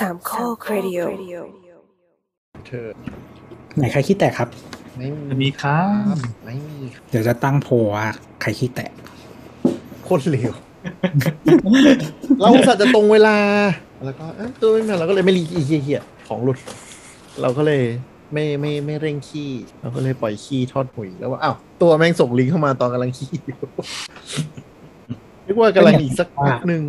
[0.00, 1.00] สามข้อครดิโอ
[2.66, 2.86] เธอ
[3.76, 4.48] ไหนใครขี้แตกครับ
[4.96, 5.08] ไม่
[5.42, 5.82] มีครั
[6.12, 8.06] บไม่มีครับเดี๋ยวจะตั้งโพลว่า
[8.40, 8.92] ใครขี้แตก
[10.04, 10.52] โคตรเหลว
[12.40, 13.36] เราอุตสัตว์จะตรงเวลา
[14.04, 16.58] แล้วก็เอ้ยตัวไม่มาเราก็เลยไม่รีอีเหี้ยๆของหลุด
[17.42, 17.82] เราก็เลย
[18.32, 19.50] ไม่ไม่ไม่เร่งขี้
[19.80, 23.58] เราก็เลยปล่อยขี้ทอดหุยแล้วว่าอ้าวตัวแม่งส่งลิงก์เข้ามาตอนกำลังขี้อยู่
[25.46, 26.82] นึกว่ากำลังอีกสักพักหนึ่ง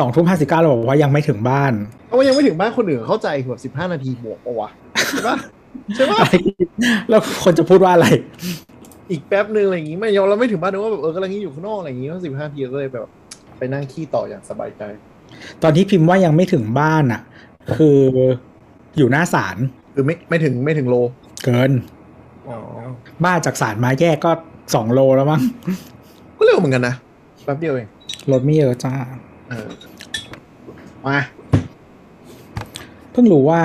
[0.00, 1.72] สองทุ่มห้าสิบเก้าเราบอกว่ายังไม่ถึงบ้าน
[2.06, 4.70] เอาว่ายังไม่ถึงบ้านคนอื่นเข้าใจแบบสิบห้านาทีบวกปะวะ
[5.10, 5.36] ใช่ปะ
[5.96, 6.18] ใช่ปะ
[7.08, 8.06] แล้วคนจะพูดว่าอะไร
[9.10, 13.06] อีกแป๊บหนึ่งอะไรอย่างงี้ไม่ยอมเราไม่ถึงบ้านนึกว่าแบบเออกำลังอยู่ข้างนอกอะไรอย่างงี้ก็สิบห้าทีก็เลยแบบ
[13.58, 14.82] ไปนั่งขี้ต่ออย่างสบายใจ
[15.62, 17.20] ตอนที่พิมพ์ว่ายังไม่ถึงบ้านอะ
[17.76, 18.00] คือ
[18.96, 19.56] อยู่หน้าศาล
[19.94, 20.96] คือไม่ไม่ถึงไม่ถึงโล
[21.44, 21.72] เกิน
[22.48, 22.58] อ๋อ
[23.24, 24.30] บ้านจากศาลมาแยกก็
[24.74, 25.40] สองโลแล้วมั้ง
[26.36, 26.94] ก็เร็วเหมือนกันนะ
[27.44, 27.88] แป๊บเดียวเอง
[28.32, 29.31] รถไม่เยอะจ้าเออ
[31.06, 31.18] มา
[33.12, 33.60] เพิ่งรู้ว่า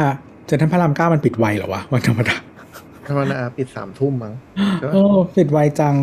[0.45, 2.35] เซ็นทรัลพระรามเก้ามันปิดไวเหรอวะวันธรรมดา
[3.07, 4.33] ธรรมดาปิดสามทุ่มมั้ง
[4.79, 5.01] ใช่ปะโอ้
[5.37, 5.95] ปิดไวจัง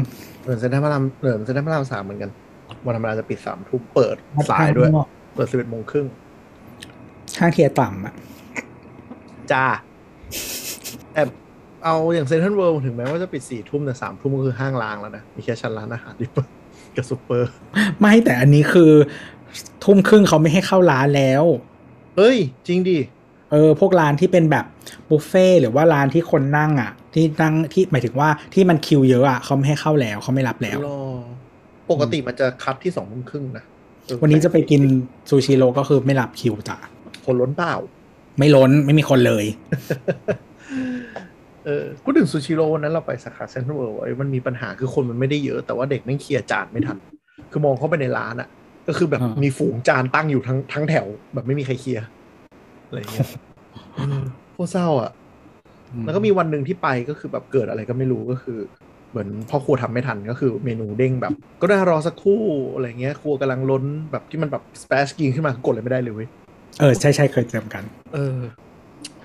[0.42, 2.30] เหมือนเซ็นทรัลพระรามเหมือนเซ็นทรัลพระรามสามเหมือนกัน
[2.86, 4.16] วันธรรมดาจะปิดสามทุ่มเปิด
[4.50, 4.90] สายด้วย
[5.34, 6.06] เปิดสิบเอ็ดโมงครึ่ง
[7.38, 8.14] ห้าง tier ต่ำอะ
[9.52, 9.66] จ้า
[11.12, 11.22] แต่
[11.84, 16.38] เอาอย่างเซ็นทรัลเวิลด์ถึงแม้ว่าจะปิดสี่ทุ่มแต่สามทุ่มก็คือห้างร้างแล้วนะ มีแค่ชั้นร้านอาหารดิบ
[16.96, 17.50] กับซูเปอร์
[18.00, 18.92] ไม่แต่อันนี้คือ
[19.84, 21.44] ทุ่มครึ่งเขาไม่ให้เข้าร้านแล้ว
[22.16, 22.36] เฮ้ย
[22.68, 22.98] จริงดิ
[23.52, 24.64] เออพวกร้านที่เป็นแบบ
[25.10, 31.00] บุฟเฟ่ต์หรือว่าร้านที่คนนั่งอะ ที่นั่งที่หมายถึงว่าที่มันคิวเยอะอะเขาไม่ให้เข้าแล้วเขาไม่รับแล้วรอ
[31.90, 33.64] ปกติมันจะ cut ที่สองทุ่มครึ่งนะ
[34.04, 34.82] เออวันนี้จะไปกิน
[35.28, 36.76] ซูชิโร่ก็คือไม่รับคิวจ้ะ
[37.24, 37.74] คนล้นเปล่า
[38.38, 39.44] ไม่ล้นไม่มีคนเลย
[41.64, 46.98] เออพูดถึงซูชิโร่วันนั้นเราไปสาขาเซ็นทรัลเวิลด์ไอ้มันมีปัญหาคือคนมันไม่ได้เยอะแต่ว่าเด็กแม่งเคลียร์จานไม่ทัน
[47.50, 48.48] คือมองเข้าไปในร้านอะ
[48.88, 52.06] ก็คือแบบอ่ามีมีฝูงจานตั้งอยู่ทั้งทั้งแถว แบบไม่มีใครเคลียร์
[52.86, 53.28] อะไรอย่างเงี้ย
[53.96, 55.10] เออโคตรเศร้าอะ
[56.04, 58.58] แล้วก็มีวันหนึ่งที่ไปก็คือแบบเกิดอะไรก็ไม่รู้ก็คือ
[59.10, 62.42] เหมือนพ่อครัวทำไม่ทันก็คือเมนูเด้งแบบ ก็ได้รอสักครู่
[62.74, 66.28] อะไรเงี้ย ครัวกำลังล้นแบบที่มันแบบสเปซกินขึ้นมากดเลยไม่ได้เลยเว้ย
[66.80, 67.84] เออใช่ใช่เคยเจอกัน
[68.14, 68.36] เออ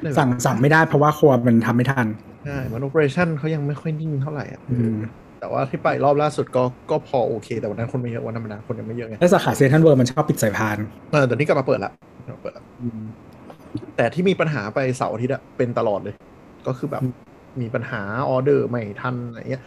[0.01, 2.07] เลยแบบสั่งสั่งไม่ได้เพราะว่าครัวมันทำไม่ทัน
[2.45, 4.95] ใช่มัน operation เขายังไม่ค่อยนิ่งเท่าไหร่อะอืม
[5.39, 10.77] แต่ว่าที่ไปรอบล่าสุดก็ก็พอโอเค แต่วันนั้นคนไม่เยอะวันธรรมดาคนยังไม่เยอะไงแล้วสาขาเซนทรัลเวิร์มันชอบปิดสายพาน
[11.11, 11.91] เออแต่นี่กลับมาเปิดละ
[12.27, 12.63] กลับมาเปิดละ
[13.97, 16.15] แต่ที่มีปัญหาไปเสาร์อาทิตย์อะเป็นตลอดเลย
[16.67, 17.03] ก็คือแบบ
[17.61, 19.63] มีปัญหาออเดอร์ไม่ทันอะไรเงี้ย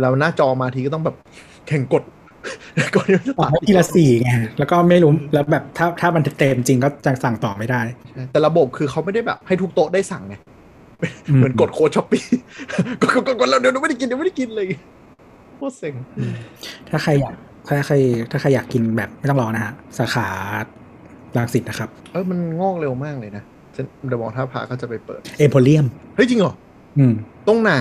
[0.00, 1.16] แล้วหน้าจอมาทีก็ต้องแบบ
[1.68, 2.02] แข่งกด
[2.94, 7.80] ก่อนที่มันจะต่อตัดให้ทีละสี่ไงแล้วก็ไม่รู้แล้วแบบถ้าถ้ามันเต็มจริงก็จะสั่งต่อไม่ได้
[8.10, 10.34] ใช่แต่ระบบคือเขาไม่ได้แบบให้ทุกโต๊ะได้สั่งไง
[11.28, 12.24] อืมเหมือนกดโค้ด Shopee
[13.00, 14.66] กดกดกดกดแล้วเดี๋ยวไม่ได้กินเดี๋ยวไม่ได้กินเลย
[15.60, 15.94] โคตรเซ็ง
[16.88, 17.34] ถ้าใครอยาก
[17.66, 17.96] ถ้าใคร
[18.30, 20.28] ถ้าใครอยากกินแบบไม่ต้องรอนะฮะ สาขา
[21.36, 26.54] รังสิตนะครับ เออมันงอกเร็วมากเลยนะเซ็นเดอะมอลล์ท่าพระก็จะไปเปิด เอ็มโพเรียม เฮ้ย จริงเหรอ
[26.98, 27.12] อืม
[27.46, 27.74] ตรงไหน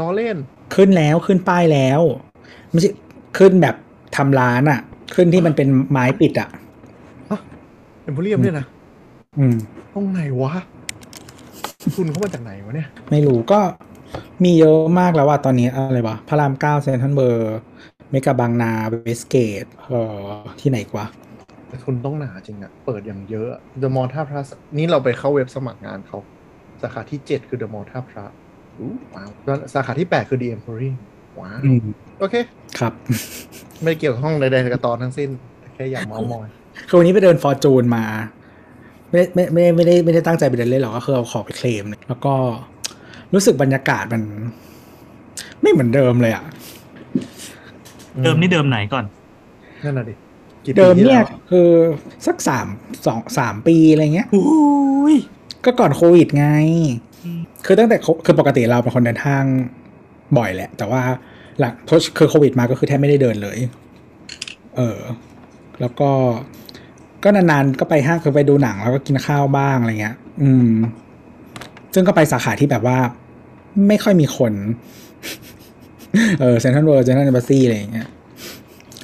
[0.00, 0.36] ล้อเล่น
[0.74, 2.00] ขึ้นแล้วขึ้นป้ายแล้ว
[2.70, 2.90] ไม่ใช่
[3.38, 3.74] ขึ้นแบบ
[4.16, 4.80] ทำร้านอะ
[5.14, 6.48] ขึ้นที่มันเป็นไม้ปิดอะ
[8.02, 8.66] เอ็มโพเรียมเนี่ยนะ
[9.38, 9.54] อืม
[9.94, 10.52] ตรงไหนวะ
[11.96, 13.60] ทุนเข้ามาจากไหนวะเนี่ย ไม่รู้ก็
[14.44, 17.58] มีเยอะมากแล้วว่าตอนนี้อะไรวะพระรามเก้าเซนทรัลเวิลด์
[18.10, 20.26] เมกาบางนาเวสเกตเอ่อ
[20.60, 21.04] ที่ไหนกว่า
[21.68, 24.42] แต่ทุนต้องหนาจริงอะเปิดอย่างเยอะเดอะมอลล์ท่าพระ
[24.76, 26.18] นี่เราไปเข้าเว็บสมัครงานเขา
[26.82, 28.24] สาขาที่7คือเดอะมอลล์ท่าพระ
[28.78, 30.90] อู้ว้าวแล้วสาขาที่8คือดิเอ็มโพเรียม
[31.40, 31.78] ว้าวอืม
[32.18, 32.34] โอเค
[32.78, 32.92] ครับ
[33.82, 35.28] ไม่เกี่ยวข้องใดๆกับตอนทั้งสิ้น
[35.74, 36.48] แค่อยากเม้ามอย
[36.88, 38.04] คือวันนี้ไปเดินฟอร์จูนมา
[39.10, 42.34] ไม่ได้ไม่ไม่ได้ไม่ได้ไม่ได้ตั้งใจไปเดินเล่นหรอกก็คือเอาของไปเคลมเนี่ยแล้วก็
[43.34, 44.22] รู้สึกบรรยากาศมัน
[45.62, 46.44] ไม่เหมือนเดิมเลยอะ
[48.22, 49.04] เดิมนี่เดิมไหนก่อน
[49.84, 50.14] นั่นน่ะดิ
[50.64, 51.68] กี่ปีเดิมที่เนี่ยแล้วคือ
[52.26, 52.66] สักสาม
[53.06, 55.16] สองสามปีอะไรเงี้ยอุ้ย
[55.64, 56.46] ก็ก่อนโควิดไง
[57.24, 59.42] อืมคือตั้งแต่โคคือปกติเราเป็นคนเดินทาง
[60.38, 61.02] บ่อยแหละ แต่ว่า
[61.58, 63.58] หลังทคือโควิดมาก็คือแทบไม่ได้เดินเลย
[64.76, 64.98] เออ
[65.80, 66.10] แล้วก็
[67.24, 70.70] ก็นานๆก็ไปห้างคือไปดูหนังแล้วก็กินข้าวบ้างอะไรเงี้ย อืม
[71.94, 72.98] ซึ่งก็ไปสาขาที่แบบว่า
[73.88, 74.52] ไม่ค่อยมีคน
[76.40, 78.08] เออเซ็นทรัลเวิลด์เซ็นทรัลเอ็มบาสซีอะไรอย่างเงี้ย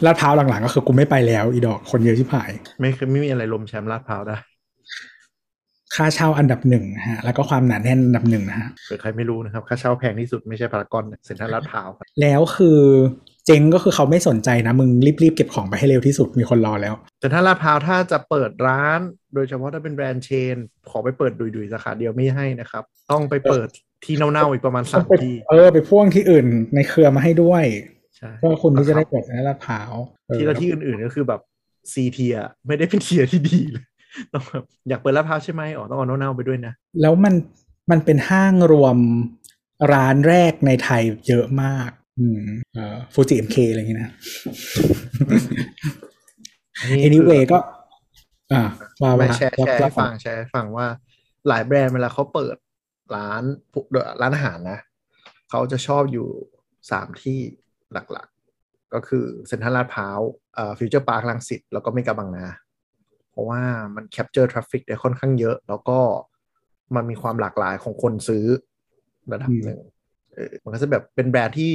[0.04, 2.50] ลาดพร้าวหลังๆ ก็คือกูไม่ไปแล้ว อีดอกคนเยอะชิบหาย
[2.80, 4.36] ไม่เคยไม่มีอะไรล้มแชมป์ลาดพร้าวได้
[5.94, 12.80] ค่าเช่าอันดับหนึ่งนะฮะ แล้วก็ความหนาแน่นอันดับหนึ่งนะฮะเผื่อใครไม่รู้นะครับ ค่าเช่าแพงที่สุดไม่ใช่พารากอนเซ็นทรัลลาดพร้าวครับแล้วคือ
[13.28, 14.90] เจ๊งก็คือเขาไม่สนใจนะ มึง
[15.22, 19.00] รีบๆเก็บของไปให้เร็วที่สุดมีคนรอแล้ว แต่ถ้าลาดพร้าวถ้าจะเปิดร้าน
[19.34, 20.56] โดยเฉพาะถ้าเป็นแบรนด์ chain
[20.90, 23.68] ขอไปเปิดดุ่ยๆสาขาเดียวไม่ให้นะครับ ต้องไปเปิด
[24.04, 27.64] ที่เน่าๆอีกประมาณสามที่เออไปพ่วงที่อื่นในเครือมาให้ด้วย
[28.16, 29.92] ใช่เพื่อคุณที่จะได้เปิดในลาดพร้าว
[30.26, 31.40] เออที่ละที่อื่นๆก็คือแบบ
[31.92, 32.36] ซีเทีย
[32.66, 33.84] ไม่ได้เป็นเทียที่ดีเลย
[34.32, 37.34] ต้องแบบอยากเปิดลาดพร้าวใช่ไหมอ๋อต้องเอาเน่าๆไปด้วยนะแล้วมัน
[37.90, 38.96] มันเป็นห้างรวม
[39.92, 42.42] ร้านแรกในไทยเยอะมาก อืม
[42.74, 44.10] เอ่อฟูจิเอ็มเคอะไรอย่างเงี้ยนะ
[47.06, 47.58] anyway ก็
[48.52, 48.62] อ่า
[49.02, 50.86] ว่าไม่ว่าแชร์แชร์ว่าให้ฟังแชร์ให้ฟังว่า
[51.48, 52.56] หลายแบรนด์เวลาเขาเปิด
[53.16, 53.86] ร้านพวก
[54.22, 54.78] ร้านอาหารนะ
[55.50, 56.28] เขาจะชอบอยู่
[56.90, 57.38] สามที่
[57.92, 60.20] หลักๆ ก็คือเซ็นทรัลลาดพร้าว
[60.54, 62.46] เอ่อฟิวเจอร์พาร์ครังสิตแล้วก็เมกะบางนา
[63.30, 63.60] เพราะว่า
[63.94, 65.98] มัน capture traffic ได้ค่อนข้างเยอะ แล้วก็
[66.94, 68.44] มันมีความหลากหลายของคนซื้อ
[69.32, 69.80] ระดับหนึ่ง
[70.34, 71.72] เออมันก็จะแบบเป็นแบรนด์ที่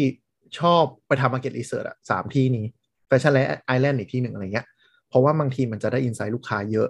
[0.59, 2.65] ชอบไปทำ market research อะสามที่นี้
[3.07, 4.67] แฟชั่นและไอแลนด์อีกที่หนึ่งอะไรเงี้ย
[5.09, 6.87] เพราะว่าบางทีมันจะได้ insight ลูกค้าเยอะ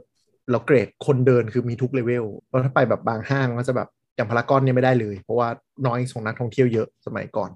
[0.51, 5.47] แล้วเกรดคนเดินคือมีทุกเลเวลเพราะถ้าไปแบบบางห้างก็จะแบบอย่างพารากอนเนี่ยไม่ได้เลย เพราะว่า
[5.85, 7.49] น้อยส่งนักท่องเที่ยวเยอะสมัยก่อน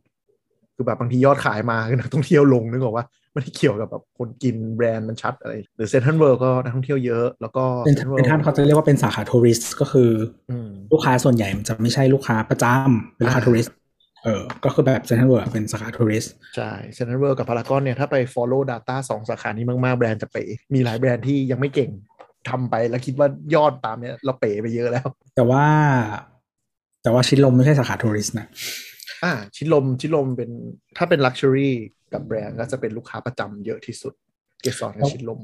[0.75, 10.12] คือแบบบางทียอดขายมาคือนักท่องเที่ยวลงนึกออกว่าไม่ได้เกี่ยวกับแบบคนกินแบรนด์มันชัดอะไร หรือเซ็นทรัลเวิลด์ก็นักท่องเที่ยวเยอะ แล้วก็เป็น Central เป็นท่านเขาจะเรียกว่าเป็นสาขา tourist ก็คือ
[10.52, 13.74] อืมลูกค้าส่วนใหญ่มันจะไม่ใช่ลูกค้าประจำเป็นลูกค้าอ่าทัวริสต์
[14.24, 20.44] เออก็คือแบบเซ็นทรัลเวิลด์เป็นสาขา touristใช่เซ็นทรัลเวิลด์กับพารากอนเนี่ย ถ้าไป follow data สองสาขานี้มาก ๆ แบรนด์จะเป๋
[20.74, 21.92] มีหลายแบรนด์ที่ยังไม่เก่ง
[22.50, 25.66] ทำไปแล้วคิดว่ายอดตามเนี้ยเราเป๋ไปเยอะแล้ว แต่ว่า
[27.04, 28.48] แต่ว่าชิดลมไม่ใช่สาขา tourist นะ
[29.24, 30.51] อ่าชิดลมชิดลมเป็น
[30.98, 31.76] ถ้าเป็น luxury
[32.13, 34.13] กับแบรนด์ก็จะเป็นลูกค้าประจำเยอะที่สุด
[34.62, 35.39] เกษรกับชิดลม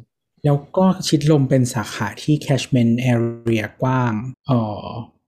[0.46, 4.14] แล้วก็ชิดลมเป็นสาขาที่ catchment area กว้าง
[4.48, 4.86] เอ่อ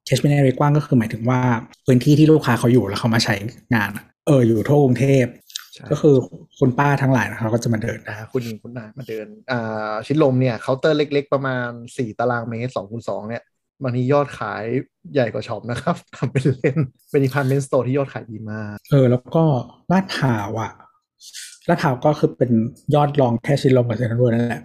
[0.08, 1.42] catchment area กว้างก็คือหมายถึงว่า
[1.86, 3.36] พื้นที่ที่ลูกค้าเขาอยู่แล้วเขามาใช้
[3.76, 5.26] งานอะเอออยู่ทั่วกรุงเทพ
[5.74, 6.16] ใช่ก็คือ
[6.60, 13.44] คุณป้าทั้งหลายนะเขาก็จะมาเดินนะคุณหญิงคุณนายมาเดินอ่าชิดลมเนี่ยเคาน์เตอร์เล็ก ๆ ประมาณ4ตารางเมตร2คูณ2เนี่ย
[13.84, 14.64] บางทียอดขาย
[15.14, 16.78] ใหญ่กว่า shop นะครับทำเป็นเล่น
[17.12, 19.44] เป็น department store ที่ยอดขายดีมากเออ แล้วก็
[19.92, 20.72] ลาดพร้าวอะ
[21.68, 22.52] ลาดพร้าวก็คือเป็น
[22.96, 24.62] ยอดรองแค่ชิดลมกับเซ็นทรัลเวิลด์นั่นแหละ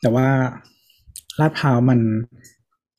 [0.00, 0.26] แต่ว่า
[1.40, 2.00] ลาดพร้าวมัน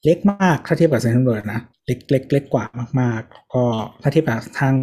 [0.05, 2.65] เล็กมากถ้าเทียบกับเซ็นทรัลเวิลด์นะเล็กเล็กเล็กกว่า
[2.99, 3.63] มากๆ ก็
[4.01, 4.73] ถ้าเทียบกับทาง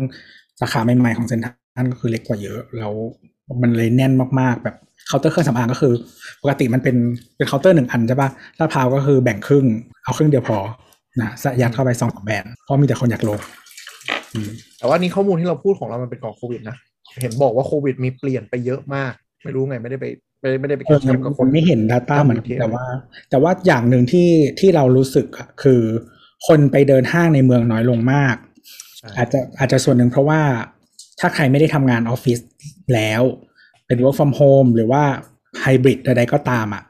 [0.61, 2.93] สาขาใหม่ๆของเซ็นทรัลก็คือเล็กกว่าเยอะแล้ว
[3.63, 4.77] มันเลยแน่นมากๆ แบบ
[5.07, 5.95] เคาน์เตอร์เครื่องสำอางก็คือ
[6.43, 6.97] ปกติมันเป็น
[7.37, 9.65] เป็นเคาน์เตอร์หนึ่งอันใช่ปะลาดพร้าวก็คือแบ่งครึ่ง
[10.05, 10.59] เอาครึ่งเดียวพอ
[11.21, 13.39] นะยัดเข้าไปสองสามแบรนด์เพราะมีแต่คนอยากลง
[14.35, 16.77] อืมแต่ว่านี่ข้อมูลที่เราพูดของเรามันเป็นก่อนโควิดนะ
[17.21, 19.13] เห็นบอกว่าโควิดมีเปลี่ยนไปเยอะมาก
[19.45, 20.07] ไม่รู้ไงไม่ได้ไป
[20.45, 22.85] ไม่ได้ไม่ได้ไปเออแคปกับคมันนไม่เห็น Data เหมือนที่แต่ว่า
[23.31, 24.29] แต่ว่าอย่างหนึ่งที่
[24.61, 25.83] ที่เรารู้สึกอะคือ
[26.47, 28.37] คนไปเดินห้างในเมืองน้อยลงมาก
[28.99, 30.41] ใช่อาจจะอาจจะส่วนหนึ่งเพราะว่า
[31.21, 32.39] ถ้าใครไม่ได้ทำงานออฟฟิศ
[32.95, 33.23] แล้ว
[33.87, 35.03] เป็น work from home หรือว่า
[35.61, 36.85] ไฮบริดใดๆก็ตามอะ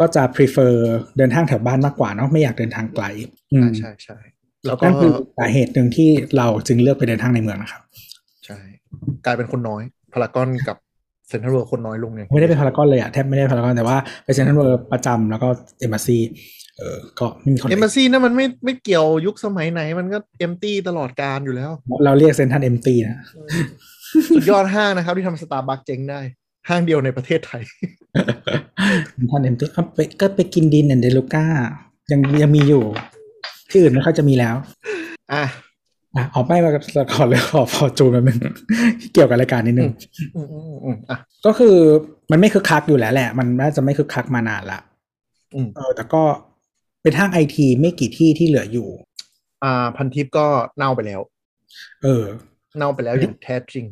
[0.00, 0.74] ก็จะ prefer
[1.16, 3.04] เดินทางแถวบ้านมากกว่าเนาะไม่อยากเดินทางไกล
[3.52, 4.18] อืมใช่ใช่
[4.66, 7.82] แล้วก็นั่นคือสาเหตุหนึ่งที่เราจึงเลือกไปเดินทางในเมืองนะครับ
[8.46, 8.58] ใช่
[9.24, 10.76] กลายเป็นคนน้อยพารากอนกับ
[11.32, 15.48] เซ็นทรัลเวิลด์คนน้อยลงเนี่ยไม่ได้ไปพารากอนเลยอะแทบไม่ได้พารากอนแต่ว่าไปเซ็นทรัลเวิลด์ประจำแล้วก็
[15.80, 16.18] เอมบ s ซี
[16.78, 21.70] เออก็ไม่มีคนเอ็มบ s ซีนั่นมันไม่ไม่เกี่ยวยุคสมัยไหน มันก็ empty ตลอดกาลอยู่แล้ว
[22.04, 23.16] เราเรียกเซ็นทรัล empty นะ
[24.34, 26.20] สุดยอดห้างนะครับ ที่ทำสตาร์บัคเจ๊งได้
[26.68, 27.62] ห้างเดียวในประเทศไทย
[29.30, 31.44] ท่าน empty ก็ไปก็ไปกินดีนแอนด์เดลูก้า
[32.12, 32.84] ยังยังมีอยู่
[33.70, 34.54] ที่อื่นไม่ค่อยจะมีแล้ว
[35.32, 35.44] อะ
[36.16, 36.70] อะเอาไปมา
[37.14, 38.38] ขอเลยขอพอจูนมาหนึ่ง
[39.12, 39.90] เกี่ยวกับรายการนิดนึง
[40.36, 41.76] อืมอืมอืมอะก็คือ
[42.30, 44.80] มันไม่คึกคักอยู่แล้วแหละ มันน่าจะไม่คึกคักมานานละ
[45.54, 46.22] อืมเออ แต่ก็
[47.02, 48.88] เป็นห้างไอทีไม่กี่ที่ที่เหลืออยู่
[49.64, 50.46] อ่า พันทิปก็
[50.76, 51.20] เน่าไปแล้ว
[52.02, 52.24] เออ
[52.78, 53.84] เน่าไปแล้วอย่างแท้จริง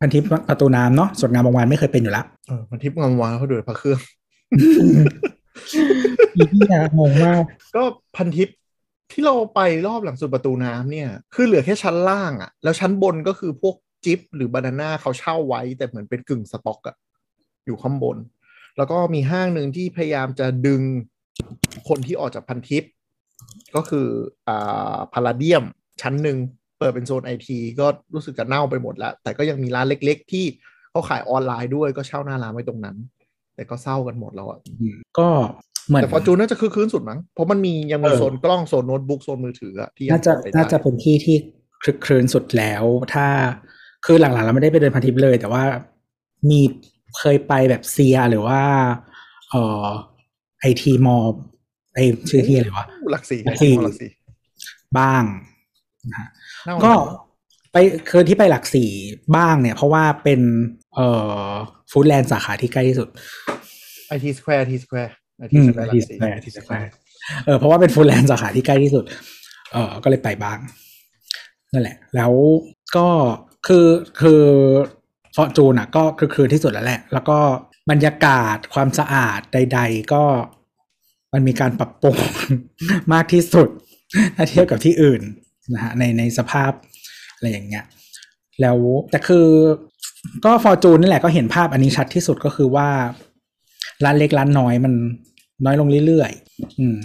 [0.00, 4.00] พันทิปประตูน้ำเนาะส่วนงานบางวันไม่เคยเป็นอยู่ละเออพันทิปงานวานเขาดูพระเครื่อง
[6.36, 7.42] อีพี่อะงงมาก
[7.76, 7.82] ก็
[8.16, 8.48] พันทิป
[9.12, 16.96] ที่เราไปรอบหลังสุดประตูน้ำเนี่ย คือเหลือแค่ชั้นล่างอะ่ะ แล้วชั้นบนก็คือพวกจิ๊บหรือบานาน่าเขาเช่าไว้ แต่เหมือนเป็นกึ่งสต็อกอะ
[17.66, 18.16] อยู่ข้างบน
[18.76, 20.82] แล้วก็มีห้างหนึ่งที่พยายามจะดึง
[21.88, 22.84] คนที่ออกจากพันทิป
[23.76, 24.06] ก็คือ
[24.48, 25.64] อ่าพาราเดียม
[26.02, 26.36] ชั้นหนึ่ง
[26.78, 30.44] เปิดเป็นโซนไอทีก็รู้สึกจะเน่าไปหมดแล้ว แต่ก็ยังมีร้านเล็ก ๆ ที่
[30.90, 32.96] เขาขายออนไลน์ด้วยก็เช่าหน้าร้านไว้ตรงนั้น
[33.54, 34.58] แต่ก็เศร้ากันหมดแล้วอะ
[35.18, 35.28] ก็
[35.88, 41.36] เหมือนแต่ฟอร์จูนน่าจะคือครื้นสุดมั้งเพราะมันมียังมีเออโซนกล้องโซนโน้ตบุ๊กโซนมือถืออะที่ยังน่าจะไปได้น่าจะเป็นที่ที่
[41.82, 43.26] ครึกครื้นสุดแล้ว ถ้า
[44.04, 45.62] คือหลังๆเราไม่ได้ไปเดินพันทิปเลย แต่ว่า
[46.48, 46.60] มี
[47.18, 48.60] เคยไปแบบเซียร์หรือว่า
[49.50, 49.86] เอ่อ
[50.60, 51.24] ไอทีมอลล์
[51.94, 51.98] ไอ
[52.30, 54.10] ชื่อที่อะไรวะหลักสี่หลักสี่หลักสี่
[54.98, 55.22] บ้าง
[56.10, 56.28] นะฮะ
[56.66, 57.00] น่าก็หนั
[57.72, 57.76] ไป
[58.10, 58.90] คือที่ไปหลักสี่
[59.36, 60.40] บ้างเนี่ย เพราะว่าเป็น
[60.94, 61.08] เอ่
[61.48, 61.50] อ
[61.90, 63.08] ฟู้ดแลนด์สาขาที่ใกล้ที่สุด
[64.08, 66.90] ไอทีสแควร์ทีสแควร์ ไออืทีมสแควร์หลักสี่ IT Square ไอทีสแควร์
[67.44, 69.04] เออเพราะว่าเป็นฟู้ดแลนด์สาขาที่ใกล้ที่สุด
[69.72, 70.58] เออก็เลยไปบ้าง
[71.72, 72.32] นั่นแหละ แล้ว
[72.96, 73.08] ก็
[73.66, 73.86] คือ
[74.20, 74.42] คือ
[75.36, 77.38] ฟอร์จูนอะก็คือคือที่สุดแล้วแหละ แล้วก็
[77.90, 80.24] บรรยากาศความสะอาดใด ๆ ก็
[81.32, 82.16] มันมีการปรับปรุง
[83.12, 83.68] มากที่สุด
[84.36, 85.22] ถ้าเทียบกับที่อื่น
[85.74, 86.72] นะฮะในในสภาพ
[87.34, 87.84] อะไรอย่างเงี้ย
[88.60, 88.78] แล้ว
[89.10, 89.48] แต่คือ
[90.44, 92.88] ก็ฟอร์จูนนี่แหละก็เห็นภาพอันนี้ชัดที่สุดก็คือว่า
[94.04, 94.94] ร้านเล็กร้านน้อยมัน
[95.64, 96.98] น้อยลงเรื่อยๆอืม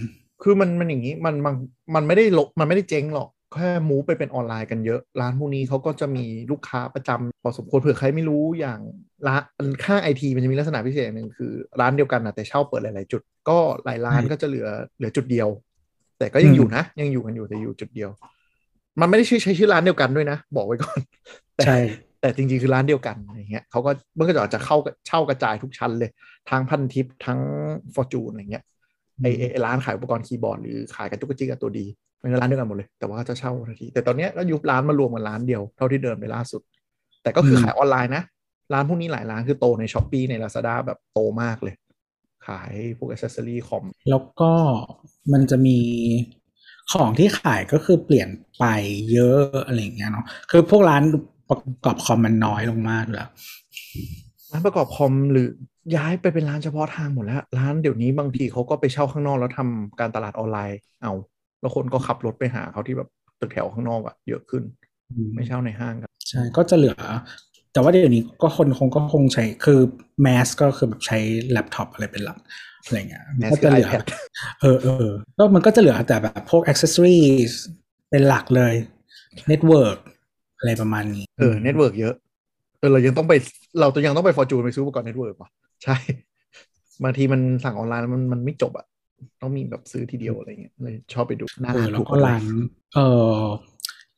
[0.43, 1.55] คือมันมันอย่างนี้มันมัน
[1.95, 8.79] มันไม่ได้ลบมันไม่ได้เจ๊งหรอกแค่มูฟไปเป็นออนไลน์กันเยอะ ร้านพวกนี้เขาก็จะมีลูกค้าประจำพอสมควรเผื่อใครไม่รู้อย่าง
[9.27, 9.41] ร้าน
[9.83, 14.67] ค่างไอทีมันจะมีลักษณะพิเศษหนึ่งคือ ร้านเดียวกันนะแต่เช่าเปิดหลาย ๆ จุด ก็หลายร้านใช่ก็จะเหลือ
[14.97, 15.47] เหลือจุดเดียว
[16.19, 18.09] แต่ก็ยังอืมอยู่นะ ยังอยู่กันอยู่แต่อยู่จุดเดียว
[19.01, 20.99] มันไม่ได้ชื่อใช้ชื่อร้านเดียวกันด้วยนะ บอกไว้ก่อน
[21.57, 21.77] แต่ใช่
[22.23, 24.77] แต่จริงๆ คือร้านเดียวกันอย่างเงี้ยเขาก็มันก็จะอาจจะเข้า
[25.07, 26.09] เช่ากระจายทุกชั้นเลย
[26.49, 27.39] ทั้งพันทิปทั้ง
[27.93, 28.63] ฟอร์จูนอะไรเงี้ย
[29.21, 31.85] ไอไอ้ไอ้ร้านขายอุปกรณ์คีย์บอร์ดหรือขายกระจุกกระจิกกับตัวดี
[32.21, 36.61] มันก็ร้านเดียวกันหมดเลย แต่ว่าจะเช่าทันที แต่ตอนเนี้ยก็ยุบร้านมารวมกันร้านเดียวเท่าที่เดิมไปล่าสุด
[37.23, 38.23] แต่ก็คือมขายออนไลน์นะ
[38.73, 41.75] ร้านพวกนี้หลายร้านคือโตในช้อปปีใน Lazada แบบโตมากเลย
[42.47, 44.51] ขายพวกอ c เซสซอรี่คอมแล้วก็
[45.33, 45.79] มันจะมี
[46.93, 48.65] ของที่ขายก็คือเปลี่ยนไป
[49.11, 51.03] เยอะอะไรอย่างเงี้ยเนาะคือพวกร้าน
[51.49, 53.27] ประกอบคอมมันน้อยลงมากแล้ว
[54.51, 55.47] ร้านประกอบคอมหรือ
[55.95, 61.13] ย้ายไปเป็นร้านเฉพาะทางหมดแล้ว ร้านเดี๋ยวนี้บางทีเขาก็ไปเช่าข้างนอกแล้วทำการตลาดออนไลน์ เอา
[61.61, 63.09] แล้วคนก็ขับรถไปหาเขาที่แบบ
[63.39, 64.63] ตึกแถวข้างนอกอะเยอะขึ้น
[65.33, 66.95] ไม่เช่าในห้างกันใช่ก็จะเหลือ
[67.73, 69.79] แต่ว่าเดี๋ยวนี้ก็คนคงก็คงใช้คือ
[70.21, 71.19] mass ก็คือแบบใช้
[71.51, 72.39] แล็ปท็อปอะไรเป็นหลัก
[72.85, 74.03] อะไรเงี้ย Mass ก็จะเหลือคือ iPad
[74.61, 75.07] เออเออ
[75.37, 77.19] ก็มันก็จะเหลือแต่แบบพวก accessory
[78.09, 78.73] เป็นหลักเลย
[79.47, 79.97] network
[80.63, 82.13] อะไรประมาณนี้ เออ network เยอะ
[82.79, 83.33] เออเรายังต้องไป
[83.79, 85.49] เราตัวยังต้องไปฟอร์จูนไปซื้ออุปกรณ์ network ป่ะ
[85.83, 85.95] ใช่
[87.03, 88.85] บางทีมันสั่งออนไลน์แล้วมันมันไม่จบอะ
[89.41, 92.43] ต้องมีแบบซื้อทีเดียวอะไรเงี้ยเลยชอบไปดูหน้าเออร้านแล้ถูวกก็ร้าน
[92.93, 92.99] เอ
[93.39, 93.43] อ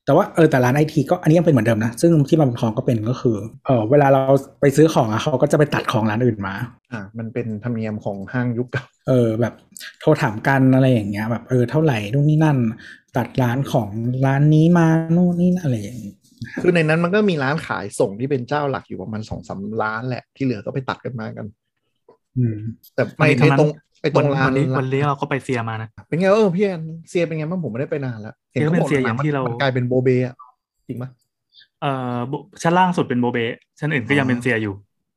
[0.05, 4.21] แต่ว่าเออแต่ร้านไอทีก็อันนี้ยังเป็นเหมือนเดิมนะ ซึ่งที่มันเป็นของก็เป็นก็คือเออเวลาเรา
[4.61, 6.55] ไปซื้อของอะเขาก็จะไปตัดของร้านอื่นมา
[6.91, 9.53] อ่า มันเป็นธรรมเนียมของห้างยุคเก่าเออแบบ
[9.99, 12.57] โทรถามกันอะไรอย่างเงี้ยแบบเออเท่าไหร่นู่นนี่นั่น
[13.17, 13.87] ตัดร้านของ
[14.25, 16.13] ร้านนี้มานู่นนี่นั่นอะไรอย่างงี้
[16.61, 21.45] คือในนั้นมันก็มีร้านขายส่งที่เป็นเจ้าหลักอยู่ประมาณสองสามร้านแหละที่เหลือก็ไปตัดกันมากัน
[22.37, 22.57] อืม
[22.95, 23.69] แต่ไม่อันนี้ทั้ในงนั้นตรง
[24.01, 30.35] ไอ้ตวัรนงร้านวันนี้วันนี้เราก็ไปเซียมานะเป็นไงเออพี่แอนเซียเป็นไงบ้างผมไม่ได้ไปนานแล้วเซียเป็นเซียหอย่างที่เรามันกลายเป็นโบเบอะ
[30.87, 31.09] จริงปะ
[31.81, 33.37] เอ่อบุชั้นล่างสุดเป็นโบเบ
[33.79, 34.73] ชั้นอื่นก็ยังเป็นเซียอยู่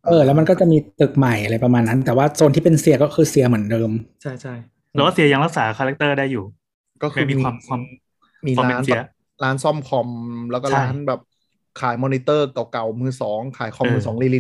[0.07, 3.91] เออ แล้วมันก็จะมีตึกใหม่อะไรประมาณนั้น แต่ว่าโซนที่เป็นเซียก็คือเซียเหมือนเดิม
[4.23, 4.55] ใช่ใช่
[4.93, 6.45] แล้วก็เซียยังรักษาคาแรคเตอร์ได้อยู่
[7.03, 7.81] ก็คือไม่มีความความ
[8.47, 9.09] มีความเป็ร้านนเสียแบบ
[9.43, 10.09] ร้านซ่อมคอม
[10.51, 11.21] แล้วก็ใช่ร้านแบบ
[11.81, 14.31] ขายมอนิเตอร์เก่าๆมือสองขายคอมเออมือสองเรีย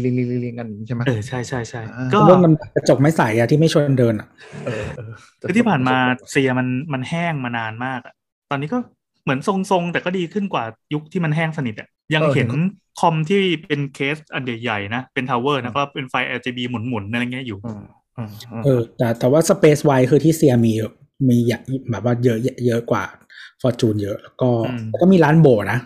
[0.53, 4.29] งๆๆๆๆกันอย่างนี้ใช่ไหมเออใช่ใช่ใช่อ่าก็เรื่องมันกระจกไม่ใสอะที่ไม่ชวนเดินอะ
[4.67, 5.97] เออเออคือที่ผ่านมา
[6.31, 8.15] เซียร์มันมันแห้งมานานมากอะ
[8.51, 8.79] ตอนนี้ก็
[9.25, 10.65] เหมือนทรงๆ แต่ก็ดีขึ้นกว่า
[10.95, 12.49] ยุคที่มันแห้งสนิทอะยังเห็น
[13.01, 17.83] คอมที่เป็นเคสอันใหญ่ๆนะ เป็น tower นะก็เป็นไฟ RGB หมุนๆอะไรเงี้ยอยู่อืม
[18.17, 20.93] อืมอืมเออแต่แต่ว่า space-wise คือที่เซียร์มีเยอะ
[21.29, 23.05] มีเยอะแบบว่าเยอะเยอะกว่า
[23.63, 25.79] ฟอร์จูนเยอะ แล้วก็อืมแล้วก็มีร้านโบ๋นะ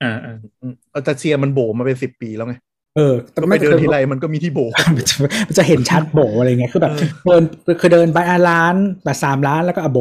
[0.00, 2.54] เออเอออืมเออแต่เซียร์มันโบ๋มาเป็นสิบปีแล้วไง
[2.96, 4.60] เออแต่ก็ไปไม่เดินคยทีไรมันก็มีที่โบ๋
[4.96, 5.16] มันจะ
[5.48, 7.42] มันจะเห็นชัดโบ๋อะไรเงี้ยคือแบบเออเดิน
[7.80, 10.00] คือเดินไปอะร้านแบบสามร้านแล้วก็อะโบ๋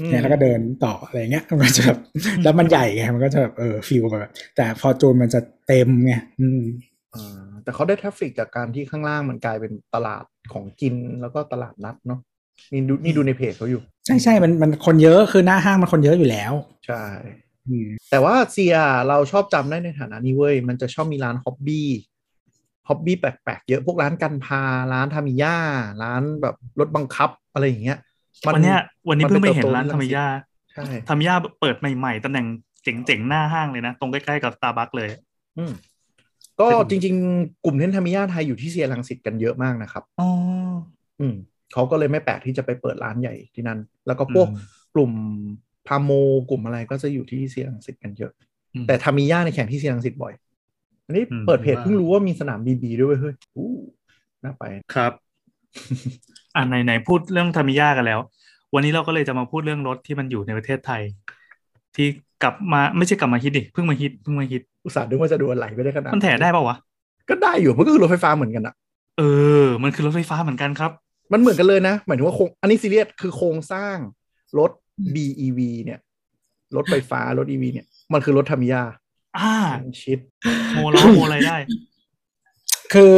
[0.00, 1.98] อืมเนี่ยแล้วก็เดินต่ออะไรเงี้ยมันก็จะแบบ
[2.44, 6.62] แล้วมันใหญ่ไงมันก็จะแบบเออ feel แบบ แต่ฟอร์จูนมันจะเต็มไงอืม
[7.14, 12.20] อ่าแต่เขาได้ traffic จากการที่ข้างล่างมันกลายเป็นตลาดของกินแล้วก็ตลาดนัดเนาะ
[12.72, 16.52] นี่ดูนี่ดูในเพจเขาอยู่ ใช่ใช่มันมันคนเยอะคือหน้าห้างมันคนเยอะอยู่แล้ว
[16.86, 17.04] ใช่
[17.68, 18.76] อืมแต่ว่าเซียร์
[19.08, 24.62] เราชอบจำได้ในฐานะนี้เว้ย มันจะชอบมีร้าน hobby hobby แปลกๆ เยอะพวกร้านกันพลา
[24.92, 25.56] ร้านทามิย่า
[26.02, 27.98] ร้านแบบรถบังคับอะไรอย่างเงี้ย
[28.46, 30.26] วันเนี้ยวันนี้มัเพิ่งไปติบเห็นโตร้านที่ธรรมย่า
[30.72, 32.46] ใช่ธรรมย่าเปิดใหม่ๆตำแหน่ง
[32.84, 35.08] เจ๋งๆ หน้าห้างเลยนะ ตรงใกล้ๆกับสตาร์บัคเลย
[35.58, 35.72] อืม
[36.60, 40.28] ก็จริง ๆ กลุ่มเทนทามิย่าไทยอยู่ที่เซียร์รังสิตกันเยอะมากนะครับอ๋อ
[41.20, 41.36] อืม
[41.72, 44.58] เขาก็เลยไม่แปลกที่จะไปเปิดร้านใหญ่ที่นั่น แล้วก็พวกอืม
[44.94, 45.12] กลุ่ม
[45.86, 46.10] พาโม
[46.50, 48.32] กลุ่มอะไรก็จะอยู่ที่เซียรังสิตกันเยอะ
[48.74, 50.32] อืมแต่ทามิย่าในยแข่งที่เซียรังสิตบ่อย
[51.06, 53.72] อันนี้อืมเปิดเพจว่าเพิ่งรู้ว่ามีสนามบีบีด้วยเวยเฮ้ยอู้
[54.44, 55.12] น่าไปครับ
[56.56, 58.20] อ่าไหนไหนพูดเรื่องธรรมิย่ากันแล้ว
[58.74, 61.02] วันนี้เราก็เลยจะมาพูดเรื่องรถที่มันอยู่ในประเทศไทย
[61.96, 62.06] ที่
[62.42, 66.76] กลับมาไม่ใช่กลับมาฮิตดิเพิ่งมาฮิตเพิ่งมาฮิตอุตส่าห์นึกว่าจะดูอะไรไม่ได้ขนาดมันแถได้ป่าวะ
[67.28, 68.74] ก็ได้อยู่มันก็คือรถไฟฟ้าเหมือนกันอะ
[69.18, 69.22] เอ
[69.62, 70.92] อ มันคือรถไฟฟ้าเหมือนกันครับ
[71.32, 73.96] มันเหมือนกันเลยนะ หมายถึงว่าโครงอันนี้ซีเรียสคือโครงสร้าง
[74.58, 74.70] รถ
[75.14, 76.00] BEV เนี่ย
[76.76, 78.82] รถไฟฟ้ารถ EV เนี่ย มันคือรถทามิยา
[79.38, 79.54] อ่า
[80.02, 80.18] ชิด
[80.74, 81.56] โมล้อโมอะไรได้
[82.92, 83.16] คือ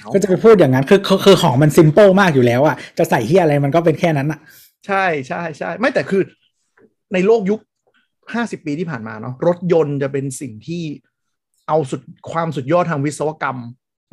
[0.00, 4.40] เอาก็จะไปพูดอย่างนั้น คือคือคือของมันซิมเ l ิลมากอยู่แล้วอะจะใส่ที่อะไรมันก็เป็นแค่นั้นอะ
[4.86, 6.22] ใช่ใช่ใช่ไม่แต่คือ
[7.12, 7.60] ในโลกยุค
[8.34, 10.82] ห้าสิบปีที่ผ่านมาเนาะรถยนต์จะเป็นสิ่งที่
[11.68, 12.00] เอาสุด
[12.32, 13.58] ความสุดยอดทางวิศวกรรม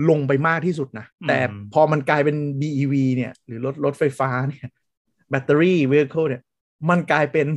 [0.09, 1.39] ลงไปมากที่สุดนะอืมแต่
[1.73, 4.67] พอมันกลายเป็น BEV เนี่ย หรือรถรถไฟฟ้าเนี่ย
[5.29, 6.41] แบตเตอรี่เว h i c l e เนี่ย
[6.89, 7.47] มันกลายเป็น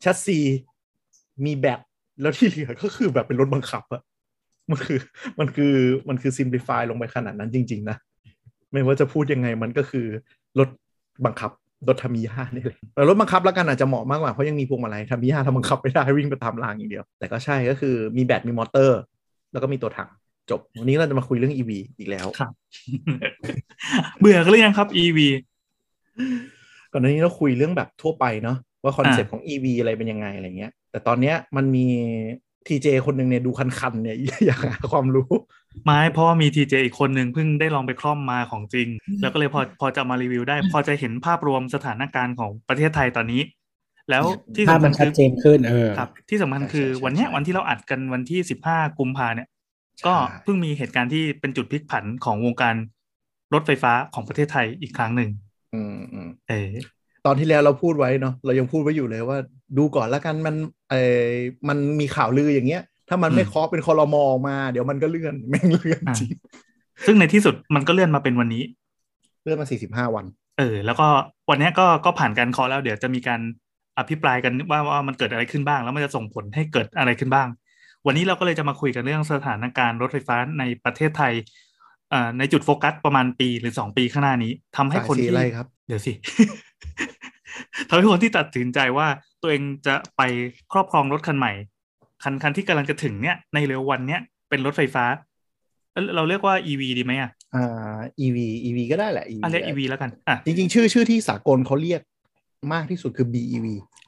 [0.00, 0.38] แชสซี
[1.44, 1.80] มีแบต
[2.20, 4.02] แล้วที่เหลือก็คือแบบเป็นรถบังคับอะ
[4.70, 4.98] มันคือ
[5.38, 5.74] มันคือ
[6.08, 7.96] มันคือ simplify ลงไปขนาดนั้นจริง ๆ นะ
[8.72, 10.06] ไม่ว่าจะพูดยังไงมันก็คือ
[10.58, 10.68] รถ
[11.24, 11.50] บังคับ
[11.88, 19.00] รถทามิยานี่เลยแต่รถบังคับแล้วกันอาจจะเหมาะมากกว่าเพราะยังมีพวงมาลัยทามิยาทำบังคับไม่ได้วิ่งไปตามรางอย่างเดียว แต่ก็ใช่ก็คือมีแบตมีมอเตอร์
[19.52, 20.10] แล้วก็มีตัวถัง
[20.50, 22.52] จบ วันนี้เราจะมาคุยเรื่อง EV อีกแล้วครับ
[24.20, 25.18] เบื่อกันหรือยังครับ EV
[26.92, 31.86] ก่อนหน้านี้เราคุยเรื่องแบบทั่วไปเนาะว่า concept ของ EV อะไรเป็นยังไงอะไรเงี้ย แต่ตอนเนี้ยมันมี
[32.66, 34.16] ทีเจคนหนึ่งเนี่ยดูคันๆเนี่ย
[34.46, 35.30] อยากหาความรู้
[35.84, 38.88] ไม่เพราะว่ามีทีเจอีกคนหนึ่งเพิ่งได้ลองไปคล่อมมาของจริง
[39.20, 43.42] แล้วก็เลยพอพอจะมารีวิวได้ พอจะเห็นภาพรวมสถานการณ์ของประเทศไทยตอนนี้
[44.10, 44.24] แล้ว
[44.56, 49.48] ที่ภาพสำคัมัญนชัคืดอเจนขึ้นเออครับ ที่สำคัญใช่คือใช่วันเนี้ยใช่วันที่เราอัดกันวันที่สิบห้ากุมภาเนี่ย
[50.06, 52.74] ก็ใช่เพิ่งมีเหตุการณ์ที่เป็นจุดพลิกผันของวงการ
[53.54, 55.30] รถไฟฟ้าของประเทศไทยอีกครั้งหนึ่ง
[55.74, 56.68] อืมอืมเออ
[57.26, 59.38] ตอนที่แล้วเราพูดไว้เนาะเรายังพูดไว้อยู่เลยว่า
[59.78, 60.54] ดูก่อนแล้วกันมัน
[60.90, 61.26] เออ
[61.68, 66.32] มันมีข่าวลืออย่างเงี้ย ถ้ามันไม่เคาะเป็นคอรมอออกมา เดี๋ยวมันก็เลื่อนแม่งเลื่อนจริง
[67.06, 68.62] ซึ่งในที่สุดมันก็เลื่อนมาเป็นวันนี้
[69.42, 70.24] เลื่อนมาสี่สิบห้าวัน
[70.58, 71.06] เออ แล้วก็
[71.50, 73.40] วันเนี้ยก็ก็ผ่านการเคาะแล้วเดี๋ยวจะมีการ
[73.98, 77.48] อภิปรายกันว่าว่ามันเกิดอะไรขึ้นบ้าง แล้วมันจะส่งผลให้เกิดอะไรขึ้นบ้าง
[78.06, 81.32] วันนี้เราก็เลยจะมาคุยกันเรื่องสถานการณ์รถไฟฟ้าในประเทศไทย
[82.12, 86.12] อ่าในจุดโฟกัสประมาณปีหรือสองปีข้างหน้านี้ทำให้คนสายสีที่อะไรครับเดี๋ยวสิ
[87.88, 89.06] ทำให้คนที่ตัดสินใจว่า
[89.42, 90.22] ตัวเองจะไป
[90.72, 91.52] ครอบครองรถคันใหม่
[92.22, 95.04] คันคันที่กำลังจะถึงเนี้ยในเร็ววันเนี้ยเป็นรถไฟฟ้า
[95.92, 98.38] เอ้ยเราเรียกว่า EV ดีไหมอะอ่า EV
[98.68, 102.00] EV ก็ได้แหละ EV อะเรียก EV แล้วกันอะจริงๆ ชื่อชื่อที่สากลเขาเรียก
[102.72, 103.66] มากที่สุดคือ BEV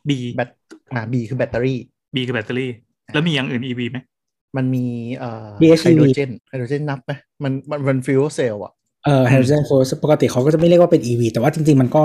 [0.09, 0.51] B แบต
[0.93, 1.79] อ่า B คือแบตเตอรี่
[2.15, 2.71] B คือแบตเตอรี่
[3.13, 3.99] แล้วมีอย่างอื่น EV ไหม
[4.57, 4.85] มันมี
[5.19, 8.73] เอ่อ PHEV ไฮโดรเจนไฮโดรเจนนับไหมมันมันมัน fuel cell อะ
[9.05, 12.05] เออ hydrogen fuel ปกติเขาก็จะไม่เรียกว่าเป็น EV แต่ว่าจริง ๆ มันก็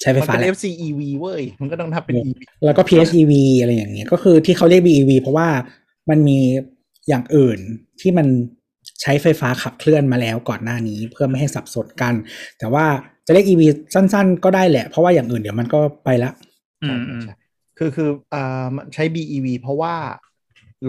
[0.00, 5.48] ใช้ไฟมันฟ้าเป็นแหละ FCEV เว้ย มันก็ต้องนับเป็น EV แล้วก็ PHEV อะไรอย่างเงี้ยก็คือที่เขาเรียก BEV เพราะว่า
[6.10, 6.38] มันมี
[7.08, 7.58] อย่างอื่น
[8.00, 8.26] ที่มัน
[9.02, 12.14] ใช้ไฟฟ้าขับเคลื่อนมาแล้วก่อนหน้านี้เพื่อไม่ให้สับสนกัน
[12.58, 12.86] แต่ว่า
[13.26, 13.62] จะเรียก EV
[13.94, 16.30] สั้น ๆ ก็ได้แหละ เพราะว่าอย่างอื่นเดี๋ยวมันก็ไปละ
[16.82, 17.34] อืใช่มใช่อืมใช่
[17.78, 19.94] คือคืออ่ามันใช้ BEV เพราะว่า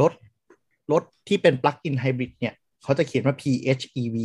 [0.01, 0.13] รถ
[0.91, 2.53] รถที่เป็น plug-in hybrid เนี่ย
[2.83, 4.17] เขาจะเขียนว่า PHEV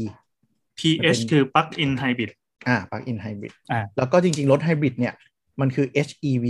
[0.79, 2.31] PH คือ plug in hybrid
[2.69, 5.15] อ่า plug-in hybrid อ่าแล้วก็จริง ๆ รถ hybrid เนี่ย
[5.61, 6.47] มันคือ HEV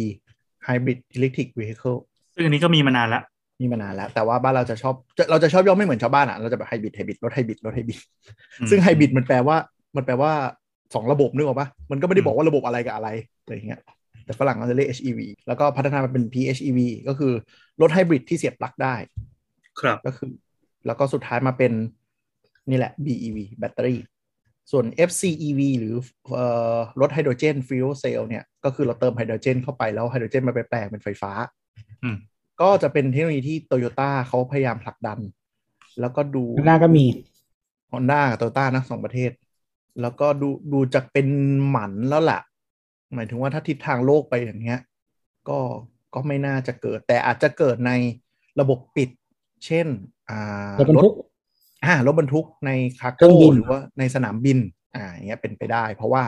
[0.69, 1.99] hybrid electric vehicle
[2.35, 3.23] ซึ่งอันนี้ก็มีมานานละ
[3.61, 8.01] มีมานานแล้ว แต่ว่าบ้านเราจะชอบจะเราจะชอบย่อไม่เหมือนชาวบ้านอะ เราจะแบบไฮบริดไฮบริดรถไฮบริดรถไฮบริด
[8.61, 9.57] อืมซึ่งไฮบริดมันแปลว่า
[9.97, 10.33] มันแปลว่า
[10.95, 13.09] สองระบบนึกออกปะมันก็ไม่ได้อืมบอกว่าระบบอะไรกับอะไร
[13.43, 13.81] อะไรอย่างเงี้ย
[14.31, 17.33] แต่ฝรั่งเขาจะเรียก HEV แล้วก็พัฒนามาเป็น PHEV ก็คือ
[17.81, 18.95] รถไฮบริดที่เสียบปลั๊กได้
[19.81, 20.31] ครับก็คือ
[20.87, 21.73] แล้วก็สุดท้ายมาเป็น
[22.69, 24.01] นี่แหละ BEV แบตเตอรี่
[24.71, 25.95] ส่วน FCEV หรือ
[26.35, 31.33] เอ่อรถไฮโดรเจน fuel cell เนี่ย ก็คือเราเติมไฮโดรเจนเข้าไปแล้วไฮโดรเจนมาไปแปลงเป็นไฟฟ้า
[32.03, 32.17] อืม
[32.61, 35.19] ก็จะเป็นเทคโนโลยีที่โตโยต้าเขาพยายามผลักดัน
[36.01, 37.05] แล้วก็ดูหน้าก็มี
[37.93, 39.31] ฮอนด้ากับโตโยต้านะสองประเทศ
[40.01, 41.27] แล้วก็ดูดูจะเป็น
[41.69, 42.41] หมันแล้วล่ะ
[43.15, 44.81] หมายถึงว่าถ้าทิศทางโลกไปอย่างเงี้ย
[45.49, 45.59] ก็
[46.15, 47.93] ก็ไม่น่าจะเกิด แต่อาจจะเกิดใน
[48.61, 49.11] ระบบปิด
[49.67, 49.87] เช่น
[50.31, 51.15] อ่ารถบรรทุก
[51.85, 52.71] อ่ารถบรรทุกใน
[53.01, 54.59] คาร์เครื่โก้องบินหรือว่าในสนามบิน
[54.97, 56.23] อ่าอย่างเงี้ยเป็นไปได้ เพราะว่า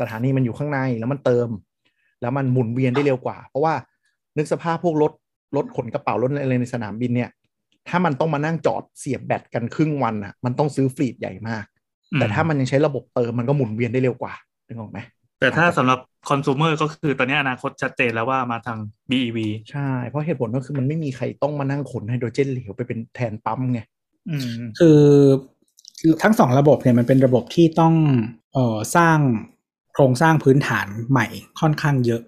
[0.00, 1.48] สถานีมันอยู่ข้างในแล้วมันเติม
[2.20, 3.74] แล้วมันหมุนเวียนได้เร็วกว่า เพราะว่า
[4.38, 5.12] นึกสภาพพวกรถ
[5.56, 7.30] รถขนกระเป๋ารถอะไรในสนามบินเนี่ย
[7.88, 11.64] ถ้ามันต้องมานั่งจอดเสียบแบตกันครึ่งวันอะ มันต้องซื้อฟลีดใหญ่มาก
[12.14, 14.34] แต่ถ้ามันยังใช้ระบบเติมมันก็หมุนเวียนได้เร็วกว่า
[14.66, 14.98] นึกออกไหม
[15.40, 18.78] แต่ถ้าสำหรับคอน sumer ก็คือตอนนี้อนาคตชัดเจนแล้วว่ามาทาง
[19.10, 19.38] BEV
[19.70, 23.80] ใช่ เพราะเหตุผลก็คือมันไม่มีใครต้องมานั่งขนไฮโดรเจนเหลวไปเป็นแทนปั๊มไง
[24.30, 25.00] อืมคือ
[26.22, 27.94] ทั้งสองระบบเนี่ยมันเป็นระบบที่ต้อง
[28.52, 29.18] เอ่อสร้าง
[29.92, 31.26] โครงสร้างพื้นฐานใหม่
[31.60, 32.22] ค่อนข้างเยอะ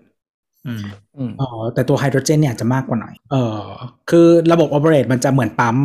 [0.67, 0.85] อืม
[1.17, 3.63] อืมเออแต่ตัวไฮโดรเจนเนี่ยจะมากกว่าหน่อย เออ
[4.11, 5.77] คือระบบโอเปเรตมันจะเหมือนปั๊ม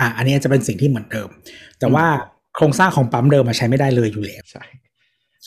[0.00, 1.28] อะอันนี้จะเป็นสิ่งที่เหมือนเดิม
[1.78, 2.06] แต่ว่า
[2.56, 4.64] โครงสร้างของปั๊มเดิมมาใช้ไม่ได้เลยอยู่แล้วใช่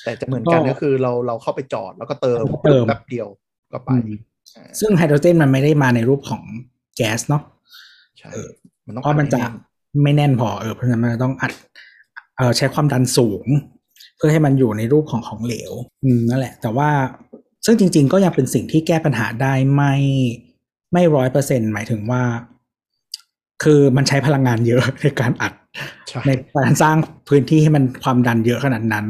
[0.04, 3.28] แต่จะเหมือนกันก็ก็คือเราเราเข้าไปจอดแล้วก็เติมเติม แป๊บเดียว
[3.74, 4.10] ก็ไปอืม
[4.56, 6.42] อ่าซึ่งไฮโดรเจนมันไม่ได้มาในรูปของ
[6.98, 7.44] แก๊สเนาะ
[8.18, 8.50] ใช่เออ
[8.86, 11.52] มันต้องเพราะมันจะอัดให้แไม่แน่นพอเออเพราะฉะนั้นมันต้องอัด
[12.38, 13.46] เออใช้ความดันสูง
[14.18, 15.72] เพื่อให้มันอยู่ในรูปของของเหลว
[16.04, 16.90] อืมนั่นแหละ แต่ว่า
[17.66, 19.94] ซึ่งจริง ๆ ก็ยังเป็นสิ่งที่แก้ปัญหาได้ไม่
[20.94, 22.24] ไม่ร้อยเปอร์เซ็นหมายถึงว่า
[23.64, 25.54] คือมันใช้พลังงานเยอะในการอัด
[26.10, 26.98] ใช่ในการสร้าง
[27.30, 29.06] พื้นที่ให้มันความดันเยอะขนาดนั้น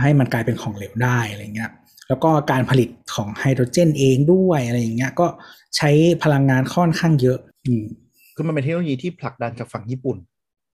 [0.00, 1.70] ให้มันกลายเป็นของเหลวได้อะไรเงี้ย
[2.08, 5.26] แล้วก็การผลิตของไฮโดรเจนเองด้วยอะไรอย่างเงี้ยก็
[5.76, 5.90] ใช้
[6.22, 7.84] พลังงานค่อนข้างเยอะอืม
[8.34, 10.18] คือมันเป็นเทคโนโลยีที่ผลักดันจากฝั่งญี่ปุ่น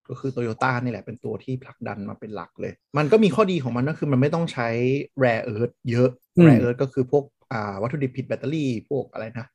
[0.08, 4.68] ก็คือโตโยต้านี่แหละเป็นตัวที่ผลักดันมาเป็นหลักเลย มันก็มีข้อดีของมันก็คือมันไม่ต้องใช้
[5.22, 9.46] rare earth เยอะอืม rare earth ก็คือพวกอ่าวัตถุดิบผลิตแบตเตอรี่พวกอะไรนะ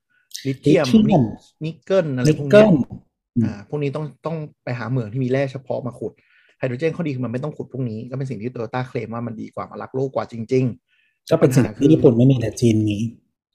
[0.46, 1.24] ลิเธียมลิเธียม
[1.64, 2.74] นิกเกิลอะไรนิกเกิลพวกเกิเนี้ย
[3.44, 6.14] อ่าพวกนี้ต้องต้องไปหาเหมืองที่มีแร่เฉพาะมาขุด
[6.58, 10.66] ไฮโดรเจนข้อดีคือมันไม่ต้องขุดพวกนี้ ก็เป็นสิ่งที่โตโยต้าเคลมว่ามันดีกว่ามารักโลกกว่าจริง
[10.98, 12.98] ๆ ก็เป็นสิ่งปัญหาที่ญี่ปุ่นไม่มีแต่จีนมี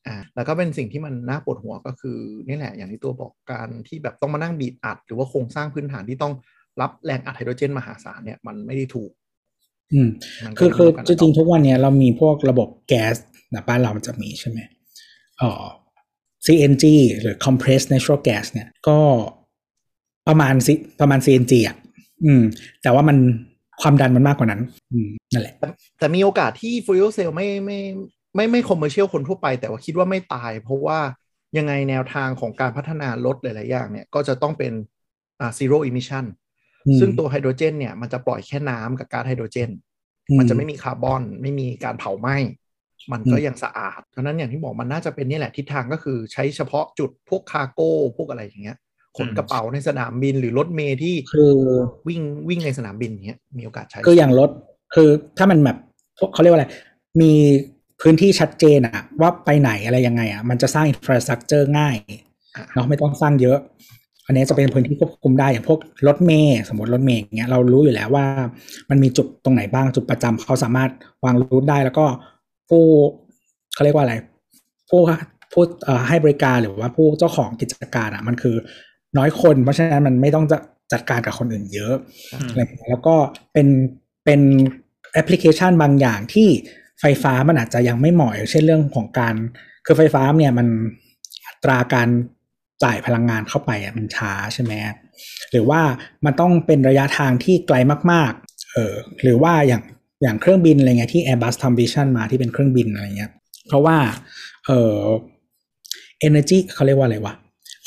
[0.07, 6.33] อ่าแล้วก็เป็นสิ่งที่มันน่าปวดหัวก็คือนี่แหละอย่างที่ตัวบอกการที่แบบต้องมานั่งบีบอัด หรือว่าโครงสร้างพื้นฐานที่ต้อง
[6.81, 9.11] รับแรงอัดไฮโดรเจนมหาศาลเนี่ยมันไม่ได้ถูก
[9.93, 10.09] อืม
[10.45, 13.17] มันก็คือคือไม่จเท่ากันริงๆทุกวันเนี้ยเรามีพวกระบบแก๊ส
[13.55, 14.59] นะบ้านเรามันจะมีใช่ไหม
[15.39, 15.65] เอ่อ
[16.47, 16.85] CNG
[17.21, 18.99] หรือ compressed natural gas เนี่ย ก็
[20.29, 21.77] ประมาณสิประมาณ CNG อะ
[22.25, 22.43] อืม
[22.83, 23.17] แต่ว่ามัน
[23.83, 24.61] ความดันมันมากกว่านั้น
[24.93, 25.55] อืมนั่นแหละ
[25.99, 27.79] แต่มีโอกาสที่ฟู e l เซลไม่ไม่
[28.35, 30.99] ไม่ไม่คอมเมอร์เชียลคนทั่วไป แต่ว่าคิดว่าไม่ตาย เพราะว่า
[31.59, 34.73] ยังไงแนวทางของการพัฒนารถหลาย ๆ อย่างเนี่ย ก็จะต้องเป็น
[35.41, 36.25] อ่า zero emission
[36.87, 39.71] อืมซึ่งตัวไฮโดรเจน เนี่ย มันจะปล่อยแค่น้ำกับก๊าซไฮโดรเจน
[40.39, 42.37] มันจะไม่มีคาร์บอน ไม่มีการเผาไหม้
[43.13, 48.77] มันก็อืมยังสะอาดเพราะฉะนั้นอย่างที่บอกมันน่าจะเป็นนี่แหละทิศทางก็คือใช้เฉพาะจุดพวก cargo พวกอะไรอย่างเงี้ย
[49.17, 51.53] ขนอืมกระเป๋าในสนามบินหรือรถเมล์ที่คือ
[52.09, 54.51] วิ่งวิ่งในสนามบินอย่างเงี้ยมีโอกาสใช้คืออย่างรถ
[54.95, 55.77] คือถ้ามันแบบ
[56.19, 56.69] พวกเขาเรียกว่าอะไร
[57.21, 57.33] มี
[58.01, 61.95] พื้นที่ชัดเจนอะว่าไปไหนอะไรยังไงอะมันจะสร้าง infrastructure ง่าย
[62.57, 63.59] อะเนาะไม่ต้องสร้างเยอะ
[64.27, 68.25] อันนี้จะเป็นพื้นที่ควบคุมได้อย่างพวกรถเมย์สมมติรถเมย์อย่างเงี้ยเรารู้อยู่แล้วว่า
[68.91, 70.91] มันมีจุดตรงไหนบ้างจุดประจำเขาสามารถ
[71.25, 72.07] วางรูทได้แล้วก็
[72.69, 72.85] ผู้
[73.75, 74.15] เขาเรียกว่าอะไร
[74.89, 75.01] ผู้
[75.53, 78.57] ผู้เอ่อให้บริการหรือว่าผู้เจ้าของกิจการอะมันคือ
[79.19, 80.59] น้อยคน เพราะฉะนั้นมันไม่ต้องจะ
[80.93, 81.95] จัดการกับคนอื่นเยอะ
[82.33, 83.17] อืมอะไรอย่างเงี้ยแล้วก็
[83.53, 83.69] เป็น
[84.25, 84.41] เป็น
[85.13, 86.49] แอปพลิเคชันบางอย่างที่
[87.01, 89.35] ไฟฟ้ามันอาจจะยังไม่เหมาะอย่างเช่นเรื่องของการ
[89.87, 90.67] คือไฟฟ้าเนี่ยมัน
[91.47, 92.09] อัตราการ
[92.85, 94.73] จ่ายพลังงานเข้าไปอะมันช้าใช่ไหม
[95.51, 95.81] หรือว่า
[96.25, 97.77] มันต้องเป็นระยะทางที่ไกล
[98.13, 99.83] มาก ๆ เออหรือว่าอย่าง
[100.23, 103.31] อย่างเครื่องบินอะไรเงี้ยที่ Airbus ทำวิชั่นมาที่เป็นเครื่องบินอะไรเงี้ย
[103.69, 103.97] เพราะว่า
[104.67, 105.01] เอ่อ
[106.27, 107.35] energy เขาเรียกว่าอะไรวะ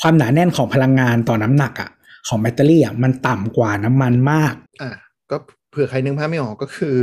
[0.00, 1.90] ความหนาแน่นของพลังงานต่อน้ำหนักอะ
[2.28, 4.92] ของแบตเตอรี่อะมันต่ำกว่าน้ำมันมาก อะ
[5.30, 5.36] ก็
[5.70, 6.96] เผื่อใครนึกภาพไม่ออกก็คือ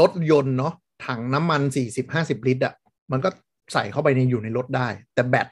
[0.00, 0.72] รถยนต์เนาะ
[1.06, 2.74] ถังน้ำมันสี่สิบห้าสิบลิตรอะ
[3.12, 3.28] มันก็
[3.72, 5.46] ใส่เข้าไปในอยู่ในรถได้ แต่แบต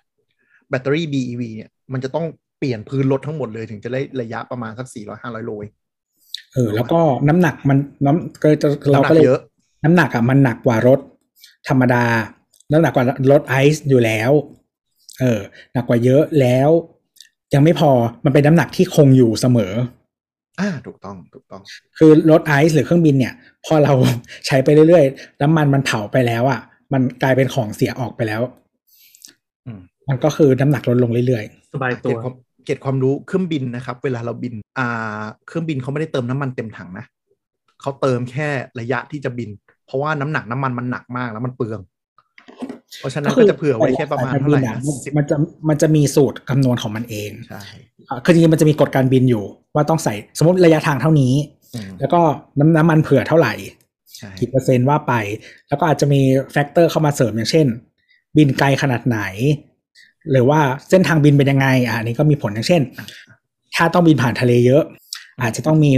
[0.69, 2.27] แบตเตอรี่ BEV เนี่ยมันจะต้อง
[2.59, 5.73] เปลี่ยนพื้นรถทั้งหมดเลยถึงจะได้ระยะประมาณสักสี่ร้อยห้าร้อยโลเอง
[6.53, 9.41] เออแล้วก็น้ำหนักมันน้ำก็จะเราก็เลยน้ำหนักเยอะ
[9.85, 11.01] น้ำหนักอะมันหนักกว่ารถ
[11.69, 12.05] ธรรมดา
[12.73, 14.31] น้ำหนักกว่ารถไอซ์อยู่แล้ว
[15.21, 15.41] เออ
[15.73, 16.71] หนักกว่าเยอะแล้ว
[17.55, 17.91] ยังไม่พอ
[18.25, 19.73] มันเป็นน้ำหนักที่คงอยู่เสมอ
[20.61, 21.63] อ่าถูกต้องถูกต้อง
[21.99, 23.35] คือรถไอซ์หรือเครื่องบินเนี่ย
[23.67, 23.93] พอเรา
[24.47, 26.61] ใช้ไปเรื่อยๆน้ำมันมันเผาไปแล้วอะ
[26.93, 28.43] มันกลายเป็นของเสียออกไปแล้ว
[29.67, 37.05] อืมมันก็คือน้ำหนักลดลงเรื่อยสบายตัเก็วบความเก็บความรู้เครื่องบินนะครับ เวลาเราบิน อ่า เครื่องบินเขาไม่ได้เติมน้ำมันเต็มถังนะ
[37.81, 38.49] เขาเติมแค่
[38.81, 39.51] ระยะที่จะบิน
[39.87, 41.81] เพราะว่าน้ำหนักน้ำมันมันหนักมากแล้วมันเปลือง
[43.01, 45.37] เพราะฉะๆนั้นก็จะเผื่อไว้แค่ประมาณเท่าไหร่นะสิบมันจะ
[45.69, 47.63] มันจะมีสูตรคำนวณของมันเองใช่
[48.09, 51.33] อะคือจริงๆมันจะมีกฎการบินอยู่ ว่าต้องใส่สมมติระยะทางเท่านี้
[51.75, 52.21] อืมแล้วก็
[52.59, 53.55] น้ำน้ำมันเผื่อเท่าไหร่
[54.17, 55.13] ใช่กี่เปอร์เซ็นต์ว่าไป
[55.69, 56.21] แล้วก็อาจจะมี
[56.53, 57.67] factor เข้ามาเสริมอย่างเช่น
[58.37, 59.21] บินไกลขนาดไหน
[60.33, 62.83] หรือว่าเส้นทางบินเป็นยังไงอะอันนี้ก็มีผลอย่างเช่น
[63.77, 64.83] ถ้าต้องบินผ่านทะเลเยอะ
[65.43, 65.93] อาจจะต้องมี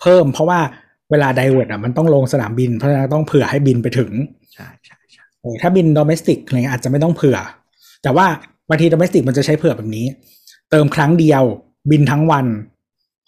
[0.00, 0.60] เพิ่ม เพราะว่า
[1.10, 4.10] เวลา divert อะมันต้องลงสนามบินเพราะฉะนั้นต้องเผื่อให้บินไปถึง
[4.54, 5.01] ใช่ใช่ใช่เออ
[5.62, 7.38] ถ้าบิน domestic อะไรเงี้ยอาจจะไม่ต้องเผื่อ
[8.02, 8.26] แต่ว่า
[8.68, 10.06] บางที domestic มันจะใช้เผื่อแบบนี้
[10.70, 11.42] เติมครั้งเดียว
[11.90, 12.46] บินทั้งวัน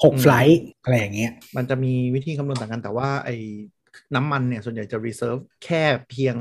[0.04, 3.36] หก flight อะไรอย่างเงี้ย มันจะมีวิธีคำนวณต่างกัน แต่ว่าไอ้
[4.14, 6.34] น้ำมันเนี่ยส่วนใหญ่จะ reserve แค่เพียง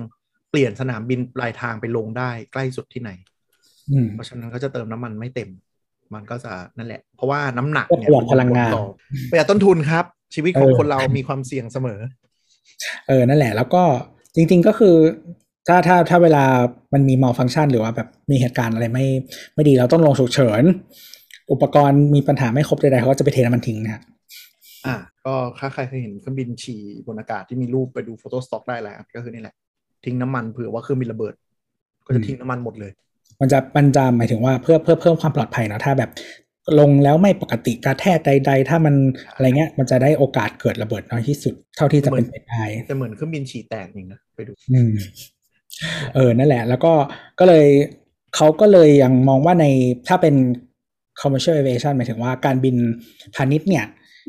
[0.49, 3.12] เปลี่ยนสนามบินปลายทางไปลงได้ใกล้สุดที่ไหน
[3.91, 5.49] อืมเพราะฉะนั้นก็จะเติมน้ำมันไม่เต็ม
[6.13, 8.86] มันก็จะนั่นแหละ เพราะว่าน้ำหนักก็เนี่ยประหยัดพลังงานต่อ
[9.31, 10.05] ประหยัดต้นทุนครับ
[10.36, 11.99] ชีวิตของเออคนเรามีความเสี่ยงเสมอ
[13.07, 13.83] เออนั่นแหละ แล้วก็
[14.36, 14.95] จริง ๆก็คือ
[15.67, 16.43] ถ้าถ้าถ้าเวลา
[16.93, 19.06] มันมีมอลฟัง c t ชันหรือว่าแบบมีเหตุการณ์อะไรไม่
[19.56, 20.63] ไม่ดีเราต้องลงฉุกเฉิน
[21.52, 24.02] อุปกรณ์มีปัญหาไม่ครบใดๆเขาก็จะไปเทน้ำมันทิ้งนะฮะ
[24.86, 24.95] อะ
[25.26, 29.56] ก็ถ้าใครเคยเห็นเครื่องบินฉี่บนอากาศที่มีรูปไปดูโฟโต้สต็อกได้แหละก็คือนี่แหละ
[30.06, 31.34] ทิ้งน้ำมันเผื่อว่าเครื่องบินระเบิด
[32.06, 32.91] ก็จะทิ้งน้ำมันหมดเลย
[33.41, 36.10] มันจะมันจะหมายถึงว่าเพื่อเพื่อเพิ่มความปลอดภัยเนอะถ้าแบบ
[36.80, 38.95] ลงแล้วไม่ปกติกระแทกใด ๆ ถ้ามัน
[39.34, 44.93] อะไรเงี้ย มันจะได้โอกาสเกิดระเบิดน้อยที่สุด เท่าที่จะเป็นไปได้แต่เหมือนเครื่องบินฉี่แตกจริงนะไปดู อืม
[46.15, 46.93] เออนั่นแหละ แล้วก็
[47.39, 47.67] ก็เลย
[48.36, 49.65] เขาก็เลยยังมองว่าใน
[50.07, 50.36] ถ้าเป็น
[51.21, 52.75] commercial aviation หมายถึงว่าการบิน
[53.36, 53.86] พาณิชย์เนี่ย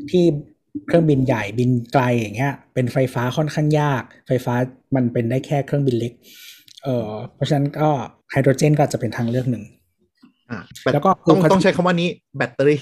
[0.09, 0.23] ที่
[0.87, 4.53] เครื่องบินใหญ่บินไกลอย่างเงี้ย เป็นไฟฟ้าค่อนข้างยาก ไฟฟ้า
[4.95, 6.13] มันเป็นได้แค่เครื่องบินเล็ก
[6.83, 7.89] เออเพราะฉะนั้นก็
[8.31, 9.63] ไฮโดรเจนก็อาจจะเป็นทางเลือกหนึ่ง
[10.51, 10.59] อะ
[10.93, 12.81] แล้วก็ต้องคือต้องใช้คำว่านี้แบตเตอรี่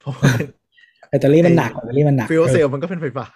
[0.00, 0.32] เพราะว่า
[1.08, 3.26] แบตเตอรี่มันหนักแบตเตอรี่มันหนัก fuel cell ออมันก็เป็นไฟฟ้า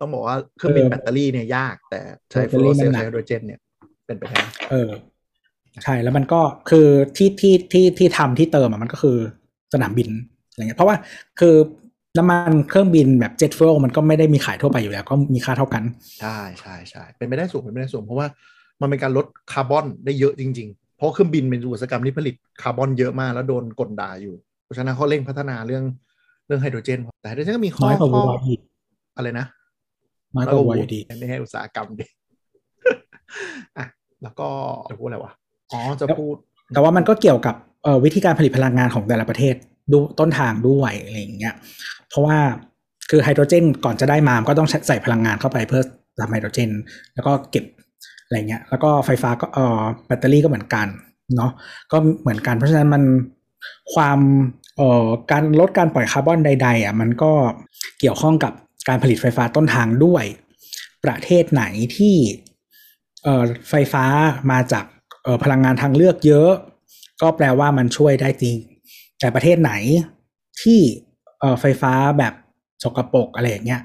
[0.00, 3.60] ต้องบอกว่าเครื่องบินเออแบตเตอรี่เนี่ยยาก แต่ใช้แบตเตอรี่มันหนัก fuel cell ใช้ไฮโดรเจนเนี่ย
[4.08, 4.40] เป็นไปได้
[4.70, 4.90] เออ
[5.84, 6.40] ใช่แล้วมันก็
[6.70, 9.16] คือที่ที่ที่ที่ทำที่เติมอะมันก็คือ
[9.72, 10.08] สนามบิน
[10.50, 10.96] อะไรเงี้ยเพราะว่า
[11.40, 11.54] คือ
[12.16, 15.82] น้ำมันเครื่องบินแบบ jet fuel มันก็ไม่ได้มีขายทั่วไปอยู่แล้ว ก็มีค่าเท่ากัน
[16.20, 18.26] ใช่ใช่ใช่เป็นไปได้สูงเป็นไปได้สูงเพราะว่า
[18.80, 25.84] มันเป็นการลดคาร์บอนได้เยอะจริง ๆ เพราะเครื่องบินเป็นอุตสาหกรรมที่ผลิตคาร์บอนเยอะมากแล้วโดนกดดันอยู่ เพราะฉะนั้นเขาเร่งพัฒนาเรื่อง
[26.46, 28.60] เรื่องไฮโดรเจน แต่ไฮโดรเจนก็มีข้อน้อยกว่าข้อวัวอีก
[29.16, 29.46] อะไรนะ
[30.34, 32.06] น้อยกว่าวัวอยู่ดีไม่ให้อุตสาหกรรมดิ
[33.78, 33.86] อะ
[34.22, 34.48] แล้วก็
[34.90, 35.32] จะพูดอะไรวะ
[35.72, 36.34] อ๋อจะพูด
[36.74, 37.54] แต่ว่ามันก็เกี่ยวกับ
[37.84, 39.54] เอ่อวิธีการผลิตพลังงานของแต่ละประเทศ
[39.92, 41.54] ดูต้นทางด้วยอะไรอย่างเงี้ย
[42.08, 42.36] เพราะว่า
[43.10, 45.82] คือไฮโดรเจนก่อนจะได้มามันก็ต้องใส่พลังงานเข้าไปเพื่อ
[46.20, 46.70] ทำไฮโดรเจน
[47.14, 47.64] แล้วก็เก็บ
[48.24, 50.86] อะไรเงี้ย แล้วก็ไฟฟ้าก็เอ่อแบตเตอรี่ก็เหมือนกัน
[51.36, 51.50] เนาะ
[51.92, 53.02] ก็เหมือนกัน เพราะฉะนั้นมัน
[53.94, 54.18] ความ
[54.76, 57.32] เอ่อการลดการปล่อยคาร์บอนใด ๆอะมันก็
[58.00, 58.52] เกี่ยวข้องกับ
[58.88, 60.24] การผลิตไฟฟ้าต้นทางด้วย
[61.04, 61.64] ประเทศไหน
[61.96, 62.47] ที่เอ่อ
[63.70, 64.04] ไฟฟ้า
[64.50, 64.84] มาจาก
[65.24, 66.50] เอ่อพลังงานทางเลือกเยอะ
[67.22, 68.56] ก็แปลว่ามันช่วยได้จริง
[69.20, 69.72] แต่ประเทศไหน
[70.62, 70.80] ที่
[71.40, 72.32] เอ่อไฟฟ้าแบบ
[72.82, 73.82] สกปรกอะไรอย่างเงี้ย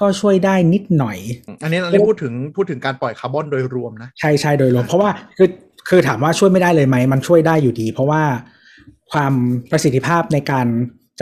[0.00, 1.18] ก็ช่วยได้นิดหน่อย
[1.62, 5.48] อันนี้อันนี้พูดถึงพูดถึงการปล่อยคาร์บอนโดยรวมนะใช่ใช่โดยรวม เพราะว่าคือ
[5.88, 8.22] คือถามว่าช่วยไม่ได้เลยไหม มันช่วยได้อยู่ดี เพราะว่า
[9.12, 9.32] ความ
[9.70, 10.66] ประสิทธิภาพในการ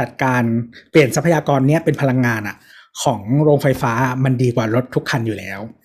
[0.00, 0.42] จัดการ
[0.90, 2.56] เปลี่ยนทรัพยากรเนี้ยเป็นพลังงานอะ
[3.02, 3.92] ของโรงไฟฟ้า
[4.24, 5.83] มันดีกว่ารถทุกคันอยู่แล้วอ่า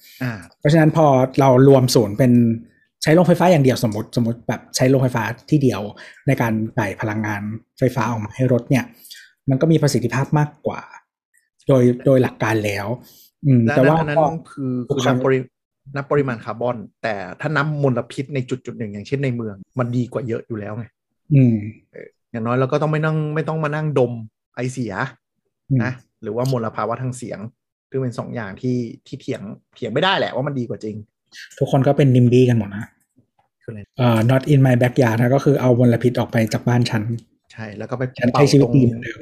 [0.60, 1.06] เพราะฉะนั้นพอ
[1.40, 2.32] เรารวมศูนย์เป็น
[3.04, 5.82] ใช้โรงไฟฟ้าอย่างเดียวสมมติสมมติแบบใช้โรงไฟฟ้าที่เดียว
[6.28, 7.42] ในการจ่ายพลังงาน
[7.80, 8.86] ไฟฟ้าออกมาให้รถเนี่ย
[9.50, 10.82] มันก็มีประสิทธิภาพมากกว่า
[11.68, 12.88] โดยโดยหลักการแล้ว
[13.46, 15.40] อืมและแต่ว่านั้นก็คือทุกคือครั้นังบปริ
[15.96, 20.86] นับปริมาณคาร์บอน แต่ถ้านับมลพิษในจุดจุดหนึ่งอย่างเช่นในเมือง มันดีกว่าเยอะอยู่แล้วไง
[21.34, 21.56] อืม
[22.32, 24.14] อย่างน้อยเราก็ต้องไม่นั่งไม่ต้องมานั่งดม
[24.56, 24.94] ไอเสีย
[25.70, 27.40] อืมนะหรือว่ามลภาวะทางเสียง
[27.90, 29.42] ซึ่งเป็นสองอย่างที่ที่เถียง
[29.76, 30.96] เถียงไม่ได้แหละว่ามันดีกว่าจริง
[31.58, 32.86] ทุกคนก็เป็นนิมบี้กันหมดนะ
[33.64, 37.04] คืออะไรเอ่อ not in my backyard นะก็คือเอามลพิษออกไปจากบ้านฉัน
[37.54, 39.22] ใช่แล้วก็ไปฉันเป่าใช้ชีวิตตรงดีเหมือนเดิม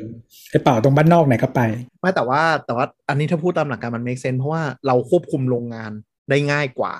[0.50, 1.62] ไปเป่าตรงบ้านนอกไหนก็ไป
[2.02, 5.92] ไม่แต่ว่าแต่ว่าอันนี้ถ้าพูดตามหลักการมัน make sense เพราะว่าเราควบคุมโรงงาน
[6.30, 6.94] ได้ง่ายกว่า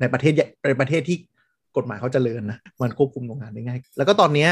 [0.00, 1.16] ในประเทศใหญ่ในประเทศที่
[1.76, 4.50] กฎหมายเขาเจริญนะมันควบคุมโรงงานได้ง่าย แล้วก็ตอนเนี้ย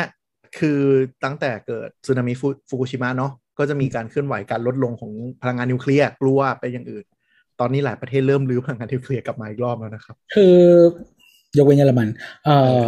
[0.58, 0.80] คือ
[1.24, 5.12] ตั้งแต่เกิดสึนามิฟุฟุกุชิมะเนาะ ก็จะมีการเคลื่อนไหวการลดลงของ
[5.42, 7.04] พลังงานนิวเคลียร์กลัวไปอย่างอื่น
[7.60, 10.56] ตอนนี้หลายประเทศเริ่มรื้อพลังงานนิวเคลียร์กลับมาอีกรอบแล้วนะครับ คือ
[11.56, 12.08] ยกเว้นเยอรมัน
[12.44, 12.82] เอ่อ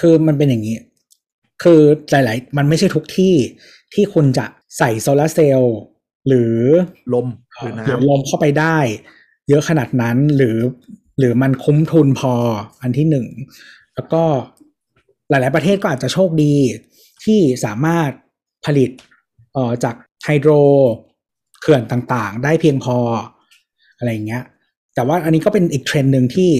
[0.00, 0.76] คือมันเป็นอย่างนี้
[1.62, 3.34] คือหลาย ๆ มันไม่ใช่ทุกที่
[3.94, 4.46] ที่คุณจะ
[4.78, 5.78] ใส่โซลาร์เซลล์
[6.28, 6.54] หรือ
[7.14, 7.26] ลม
[7.60, 8.78] หรือหรือน้ำลมเข้าไปได้
[9.48, 10.56] เยอะขนาดนั้นหรือ
[11.18, 12.32] หรือมันคุ้มทุนพอ
[12.82, 13.26] อันที่หนึ่ง
[13.94, 14.22] แล้วก็
[15.30, 16.54] หลาย ๆ ประเทศก็อาจจะโชคดี
[17.24, 18.10] ที่สามารถ
[18.66, 19.07] ผลิตเอ่อ
[19.84, 20.50] จากไฮโดร
[21.60, 22.96] เขื่อนต่างๆ ได้เพียงพอ
[23.98, 24.44] อะไรอย่างเงี้ย
[24.94, 26.50] แต่ว่าอันนี้ก็เป็นอีกเทรนด์หนึ่งที่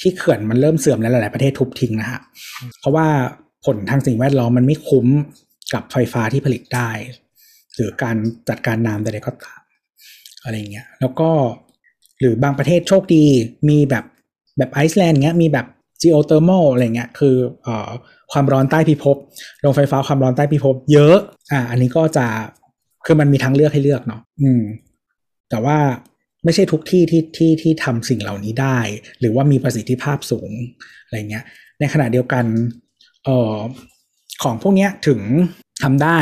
[0.00, 2.20] ที่เขื่อนมันเริ่มเสื่อมแล้วหลายๆประเทศทุบทิ้งนะฮะ
[2.80, 3.06] เพราะว่า
[3.64, 5.06] ผลทางสิ่งแวดล้อมมันไม่คุ้ม
[5.74, 6.90] กับไฟฟ้าที่ผลิตได้
[7.74, 8.16] หรือการ
[8.48, 9.60] จัดการน้ำใดๆก็ตาม
[10.42, 11.30] อะไรเงี้ย แล้วก็
[12.20, 13.24] หรือบางประเทศโชคดี
[13.68, 14.04] มีแบบ
[14.58, 15.66] แบบไอซ์แลนด์เงี้ยมีแบบ
[16.02, 17.90] geothermal อะไรเงี้ยคือเอ่อ
[18.32, 19.16] ความร้อนใต้พิภพ
[19.60, 21.16] โรงไฟฟ้าความร้อนใต้พิภพเยอะ
[21.52, 22.26] อ่า อันนี้ก็จะ
[23.04, 24.62] คือมันมีทางเลือกให้เลือกเนาะอืม
[25.50, 25.78] แต่ว่า
[26.44, 28.78] ไม่ใช่ทุกที่ที่ที่ที่ทำสิ่งเหล่านี้ได้
[29.20, 30.50] หรือว่ามีประสิทธิภาพสูง
[31.04, 31.44] อะไรเงี้ย
[31.80, 32.44] ในขณะเดียวกัน
[33.24, 33.56] เอ่อ
[34.42, 35.20] ของพวกเนี้ยถึง
[35.82, 36.18] ทำได้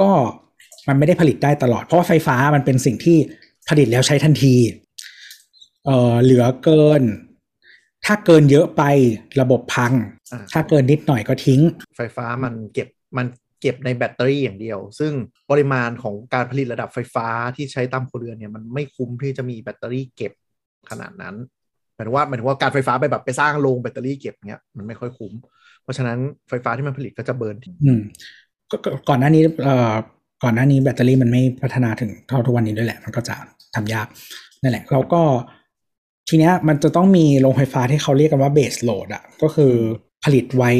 [0.00, 0.10] ก็
[0.88, 3.16] มันไม่ได้ผลิตได้ตลอด เพราะว่าไฟฟ้ามันเป็นสิ่งที่
[3.68, 4.54] ผลิตแล้วใช้ทันที
[5.84, 7.02] เอ่อเหลือเกิน
[8.06, 8.82] ถ้าเกินเยอะไป
[9.40, 9.92] ระบบพัง
[10.32, 11.60] อ่าถ้าเกินนิดหน่อยก็ทิ้ง
[11.96, 13.26] ไฟฟ้ามันเก็บมัน
[13.60, 15.12] เก็บในแบตเตอรี่อย่างเดียว ซึ่ง
[15.50, 20.32] ปริมาณของการผลิตระดับไฟฟ้าที่ใช้ตามครัวเรือนเนี่ยมันไม่คุ้มที่จะมีแบตเตอรี่เก็บ
[20.90, 21.36] ขนาดนั้น
[21.94, 25.32] หมายถึงว่าหมายถึงว่าการไฟฟ้าไปแบบไปสร้างโรงแบตเตอรี่เก็บเนี่ยมันไม่ค่อยคุ้ม
[25.82, 26.18] เพราะฉะนั้น
[26.48, 28.00] ไฟฟ้าที่มันผลิตก็จะ burnอืม
[28.70, 28.76] ก็
[29.08, 29.92] ก่อนหน้านี้เอ่อ
[30.42, 33.34] ก่อนหน้านี้แบตเตอรี่มันไม่พัฒนาถึงเท่าทุกวันนี้ด้วยแหละ มันก็จะ
[33.74, 34.06] ทำยาก
[34.62, 35.22] นั่นแหละแล้วก็
[36.28, 39.72] ทีเนี้ยมันจะต้องมีโรงไฟฟ้าที่เขาเรียกกันว่า base load อะก็คือ
[40.24, 40.72] ผลิตไว้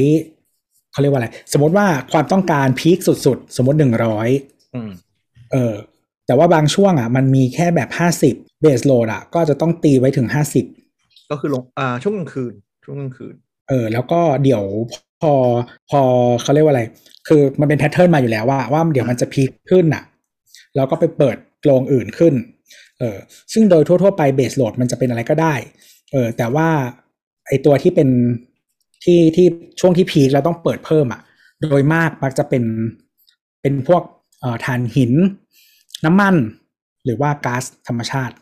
[0.99, 4.29] เขาเรียกว่าอะไร สมมติว่าความต้องการ peak สุดๆ สมมติหนึ่งร้อย
[4.75, 4.91] อืม
[5.53, 5.75] เออ
[6.27, 10.65] แต่ว่าบางช่วงอะ มันมีแค่แบบห้าสิบ base load อะ ก็จะต้องตีไว้ถึงห้าสิบ
[11.31, 13.35] ก็คือลงอ่าช่วงกลางคืน ช่วงกลางคืน
[13.69, 14.65] เออ แล้วก็เดี๋ยว
[15.21, 15.33] พอ
[15.91, 16.01] พอ
[16.43, 16.83] เขาเรียกว่าอะไร
[17.29, 20.05] คือมันเป็นแพทเทิร์นมาอยู่แล้วว่าว่าเดี๋ยวมันจะพีคขึ้นอะ
[20.77, 22.35] แล้วก็ไปเปิดโรงอื่นขึ้น
[22.99, 23.19] เออ
[23.53, 25.55] ซึ่งโดยทั่วๆไปเบสโหลดมันจะเป็นอะไรก็ได้
[26.13, 26.69] เออ แต่ว่า
[27.49, 28.09] ไอตัวที่เป็น
[29.05, 29.47] ที่ที่
[29.81, 31.21] ช่วงที่พีคแล้วต้องเปิดเพิ่มอะ
[31.63, 32.65] โดยมากมักจะเป็น
[33.63, 34.03] เป็นพวก
[34.41, 35.13] เอ่อถ่านหิน
[36.05, 36.35] น้ำมัน
[37.05, 38.35] หรือว่าก๊าซธรรมชาติ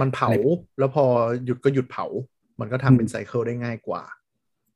[0.00, 0.34] มันเผาอะไร
[0.78, 1.04] แล้วพอ
[1.44, 2.06] หยุดก็หยุดเผา
[2.60, 4.02] มันก็ทำเป็น cycle ได้ง่ายกว่า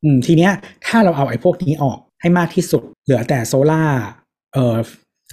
[0.02, 0.52] อืมทีเนี้ย
[0.86, 4.02] ถ้าเราเอาไอ้พวกนี้ออกให้มากที่สุด เหลือแต่โซล่าร์
[4.52, 4.76] เอ่อ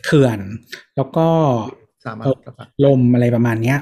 [0.06, 0.40] เขื่อน
[0.96, 1.28] แล้วก็
[2.06, 3.80] สามารถเอ่อระบายลมอะไรประมาณเนี้ย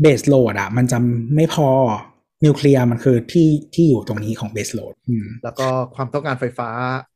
[0.00, 0.98] base load อะ มันจะ
[1.34, 1.68] ไม่พอ
[2.44, 6.70] นิวเคลียร์มันคือที่ที่อยู่ตรงนี้ของ base loadอืมแล้วก็ความต้องการไฟฟ้า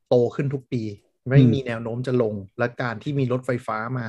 [0.08, 0.82] โตขึ้นทุกปี
[1.28, 4.06] ไม่อืมมีแนวโน้มจะลง และการที่มีรถไฟฟ้ามา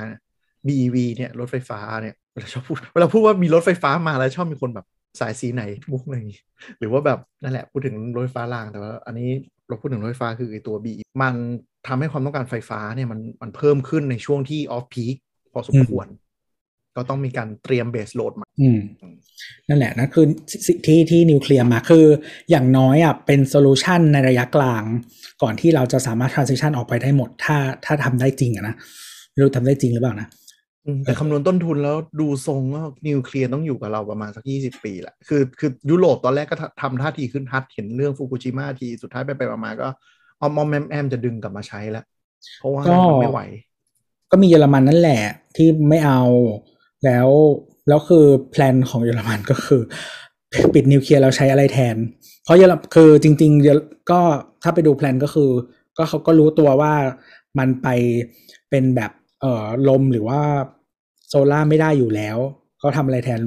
[0.66, 4.86] BEV เนี่ยรถไฟฟ้าเนี่ยเวลาชอบพูดเวลาพูดว่ามีรถไฟฟ้ามาแล้วชอบมีคนแบบ
[5.20, 6.40] สายสีไหนมุกอะไรอย่างงี้
[6.78, 9.30] หรือว่าแบบนั่นแหละพูดถึงรถไฟฟ้ารางแต่ว่าอันนี้
[9.68, 11.34] เราพูดถึงรถไฟฟ้าคือไอตัว BE มัน
[11.86, 15.14] ทำให้ความต้องการไฟฟ้าเนี่ยมันมันเพิ่มขึ้นในช่วงที่ออฟพีค
[15.52, 16.06] พอสมควร
[16.96, 18.78] ก็ต้องมีการเตรียมเบสโหลดมาอืม
[19.68, 20.26] นั่นแหละนะคือ
[20.66, 22.06] สิ่งที่ที่นิวเคลียร์มาคือ
[22.50, 24.82] อย่างน้อยอะเป็น solution ในระยะกลาง
[25.42, 28.74] ก่อนที่เราจะสามารถ transition ออกไปได้หมด ถ้าถ้าทำได้จริงอะนะ
[29.32, 30.28] ไม่รู้ทำได้จริงหรือเปล่านะ
[30.86, 42.04] อืมแต่คำนวณต้นทุนแล้วดูทรงก็นิวเคลียร์ต้องอยู่กับเราประมาณสักยี่สิบปีแหละคือคือยุโรปตอนแรกก็ทำทำท่าทีขึ้นฮัทเห็นเรื่องฟุกุชิมะทีสุดท้ายไปไปมาๆก็อ้อมแอ้มแอ้มจะดึงกลับมาใช้แล้ว
[42.58, 43.40] เพราะว่าก็มันไม่ไหว
[44.30, 45.22] ก็มีเยอรมันนั่นแหละ
[45.56, 46.20] ที่ไม่เอา
[47.04, 47.28] แล้ว
[47.88, 49.82] แล้วคือ plan ของเยอรมันก็คือ
[50.74, 51.96] ปิดนิวเคลียร์แล้วใช้อะไรแทน
[52.44, 54.20] เพราะเยอรคือจริงๆก็
[54.62, 55.50] ถ้าไปดู plan ก็คือ
[55.98, 56.92] ก็เขาก็รู้ตัวว่า
[57.58, 57.88] มันไป
[58.70, 60.40] เป็นแบบเอ่อลมหรือว่า
[61.28, 62.38] โซล่าไม่ได้อยู่แล้ว
[62.78, 63.40] เขาทำอะไรแทน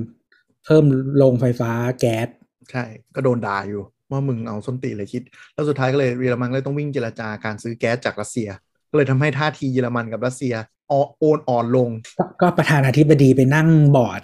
[0.66, 0.86] เพิ่ม
[1.18, 2.28] โรงไฟฟ้าแก๊ส
[2.72, 2.84] ใช่
[3.16, 3.82] ก็โดนด่าอยู่
[4.12, 5.22] ว่ามึงเอาส้นตีนเลยคิด
[5.54, 8.50] แล้วสุดท้ายก็เลยเยอรมันเลยต้องวิ่งเจรจาการซื้อแก๊สจากรัสเซีย
[8.90, 10.54] ก็เลยทำให้ท่าทีเยอรมันกับรัสเซีย
[10.90, 14.22] โอนอ่อนลงก็ก็ประธานาธิบดีไปนั่งบอร์ด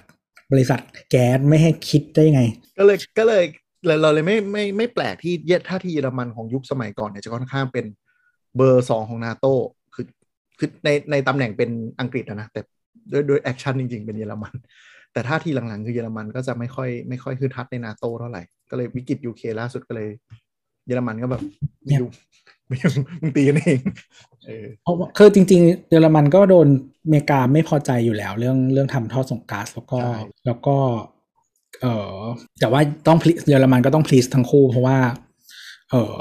[0.52, 2.42] บริษัทแก๊สไม่ให้คิดได้ไง
[2.80, 3.44] ก็เลยก็เลย
[3.86, 7.86] เราเราเลยไม่ไม่ไม่แปลกที่เยท่าทีเยอรมันของยุคสมัยก่อนเนี่ยจะค่อนข้างเป็น
[8.58, 9.46] เบอร์สองของนาโต
[9.94, 10.06] คือ
[10.60, 12.62] คือในในตำแหน่งเป็นอังกฤษอะนะแต่
[13.12, 14.54] ด้วยด้วย action จริง ๆ เป็นเยอรมัน
[15.14, 20.10] แต่ท่าทีหลังๆ คือเยอรมันก็จะไม่ค่อยไม่ค่อยคือทัดในนาโตเท่าไหร่ ก็เลยวิกฤตยูเครนล่าสุดก็เลย
[20.86, 21.42] เยอรมันก็แบบ
[21.84, 22.12] ไม่ยุ่ง
[22.68, 23.80] ไม่ยุ่งมึงตีกันเอง
[24.46, 26.68] เออเพราะว่าคือจริง ๆ เยอรมันก็โดน
[27.04, 30.78] อเมริกาไม่พอใจอยู่แล้ว เรื่องเรื่องทำท่อส่งก๊าซแล้วก็ใช่แล้วก็
[31.82, 32.14] เออ
[32.60, 34.98] แต่ว่าต้อง please เยอรมันก็ต้องพลีสทั้งคู่ เพราะว่า
[35.92, 36.16] เออ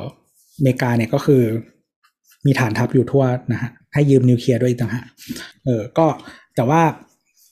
[0.57, 1.43] อเมริกาเนี่ยก็คือ
[2.47, 5.07] มีฐานทัพอยู่ทั่วนะฮะให้ยืมนิวเคลียร์ด้วยอีกต่างหาก
[5.65, 6.07] เออก็
[6.57, 6.83] แต่ว่า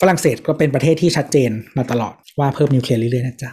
[0.00, 3.50] ฝรั่งเศสก็เป็นประเทศที่ชัดเจนมาตลอดว่าเพิ่มนิวเคลียร์เรื่อยๆนะจ๊ะ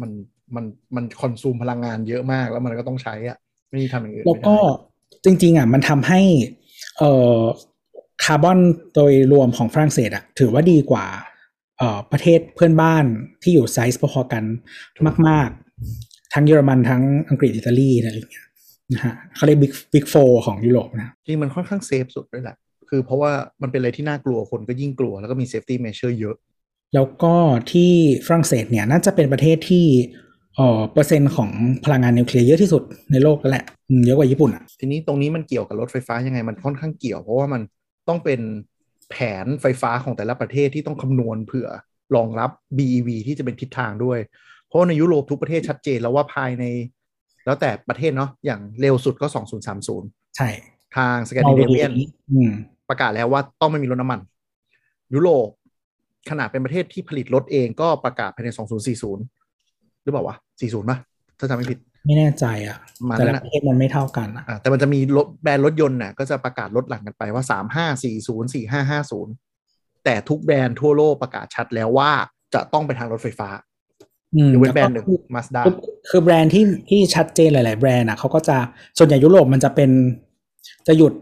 [0.00, 0.10] มัน
[0.56, 0.64] มัน
[0.96, 6.20] มัน consume พลังงานเยอะมากแล้วมันก็ต้องใช้อะไม่มีทำอย่างอื่นแล้วไม่ก็ได้จริง ๆอะมันทำให้
[6.98, 7.38] เอ่อ
[8.24, 8.58] คาร์บอน
[8.94, 11.06] โดยรวมของฝรั่งเศสอะถือว่าดีกว่า
[11.78, 13.04] เอ่อประเทศเพื่อนบ้าน
[13.42, 14.44] ที่อยู่ไซส์พอๆกัน
[15.28, 15.48] มาก
[15.90, 18.46] ๆ ทั้งเยอรมันทั้งอังกฤษอิตาลีอะไรอย่างเงี้ย
[18.94, 20.14] นะฮะเขาเรียก big big four
[20.46, 22.56] ของยุโรปนะจริงมันค่อนข้าง safe สุดด้วยแหละ
[22.88, 23.32] คือเพราะว่า
[23.62, 26.36] มันเป็นอะไรที่น่ากลัวคนก็ยิ่งกลัว แล้วก็มีเซฟตี้เม s เ r อร์เยอะ
[26.94, 27.34] แล้วก็
[27.72, 27.92] ที่
[28.26, 29.86] ฝรั่งเศสเนี่ยน่าจะเป็นประเทศที่
[30.58, 31.50] เอ่อเปอร์เซ็นต์ของ
[31.84, 37.62] พลังงานนิวเคลียร์เยอะที่สุดในโลกแล้วแหละอืมเยอะกว่าญี่ปุ่นอะทีนี้ตรงนี้มันเกี่ยวกับรถไฟฟ้ายังไงมันค่อนข้างเกี่ยว เพราะว่ามัน
[38.08, 38.40] ต้องเป็น
[39.10, 41.68] แผนไฟฟ้าของแต่ละประเทศที่ต้องคำนวณเผื่อ
[42.14, 44.18] รองรับ BEV ที่จะเป็นทิศทางด้วย
[44.66, 46.64] เพราะว่าในยุโรปทุกประเทศชัดเจนแล้วว่าภายใน
[47.44, 49.26] แล้วแต่ประเทศเนาะอย่างเร็วสุดก็
[49.82, 50.48] 2030 ใช่
[50.96, 51.90] ทางสแกนดิเนเวียน
[52.32, 52.50] อืม
[52.88, 54.20] ประกาศแล้วว่าต้องไม่มีรถน้ำมัน
[55.14, 55.48] ยุโรป
[56.30, 58.48] ขนาดเป็นประเทศที่ผลิตรถเองก็ประกาศภายใน
[59.26, 60.98] 2040 หรือเปล่าวะ 40ป่ะ
[61.38, 67.44] ถ้าจำไม่ผิด ไม่แน่ใจอะประมาณแต่นั้ละนปอะระเทศมันไม่เท่ากันอะอะแต่มันจะมีรถแบรนด์รถยนต์น่ะก็จะประกาศลดหลังกันไปว่า
[67.94, 68.04] 3540
[69.32, 72.10] 4550แต่ทุกแบรนด์ทั่วโลกประกาศชัดแล้วว่า
[72.54, 73.48] จะต้องไปทางรถไฟฟ้า
[74.34, 75.74] อืมยกเว้นล้วแบรก็นด์หนึ่งคือมาสด้าคือ
[76.10, 78.56] คือแบรนด์ที่ที่ชัดเจนหลาย ๆ แบรนด์อะเขาก็จะ
[78.98, 79.90] ส่วนใหญ่ยุโรปมันจะเป็น
[80.86, 81.12] จะหยุด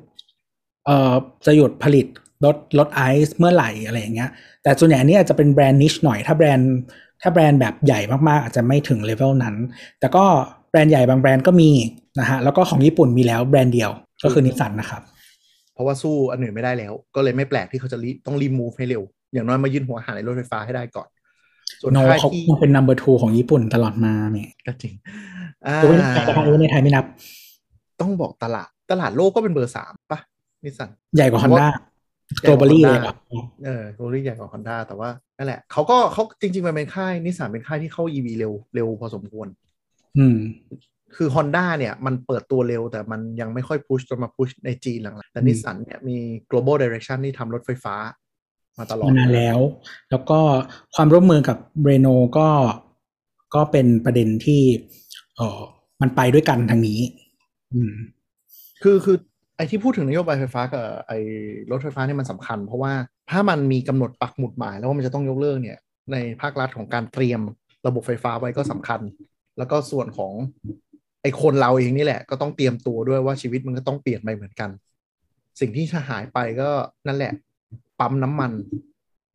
[0.86, 1.14] เอ่อ
[1.46, 2.06] จะหยุดผลิต
[2.44, 4.30] รถรถไอซ์เมื่อไหร่อะไรอย่างเงี้ย
[4.62, 6.72] แต่ส่วนใหญ่อันนี้อาจจะเป็นแบรนด์ niche หน่อย ถ้าแบรนด์
[7.22, 9.54] ถ้าแบรนด์แบบใหญ่มากๆ อาจจะไม่ถึงเลเวลนั้น
[10.00, 10.24] แต่ก็
[10.70, 11.70] แบรนด์ใหญ่บางแบรนด์ก็มี
[12.20, 13.90] นะฮะ แล้วก็ของญี่ปุ่นมีแล้วแบรนด์เดียว
[14.24, 15.02] ก็คือนิสสันนะครับ
[15.74, 21.08] เพราะว่าสู้อันอื่นไม่ได้แล้ว ก็เลยไม่แปลกที่เขาจะรีบต้องรีบ move ให้เร็ว อย่างน้อยมายื่นหัวหาในรถไฟฟ้าให้ได้ก่อน
[21.80, 24.94] ส่วนโนค่ายเขาที่เป็น number two ของญี่ปุ่นตลอดมาเนี่ยก็จริง
[25.66, 27.04] อ่ายกเว้นในไทยนะครับยกเว้นในไทยไม่นับ
[28.00, 30.20] ต้องบอกตลาดตลาดโลกก็เป็นเบอร์สามป่ะ
[30.64, 33.16] นิสสันใหญ่กว่าเพฮอนราะด้าว่า globally ใหญ่เลยกว่าครับ
[33.64, 39.48] เออโรลี่ใหญ่กว่าฮอนด้าแต่ว่านั่นแหละเขาก็เขาจริงๆมันเป็นค่ายนิสสันเป็นค่ายที่เข้า EV เร็วเร็วพอสมควร
[40.18, 40.36] อืม
[41.16, 46.16] คือ Honda เนี่ย มันเปิดตัวเร็วแต่มันยังไม่ค่อย push จนมา push ในจีนหลังๆแต่อืมนิสสันเนี่ยมี
[46.50, 47.94] global direction ที่ทำรถไฟฟ้า
[48.78, 49.58] มาตลอดมานานแล้ว
[50.10, 50.38] แล้วก็
[50.94, 52.08] ความร่วมมือกับเรโน
[52.38, 52.48] ก็
[53.54, 54.62] ก็เป็นประเด็นที่
[55.36, 55.60] เออ
[56.00, 57.00] มันไปด้วยกันทางนี้
[57.74, 57.94] อืม
[58.82, 59.16] คือคือ
[59.56, 61.18] ไอ้ที่พูดถึงนโยบายไฟฟ้ากับไอ้
[61.70, 62.92] รถไฟฟ้าเนี่ยมันสำคัญ เพราะว่า
[63.30, 65.78] ถ้ามันมีกำหนดปักหมุดหมายแล้วว่ามันจะต้องยกเลิกเนี่ย
[66.12, 67.40] ในภาครัฐของการเตรียม
[67.86, 69.00] ระบบไฟฟ้าไว้ก็สำคัญ
[69.58, 70.32] แล้วก็ส่วนของ
[71.22, 74.70] ไอ้คนเราเองนี่แหละ ก็ต้องเตรียมตัวด้วยว่าชีวิตมันก็ต้องเปลี่ยนไปเหมือนกัน
[75.60, 76.70] สิ่งที่จะหายไปก็
[77.06, 77.32] นั่นแหละ
[78.00, 78.52] ปั๊มน้ำมัน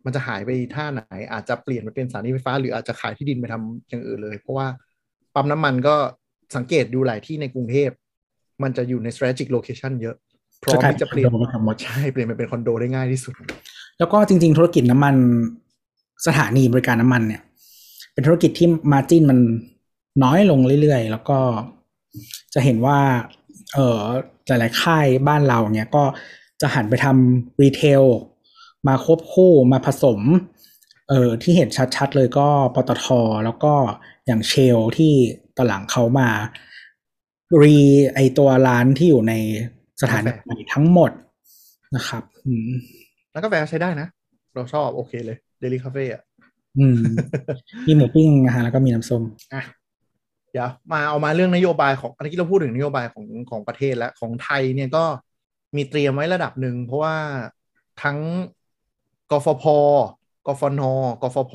[0.06, 1.02] มันจะหายไปท่าไหน
[1.32, 4.68] อาจจะเปลี่ยนไปเป็นสถานีไฟฟ้า หรืออาจจะขายที่ดินไปทำอย่างอื่นเลย เพราะว่า
[5.36, 5.96] ปั๊มน้ำมันก็
[6.56, 7.90] สังเกตดูหลายที่ในกรุงเทพ
[8.64, 10.16] มันจะอยู่ใน strategic location เยอะ
[10.64, 13.34] พร้อมที่จะเปลี่ยนคอนโดมาทำหมดใช่เปลี่ยนไปเป็นคอนโดได้ง่ายที่สุด
[14.00, 15.16] แล้วก็จริง ๆ ธุรกิจน้ำมัน
[16.28, 17.42] สถานีบริการน้ำมันเนี่ย
[18.14, 19.40] เป็นธุรกิจที่มาจิ้นมัน
[20.24, 21.40] น้อยลงเรื่อยๆ แล้วก็
[22.54, 23.00] จะเห็นว่า
[23.74, 24.00] เออ
[24.48, 26.04] หลายๆค่ายบ้านเราเนี่ยก็
[26.62, 28.04] จะหันไปทำรีเทล
[28.88, 30.20] มาควบคู่มาผสม
[31.10, 33.06] เออที่เห็นชัดๆ เลยก็ปตท
[33.46, 33.74] แล้วก็
[34.26, 35.14] อย่างเชลที่
[35.58, 36.30] ตอนหลังเขามา
[37.62, 37.78] รี
[38.14, 39.34] ไอตัวร้านที่อยู่ใน
[40.02, 41.12] สถานีกาแฟใหม่ทั้งหมด
[41.96, 42.72] นะครับอืม
[43.32, 44.08] แล้วก็แฟใช้ได้นะ
[44.54, 46.22] เราชอบโอเคเลย Daily Cafe อะ
[46.78, 47.00] อืม
[47.88, 49.24] มีหมูปิ้งนะฮะแล้วก็มีน้ำส้ม
[49.54, 49.64] อะ
[50.52, 55.04] เดี๋ยวมาเอามาเรื่องนโยบายของอันนี้เราพูดถึงนโยบายของของประเทศและของไทยเนี่ยก็
[55.76, 57.16] มีเตรียมไว้ระดับหนึ่ง เพราะว่า
[58.04, 58.18] ทั้ง
[59.32, 59.66] กฟพ
[60.48, 60.82] กฟน
[61.22, 61.54] กฟผ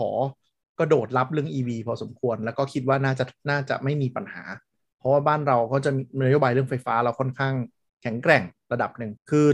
[0.79, 4.66] ก็โดดรับเรื่อง EV พอสมควร แล้วก็คิดว่าน่าจะน่าจะไม่มีปัญหาเพ
[5.07, 7.55] ราะว่าบ้านเราก็จะมีนโยบายเรื่องไฟฟ้าเราค่อนข้าง
[8.03, 8.43] แข็งแกร่ง
[8.73, 9.47] ระดับหนึ่ง คือ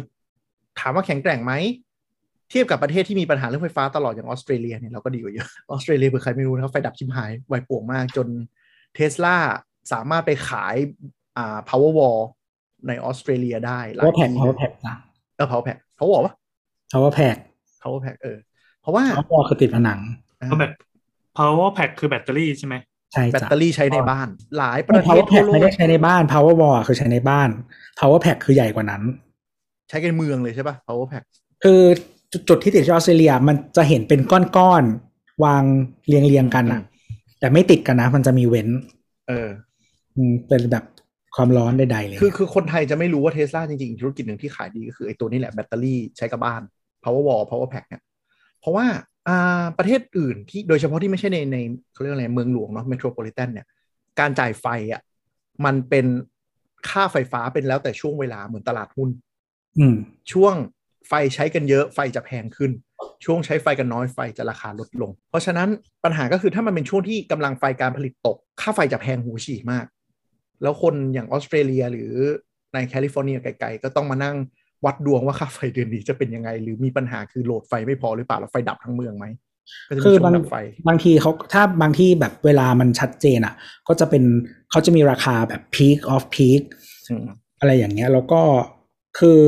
[0.81, 1.53] ถามว่าแข็งแกร่งไหม
[2.51, 8.29] เทียบกับประเทศที่มีปัญหาเรื่องไฟฟ้าตลอดอย่างออสเตรเลียเนี่ยเราก็ดีกว่าเยอะ ออสเตรเลียเผื่อใครไม่รู้นะครับไฟดับชิมหายไวป่วงมากจน
[8.95, 9.37] เทสลา
[9.93, 10.77] สามารถไปขาย
[11.37, 12.21] อ่า power wall
[12.89, 14.97] ในออสเตรเลียได้หลาย power pack ที่ power pack นะ
[15.37, 16.35] เออ power pack power wall ปะ
[16.93, 17.37] power pack
[17.83, 18.39] power pack เออ
[18.81, 20.01] เพราะว่า power wall คือติดผนัง
[20.51, 20.73] ก็แบบ
[21.37, 22.75] power pack คือแบตเตอรี่ใช่ไหม
[23.13, 27.49] ใช่แบตจ้ะเตอรี่ใช้ในบ้าน หลายปไม่ระเทศ power ทั่ว pack โลไม่กได้ใช้ในบ้าน power wall คือใช้ในบ้าน
[27.99, 29.03] power pack คือใหญ่กว่านั้น
[29.89, 31.25] ใช้กันเมืองเลยใช่ปะ power pack
[31.65, 31.81] คือ
[32.33, 34.21] จุดจุดที่ติดที่ออสเตรเลียมันจะเห็นเป็น
[34.57, 35.63] ก้อนๆวาง
[36.07, 36.81] เรียงเรียงๆกันอะ
[37.41, 38.69] แต่ไม่ติดกันนะ มันจะมีเว้น
[39.29, 39.49] เออ
[40.17, 40.85] อืมเป็นแบบ
[41.37, 46.63] ความร้อนใดๆเลย คือคือคนไทยจะไม่รู้ว่าเทสลาจริงๆอีกธุรกิจหนึ่งที่ขายดีก็คือไอ้ตัวนี้แหละแบตเตอรี่ใช้กับบ้าน
[47.03, 48.03] power wall power pack เนี่ย
[48.61, 49.01] เพราะว่าอ่า
[49.79, 51.57] ประเทศอื่นที่โดยเฉพาะที่ไม่ใช่ในใน
[51.93, 53.67] เขาเรียกอะไรเมืองหลวงเนาะ metropolitan เนี่ย
[54.21, 55.03] การจ่ายไฟอะ
[55.65, 56.07] มันเป็น
[56.89, 59.11] ค่าไฟฟ้าเป็นแล้วแต่ช่วงเวลาเหมือนตลาดหุ้น
[59.79, 59.97] อืม
[60.33, 60.55] ช่วง
[61.09, 62.71] ไฟใช้กันเยอะไฟจะแพงขึ้น
[63.25, 65.69] ช่วงใช้ไฟกันน้อยไฟจะราคาลดลง เพราะฉะนั้น
[66.05, 69.87] ปัญหาก็คือถ้ามันเป็นช่วงที่กำลังไฟการผลิตตก ค่าไฟจะแพงหูฉี่มาก
[70.63, 72.13] แล้วคนอย่างออสเตรเลียหรือ
[72.75, 74.37] ในแคลิฟอร์เนียไกลๆก็ต้องมานั่ง
[74.85, 79.27] วัดดวงว่าค่าไฟเดือนนี้จะเป็นยังไง หรือมีปัญหาคือโหลดไฟไม่พอหรือเปล่าแล้วไฟดับทั้งเมืองไหม
[79.89, 80.57] ก็จะมีคือช่วบางงดับไฟ
[80.89, 83.55] บางทีเขาถ้าบางที่แบบเวลามันชัดเจนอะ
[83.89, 84.23] ก็จะเป็น
[84.71, 86.63] เขาจะมีราคาแบบ peak of peak
[87.11, 87.27] อืม
[87.61, 88.43] อะไรอย่างเงี้ย แล้วก็
[89.19, 89.41] คือ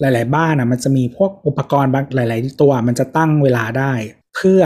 [0.00, 3.92] หลาย ๆ บ้านอะ มันจะมีพวกอุปกรณ์บางหลาย ๆ ตัว มันจะตั้งเวลาได้
[4.36, 4.62] เพื่อ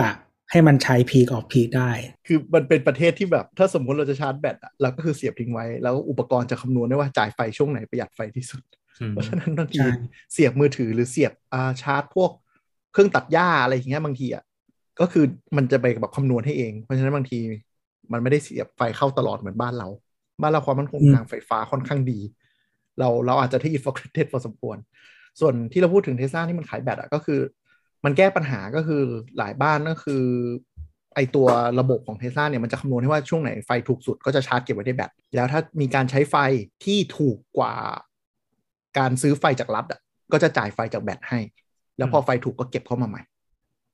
[0.50, 1.90] ให้มันใช้ peak of peak ได้
[2.26, 8.62] คือมันเป็นประเทศที่แบบถ้าสมมติเราจะชาร์จแบตอะเราก็คือเสียบทิ้งไว้ แล้วอุปกรณ์จะคำนวณได้ว่าจ่ายไฟช่วงไหนประหยัดไฟที่สุด
[9.08, 9.90] เพราะฉะนั้นบางทีใช่
[10.32, 12.30] เสียบมือถือหรือเสียบอ่าชาร์จพวก
[12.92, 14.44] เครื่องตัดหญ้าอะไรอย่างเงี้ยบางทีอะ
[15.00, 15.24] ก็คือ
[15.56, 17.38] มันจะไปแบบคำนวณให้เอง เพราะฉะนั้นบางที
[18.12, 19.88] มันไม่ได้เสียบไฟเข้าตลอดเหมือนบ้านเรา
[20.40, 22.20] บ้านเราความมั่นคงทางไฟฟ้าค่อนข้างดี
[22.98, 24.76] เราเราอาจจะที่ for granted พอสมควร
[25.40, 27.40] ส่วนที่เราพูดถึงเทสลาที่มันขายแบตอะก็คือ
[28.04, 29.02] มันแก้ปัญหาก็คือ
[29.38, 30.24] หลายบ้านก็คือ
[31.14, 31.46] ไอตัว
[31.80, 36.36] ระบบของเทสลาเนี่ยมันจะคำนวณให้ว่าช่วงไหนไฟถูกสุดก็จะชาร์จเก็บไว้ในแบตแล้วถ้ามีการใช้ไฟ
[36.84, 37.74] ที่ถูกกว่า
[38.98, 40.00] การซื้อไฟจากรัฐอะ
[40.32, 41.40] ก็จะจ่ายไฟจากแบตให้
[41.98, 43.22] แล้วพอไฟถูกก็เก็บเข้ามาใหม่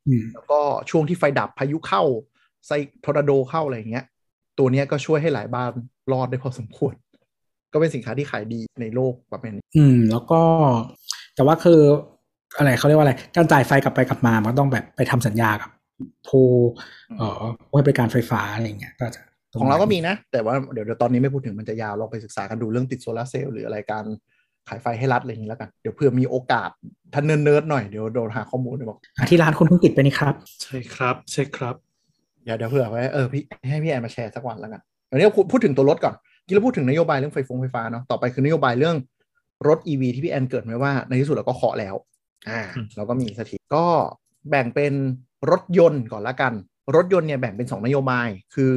[0.09, 2.03] อืมแล้วก็ช่วงที่ไฟดับพายุเข้า
[2.67, 2.71] ไซ
[3.05, 4.05] ทอร์นาโดเข้าอะไรอย่างเงี้ย
[4.59, 5.71] ตัวเนี้ยก็ช่วยให้หลายบ้าน
[6.13, 6.95] รอดได้พอสมควร
[7.73, 10.41] ก็เป็นสินค้าที่ขายดีในโลกประมาณนี้อืม แล้วก็
[11.35, 11.81] แต่ว่าคือ
[12.57, 15.71] อะไรเขาเรียกว่าอะไร การจ่ายไฟกลับไปกลับมา มันก็ต้องแบบไปทำสัญญากับ
[16.29, 16.47] ผู้
[17.19, 19.23] เอ่อผู้ให้บริการไฟฟ้าอะไรอย่างเงี้ย ก็จะ
[19.61, 24.05] ของเราก็มีนะ แต่ว่าเดี๋ยวเดี๋ยวตอนนี้ไม่พูดถึงมันจะยาวเราไปศึกษากันดูเรื่องติดโซลาร์เซลล์หรืออะไรการ
[24.69, 26.71] ขายไฟให้รัฐอะไรอย่างนี้แล้วกัน เดี๋ยวเผื่อมีโอกาส
[27.15, 31.75] ท่านเนิร์ดๆหน่อยเดี๋ยวโดนหาข้อมูลเดี๋ยวบอกอะที่ร้านคุณเพิ่งติดไปนี่ครับ ใช่ครับใช่ครับ
[32.45, 36.15] เดี๋ยวเดี๋ยวเผื่อไว้เออพี่ให้พี่แอนมาแชร์สักวันแล้วกันวันนี้เราพูดถึงตัวรถก่อน
[36.47, 38.97] กี้เราพูดถึงนโยบายเรื่องไฟฟงไฟฟ้าเนาะต่อไปคือนโยบายเรื่อง
[39.69, 41.95] รถ EV ที่พี่แอนเกริ่นไว้ว่าในที่สุดเราก็เคาะแล้ว
[42.49, 43.85] อ่าอืมเราก็มีสถิติก็
[44.51, 44.93] แบ่งเป็น
[45.51, 46.53] รถยนต์ก่อนละกัน
[46.97, 48.73] รถยนต์เนี่ยแบ่งเป็นสองนโยบาย คือ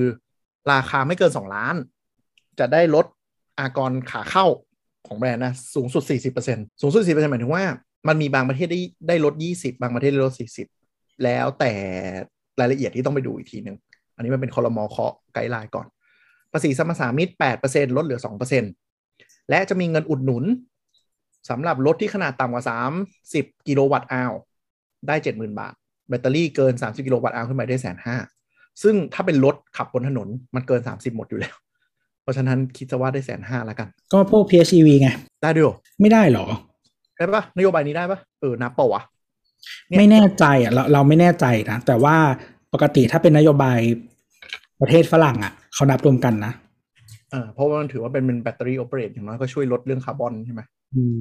[0.71, 1.75] ราคาไม่เกิน 2 ล้าน
[2.59, 3.05] จะได้ลด
[3.59, 4.45] อากรขาเข้า
[5.09, 7.63] ของแบรนด์นะสูงสุด 40%สูงสุด 40%หมายถึงว่า
[8.07, 10.33] มันมีบางประเทศได้ได้ลด 20 บางประเทศได้ลด
[10.77, 11.73] 40 แล้วแต่
[12.59, 13.77] รายละเอียดที่ต้องไปดูอีกทีหนึ่ง
[14.15, 15.87] อันนี้มันเป็นครม.เคาะ guideline ก่อน
[16.51, 17.29] ภาษีสรรพสามิต
[17.61, 18.19] 8%ลดเหลือ
[18.85, 20.43] 2%และจะมีเงินอุดหนุน
[21.49, 22.63] สำหรับรถที่ขนาดต่ำกว่า
[23.15, 24.31] 30 กิโลวัตต์อาว
[25.07, 25.73] ได้ 70,000 บาท
[26.09, 28.17] แบตเตอรี่เกิน 30 กิโลวัตต์อาวขึ้นไปได้แสนห้า
[28.83, 31.55] ซึ่งถ้าเป็นรถขับบนถนนมันเกิน 30 หมดอยู่แล้ว
[32.29, 35.09] ราะฉะนั้นคิดซะว่าได้แสนห้าแล้วกัน ก็พวก PHEV ไง
[35.43, 36.45] ได้ด้วยเหรอไม่ได้เหรอ
[37.15, 39.01] ได้ปะนโยบายนี้ได้ปะเออนับเปล่าวะ
[39.87, 42.15] เนี่ยไม่แน่ใจอะเราเราไม่แน่ใจนะ แต่ว่า
[42.73, 43.79] ปกติถ้าเป็นนโยบาย
[44.81, 46.53] ประเทศฝรั่งอะ เขานับรวมกันนะ
[47.31, 50.61] เออเพราะว่ามันถือว่าเป็นเป็นแบตเตอรี่โอเปเรตอย่างน้อยก็ช่วยลดเรื่องคาร์บอนใช่ไหม
[50.95, 51.17] อืม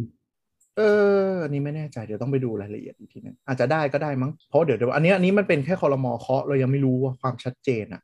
[0.77, 0.81] เอ
[1.29, 8.03] ออันนี้ไม่แน่ใจเดี๋ยวต้องไปดูรายละเอียดอีกทีนึงอาจจะได้ก็ได้มั้งเพราะเดี๋ยวเดี๋ยวอันนี้อันนี้มันเป็นแค่คอรมอเคาะเรายังไม่รู้ว่าความชัดเจนอะ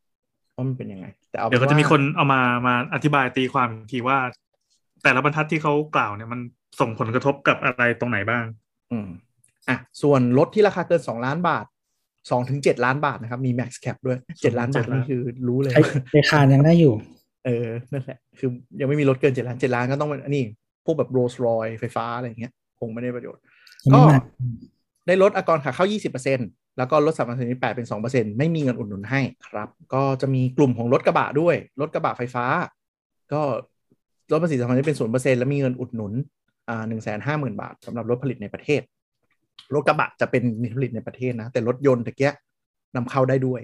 [0.57, 4.19] ว่ามันเป็นยังไง แต่เอาเดี๋ยวก็ป็จะมีว่าคนเอามามาอธิบายตีความอีกทีว่า
[5.03, 6.41] แต่ละบรรทัดที่เขากล่าวเนี่ยมัน
[6.81, 8.45] ส่งผลกระทบกับอะไรตรงไหนบ้าง
[8.93, 9.09] อืม
[9.69, 11.65] อะส่วนรถที่ราคาเกิน2ล้านบาท
[12.11, 16.95] 2ถึง7ล้านบาทนะครับ มี max cap ด้วย7ล้านบาท7ล้านนี่คือรู้เลยใช้ใช้คานยังได้อยู่
[17.47, 18.49] เออนั่นแหละ คือ
[18.81, 20.45] ยังไม่มีรถเกิน7ล้าน7ล้านก็ต้องเป็นอันนี้
[20.85, 23.43] พวกแบบโรลส์รอยไฟฟ้าอะไรอย่างเงี้ย คงไม่ได้ประโยชน์
[23.95, 24.01] ก็
[25.07, 32.45] ได้ลดอากรขาเข้า20% แล้วก็ลดสัมปทานมิตร8เป็น2%ไม่มีเงินอุดหนุนให้ครับ ก็จะมีกลุ่มของรถกระบะด้วย รถกระบะไฟฟ้า
[33.33, 33.43] ก็
[34.33, 36.13] ลดภาษีสัมปทานมิตรเป็น0%แล้วมีเงินอุดหนุน
[36.69, 36.85] อ่า
[37.43, 38.83] 150,000บาทสำหรับรถผลิตในประเทศ
[39.75, 40.43] รถกระบะจะเป็น
[40.77, 42.33] ผลิตในประเทศนะ แต่รถยนต์ตะเกีย
[42.97, 43.61] นำเข้าได้ด้วย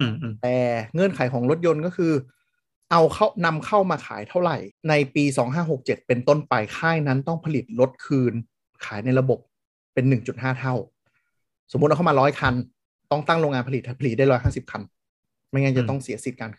[0.00, 0.56] อืมอืมแต่
[0.94, 2.12] เงื่อนไขของรถยนต์ก็คือ
[2.90, 4.56] เอาเข้านำเข้ามาขายเท่าไหร่
[4.88, 5.24] ในปี
[5.66, 8.32] 2567เป็นต้นไปค่ายนั้นต้องผลิตรถคืน
[8.84, 9.38] ขายในระบบ
[9.94, 10.74] เป็น1.5เท่า
[11.72, 12.54] สมมุติเอาเข้ามาร้อยคัน
[13.10, 14.82] ต้องตั้งโรงงานผลิตผลิตได้ร้อยห้าสิบคัน
[15.50, 16.50] ไม่งั้นจะต้องเสียสิทธิ์การ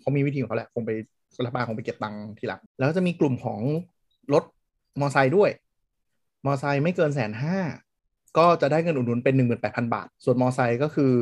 [0.00, 0.90] เขามีวิธีของเขาแหละคงไป
[1.44, 3.60] รัฐบาลคงไปเก็บตังค์ทีหลังแล้วจะมีกลุ่มของ
[4.32, 4.44] รถ
[5.00, 5.50] มอไซค์ด้วย
[6.46, 7.58] มอไซค์ไม่เกินแสนห้า
[8.38, 11.12] ก็จะได้เงินอุดหนุนเป็นหนึ่งหมื่นแปดพันบาท ส่วนมอไซค์ก็คือ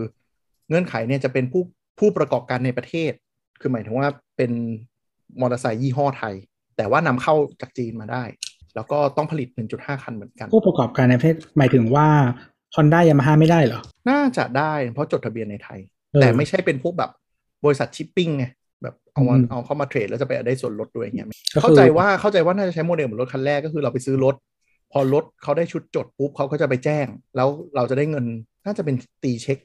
[0.68, 1.62] เงื่อนไขเนี่ยจะเป็นผู้
[1.98, 3.12] ผู้ประกอบการในประเทศ
[3.60, 4.52] คือหมายถึงว่าเป็น
[5.40, 6.34] มอเตอร์ไซค์ยี่ห้อไทย
[6.76, 8.24] แต่ว่านำเข้าจากจีนมาได้
[8.74, 12.08] แล้วก็ต้องผลิต 1.5 คันเหมือนกัน ผู้ประกอบการในประเทศหมายถึงว่า
[12.76, 15.80] Honda Yamaha ไม่ได้เหรอ น่าจะได้เพราะจดทะเบียนในไทย
[16.12, 17.10] เออแต่ไม่ใช่เป็นพวกแบบ
[17.64, 18.44] บริษัทชิปปิ้งไง
[18.82, 24.34] แบบเอามาอืมเอาเข้ามาเทรดแล้วจะไปได้ส่วนลดด้วยอย่างเงี้ยก็คือเข้าใจว่าเข้าใจว่าน่าจะใช้โมเดลเหมือนรถคันแรกก็คือเราไปซื้อรถ
[24.92, 27.06] พอรถเขาได้ชุดจดปุ๊บเขาก็จะไปแจ้ง
[27.36, 28.24] แล้วเราจะได้เงิน
[28.64, 29.58] น่าจะเป็นตีเช็ค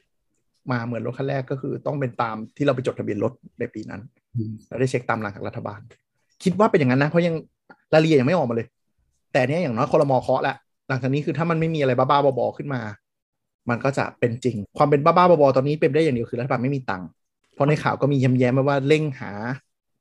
[0.71, 4.01] มาเหมือนรถคันแรกก็คือต้องเป็นตามที่เราไปจดทะเบียนรถในปีนั้น
[4.35, 5.79] อืมเราได้เช็คตามหลังจากรัฐบาล
[6.43, 7.35] คิดว่าเป็นอย่างนั้นนะเพราะยัง
[7.93, 8.67] รายละเอียดยังไม่ออกมาเลย
[9.33, 10.55] แต่เนี้ยอย่างน้อยคอรมอเคาะแล้ว
[10.89, 12.81] หลังจากนี้คือถ้ามันไม่มีอะไรบ้าๆบอๆขึ้นมา
[13.69, 17.09] มันก็จะเป็นจริง ความเป็นบ้าๆบอๆตอนนี้เป็นได้อย่างเดียวคือรัฐบาลไม่มีตังค์
[17.53, 19.31] เพราะในข่าวก็มีย้ำแย้มมาว่าเร่งหา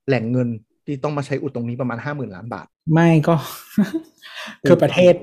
[0.08, 0.48] แหล่งเงิน
[0.84, 3.34] ที่ต้องมาใช้อุดตรงนี้ประมาณห้าหมื่นล้านบาท ไม่ก็
[4.66, 5.14] คือประเทศ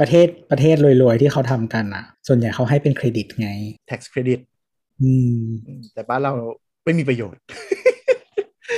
[0.00, 3.48] ประเทศประเทศรวยๆ ที่เขาทำกันอะ ส่วนใหญ่เขาให้เป็นเครดิตไง
[3.90, 4.40] tax credit
[5.02, 6.32] อืมอืม แต่บ้านเรา
[6.84, 7.40] ไม่มีประโยชน์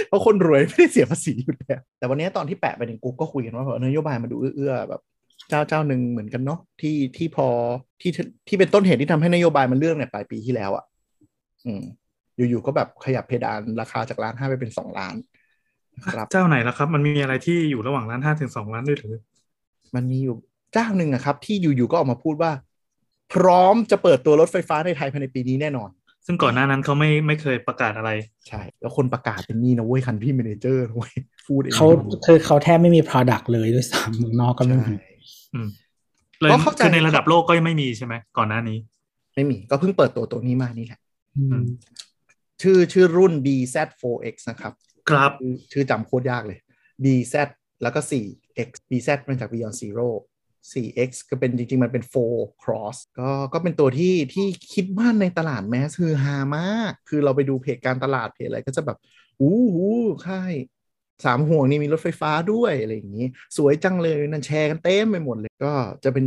[0.08, 5.00] เพราะคนรวยไม่ได้เสียภาษีอยู่แล้วแต่วันนี้ตอนที่แปะไปในกรุ๊ปก็คุยกันว่าเออนโยบายมาดูเอื้อๆแบบ
[5.50, 7.46] เจ้าเจ้าหนึ่งเหมือนกันเนาะที่ที่พอ
[8.00, 8.10] ที่
[8.48, 10.84] ที่เป็นต้นเหตุที่ทำให้นโยบายมันเรื่องเนี่ยปลายปีที่แล้วอะ่ะ
[11.64, 11.82] อืม
[12.36, 15.14] อยู่ๆก็แบบขยับเพดานราคาจากล้านห้าไปเป็นสองล้าน
[15.96, 19.16] นะครับเจ้าไหนล่ะครับ มันมีอะไรที่อยู่ระหว่างล้านห้าถึงสองล้านด้วยหรือ
[19.94, 20.36] มันมีอยู่
[20.72, 22.52] เจ้าหนึ่งอะครับ ที่อยู่ๆก็ออกมาพูดว่า
[23.34, 25.90] พร้อมจะเปิดตัวรถไฟฟ้าในไทยภายในปีนี้แน่นอน
[26.26, 28.10] ซึ่งก่อนหน้านั้นเขาไม่ไม่เคยประกาศอะไร
[28.48, 31.12] ใช่ แล้วคนประกาศเป็นนี่นะเว้ยคันพี่เมเนเจอร์นะเว้ย
[31.46, 31.86] พูดเองเขา
[32.26, 35.00] คือเขาแทบไม่มี product เลยด้วยซ้ำเมืองนอกก็ไม่ใช่มีอืม
[36.40, 38.78] เลยก็เข้าใจคือในระดับโลกก็ยังไม่มีใช่ไหมก่อนหน้านี้
[39.34, 41.00] ไม่มีก็เพิ่งเปิดตัวตัวนี้มานี่แหละ
[41.36, 41.64] อืม
[42.62, 44.72] ชื่อชื่อรุ่น DZ4X นะครับ
[45.10, 46.58] ครับชื่อชื่อจำโคตรยากเลย
[47.04, 47.34] DZ
[47.82, 50.08] แล้วก็ 4X DZ มาจาก Beyond Zero
[50.70, 58.98] 4X ก็เป็นจริง ๆ มันเป็น 4 Cross ก็ก็เป็นตัวที่ที่คิดว่าในตลาดแมสคือฮามาก คือเราไปดูเพจการตลาดเพจอะไรก็จะแบบ
[59.40, 59.88] อู้หู
[60.26, 60.54] ค่าย
[61.24, 65.72] สามห่วงนี่มีรถไฟฟ้าด้วยอะไรอย่างนี้ สวยจังเลยนั่นแชร์กันเต็มไปหมดเลย ก็
[66.04, 66.24] จะเป็น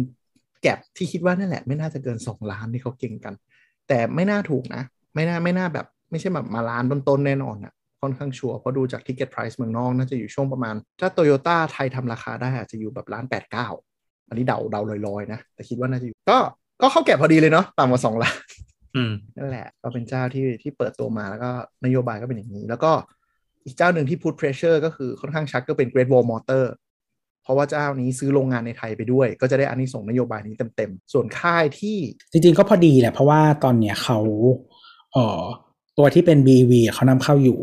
[0.61, 3.33] แก็บที่คิดว่านั่นแหละ ไม่น่าจะเกิน 2 ล้านที่เขาเก่งกัน
[3.87, 4.83] แต่ไม่น่าถูกนะ
[5.15, 13.67] ไม่น่าไม่น่าแบบ ไม่ใช่แบบมาล้านต้นๆแน่นอนอะค่อนข้างชัวร์เพราะดูจาก Ticket Price เมืองนอกน่าจะอยู่ช่วงประมาณ ถ้าโตโยต้าไทยทำราคาได้อาจจะอยู่แบบล้านแปดเก้า
[14.27, 16.37] อันนี้เดาเดาลอยๆนะ แต่คิดว่าน่าจะอยู่ ก็
[16.81, 18.37] ก็เข้าแก็บพอดีเลยเนาะต่ำกว่าสองล้าน
[18.95, 21.49] อืมนั่นแหละ ก็เป็นเจ้าที่ที่เปิดตัวมาแล้วก็
[21.85, 22.91] นโยบายก็เป็นอย่างนี้ แล้วก็
[23.65, 26.65] อีกเจ้าหนึ่งที่ put pressure ก็คือค่อนข้างชัดก็เป็น Great Wall Motor
[27.43, 31.97] เพราะว่าเจ้านี้ซื้อโรงงานในไทยไปด้วย ก็จะได้อันนี้ส่งส์นโยบายนี้เต็มๆ ส่วนค่ายที่
[32.31, 34.19] จริงๆก็พอดีแหละ เพราะว่าตอนเนี้ยเขา
[35.13, 35.41] เอ่อ
[35.97, 37.59] ตัวที่เป็น BV เขานำเข้าอยู่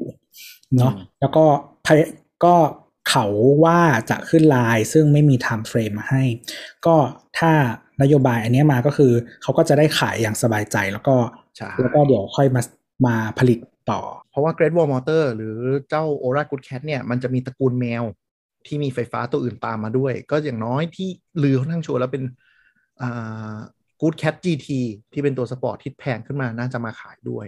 [0.77, 1.45] เนาะอืมแล้วก็
[1.87, 2.01] พย
[2.45, 2.55] ก็
[3.11, 3.27] เขา
[3.65, 3.81] ว่า
[4.11, 6.23] จะขึ้นไลน์ซึ่งไม่มี time frame มาให้
[6.87, 6.97] ก็
[7.39, 7.53] ถ้า
[8.03, 11.17] นโยบายอันเนี้ยมาก็คือเขาก็จะได้ขายอย่างสบายใจแล้วก็
[11.57, 12.63] ใช่แล้วก็เดี๋ยวค่อยมา
[13.07, 13.59] มาผลิต
[13.91, 14.01] ต่อ
[14.31, 15.57] เพราะว่า Great Wall Motor หรือ
[15.89, 18.05] เจ้า Ora Good Cat เนี่ยมันจะมีตระกูลแมว
[18.67, 21.09] ที่มีไฟฟ้าตัวอื่นตามมาด้วย ก็อย่างน้อยที่
[21.43, 22.23] ลือค่อนข้างชัวร์แล้วเป็น
[23.03, 23.57] อ่า
[24.01, 24.69] Good Cat GT
[25.13, 27.47] ที่เป็นตัวสปอร์ตที่แพงขึ้นมาน่าจะมาขายด้วย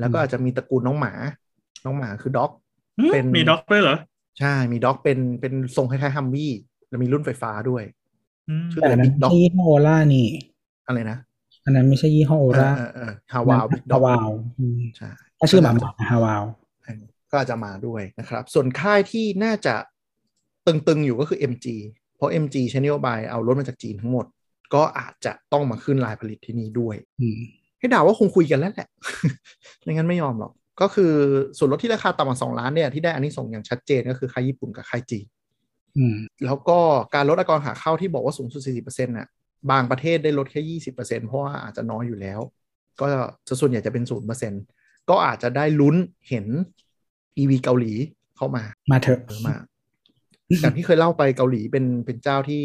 [0.00, 1.12] แล้วก็อาจจะมีตระกูลน้องหมา
[1.84, 2.50] น้องหมาคือ dog
[3.12, 3.96] เป็นมี dog ด้วยเหรอ
[4.40, 6.52] ใช่มี dog เป็นเป็นทรงคล้ายๆ Humvee
[6.88, 7.84] แล้วมีรุ่นไฟฟ้าด้วย
[8.48, 10.26] อืมชื่อแต่อันนั้น Big Dog ไม่ใช่ยี่ห้อ Ora นี่
[10.86, 11.18] อะไรนะ
[11.64, 15.08] อันนั้นไม่ใช่ยี่ห้อ Ora เออเออ Haval Big Dog Haval อืมใช่
[15.38, 16.42] ถ้าชื่อหมาหมาฮาวาว
[17.30, 19.74] ก็อาจจะมาด้วยนะครับ ส่วนค่ายที่น่าจะ
[20.66, 21.66] ตึงๆอยู่ก็คือ MG
[22.16, 24.26] เพราะ MG ใช้นโยบายเอารถมาจากจีนทั้งหมด
[24.74, 27.38] ก็อาจจะต้องมาขึ้นลายผลิตที่นี่ด้วยอืม
[27.78, 28.88] ให้ด่าว่าคงคุยกันแล้วแหละ
[29.82, 31.12] ไม่งั้นไม่ยอมหรอก ก็คือ
[31.58, 35.26] ส่วนลดที่ราคาต่ำกว่าสองล้านเนี่ยที่ได้อันนี้ส่งส์อย่างชัดเจนก็คือค่ายญี่ปุ่นกับค่ายจีน
[35.96, 36.78] อืมแล้วก็
[37.14, 39.28] การลดอากรขาเข้าที่บอกว่าสูงสุด 40%น่ะ
[39.70, 42.40] บางประเทศได้ลดแค่20%เพราะว่าอาจจะน้อยอยู่แล้ว
[43.00, 43.06] ก็
[43.48, 44.04] จะส่วนใหญ่จะเป็น
[44.56, 45.96] 0%ก็อาจจะได้ลุ้น
[46.28, 46.46] เห็น
[47.38, 47.92] EV เกาหลี
[48.36, 49.62] เข้ามา มาเถอะเยอะมาก
[50.60, 52.62] อย่างที่เคยเล่าไปเกาหลีเป็นเป็นเจ้าที่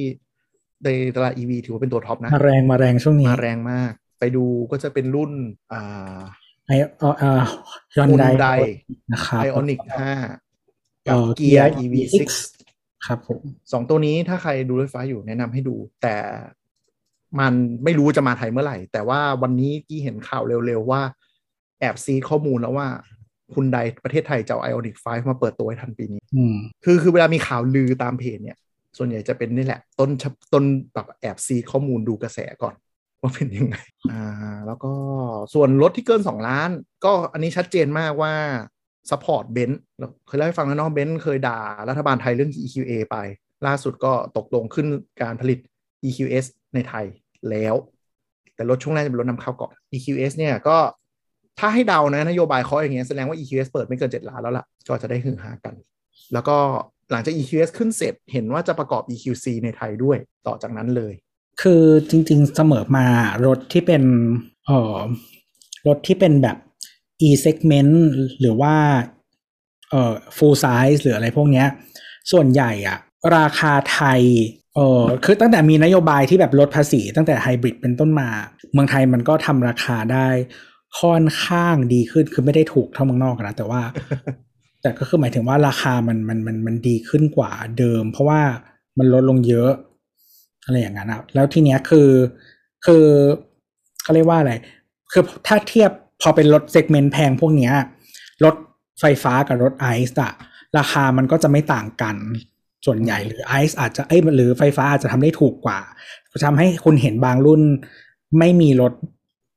[0.86, 5.32] ในตลาด EV ถือว่าเป็นตัว top นะ มาแรงมาแรงช่วงนี้ มาแรงมาก ไปดูก็จะเป็นรุ่น
[5.74, 6.20] อ่า
[6.68, 7.40] ไอเออเออ
[7.98, 8.48] ยอนฮุนไดได
[9.12, 10.12] นะครับไอออนิก5เอ่
[11.08, 12.32] กับอเกียร์ Gear EV6
[13.06, 13.40] ครับผม
[13.72, 16.16] สองตัวนี้ถ้าใครดูรถไฟฟ้าอยู่แนะนำให้ดู แต่
[17.40, 17.54] มัน
[17.84, 21.02] ไม่รู้จะมาไทยเมื่อไหร่ แต่ว่าวันนี้กี้เห็นข่าวเร็วๆ ว่า
[21.80, 22.88] แอบ seed ข้อมูลแล้วว่า
[23.54, 28.58] ฮุนไดประเทศไทยจะเอา Ionic 5มาเปิดตัวให้ทันปีนี้อืมคือคือเวลามีข่าวลือตามเพจเนี่ย
[28.98, 30.64] ส่วนใหญ่จะเป็นนี่แหละ ต้นชับต้น
[30.94, 32.76] แบบแอบ seed ข้อมูลดูกระแสก่อน
[33.22, 33.76] ว่าเป็นยังไง
[34.12, 34.26] อ่า
[34.68, 34.94] แล้วก็
[35.54, 36.70] ส่วนรถที่เกิน 2 ล้าน
[37.06, 38.34] ก็อันนี้ชัดเจนมากว่า
[39.10, 39.82] support เบนซ์
[40.28, 41.60] เคยเล่าให้ฟังแล้วเนาะเบนซ์เคยด่า
[41.90, 43.16] รัฐบาลไทยเรื่อง EQA ไป
[43.68, 44.88] ล่าสุดก็ตกลงขึ้น
[45.22, 45.60] การผลิต
[46.08, 47.06] EQS ในไทย
[47.50, 47.76] แล้ว
[48.56, 50.78] แต่รถช่วงแรกจะเป็นรถนำเข้าก่อน EQS เนี่ยก็
[51.60, 55.74] ถ้าให้เดานะนโยบายเขาอย่างเงี้ยแสดงว่า EQS เปิดไม่เกิน 7 ล้านแล้วล่ะ ก็จะได้ฮือฮากัน
[56.34, 56.58] แล้วก็
[57.12, 61.14] หลังจาก EQS ขึ้นเสร็จเห็นว่าจะประกอบ EQC ในไทยด้วยต่อจากนั้นเลย
[61.62, 63.08] คือจริง ๆ เสมอมา
[63.46, 64.04] รถที่เป็น
[64.66, 65.00] เอ่อ
[65.88, 66.58] รถที่เป็นแบบ
[67.28, 67.96] e segment
[68.40, 68.76] หรือว่า
[69.90, 71.68] เอ่อ full size หรืออะไรพวกเนี้ย
[72.32, 72.98] ส่วนใหญ่อะ
[73.38, 74.22] ราคาไทย
[74.76, 78.30] เออคือตั้งแต่มีนโยบายที่แบบลดภาษี ตั้งแต่ไฮบริดเป็นต้นมา
[78.74, 80.28] เมืองไทยมันก็ทำราคาได้
[81.00, 83.82] ค่อนข้างดีขึ้นคือไม่ได้ถูกเท่าเมืองนอกนะแต่ว่า
[84.82, 88.42] แต่ก็คือหมายถึงว่าราคามันมันมันมันดีขึ้นกว่าเดิม เพราะว่า
[88.98, 89.72] มันลดลงเยอะ
[90.66, 92.10] อะไรอย่างนั้นอะแล้วทีเนี้ยคือ
[92.86, 93.06] คือ
[94.02, 94.54] เขาเรียกว่าอะไร
[95.12, 95.92] คือถ้าเทียบ
[96.22, 97.74] พอเป็นรถเซกเมนต์แพงพวกเนี้ย
[98.44, 98.56] รถ
[99.00, 100.32] ไฟฟ้ากับรถไอซ์อะ
[100.78, 102.16] ราคามันก็จะไม่ต่างกัน
[102.86, 105.80] ส่วนใหญ่หรือไอซ์อาจจะเอ้ยหรือไฟฟ้าอาจจะทำได้ถูกกว่า
[106.46, 107.62] ทำให้คุณเห็นบางรุ่น
[108.40, 108.94] ไม่มีรถ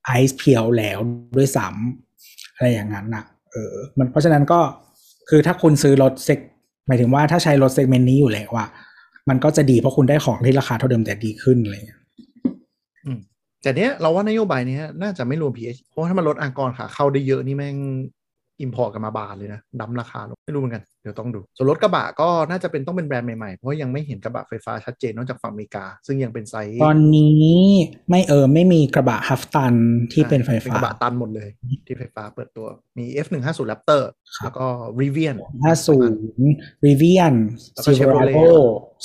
[0.07, 0.99] ไอซ์เพียวแล้ว
[1.37, 4.61] ด้วยซ้ำอะไรอย่างนั้นอะเออ มันเพราะฉะนั้นก็
[5.29, 6.39] คือถ้าคุณซื้อรถเซก
[6.87, 8.68] หมายถึงว่าถ้าใช้รถเซกเมนต์นี้อยู่แล้วอะ
[9.29, 12.01] มันก็จะดีเพราะคุณได้ของที่ราคาเท่าเดิมแต่ดีขึ้นอะไรอย่างเงี้ย
[13.05, 13.18] อืม
[13.62, 17.77] แต่เนี้ยเราว่านโยบายเนี้ยน่าจะไม่รวม PH เพราะถ้ามันลดอากรขาเข้าได้เยอะนี่แม่ง
[18.62, 27.62] อิมพอร์ตกันมาบานเลยนะดั้มราคาลงไม่รู้เหมือนกัน เดี๋ยวต้องดู ส่วนรถกระบะก็น่าจะเป็นต้องเป็นแบรนด์ใหม่ๆ เพราะยังไม่เห็นกระบะไฟฟ้าชัดเจนนอกจากฝั่งอเมริกา ซึ่งยังเป็นไซส์ตอนนี้
[28.08, 29.74] ไม่เออไม่มีกระบะฮัฟตัน
[30.12, 31.48] ที่เป็นไฟเป็นฟ้า กระบะตันหมดเลย
[31.86, 32.66] ที่ไฟฟ้าเปิดตัว
[32.98, 34.02] มี F150 Raptor
[34.36, 34.66] ครับแล้วก็
[35.00, 36.18] Rivian ห้าศูนย์
[36.86, 37.34] รีเวียน
[37.74, 38.38] แล้วก็ซิเวราโด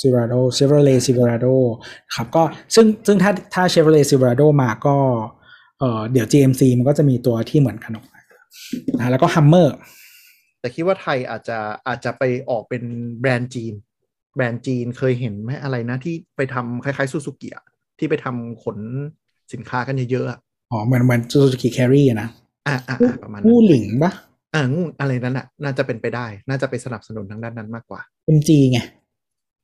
[0.00, 1.46] ซิเวราโดเชฟโรเลซิเวราโด
[2.14, 2.42] ครับก็
[2.74, 4.96] ซึ่งซึ่งถ้าถ้าเชฟโรเลซิเวราโดมาก็
[5.80, 8.17] เออเดี๋ยว GMC มันก็จะมีตัวที่เหมือนกันออกมา
[8.98, 9.74] นะแล้วก็ฮัมเมอร์
[10.60, 12.82] แต่คิดว่าไทยอาจจะอาจจะไปออกเป็น
[13.20, 13.74] แบรนด์จีน
[14.36, 17.64] แบรนด์จีนเคยเห็นไหมอะไรนะที่ไปทำคล้ายๆซูซูกิอะ
[17.98, 18.78] ที่ไปทำขน
[19.52, 20.38] สินค้ากันเยอะๆอะ
[20.70, 22.28] อ๋อเหมือนเหมือนซูซูกิแครี่นะ
[22.66, 24.12] อะอะอะประมาณนั้ผู้นหลิงปะ
[24.54, 28.00] อ่างูอะไรนั้นอะ น่าจะเป็นไปได้ น่าจะไปสนับสนุนทางด้านนั้นมากกว่า
[28.36, 28.78] MG ไง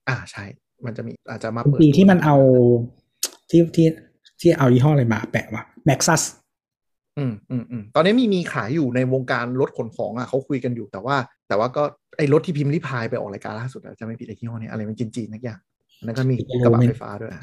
[0.08, 0.44] อ่าใช่
[0.84, 2.36] มันจะมีอาจจะมาเป็นเปิดปีตัวที่มันเอา
[3.50, 3.86] ที่ที่
[4.40, 6.22] ที่เอายี่ห้ออะไรมาแปะวะแม็กซัส
[7.18, 11.16] อืมอืมอืมตอนนี้มีมีขายอยู่ในวงการรถขนของอะเขาคุยกันอยู่แต่ว่า
[11.48, 11.82] แต่ว่าก็
[12.16, 15.60] ไอ้รถที่พิมพ์ริพายไปออกรายการล่าสุดอะจะไม่ผิดไอ้ยี่ห้อนี้อะไรมันจีนๆนักอย่าง
[15.98, 16.34] อันนั้นก็มี
[16.64, 17.40] กระบะไฟฟ้าด้วยอะ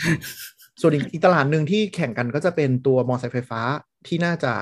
[0.81, 3.61] ส่วนอีกอีกตลาดหนึ่งที่แข่งกันก็จะเป็นตัวมอเตอร์ไซค์ไฟฟ้า
[4.07, 4.53] ที่น่าจะ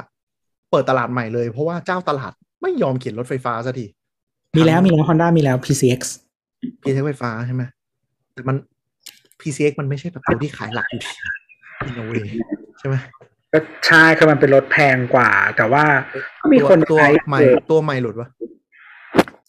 [0.72, 2.32] เปิดตลาดใหม่เลย เพราะว่าเจ้าตลาด
[2.62, 3.86] ไม่ยอมเขียนรถไฟฟ้าสักที
[4.57, 6.01] มีแล้วมีแล้ว Honda มีแล้ว PCX
[6.82, 7.64] พีเซ็กไฟฟ้าใช่ไหม
[8.34, 8.55] แต่มัน
[9.39, 11.01] PCX มันไม่ใช่แบบตัวที่ขายหลักอยู่
[11.86, 12.14] อินโนเว
[12.80, 12.95] ใช่ไหม
[13.54, 15.84] ก็ใช่คือมันเป็นรถแพงกว่า แต่ว่า
[16.41, 17.39] ก็มีคนตัวใช้ใหม่
[17.70, 18.30] ตัวใหม่หลุดวะ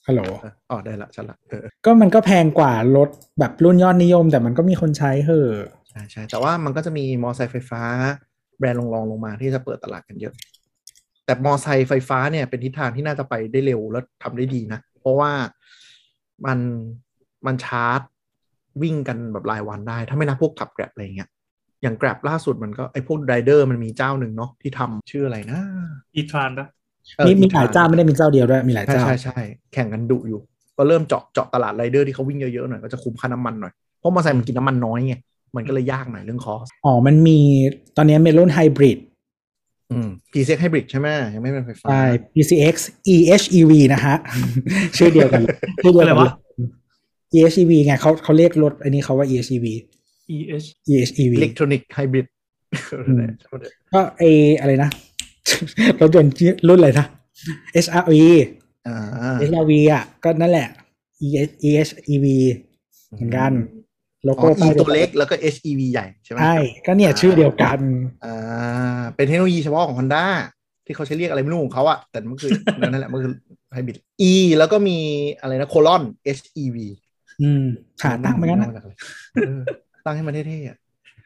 [0.07, 3.09] ฮัลโหลเอออ๋อได้ละฉันละเออก็มันก็แพงกว่ารถ
[3.41, 7.83] แบบรุ่นยอดนิยม แต่มันก็มีคนใช้เหอะใช่ใช่แต่ว่ามันก็จะมีมอไซค์ไฟฟ้า
[8.59, 10.35] แบรนด์รองๆลงมาที่จะเปิดตลาดกันเยอะ
[11.25, 15.33] แต่มอไซค์ไฟฟ้าเนี่ยเป็นทิศทางที่น่าจะไปได้เร็วและทำได้ดีนะ เพราะว่า
[16.47, 16.59] มัน
[17.47, 18.01] มันชาร์จ
[18.83, 21.29] วิ่งกันแบบรายวันได้ ถ้าไม่นับพวกขับ Grab อะไรเงี้ย
[21.83, 25.61] อย่าง Grab ล่าสุดมันก็ไอพวกไรเดอร์มันมีเจ้าหนึ่งเนาะที่ทำชื่ออะไรนะ
[26.15, 26.67] ETRAN ปะ
[27.17, 29.39] เออมีมีอีหลายเจ้าไม่ได้มีเจ้าเดียวด้วยมีหลายใช่เจ้าใช่ใช่
[29.73, 30.41] แข่งกันดุอยู่
[30.77, 35.15] ก็เริ่มเจาะเจาะตลาดไรเดอร์ที่เขาวิ่งเยอะๆหน่อยก็จะคุมค่าน้ำมันหน่อยเพราะมอเตอร์ไซค์มันกินน้ำมันน้อยไง
[35.57, 37.39] มันก็เลยยากหน่อยเรื่อง costอ๋อมันมี
[37.97, 38.99] ตอนนี้เมลอนไฮบริด
[39.93, 42.03] อืม PCX Hybrid ใช่ไหมยังไม่เป็นไฟฟ้าใช่
[42.35, 42.77] PCX
[43.15, 44.17] EHEV นะฮะ
[44.97, 46.33] ชื่อเดียวกันเลยชื่อเดียวกันเลย
[47.35, 49.67] EHEV ไงเขาเขาเรียกรถอันนี้เขาว่า EHEV
[50.37, 52.27] EH EHEV อิเล็กทรอนิกส์ไฮบริด
[53.07, 53.23] อืม
[53.93, 54.23] ก็ไอ
[54.61, 54.91] อะไรนะ
[56.01, 56.33] รถยนต์
[56.69, 57.07] รุ่นอะไรนะ
[57.85, 58.13] HRV
[58.87, 60.69] อ่า HRV อะ ก็นั่นแหละ
[61.27, 62.27] EH EHEV
[63.15, 63.53] เหมือนกัน
[64.25, 66.57] โลอ๋โก้อป้าย E ตัวเล็กแล้วก็ HEV ใหญ่ใช่ไหมใช่
[66.87, 67.79] ก็เนี่ยชื่อเดียวกัน
[68.25, 70.25] อ่าเป็นเทคโนโลยีเฉพาะของ Honda
[70.87, 72.51] ที่เขาใช้เรียกอะไรไม่รู้ของเขาอะแต่มันคือ
[72.81, 73.33] นั่นแหละมันคือ
[73.73, 73.97] ไฮบริด
[74.31, 74.99] E แล้วก็มี
[75.41, 76.03] อะไรนะโคลอน
[76.37, 76.77] HEV
[77.43, 77.65] อืม
[78.03, 80.77] ขาตั้งเหมือนกันนะาจากอะไรเออตั้งให้มันเท่ๆอะ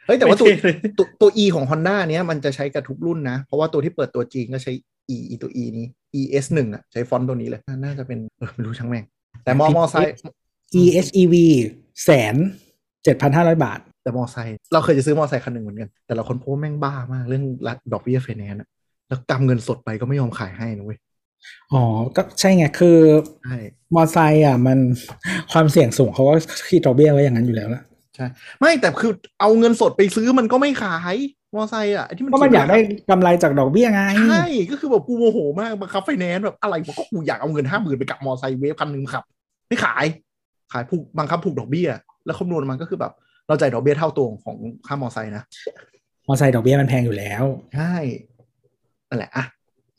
[0.07, 4.73] เฮ้ยแต่ว่าตัวไม่เท่เลยตัวตัว E ของ Honda เนี้ยมันจะใช้กับทุกรุ่นนะ เพราะว่าตัวที่เปิดตัวจีนก็ใช้
[5.15, 5.87] E E ตัว E นี้
[6.21, 9.05] ES หนึ่งอะใช้ฟอนต์ตัวนี้เลย น่าจะเป็นเออไม่รู้ช่างแม่ง
[9.45, 10.15] แต่มอมอไซค์
[10.81, 11.35] EHEV
[12.05, 12.37] แสน
[13.05, 17.45] เจ็ดพันห้าร้อยบาท แต่มอไซค์เราเคยจะซื้อมอไซค์คันหนึ่งเหมือนกัน แต่เราค้นพบว่าแม่งบ้ามากเรื่อง
[17.93, 18.69] ดอกเบี้ยไฟแนนซ์อะ
[19.09, 20.99] แล้วกำเงินสดไปก็ไม่ยอมขายให้นะเว้ย
[21.73, 21.83] อ๋อ
[22.17, 22.99] ก็ใช่ไง คือ
[23.45, 23.59] ใช่
[23.95, 24.79] มอไซค์อะ มัน
[25.53, 26.35] ความเสี่ยงสูงเขาก็
[26.71, 27.83] คิดดอกเบี้ยไว้อย่างนั้นอยู่แล้วละ
[28.15, 28.27] ใช่
[28.61, 31.17] ไม่แต่คือเอาเงินสดไปซื้อมันก็ไม่ขาย
[31.55, 32.79] มอไซค์อะไอ้ที่มันก็มันอยากได้
[33.11, 39.25] กำไรจากดอกเบี้ยไงใช่ก็คือแบบกูโมโหมากบังคับไฟแนนซ์แบบอะไรวะก็กูอยากเอาเงินห้าหมื่นไปกับมอไซค์เวฟคันหนึ่งมาขับ
[39.69, 40.05] ไม่ขาย
[40.73, 41.89] ขายผูกบังคับผูกดอกเบี้ย
[42.27, 43.13] แล้วคำนวณมันก็คือแบบ
[43.49, 44.57] เราจ่ายดอกเบี้ยเท่าตัวของ
[44.87, 45.45] ค่ามอไซค์นะ
[46.29, 47.45] มอไซค์ดอกเบี้ยมันแพงอยู่แล้ว
[47.75, 47.95] ใช่
[49.09, 49.45] นั่นแหละอะ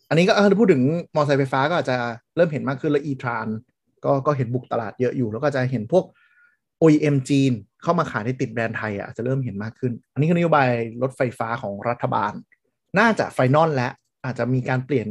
[0.09, 0.81] อันนี้ก็เออพูดถึง
[1.15, 1.95] มอไซค์ไฟฟ้าก็อาจจะ
[2.35, 3.47] เริ่มเห็นมากขึ้นแล้วอีทราน
[4.05, 6.03] ก็ก็เห็นบุกตลาดเยอะอยู่แล้วก็จะเห็นพวก
[6.81, 7.51] OEM จีน
[7.81, 10.69] เข้ามาขายในติดแบรนด์ไทยอะจะเริ่มเห็นมากขึ้น อันนี้คือนโยบาย
[11.01, 12.33] รถไฟฟ้าของรัฐบาล
[12.99, 13.91] น่าจะไฟนอลแล้ว
[14.25, 15.07] อาจจะมีการเปลี่ยน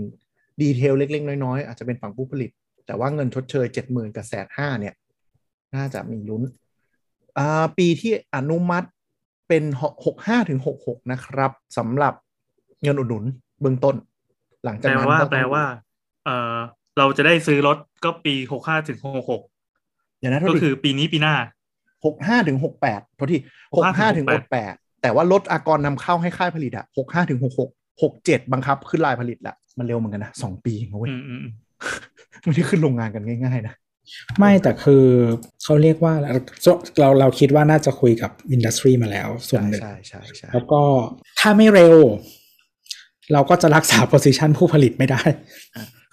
[0.61, 2.51] ดีเทลเล็ก ๆ น้อย ๆ อาจจะเป็นฝั่งผู้ผลิต
[2.87, 4.95] แต่ว่าเงินชดเชยเจ็ดหมื่นกับแสนห้าเนี่ย
[5.77, 6.43] น่าจะมีลุ้น
[7.39, 8.89] อ่าปีที่อนุมัติ
[9.49, 9.65] เป็น
[10.05, 12.15] หกห้าถึงหกหกนะครับสำหรับ
[12.83, 13.25] เงินอุดหนุน
[13.61, 13.97] เบื้องต้น
[14.65, 15.65] หลังจากแปลนั้นว่าก็ต้องแปลว่า
[16.25, 16.57] เอ่อ
[16.99, 19.43] เราจะได้ซื้อรถก็ปีหกห้าถึงหกหก
[20.21, 21.35] อย่างนั้นก็คือปีนี้ปีหน้า
[22.05, 23.38] หกห้าถึงหกแปดโทษที
[23.76, 27.70] หกห้าถึงหกแปดแต่ว่าลดอากรนำเข้าให้ค่ายผลิตอะหกห้าถึงหกหก
[28.02, 31.52] หกเจ็ดบังคับขึ้นลายผลิตละมันเร็วเหมือนกันนะสองปีเองนะเว้ยอืมอืมอืม
[32.42, 33.74] ไม่ได้ขึ้นโรงงานกันง่ายๆนะ
[34.38, 35.05] ไม่แต่คือ
[35.64, 36.14] เขาเรียกว่า
[37.00, 40.82] เราเราคิดว่าน่าจะคุยกับ industry มาแล้วส่วนหนึ่งใช่ใช่ใช่แล้วก็
[41.40, 41.96] ถ้าไม่เร็ว
[43.32, 45.22] เราก็จะรักษา position ผู้ผลิตไม่ได้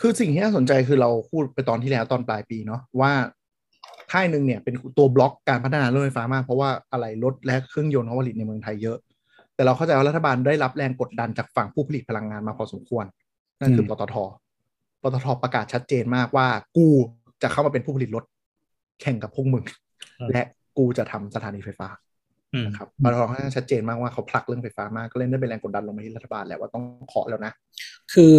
[0.01, 3.11] คือสิ่งที่น่าสนใจคือเราพูดไปตอนที่แล้วตอนปลายปีเนาะว่า
[4.12, 8.97] ค่ายหนึ่งเนี่ยเป็นตัวบล็อกการพัฒนารถไฟฟ้ามาก เพราะว่าอะไรรถและเครื่องยนต์เขาผลิตในเมืองไทยเยอะ
[9.55, 13.05] แต่เราเข้าใจว่ารัฐบาลได้รับแรงกดดันจากฝั่งผู้ผลิตพลังงานมาพอสมควร
[13.59, 14.16] นั่นคือมปตท
[15.01, 16.47] ปตทประกาศชัดเจนมากว่า
[16.78, 16.88] กู
[17.43, 18.24] จะเข้ามาเป็นผู้ผลิตรถ
[19.01, 19.64] แข่งกับพวกมึง
[20.32, 20.41] และ
[20.78, 21.88] กูจะทำสถานีไฟฟ้า
[22.53, 27.51] อืมนะครับปตทค่อนข้างชัดเจนมากว่าเขาผลักเรื่องไฟฟ้ามากก็เล่นได้เป็นแรงกดดันลงมาที่รัฐบาลแหละว่าต้องเคาะแล้วนะ
[28.14, 28.36] คือ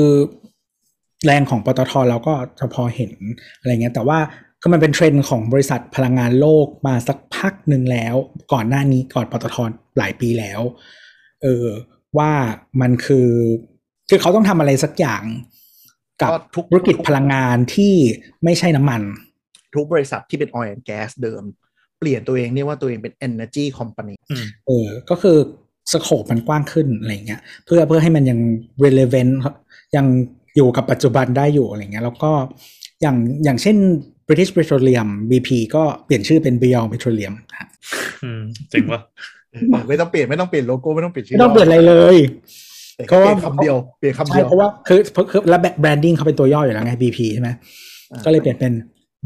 [1.25, 3.12] แรงของปตทเราก็จะพอเห็น
[3.59, 4.18] อะไรเงี้ยแต่ว่า
[4.63, 8.15] คือมันเป็นเทรนด์ของบริษัทพลังงานโลกมาสักพักหนึ่งแล้ว
[8.53, 9.57] ก่อนหน้านี้ก่อนปตท
[9.99, 10.61] หลายปีแล้ว
[11.43, 11.67] เออ
[12.19, 12.31] ว่า
[12.81, 13.29] มันคือ
[14.09, 15.23] คือเขาต้องทำอะไรสักอย่าง
[16.21, 17.95] กับก็ทุกธุรกิจพลังงานที่
[18.45, 19.03] ไม่ใช่น้ำมัน
[19.75, 21.43] ทุกบริษัทที่เป็น oil and gas เดิม
[21.99, 25.37] เปลี่ยนตัวเองเรียกว่าตัวเองเป็น energy company อืมเออ ก็คือ
[25.93, 28.39] สโคปมันกว้างขึ้นอะไรเงี้ย เพื่อเพื่อให้มันยัง
[28.85, 29.33] relevant
[29.97, 30.07] ยัง
[30.57, 32.33] อยู่กับปัจจุบันได้อยู่อะไรเงี้ย แล้วก็
[33.03, 33.77] อย่างอย่างเช่น
[34.29, 37.68] British Petroleum BP ก็เปลี่ยนชื่อเป็น Beyond Petroleum นะฮะ
[38.25, 39.01] อืมเจ๋งว่ะ
[39.89, 42.16] ไม่ต้องเปลี่ยนไม่ต้องเปลี่ยนโลโก้ไม่ต้องเปลี่ยนชื่ไม่ต้องเปลี่ยนอะไรเลย
[43.09, 47.51] เพเพราะราะว่าว่าคำเดียวเปลี่ยนคำใช่เดียวเพราะว่าคือคือคือและแบรนดิ้งเขาเป็นตัวย่ออยู่แล้วไง BP ใช่ไหม
[48.11, 48.73] อ่าก็เลยเปลี่ยนเป็น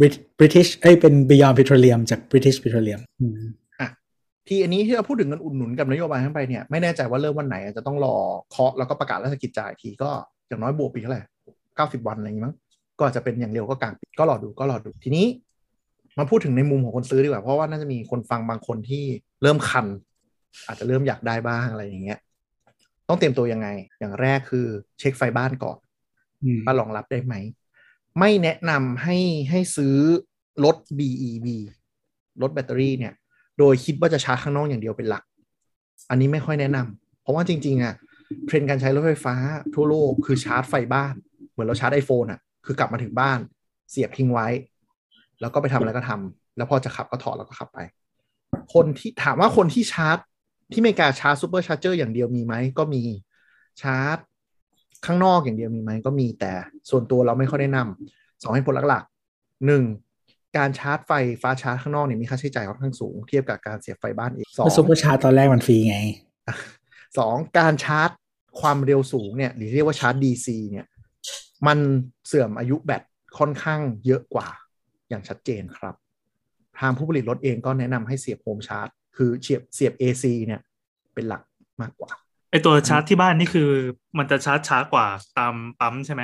[0.01, 3.41] Brit- British เอ้ยเป็น Beyond Petroleum จาก British Petroleum อืม
[4.49, 8.17] ที่อันนี้ที่เราพูดถึงเงินอุดหนุนกับนโยบายทั้งไปเนี่ยไม่แน่ใจว่าเริ่มวันไหนอาจจะต้องรอ
[8.51, 10.11] เคาะแล้วก็ประกาศราชกิจจ่ายทีก็
[10.49, 11.23] อย่างน้อยบวกปีเท่าไหร่
[11.77, 12.55] เก้าสิบวันอะไรอย่างงี้มั้ง
[12.99, 15.27] ก็อาจจะเป็นอย่างเร็วก็กลางปีก็รอดูก็รอดูทีนี้
[16.19, 19.05] มาพูดถึงในมุมของคนซื้อดีกว่า เพราะว่าน่าจะมีคนฟังบางคนที่
[19.43, 19.87] เริ่มคัน
[20.67, 22.19] อาจจะเริ่มอยากได้บ้างอะไรอย่างเงี้ย
[23.09, 23.69] ต้องเตรียมตัวยังไง
[23.99, 24.67] อย่างแรกคือ
[24.99, 25.79] เช็คไฟบ้านก่อน
[26.45, 27.35] อืมว่ารองรับได้ไหม
[28.19, 29.19] ไม่แนะนำให้
[29.51, 29.97] ให้ซื้อ
[30.65, 31.47] รถ BEV
[32.43, 33.13] รถแบตเตอรี่เนี่ย
[33.59, 35.25] โดยคิดว่าจะชาร์จข้างนอกอย่างเดียวเป็นหลัก
[36.11, 37.95] อันนี้ไม่ค่อยแนะนำเพราะว่าจริง ๆอะ
[38.47, 39.35] เทรนด์การใช้รถไฟฟ้า
[39.75, 41.15] ทั่วโลกคือชาร์จไฟบ้าน
[41.51, 43.39] เหมือนเราชาร์จ iPhone อะ คือกลับมาถึงบ้าน
[43.91, 44.49] เสียบทิ้งไว้
[45.41, 46.11] แล้วก็ไปทำอะไรก็ท
[46.57, 47.79] แล้วพอจะขับก็ถอดแล้วก็ขับไป
[48.75, 50.19] คนที่ถามว่าคนที่ชาร์จ
[50.73, 53.03] ที่อเมริกาชาร์จ supercharger อย่างเดียวมีไหมก็มี
[53.83, 54.17] ชาร์จ
[55.07, 56.53] ข้างนอกอย่างเดียวมีไหมก็มีแต่
[56.91, 59.85] ส่วนตัวเราไม่ค่อยแนะนำสองเหตุผลหลักๆหนึ่ง
[60.57, 61.13] การชาร์จไฟ
[61.43, 65.99] ฟ้าชาร์จข้างนอกเนี่ยมีค่าใช้จ่ายค่อนข้างสูงเทียบกับการเสียบไฟบ้านเองสองแล้ว supercharge ตอนแรกมันฟรีไง
[67.19, 68.11] สองการชาร์จ
[68.61, 70.87] ความเร็วสูงเนี่ยหรือเรียกว่าชาร์จ DC เนี่ย
[71.67, 71.79] มัน
[72.27, 73.03] เสื่อมอายุแบต
[73.39, 74.49] ค่อนข้างเยอะกว่า
[75.09, 75.95] อย่างชัดเจนครับ
[76.79, 80.61] ทางผู้ผลิตรถเองก็แนะนำให้เสียบ home charge คือเสียบเสียบ AC เนี่ย
[81.15, 81.43] เป็นหลัก
[81.81, 82.11] มากกว่า
[82.51, 83.71] ไอตัวชาร์จที่บ้านนี่คือ
[84.19, 85.07] มันจะชาร์จช้ากว่า
[85.39, 86.23] ตามปั๊มใช่ไหม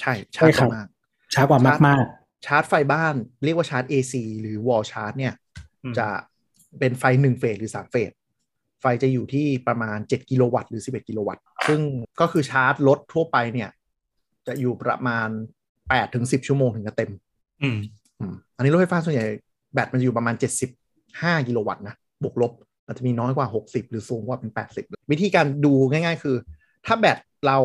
[0.00, 0.88] ใช่ชาร์จใช่ครับมาก
[1.34, 2.04] ช้ากว่ามากมาก
[2.46, 3.14] ชาร์จไฟบ้าน
[3.44, 5.34] เรียกว่าชาร์จ AC หรือวอลชาร์จเนี่ย
[5.84, 6.08] อืมจะ
[6.78, 8.12] เป็นไฟหนึ่งเฟสหรือสามเฟส
[8.80, 11.80] ไฟจะอยู่ที่ประมาณ 7 กิโลวัตต์หรือ 11 กิโลวัตต์ ซึ่ง
[12.20, 13.70] ก็คือชาร์จรถทั่วไปเนี่ย
[14.46, 15.28] จะอยู่ประมาณ
[15.74, 17.10] 8ถึง10ชั่วโมงถึงจะเต็ม
[17.62, 17.78] อืม
[18.20, 19.26] อืมอันนี้รถไฟฟ้าส่วนใหญ่
[19.74, 20.34] แบตมันจะอยู่ประมาณ
[20.90, 22.52] 75กิโลวัตต์นะบวกลบ
[22.86, 26.36] อาจจะมีน้อยกว่า60หรือสูงกว่าเป็น80วิธีการดูง่าย ๆ คือ
[26.86, 27.58] ถ้าแบตเรา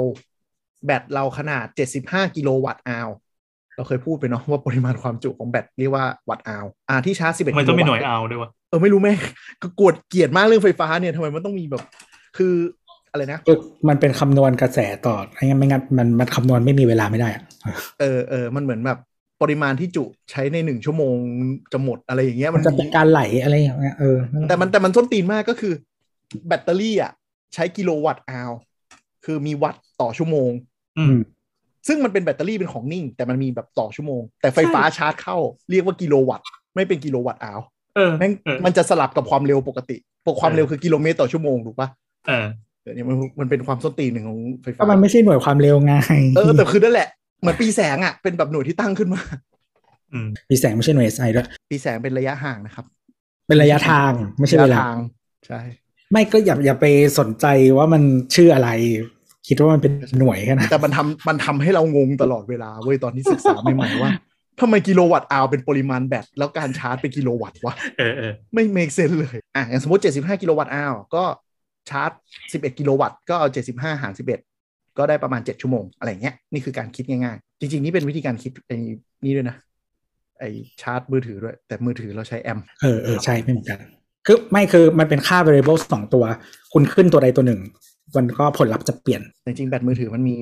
[0.85, 1.65] แบตเราขนาด
[2.01, 3.09] 75กิโลวัตต์อาว
[3.75, 9.17] เราเคยพูดไปเนาะว่าปริมาณความจุของแบตเรียกว่าวัตต์อาวอ่าที่ชาร์จ11มันต้องมีหน่วยกิโลวัตต์เอาด้วยวะเออไม่รู้แม่ง
[9.61, 11.83] ก็กวดเกลียดมากเรื่องไฟฟ้าเนี่ยทำไมมันต้องมีแบบ
[12.37, 12.53] คือ
[13.11, 13.57] อะไรนะๆคือ
[13.89, 17.43] มันเป็นคำนวณกระแสต่อไม่งั้นไม่งั้นมันมันคำนวณไม่มีเวลาไม่ได้อะ
[17.99, 18.99] เออเออมันเหมือนแบบ
[19.41, 21.15] ปริมาณที่จุใช้ในหนึ่งชั่วโมง
[21.73, 24.17] จะหมดอะไรอย่างเงี้ยมัมันนจะเป็นการไหลอะไรอย่างเงี้ยเออ
[24.49, 25.73] แต่มันแต่มันส้นตีนมากก็คือ
[26.47, 27.11] แบตเตอรี่อะ
[27.53, 28.51] ใช้กิโลวัตต์อาว
[29.25, 30.51] คือมีวัตต์ต่อชั่วโมง
[30.97, 31.17] อืม
[31.87, 35.37] ซึ่งมันเป็นแบตเตอรี่เป็นของนิ่ง แต่มันมีแบบต่อชั่วโมง แต่ไฟฟ้าชาร์จเข้า
[35.69, 37.59] เรียกว่ากิโลวัตต์ไม่เป็นกิโลวัตต์อาว
[37.95, 39.97] เออแม่งเออมันจะสลับกับความเร็วปกติ
[40.27, 41.87] ปกความเร็วคือกิโลเมตรต่อชั่วโมงถูกปะ
[42.89, 45.93] เออเดี๋ยวนี้มันมันเป็นความส้นตีนหนึ่งของไฟก็ฟ้ามันไม่ใช่หน่วยความเร็วไง
[46.35, 47.07] เออแต่คือนั่นแหละ
[47.41, 49.21] เหมือนปีแสงอะเป็นแบบหน่วยที่ตั้งขึ้นมา
[50.13, 52.85] อืมปีแสงไม่ใช่หน่วย SI ด้วยปีแสงเป็นระยะห่างนะครับ
[53.47, 54.95] เป็นระยะทางไม่ใช่เวระยะลาทาง
[55.47, 55.59] ใช่
[56.11, 56.85] ไม่ก็อย่าอย่าไป
[57.19, 57.45] สนใจ
[57.77, 58.03] ว่ามัน
[58.35, 58.69] ชื่ออะไร
[59.47, 64.11] คิดว่ามันเป็นหน่วยแค่นั้นแต่มันทำมันทำให้เรางงตลอดเวลาเว้ยตอนที่ศึกษาใหม่ๆว่า
[64.61, 71.23] ทำไมกิโลวัตต์อาวเป็นปริมาณแบตแล้วการชาร์จเป็นกิโลวัตต์วะเออเออไม่ make sense เลยอะอย่างสมมติ 75 กิโลวัตต์อาวก็
[71.89, 72.11] ชาร์จ
[72.51, 78.77] 11 กิโลวัตต์ก็เอา 75 หาร 11 ก็ได้ประมาณ 7 ชั่วโมง อะไรเงี้ยนี่คือการคิดง่ายๆ จริง ๆ นี่เป็นวิธีการคิดไอ้
[79.23, 79.57] นี่ด้วยนะ
[80.39, 80.49] ไอ้
[80.81, 83.79] ชาร์จมือถือด้วย แต่มือถือเราใช้แอมป์เออเออใช่ไม่เหมือนกัน
[84.25, 86.23] คือไม่คือมันเป็นค่า variable สองตัว
[86.73, 87.59] คุณขึ้นตัวใดตัวหนึ่ง
[88.15, 90.35] มันก็ผลลัพธ์จะเปลี่ยน จริงๆ แบตมือถือมันมี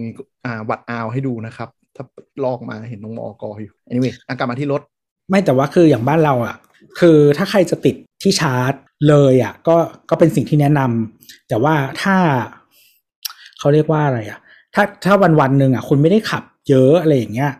[0.46, 2.04] อ่าวัตต์อาวให้ดูนะครับ ถ้า
[2.44, 4.82] ลอกมาเห็นน้องมอกออยู่ anyway อะกลับมาที่รถ
[5.30, 6.56] ไม่แต่ว่าคืออย่างบ้านเราอะ
[7.00, 8.74] คือถ้าใครจะติด ที่ชาร์จ
[9.10, 9.76] เลยอะก็
[10.10, 12.16] ก็เป็นสิ่งที่แนะนำแต่ว่าถ้า
[13.60, 14.40] เขาเรียกว่าอะไรอะ
[14.76, 17.52] ถ้าถ้าวันวันๆหนึ่งอะ คุณไม่ได้ขับเยอะอะไรอย่างเงี้ย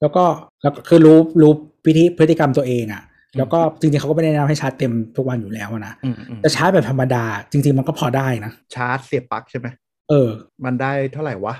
[0.00, 0.24] แล้วก็
[0.62, 1.52] แล้วก็คือรู้รู้
[1.84, 3.02] พิธีพฤติกรรมตัวเองอะ
[3.38, 9.66] แล้วก็จริงๆเขาก็ไม่ได้แนะนำให้ชาร์จเต็มทุกวันอยู่แล้วอะนะอืมอืมแต่ชาร์จแบบธรรมดา จริง ๆ มันก็พอได้นะชาร์จเสียบปลั๊กใช่ไหม
[10.08, 10.28] เออ
[10.64, 11.54] มันได้เท่าไหร่วะ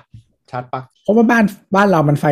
[0.50, 2.24] ชาร์จปลั๊กเพราะว่าบ้านบ้านเรามันไฟ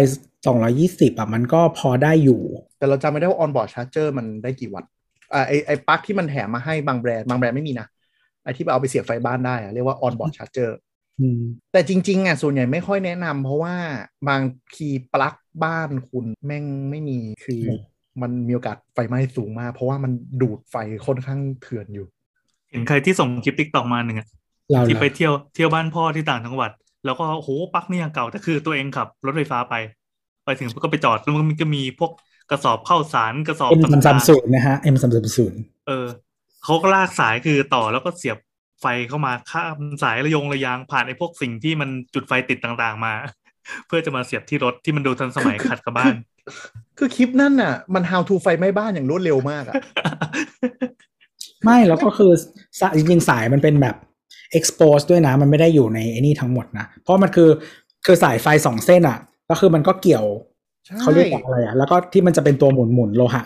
[0.47, 2.41] สองร้อยี่สิบอะมันก็พอได้อยู่
[2.79, 4.96] แต่เราจำไม่ได้ว่า onboard charger มันได้กี่วัตต์อ่า
[5.31, 7.87] ไอไอปลั๊กที่มันแถมมาให้บางแบรนด์บางแบรนด์ไม่มีนะ
[8.43, 10.79] ไอที่เอาไปเสียบไฟบ้านได้อะเรียกว่า onboard charger
[11.21, 11.41] อืม
[11.73, 13.75] แต่จริงๆอะส่วนใหญ่ไม่ค่อยแนะนำเพราะว่า
[14.29, 14.43] บาง
[14.77, 17.79] ทีปลั๊กบ้านคุณแม่งไม่มีคืออืม
[18.23, 20.13] มันมีโอกาสไฟไหม้สูงมาก เพราะว่ามัน
[20.43, 22.07] ดูดไฟค่อนข้างเถื่อนอยู่
[22.71, 24.29] เห็นใครที่ส่งคลิป TikTok มาหนึ่งอะ
[24.73, 26.71] เราที่เราไปเที่ยวเที่ยวบ้านพ่อที่ต่างจังหวัด
[27.05, 29.75] แล้วก็โหปลั๊กนี่ยังเก่าแต่คือตัวเองขับรถไฟฟ้าไป
[30.45, 32.13] ไปถึงก็ไปจอดแล้วมันก็มีพวก
[32.51, 36.07] กระสอบข้าวสารกระสอบเอ็มสามสามต่างศูนย์นะฮะเอ็มสามสามศูนย์ๆเออ
[36.65, 38.39] เขาก็ลากสายคือต่อแล้วก็เสียบ
[38.81, 43.15] ไฟเข้ามาข้ามสายระยงระยางผ่านไอ้พวกสิ่งที่มันจุดไฟติดต่างๆมา
[43.87, 46.15] เพื่อจะมาเสียบที่รถที่มันดูทันสมัยขัดกับบ้าน
[46.99, 49.75] คือคลิปนั่นน่ะ มัน how to ไฟไหม้บ้านอย่างรวดเร็วมากอะ
[51.65, 52.33] ไม่แล้วก็คือ
[52.81, 53.97] สายจริงๆสายมันเป็นแบบ
[54.59, 57.51] expose ด้วยนะ มันไม่ได้อยู่ในไอ้นี่ทั้งหมดนะ เพราะมันคือ
[58.07, 59.19] คือสายไฟสองเส้นอะ
[59.51, 60.56] ก็คือมันก็เกี่ยวใช่
[61.01, 63.43] เขาเรียกว่าอะไรอะแล้วก็ที่มันจะเป็นตัวหมุนหมุนๆโลหะ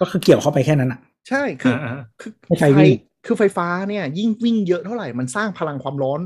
[0.00, 2.92] ก็คือเกี่ยวเข้าไปแค่นั้นอะ ใช่คืออ่าคือไม่ไฟไฟวิ่ง
[3.26, 6.20] คือไฟฟ้าเนี่ย ยิ่งวิ่งเยอะเท่าไหร่มันสร้างพลังความร้อน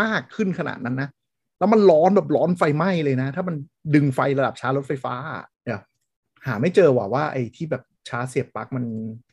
[0.00, 1.08] มากขึ้นขนาดนั้นนะ
[1.58, 3.56] แล้วมันร้อนแบบร้อนไฟไหม้เลยนะ ถ้ามัน
[3.94, 5.80] ดึงไฟระดับชาร์จรถไฟฟ้าอะเดี๋ยว
[6.46, 8.84] หาไม่เจอว่าว่าไอ้ที่แบบชาร์จเสียบปลั๊กมัน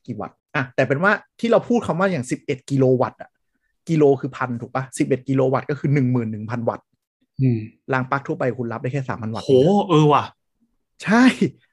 [0.05, 3.29] กี่วัตต์อะแต่เป็นว่าที่เราพูดคำว่าอย่าง 11 กิโลวัตต์อะ
[3.89, 6.85] กิโลคือพันถูกปะ11 กิโลวัตต์ก็คือ 11,000 วัตต์
[7.41, 7.59] อืม
[7.93, 9.51] รางปลั๊กทั่วไปคุณรับได้แค่ 3,000 วัตต์โห
[9.89, 10.23] เออว่ะ
[11.05, 11.23] ใช่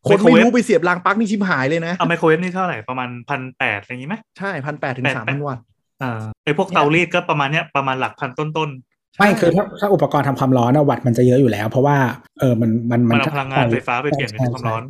[0.08, 5.64] คนไม่ไมโครเวฟรู้ไปเสียบรางปลั๊กนี่ชิมหายเลยนะเอาไมโครเวฟนี่เท่าไหร่ประมาณพันแปดอะไรอย่างงี้ไหมใช่พันแปดถึงสามพันวัตต์
[6.02, 8.70] อ่าไอพวกเตารีดก็ประมาณเนี้ยประมาณหลักพันต้น
[9.18, 11.96] ไม่คือถ้าถ้าอุปกรณ์ทำความร้อนอะวัตต์มันจะเยอะอยู่แล้ว เพราะว่า
[12.40, 14.82] เออมันมันๆมันเอาพลังงานไฟฟ้าไปเปลี่ยนเป็นใช่ความร้อน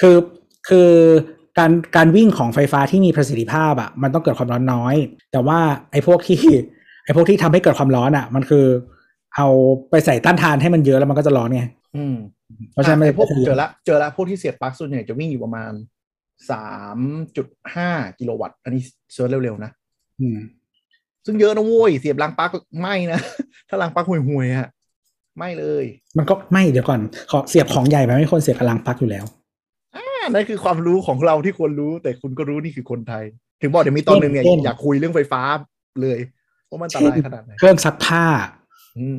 [0.00, 0.16] คือ
[0.68, 0.90] คือ
[1.58, 4.94] การการวิ่งของไฟฟ้าที่มีประสิทธิภาพอะมันต้องเกิดความร้อนน้อย
[5.32, 5.58] แต่ว่า
[5.92, 6.40] ไอ้พวกที่
[7.04, 8.66] ไอ้พวกที่ทำให้เกิดความร้อนอะ มันคือ
[9.36, 9.48] เอา
[9.90, 11.62] ไปใส่ต้านทานให้มันเยอะแล้วมันก็จะร้อนไง
[11.96, 12.14] อืม
[12.72, 15.72] เพราะฉะนั้นอ่มันไอ้พวกจะเจอละเจอละพวกที่เสียบปลั๊กส่วนใหญ่จะวิ่งอยู่ประมาณ
[16.50, 16.98] สาม
[17.36, 18.82] จุดห้ากิโลวัตต์ อันนี้
[19.12, 19.70] เซิร์ชเร็วๆนะ
[20.20, 20.38] อืม
[21.26, 23.20] ซึ่งเยอะนะโว้ยเสียบรางปลั๊กไม่นะ
[23.68, 24.68] ถ้ารางปลั๊กห่วยๆอะ
[25.38, 25.84] ไม่เลย
[26.18, 29.24] มันก็ไม่เดี๋ยวก่อนขอเสียบของใหญ่ไปไม่ควรเสียบกำลังปลั๊กอยู่แล้ว
[29.96, 33.24] อ่านั่นคือความรู้ของเราที่ควรรู้ แต่คุณก็รู้นี่คือคนไทย
[33.60, 35.42] ถึงบอกเดี๋ยวมีตอนหนึ่งเนี่ยเช่นอยากคุยเรื่องไฟฟ้า
[36.02, 36.18] เลย
[36.70, 38.24] ว่ามันอันตรายขนาดไหนเครื่องซักผ้า
[38.98, 39.08] อื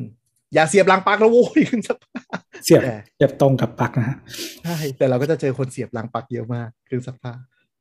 [0.54, 1.96] อย่าเสียบรางปลั๊กแล้วโว้ยขึ้นสัก
[2.64, 4.16] เสียบแต่เสียบตรงกับปลั๊กนะฮะ
[4.64, 7.32] ใช่แต่เราก็จะเจอคนเสียบรางปลั๊กเยอะมากเครื่องซักผ้า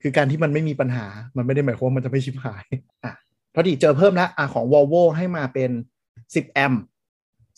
[0.02, 1.06] คือการที่มันไม่มีปัญหา
[1.38, 2.66] มันไม่ได้หมายความว่ามันจะไม่ชิบหาย
[3.04, 3.14] อะ
[3.54, 5.72] พอดีเจอเพิ่มนะอะของ Volvo ให้มาเป็น
[6.18, 6.82] 10 แอมป์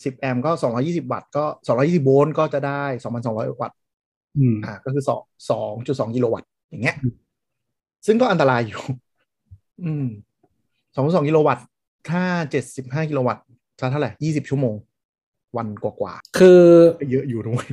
[0.04, 0.50] 10 แอมป์ก็
[0.82, 2.82] 220 วัตต์ก็ 220 โวลต์ก็จะได้
[3.22, 3.76] 2,200 วัตต์
[4.38, 5.50] อืมอะก็คือ2
[6.08, 7.14] 2.2 กิโลวัตต์อย่างเงี้ยอืม
[8.06, 8.82] ซึ่งก็อันตรายอยู่
[9.84, 10.06] อืม
[10.66, 11.64] 2.2 กิโลวัตต์
[12.10, 12.22] ถ้า
[12.66, 13.44] 75 กิโลวัตต์
[13.80, 14.74] จะเท่าไหร่ 20 ชั่วโมง
[15.56, 17.66] วันกว่าคือๆเยอะอยู่ด้วย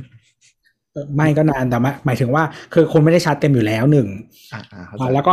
[1.16, 2.42] ไม่ก็นานแต่ว่าหมายถึงว่า
[2.74, 4.08] คือคุณไม่ได้ชาร์จเต็มอยู่แล้วหนึ่ง
[4.52, 5.32] อ่าอ่าเข้าใจอ่าแล้วก็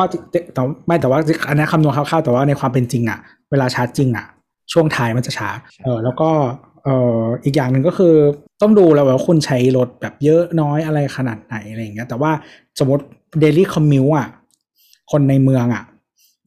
[0.54, 3.20] แต่ไม่แต่ว่าอันนี้คำนวณคร่าวๆแต่ว่าในความเป็นจริงอะ
[3.52, 4.26] เวลาชาร์จจริงอะ
[4.74, 5.50] ช่วงท้ายมันจะช้า
[5.84, 6.30] เออแล้วก็
[6.84, 6.90] เอ
[7.20, 8.14] ออีกอย่างหนึ่งก็คือ
[8.62, 12.32] ต้องดูแล้วว่าคุณใช้รถแบบเยอะน้อยอะไรขนาดไหนอะไรอย่างเงี้ยแต่ว่า
[12.80, 13.04] สมมติ
[13.44, 14.28] daily commute อะ
[15.12, 15.84] คนในเมืองอะ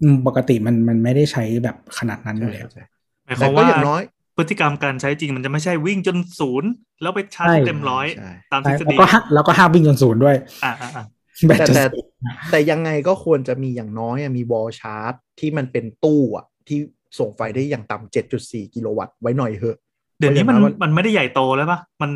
[0.03, 2.79] อืมปกติมันมันไม่ได้ใช้แบบขนาดนั้นอยู่แล้วเข้าใจ
[3.27, 4.03] หมายคแต่วามก็ว่าอย่างน้อย
[4.41, 6.71] พฤติกรรมการใช้จริงมันจะไม่ใช่วิ่งจนศูนย์
[7.03, 11.05] แล้วไปชาร์จใช่ให้เต็มร้อยใช่ตามทใช่ฤษแล้วฎีก็ห้าแล้วก็ห้ามวิ่งจนศูนย์ด้วย อ่าอ่าอ่า
[11.47, 12.05] แบตแต่จะแต่เสีย
[12.51, 16.79] แต่ยังไงก็ควรจะมีอย่างน้อยอะมีวอลชาร์จ ที่มันเป็นตู้อะที่
[17.19, 19.79] ส่งไฟได้อย่างต่ำ7.4กิโลวัตต์ไว้หน่อยเหอะ
[20.19, 22.11] เดี๋ยวนี้มันเพราะอย่างน้อยมันมันไม่ได้ใหญ่โตแล้วปะมัน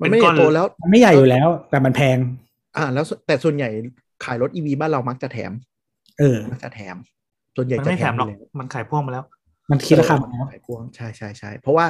[0.00, 2.18] มันเป็นไม่ใหก้ญ่อนโตแล้วมันไม่ใหญ่อยู่แล้ว แต่มันแพง
[2.76, 3.68] อ่า แล้วส่วนแต่ส่วนใหญ่
[4.24, 5.52] ขายรถ EV บ้านเรามักจะแถม
[6.18, 6.96] เออมักจะแถม
[7.56, 9.24] ส่วนใหญ่มันจะไม่แถมหรอกยู่แล้วมันขายพ่วงมาแล้ว
[9.70, 11.86] มันคิดราคาเอมาอแล้วขายพ่วงใช่ใช่ใช่เพราะว่า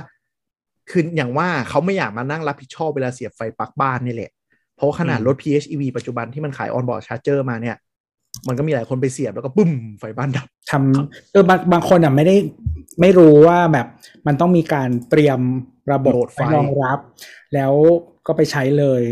[0.90, 4.30] คืออย่างว่าเขาไม่อยากมานั่งรับผิดชอบเวลาเสียบไฟปลั๊กบ้านนี่แหละ
[4.76, 7.76] เพราะว่าขนาดอืมรถ PHEV ปัจจุบันที่มันขาย onboard charger มาเนี่ย
[8.48, 9.70] มันก็มีหลายคนไปเสียบแล้วก็ปุ้ม
[10.00, 12.36] ไฟบ้านดับทำเออบางบางคนอะไม่ได้
[13.00, 13.86] ไม่รู้ว่าแบบ
[14.26, 15.40] มันต้องมีการเตรียม
[15.92, 16.98] ระบบ load ไฟรองรับ
[17.54, 17.72] แล้ว
[18.26, 19.02] ก็ไปใช้เลย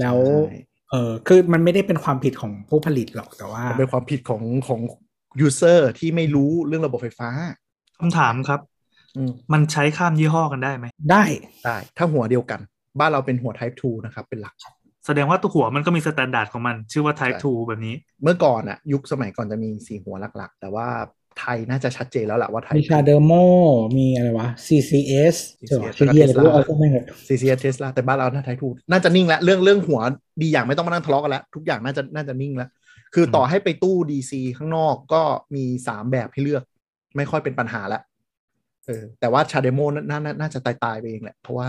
[0.00, 0.16] แล้ว
[0.48, 0.58] ใช่
[0.90, 4.80] เออคือมันไม่ได้เป็นความผิดของผู้ผลิตหรอกแต่ว่ามันเป็นความผิดของของ
[5.40, 7.30] user ที่ไม่รู้เรื่องระบบไฟฟ้า
[8.00, 8.60] คำถามครับ
[9.16, 11.24] อืมมันใช้ข้ามยี่ห้อกันได้ไหม ได้
[11.64, 12.60] ได้ ถ้าหัวเดียวกัน
[12.98, 14.54] บ้านเราเป็นหัว Type 2นะครับ เป็นหลัก
[15.06, 20.88] แสดงว่าตัวหัวมันก็มี standard ของมัน ชื่อว่า Type ใช่2แบบนี้ เมื่อก่อนอะยุคสมัยก่อนจะมีสี่หัวหลักๆ แต่ว่า
[21.40, 23.32] ไทยน่าจะชัดเจนแล้วแหละว่าไทย มี CHAdeMO
[23.98, 25.36] มีอะไรวะ CCS
[25.66, 30.00] ใช่ปะ CCS ชื่อเฮียอะไรแล้วก็รู้เอาก็ไม่เหอะ CCS Tesla แต่บ้านเราน่า Type 2น่าจะนิ่งแล้วเรื่องเรื่องหัว
[30.40, 32.70] ดีอย่างไม่ต้องมานั่งทะเลาะกันแล้ว ทุกอย่างน่าจะน่าจะนิ่งแล้ว
[33.14, 35.22] คือต่อให้ไปตู้ DC ข้างนอกก็
[35.54, 36.62] มีสามแบบให้เลือก
[37.16, 38.02] ไม่ค่อยเป็นปัญหาแล้ว
[38.86, 41.66] เออแต่ว่า CHAdeMO น่าน่าน่าจะตายตายๆไปเองแหละ เพราะว่า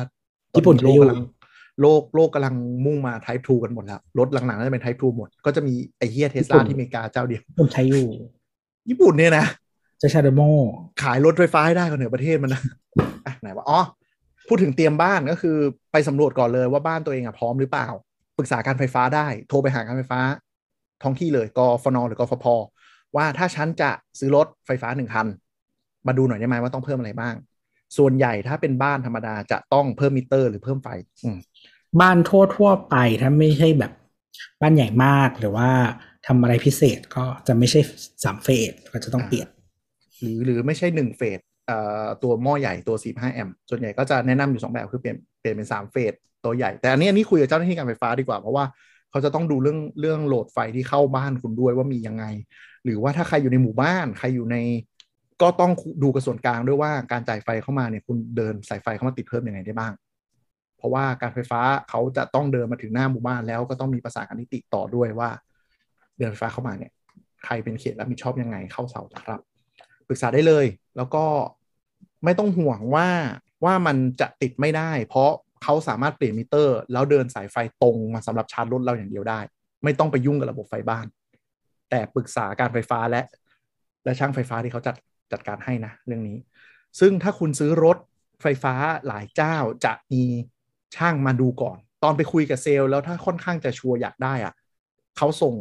[0.54, 1.22] ญี่ปุ่นโลใช้กอยู่กำลัง
[1.82, 8.06] โลกโลกกำลังมุ่งมา Type 2กันหมดแล้ว รถหลังๆน่าจะเป็น Type 2หมด ก็จะมีไอเฮียเทสลาที่อเมริกาเจ้าเดียวคนใช้อยู่
[8.90, 9.46] ญี่ปุ่นเนี่ยนะ
[10.00, 10.42] ใช้ CHAdeMO
[11.04, 12.62] ขายรถไฟฟ้าให้ได้ก่อนเหนือประเทศมันนะ
[13.26, 13.82] อะไหนวะอ๋อ
[14.48, 15.58] พูดถึงเตรียมบ้านก็คือ
[15.92, 17.88] ไปสำรวจก่อนเลยว่าบ้านตัวเองอะพร้อมหรือเปล่า
[18.38, 20.20] ปรึกษาการไฟฟ้าได้ โทรไปหาการไฟฟ้า
[21.04, 22.46] ท้องที่เลยกฟนหรือกฟพ
[23.16, 23.89] ว่าถ้าฉันจะ
[24.20, 25.28] ซื้อรถไฟฟ้าหนึ่งคัน
[26.07, 27.36] มาดูหน่อยได้ไหมว่าต้องเพิ่มอะไรบ้าง
[27.97, 30.89] ส่วนใหญ่ถ้าเป็นบ้านธรรมดาจะต้องเพิ่มมิเตอร์ หรือเพิ่มไฟ
[31.24, 31.38] อืม
[32.01, 33.91] บ้านทั่วทั่วๆไปถ้าไม่ใช่แบบ
[34.62, 35.70] บ้านใหญ่มากหรือว่า
[36.28, 37.80] ทำอะไรพิเศษก็จะไม่ใช่
[38.24, 39.47] สามเฟสก็จะต้องเปลี่ยน
[40.20, 46.14] หรือหรือไม่ใช่หนึ่งเฟสเอ่อตัวหม้อใหญ่ตัว 45 แอมป์ส่วนใหญ่ก็จะแนะนำอยู่สองแบบคือเปลี่ยนเปลี่ยนเป็น 3 เฟส
[46.45, 48.66] ตัวใหญ่ แต่อันนี้อันนี้คุยกับเจ้าหน้าที่การไฟฟ้าดีกว่า เพราะว่า
[49.12, 52.26] เขาจะต้องดูเรื่องเรื่องโหลดไฟที่เข้าบ้านคุณด้วยว่ามียังไง
[52.90, 54.58] หรือว่าถ้าใครอยู่ในหมู่บ้าน ใครอยู่ใน
[55.42, 55.72] ก็ต้อง
[56.04, 59.94] ดูกระส่วนกลางด้วยว่าการจ่ายไฟเข้ามาเนี่ยคุณเดินสายไฟเข้ามาติดเพิ่มยังไงได้บ้าง
[60.78, 65.30] เพราะว่าการไฟฟ้าเขาจะต้องเดินมาถึงหน้าหมู่บ้านแล้วก็ต้องมีประสานกับนิติต่อด้วยว่า
[66.20, 66.92] เดินไฟฟ้าเข้ามาเนี่ย
[67.46, 69.42] ใครเป็นเขตรับผิดชอบยังไงเข้าเสาจะรับ
[70.08, 70.66] ปรึกษาได้เลย
[70.98, 71.26] แล้วก็
[72.24, 73.08] ไม่ต้องห่วงว่า
[73.66, 75.32] ว่ามันจะติดไม่ได้ เพราะ
[75.64, 79.40] เขาสามารถเปลี่ยนมิเตอร์ แล้วเดินสายไฟตรงมาสำหรับชาร์จรถเราอย่างเดียวได้
[79.84, 81.06] ไม่ต้องไปยุ่งกับระบบไฟบ้าน
[81.90, 83.22] แต่ปรึกษาการไฟฟ้าและ
[84.06, 84.96] และช่างไฟฟ้าที่เขาจัด
[85.32, 86.38] จัดการให้นะเรื่องนี้
[87.00, 87.98] ซึ่งถ้าคุณซื้อรถ
[88.42, 88.74] ไฟฟ้า
[89.08, 90.24] หลายเจ้าจะมี
[90.96, 94.54] ช่างมาดูก่อน ตอนไปคุยกับเซลล์แล้วถ้าค่อนข้างจะชัวร์อยากได้อะ
[95.18, 95.56] เขาส่ง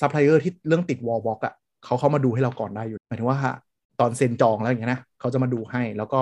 [0.00, 1.54] ซัพพลายเออร์ที่เรื่องติด wall box อะ
[1.84, 3.38] เขาเข้ามาดูให้เราก่อนได้อยู่หมายถึงว่า
[4.00, 6.20] ตอนเซ็นจองแล้วอย่างเงี้ยนะเขาจะมาดูให้แล้วก็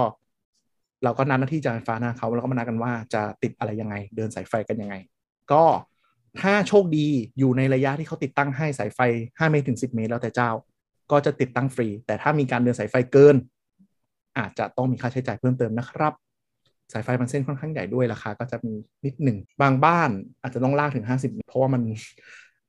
[1.04, 4.94] เราก็นัดหน้าที่จ่ายไฟฟ้าหน้าเขาแล้วก็มานัดกันว่าจะติดอะไรยังไง เดินสายไฟกันยังไง
[5.52, 5.62] ก็
[6.40, 7.06] ถ้าโชคดี
[7.38, 9.00] อยู่ในระยะที่เขาติดตั้งให้สายไฟ
[9.38, 10.50] 5 เมตรถึง 10 เมตรแล้วแต่เจ้า
[11.10, 13.36] ก็จะติดตั้งฟรี แต่ถ้ามีการเดินสายไฟเกิน
[14.38, 16.12] อาจจะต้องมีค่าใช้จ่ายเพิ่มเติมนะครับ
[16.92, 18.74] สายไฟมันเส้นค่อนข้างใหญ่ด้วยราคาก็จะมี
[19.04, 20.10] นิดหนึ่ง บางบ้าน
[20.42, 21.82] อาจจะต้องลากถึง 50เมตรเพราะว่ามัน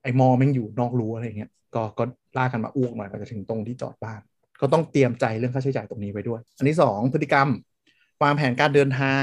[0.03, 2.03] ไอ้มอแม่งอยู่นอกรั้วอะไรเงี้ย ก็ก็
[2.37, 4.19] ลากกันมาอ้วกหน่อยก็จะถึงตรงที่จอดบ้าน
[4.61, 7.47] ก็ต้องเตรียมใจเรื่องค่าใช้จ่ายตรงนี้ไว้ด้วย อันที่สองพฤติกรรม
[8.23, 9.21] วางแผนการเดินทาง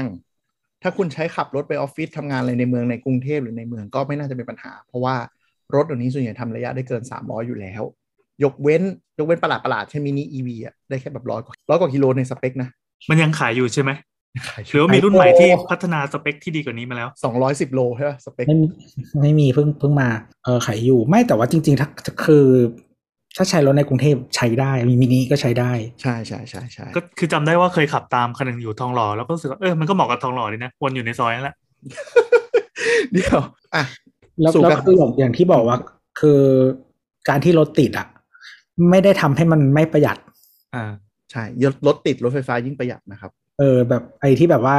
[0.83, 5.15] ถ้าคุณใช้ขับรถไปออฟฟิศทำงานอะไรในเมืองในกรุงเทพหรือในเมืองก็ไม่น่าจะเป็นปัญหา เพราะว่า
[5.75, 7.81] รถเดี๋ยวนี้ส่วนใหญ่ทำระยะได้เกิน 300 อยู่แล้ว
[8.43, 8.83] ยกเว้น
[9.19, 12.69] ยกเว้นประหลาดประหลาดๆเช่นมินิอีวีอะได้แค่แบบร้อยกว่าร้อยกว่ากิโลในสเปคนะ
[13.09, 13.91] มันยังขายอยู่ใช่ไหม
[14.49, 18.67] ขายหรือว่ามีรุ่นใหม่ที่พัฒนาสเปคที่ดีกว่านี้มาแล้วสองร้อยสิบโลใช่ป่ะสเปคไม่มี
[19.21, 20.09] ไม่มีเพิ่งเพิ่งมา
[20.43, 21.87] เออขายอยู่ไม่แต่ว่าจริง ๆ ถ้า
[22.25, 22.45] คือ
[23.37, 25.71] ถ้าใช้รถในกรุงเทพใช้ได้ มีมินิก็ใช้ได้
[26.01, 31.55] ใช่ใช่ใช่ใช่ก็คือจำได้ว่าเคยขับตามคันหนึ่งอยู่ทองหล่อแล้วก็รู้สึกว่าเออมันก็เหมาะกับทองหล่อดีนะวนอยู่ในซอยนั่นแหละ
[33.11, 33.39] เดี๋ยว
[33.75, 33.83] อะ
[34.41, 35.77] แล้วสู่แล้วกันคืออย่างอย่างที่บอกว่า
[36.19, 36.41] คือ
[37.29, 38.07] การที่รถติดอะ
[38.89, 40.17] ไม่ได้ทำให้มันไม่ประหยัด
[40.75, 40.91] อ่า
[41.31, 41.43] ใช่
[41.87, 44.77] รถติดรถไฟฟ้ายิ่งประหยัดนะครับ เออ แบบไอ้ที่แบบว่า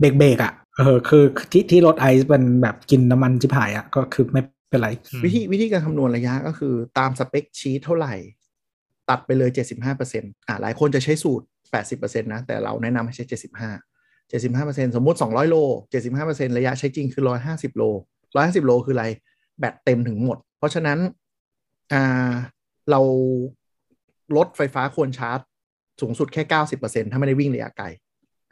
[0.00, 8.14] เบรกเบรกอะเออคือที่ที่รถไอซ์มันแบบกินน้ำมันจิบหายอะก็คือไม่ เป็นไรอืมวิธีวิธีการคำนวณระยะก็คือตามสเปคชีทเท่าไหร่
[9.10, 9.50] ตัดไปเลย
[9.98, 11.44] 75%อ่าหลายคนจะใช้สูตร
[11.84, 15.56] 80%นะ แต่เราแนะนำให้ใช้ 75 75%สมมุติ 200 โล
[16.06, 17.82] 75%ระยะใช้จริงคือ 150 โล
[18.30, 19.06] 150 โลคืออะไร
[19.58, 20.98] แบตเต็มถึงหมด เพราะฉะนั้น
[21.92, 22.32] อ่า
[22.90, 23.00] เรา
[24.36, 25.40] รถไฟฟ้าควรชาร์จ
[26.00, 26.42] สูงสุดแค่
[26.76, 27.86] 90%ถ้าไม่ได้วิ่งระยะไกล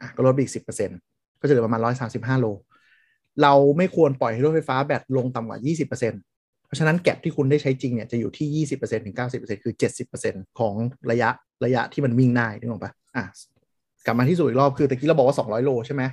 [0.01, 0.53] อะก็ลดไปอีก
[0.97, 2.45] 10%ก็จะเหลือประมาณ 135 โล
[3.41, 9.73] เราไม่ควรปล่อยให้รถไฟฟ้าแบตลงต่ำกว่า 20%เพราะฉะนั้นแก็บที่คุณได้ใช้จริงเนี่ยจะอยู่ที่ 20%ถึง 90%คือ
[10.15, 10.73] 70%ของ
[11.11, 11.29] ระยะ
[11.65, 13.25] ระยะที่มันวิ่งได้นึกออกปะอะ
[14.05, 16.03] กลับมาที่สูตรอีกรอบคือตะกี้เราบอกว่า 200 โลใช่ไหม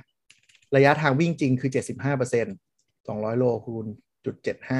[0.75, 1.71] ระยะทางวิ่งจริงคือ
[2.33, 3.85] 75% 200 โลคูณ
[4.25, 4.35] จุด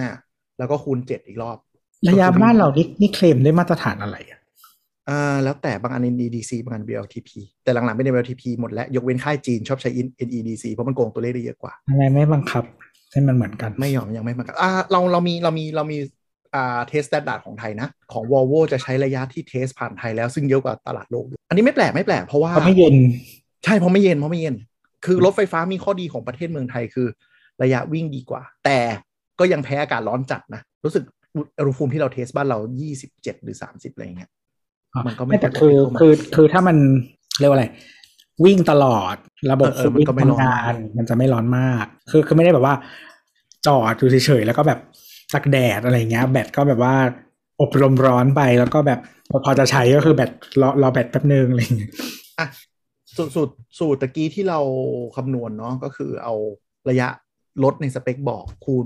[0.08, 1.58] 75 แล้วก็คูณ 7 อีกรอบ
[2.10, 4.40] ระยะบ้านเรานี่นี่เคลมได้มาตรฐานอะไรอะ
[5.10, 7.30] อ่าแล้วแต่บางอัน NEDC บางอัน BLTP
[7.64, 9.90] แต่หลังๆเป็น BLTP หมดแล้ว ยกเว้นค่ายจีนชอบใช้
[10.28, 12.64] NEDC เพราะมันโกงตัวเลขได้เยอะกว่าทำไมไม่บังคับ
[13.12, 15.98] ให้มันเหมือนกัน ไม่ยอมยังไม่มากันอ่าเราเรามีเรามีเรามี
[16.56, 22.96] อ่าเทส t ต n d า r d ของไทยนะ ของ Volvo จะใช้ระยะที่เทสผ่านไทยแล้วซึ่งเยอะกว่าตลาดโลกด้วยอันนี้ไม่แปลกไม่แปลกเพราะว่าเพราะไม่เย็น
[23.64, 24.56] ใช่เพราะไม่เย็นเพราะไม่เย็น
[25.06, 27.08] คือรถไฟฟ้ามีข้อดีของประเทศเมืองไทยคือ
[27.64, 28.80] ระยะวิ่งดีกว่า แต่
[29.40, 31.04] ก็ยังแพ้อากาศร้อนจัดนะรู้สึก
[31.60, 32.60] อุณหภูมิที่เราเทสบ้านเรา
[33.02, 34.32] 27 หรือ 30อะไรอย่างเงี้ย
[35.08, 36.78] มันก็ไม่ไม่แต่คือเข้ามาคือคือถ้ามัน
[37.40, 37.66] เรียกว่าอะไร
[38.46, 39.16] วิ่งตลอด
[39.52, 42.76] ระบบเออเออคุมวิ่งมันก็ไม่ร้อนทำงาน มันจะไม่ร้อนมาก คือคือไม่ได้แบบว่า
[43.68, 44.80] จอดอยู่เฉยๆแล้วก็แบบ
[45.34, 46.96] ตักแดดอะไรเงี้ย แบตก็แบบว่า
[47.62, 49.00] อบรมร้อนไปแล้วก็แบบ
[49.46, 50.32] พอจะใช้ก็คือแบต
[50.62, 51.92] รอรอแบตแป๊บนึงอะไรเงี้ย
[52.40, 52.48] อะ
[53.16, 54.60] สูตรสูตรสูตรตะกี้ที่เรา
[55.16, 56.34] คำนวณเนาะก็คือเอา
[56.90, 57.08] ระยะ
[57.64, 58.86] ลดในสเปคบอกคูณ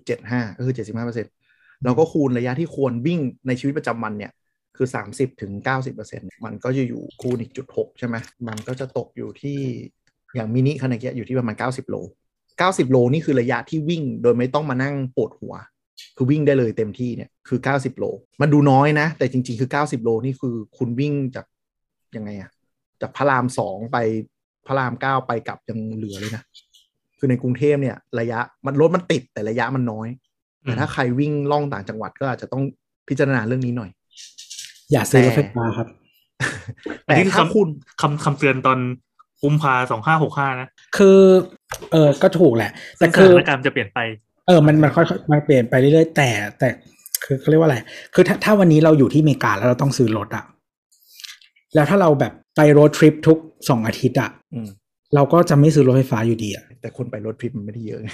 [0.00, 4.32] 7.75 ก็คือ 75%แล้วก็คูณระยะที่ควรวิ่งในชีวิตประจำวันเนี่ย
[4.76, 5.52] คือ 30ถึง
[5.98, 8.16] 90%มันก็จะอยู่คูณอีกจุด6ใช่ไหม
[8.48, 9.58] มันก็จะตกอยู่ที่
[10.34, 11.96] อย่างมินิคันเนี้ยอยู่ที่ประมาณ 90 โล
[12.46, 15.54] 90 โลนี่คือระยะที่วิ่งโดยไม่ต้องมานั่งปวดหัว
[16.16, 18.04] คือวิ่งได้เลยเต็มที่เนี่ยคือ 90 โล
[18.40, 21.46] มันดูน้อยนะ แต่จริง ๆ คือ 90 โลนี่คือคุณวิ่งจาก
[22.16, 22.50] ยังไงอะ
[23.00, 23.98] จากพระรามสองไป
[24.66, 26.42] พระรามเก้าไปกลับยังเหลือเลยนะ
[27.18, 30.08] คือในกรุงเทพเนี่ย ระยะมันรถมันติดแต่ระยะมันน้อย
[30.62, 32.62] แต่ถ้าใครวิ่งล่องต่างจังหวัดก็อาจจะต้อง
[33.08, 33.90] พิจารณาเรื่องนี้หน่อย
[34.92, 35.88] อย่าซื้อรถไฟฟ้าครับ
[37.06, 37.68] อันแต่นี้คือถ้าคำคุณ
[38.00, 38.78] คำคำเตือนตอน
[39.42, 41.18] กุมภาสองห้าหกห้านะ คือ
[41.92, 43.98] เออก็ถูกแหละ แต่ซึ่งสคือถานการณ์จะเปลี่ยนไป
[44.46, 46.68] เออ มันมันค่อยๆมันเปลี่ยนไปเรื่อยๆ แต่แต่
[47.24, 47.78] คือเขาเรียกว่าอะไร
[48.14, 50.44] คือถ้าถ้าวันนี้เราอยู่ที่อเมริกาแล้วเราต้องซื้อรถอะ
[51.74, 53.38] แล้วถ้าเราแบบไปโรดทริปทุก
[53.68, 54.68] สองอาทิตย์อะอืม
[55.14, 58.08] เราก็จะไม่ซื้อรถไฟฟ้าอยู่ดีอะแต่คนไปรถทริปมันไม่ได้เยอะไง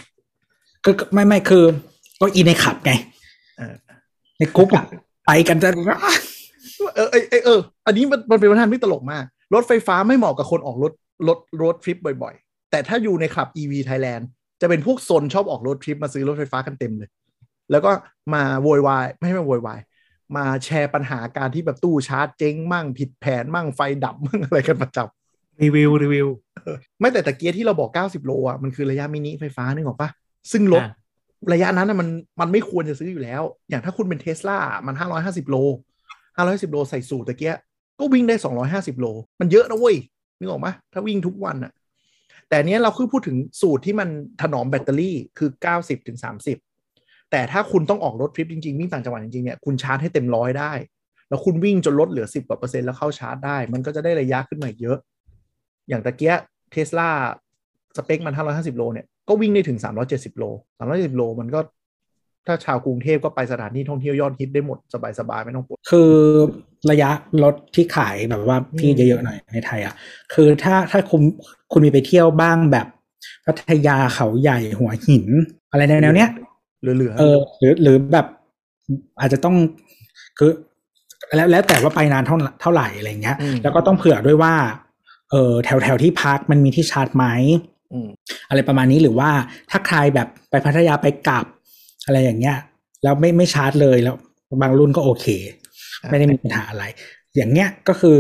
[0.85, 1.65] ก็ก็ไม่ไม่คือ
[2.21, 2.93] ก็อีในขับไง
[3.59, 3.75] เออ
[4.39, 4.85] ในกรุ๊ปอะ
[5.27, 5.69] ไปกันจะ
[6.95, 9.25] เออเออเออเอออันนี้มันมันเป็นวัฒนธรรมที่ตลกมาก
[9.55, 10.93] รถไฟฟ้าไม่เหมาะกับคนออกรถ
[11.29, 14.23] รถรถทริปบ่อยๆ แต่ถ้าอยู่ในคลับ EV Thailand
[14.61, 17.11] จะเป็นพวกโซนชอบออกรถทริปมาซื้อรถไฟฟ้ากันเต็มเลย
[17.71, 17.91] แล้วก็
[18.35, 19.79] มาโวยวายไม่ใช่มาโวยวาย
[20.37, 26.29] มาแชร์ปัญหาการที่แบบตู้ชาร์จเจ๊งมั่งผิดแผนมั่งไฟดับมั่งอะไรกันประจำรีวิวรีวิว
[27.01, 30.11] ไม่แต่ตะเกียที่เราบอก 90 โลอะมันคือระยะมินิไฟฟ้านึกออกปะ
[30.53, 30.93] ซึ่งรถอ่า
[31.53, 32.09] ระยะนั้นน่ะมัน
[32.41, 35.57] มันไม่ควรจะซื้ออยู่แล้ว อย่างถ้าคุณเป็นเทสลามัน 550 โล
[36.39, 37.55] 550โลใส่สูตรตะเกีย
[38.01, 38.37] ก็วิ่งได้
[38.69, 39.07] 250 โล
[39.41, 39.97] มันเยอะนะเว้ย
[40.39, 41.73] นึกออกปะถ้าวิ่งทุกวันอะ
[42.49, 44.09] แต่เนี้ยเราคือพูดถึงสูตรที่มัน
[44.41, 46.19] ถนอมแบตเตอรี่คือ 90ถึง
[46.75, 50.73] 30 แต่ถ้าคุณต้องออกรถทริปจริงๆ วิ่งต่างจังหวัดจริงๆเนี่ยคุณชาร์จให้เต็มร้อยได้
[51.29, 54.99] แล้วคุณวิ่งจนลดเหลือ 10กว่าเปอร์เซ็นต์แล้วเข้าชาร์จได้ มันก็จะได้ระยะขึ้นมาอีกเยอะ
[55.89, 56.35] อย่างตะเกีย
[56.71, 57.11] เทสลา
[57.97, 60.45] สเปคมัน 550 โลเนี่ยก็วิ่งได้ถึง 370 โล
[60.79, 61.61] 370 โลมันก็
[62.47, 64.79] ถ้าชาวกรุงเทพก็ไปสถานที่ท่องเที่ยวยอดฮิตได้หมด
[65.19, 66.13] สบายๆไม่ต้องปวดคือ
[66.91, 67.11] ระยะ
[67.43, 69.95] รถที่ขายแบบว่าที่เยอะๆหน่อยในไทยอะ
[70.35, 71.23] คือถ้าถ้าคุณ
[71.73, 72.87] คุณมีไปเที่ยวบ้างแบบ
[73.47, 75.27] พัทยาเขาใหญ่หัวหิน
[75.71, 76.31] อะไรแนวๆเนี้ย
[76.81, 78.27] เหลือๆเออหรือหรือแบบ
[79.21, 79.57] อาจจะต้อง
[80.39, 80.51] คือ
[81.37, 84.55] แล้วแล้วแต่ว่าไปนานเท่าเท่าไหร่อะไรเงี้ยมแล้วก็ต้องเผื่อด้วยว่า
[85.31, 87.25] เออแถวแถวที่พักมันมีที่ชาร์จไหม
[87.93, 88.09] อืม
[88.49, 89.31] อะไรประมาณนี้หรือว่า
[89.71, 91.47] ถ้าใครแบบไปพัทยาไปกลับ
[92.07, 92.57] อะไรอย่างเงี้ย
[93.03, 94.17] แล้วไม่ไม่ชาร์จเลยแล้ว
[94.63, 95.27] บางรุ่นก็โอเค
[96.11, 96.85] ไม่ได้มีปัญหาอะไร
[97.37, 98.19] อย่างเงี้ยก็คือ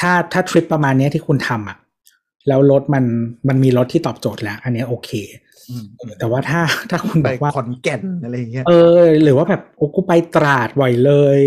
[0.00, 1.78] ถ้าถ้าทริปประมาณเนี้ยที่คุณทำอะ
[2.48, 3.04] แล้วรถมัน
[3.48, 5.10] มันมีรถที่ตอบโจทย์แล้ว อันเนี้ยโอเค
[5.70, 5.84] อืม
[6.18, 6.60] แต่ว่าถ้า
[6.90, 11.38] ถ้าคุณไปบอกว่าขอนแก่นอะไรอย่างเงี้ยเออ หรือว่าแบบโอ้กูไปตราดบ่อยเลย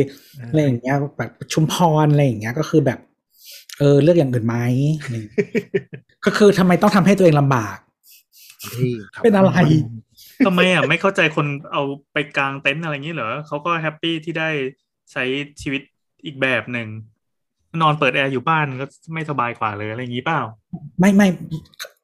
[0.49, 2.99] อะไรอย่างเงี้ยแบบชุมพรอะไรอย่างเงี้ยก็คือแบบ
[3.79, 4.57] เออเลือกอย่างอื่นไหม
[5.01, 5.45] อะไรอย่างเงี้ย
[6.25, 7.77] ก็คือทำไมต้องทำให้ตัวเองลำบาก
[8.75, 9.51] ที่ขับเป็นอะไร
[10.45, 14.49] ทำไมอะไม่เข้าใจคนเอาไปกางเต็นท์อะไรอย่างนี้เหรอเขาก็แฮปปี้ที่ได้
[15.11, 15.23] ใช้
[15.61, 15.81] ชีวิต
[16.25, 16.87] อีกแบบหนึ่ง
[17.81, 20.41] นอนเปิดแอร์อยู่บ้านก็ไม่สบายกว่าเลยอะไรอย่างนี้เปล่า
[20.99, 21.27] ไม่ไม่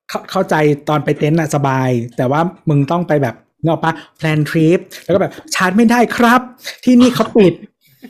[0.09, 0.55] เข้าเข้าใจ
[0.89, 6.41] ตอนไปเต็นท์อะสบาย แต่ว่ามึงต้องไปแบบเงาปะ plan trip แล้วก็แบบชาร์จไม่ได้ครับ
[6.85, 7.53] ที่นี่เขาปิด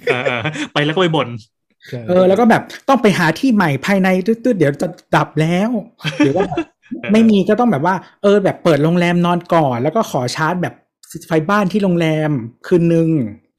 [0.08, 0.41] เออเออ
[0.74, 1.30] ไปแล้วก็ไปบ่น
[1.90, 5.70] ใช่เออ แล้วก็แบบต้องไปหาที่ใหม่ภายในตืดๆเดี๋ยวจะดับแล้ว
[6.18, 6.58] หรือว่าแบบ
[7.11, 10.73] ไม่มีก็ต้องแบบว่า เออ แบบเปิดโรงแรมนอนก่อน แล้วก็ขอชาร์จแบบ
[11.27, 12.31] ไฟบ้านที่โรงแรม
[12.68, 13.09] คืนนึง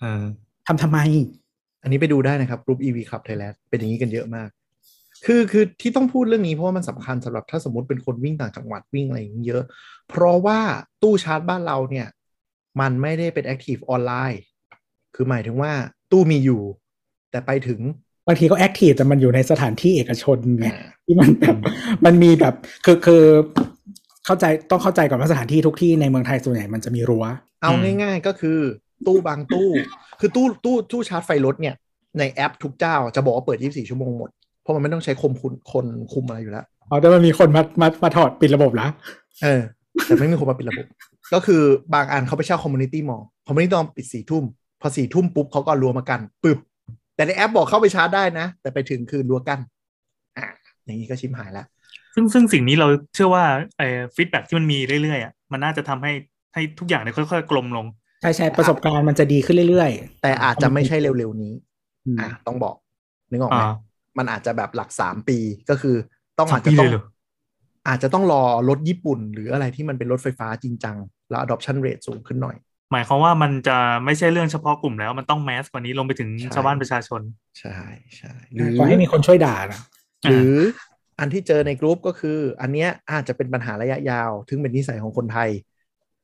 [0.00, 0.24] เออ
[0.66, 0.98] ทำทำไม
[1.82, 4.48] อันนี้ไปดูได้นะครับกลุ่ม EV Club Thailand เป็นอย่างนี้กันเยอะมาก
[5.26, 9.64] คือคือที่ต้องพูดเรื่องนี้เพราะว่ามันสำคัญสำหรับถ้าสมมติเป็นคนวิ่งต่างจังหวัดวิ่งอะไรอย่างนี้เยอะ
[10.08, 10.58] เพราะว่า
[11.02, 12.06] ตู้ชาร์จบ้านเราเนี่ย
[12.80, 14.42] มันไม่ได้เป็น Active ออนไลน์
[15.14, 15.72] คือหมายถึงว่า
[16.10, 16.62] ตู้มีอยู่
[17.30, 17.80] แต่ไปถึง
[18.28, 21.56] บางทีก็ active แต่มันอยู่ในสถานที่เอกชนไงอ่าที่มันแบบ
[22.04, 23.22] มันมีแบบคือคือ
[24.26, 27.24] เข้าใจต้องเข้าใจก่อนว่าสถานที่ทุกที่ในเมืองไทยส่วนใหญ่มันจะมีรั้ว
[27.62, 28.58] เอาอืมง่าย ๆ ก็คือ
[29.06, 29.68] ตู้บางตู้
[30.20, 31.74] คือตู้ตู้ตู้ชาร์จไฟรถเนี่ย
[32.18, 34.30] ในแอปทุกเจ้าจะบอกว่าเปิด 24 ชั่วโมงหมด
[34.62, 38.90] เพราะมันไม่ต้องใช้คมคุณคนคุมอะไรอยู่แล้วอ๋อแต่มันมีคนมามามาถอดปิดระบบแล้ว
[39.42, 39.60] เออ
[40.04, 40.86] แต่ไม่มีคนมาปิดระบบ
[41.34, 41.62] ก็คือ
[41.94, 44.44] บางอันเขาไปเช่า community mall community mall ปิดสี่ทุ่ม
[44.80, 46.58] พอสี่ทุ่มปุ๊บเขาก็รัวมากันปึ๊บ
[47.18, 49.58] แต่ในแอปบอกเข้าไปชาร์จได้นะ แต่ไปถึงคือรัวกัน
[50.36, 50.46] อะ
[50.84, 51.66] อย่างนี้ก็ชิมหายแล้ว
[52.14, 53.44] ซึ่งซึ่งสิ่งนี้เราเชื่อว่า
[53.78, 53.86] ไอ้
[54.16, 56.12] ฟีดแบ็ที่มันมีเรื่อยๆอะมันน่าจะทำให้
[56.54, 57.86] ให้ทุกอย่างเนี่ยค่อยๆกลมลง
[58.20, 59.90] ใช่ใช่ประสบการณ์มันจะดีขึ้นเรื่อย
[60.22, 62.74] แต่อาจจะไม่ใช่เร็วๆนี้ๆอืมอะต้องบอก
[63.30, 63.70] นึกออกไหมอ่า
[64.18, 65.38] มันอาจจะแบบหลักสามปี
[65.70, 65.96] ก็คือ
[66.38, 67.02] ต้องสาอามจปีจะต้เลองยเหรอ
[67.88, 70.96] อาจจะต้องรอรถญี่ปุ่น หรืออะไรที่มันเป็นรถไฟฟ้าจริงจัง
[71.30, 72.56] แล้ว adoption rate สูงขึ้นหน่อย
[72.92, 77.20] หมายความว่ามันจะไม่ใช่เรื่องเฉพาะกลุ่มแล้ว มันต้องแมสกว่านี้ลงไปถึงใช่ชาวบ้านประชาชน
[77.58, 77.76] ใช่
[78.16, 79.80] ใช่หรือขอให้มีคนช่วยด่านะ
[80.28, 80.54] หรือ
[81.18, 85.50] อันที่เจอในกรุ๊ปก็คือ อันเนี้ยอาจจะเป็นปัญหาระยะยาวถึงเป็นนิสัยของคนไทย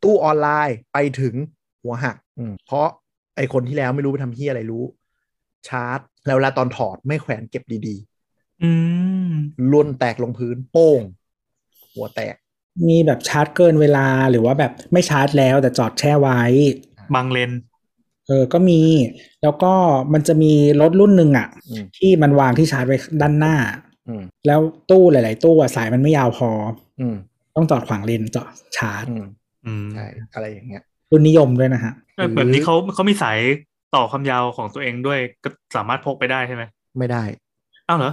[0.03, 1.35] ตู้ออนไลน์ไปถึง
[1.83, 2.89] หัวหักอืมเพราะ
[3.37, 4.85] ไอคนที่แล้วไม่รู้ไปทำเฮียอะไรรู้
[5.69, 7.97] ชาร์จ แล้วเวลาตอนถอดไม่แขวนเก็บดี
[8.63, 8.71] อื
[9.31, 11.01] มๆล่นแตกลงพื้น โป้ง
[11.93, 12.35] หัวแตก
[12.89, 16.41] มีแบบชาร์จเกินเวลาหรือว่าแบบไม่ชาร์จแล้วแต่จอดแช่ไว้
[17.15, 17.51] บางเลน
[18.29, 18.81] เออ ก็มี
[19.43, 19.73] แล้วก็
[20.13, 23.57] มันจะมีรถรุ่นหนึ่งอะอืมที่มันวางที่ชาร์จไว้ด้านหน้า
[24.09, 24.61] อืมแล้ว
[24.91, 26.51] ตู้หลาย ๆ ตู้อะสายมันไม่ยาวพอ
[27.01, 27.17] อืม
[27.57, 29.27] ต้องจอดขวางเลนจอดชาร์จอืม
[29.67, 33.39] อืมใช่อะไรอย่างเงี้ยรุ่นนิยมด้วยนะฮะเออแบบนี้เขาเขามีสาย
[33.95, 36.63] ต่อความยาวของตัวเองด้วยก็สามารถพกไปได้ใช่ไหม
[36.99, 37.23] ไม่ได้
[37.89, 38.13] อ้าวเหรอ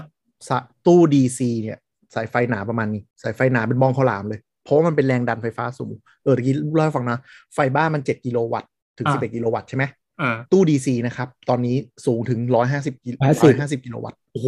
[0.50, 1.78] สะตู้ DC เนี่ย
[2.16, 5.94] สายไฟหนาประมาณนี้ สายไฟหนาเป็นมองข้าวหลามเลยเพ ราะว่ามันเป็นแรงดันไฟฟ้าสูง
[6.24, 7.18] เออตะกี้เล่าให้ฟังนะ
[7.54, 9.84] ไฟบ้านมัน 7 กิโลวัตต์ ถึงอ่า11 กิโลวัตต์ใช่ไหม
[10.20, 11.76] เออตู้ DC นะครับ ตอนนี้
[12.06, 12.40] สูงถึง
[12.72, 14.48] 150กิโล150 150กิโลวัตต์โอ้โห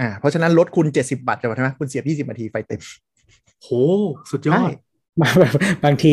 [0.00, 2.80] อ่าเพราะฉะนั้นรถคุณ 70 บาทจะใช่ไหมคุณเสียบ20นาทีไฟเต็ม
[3.62, 3.68] โห
[4.30, 4.70] สุดยอใช่ด
[5.22, 5.54] มาแบบ
[5.84, 6.12] บางที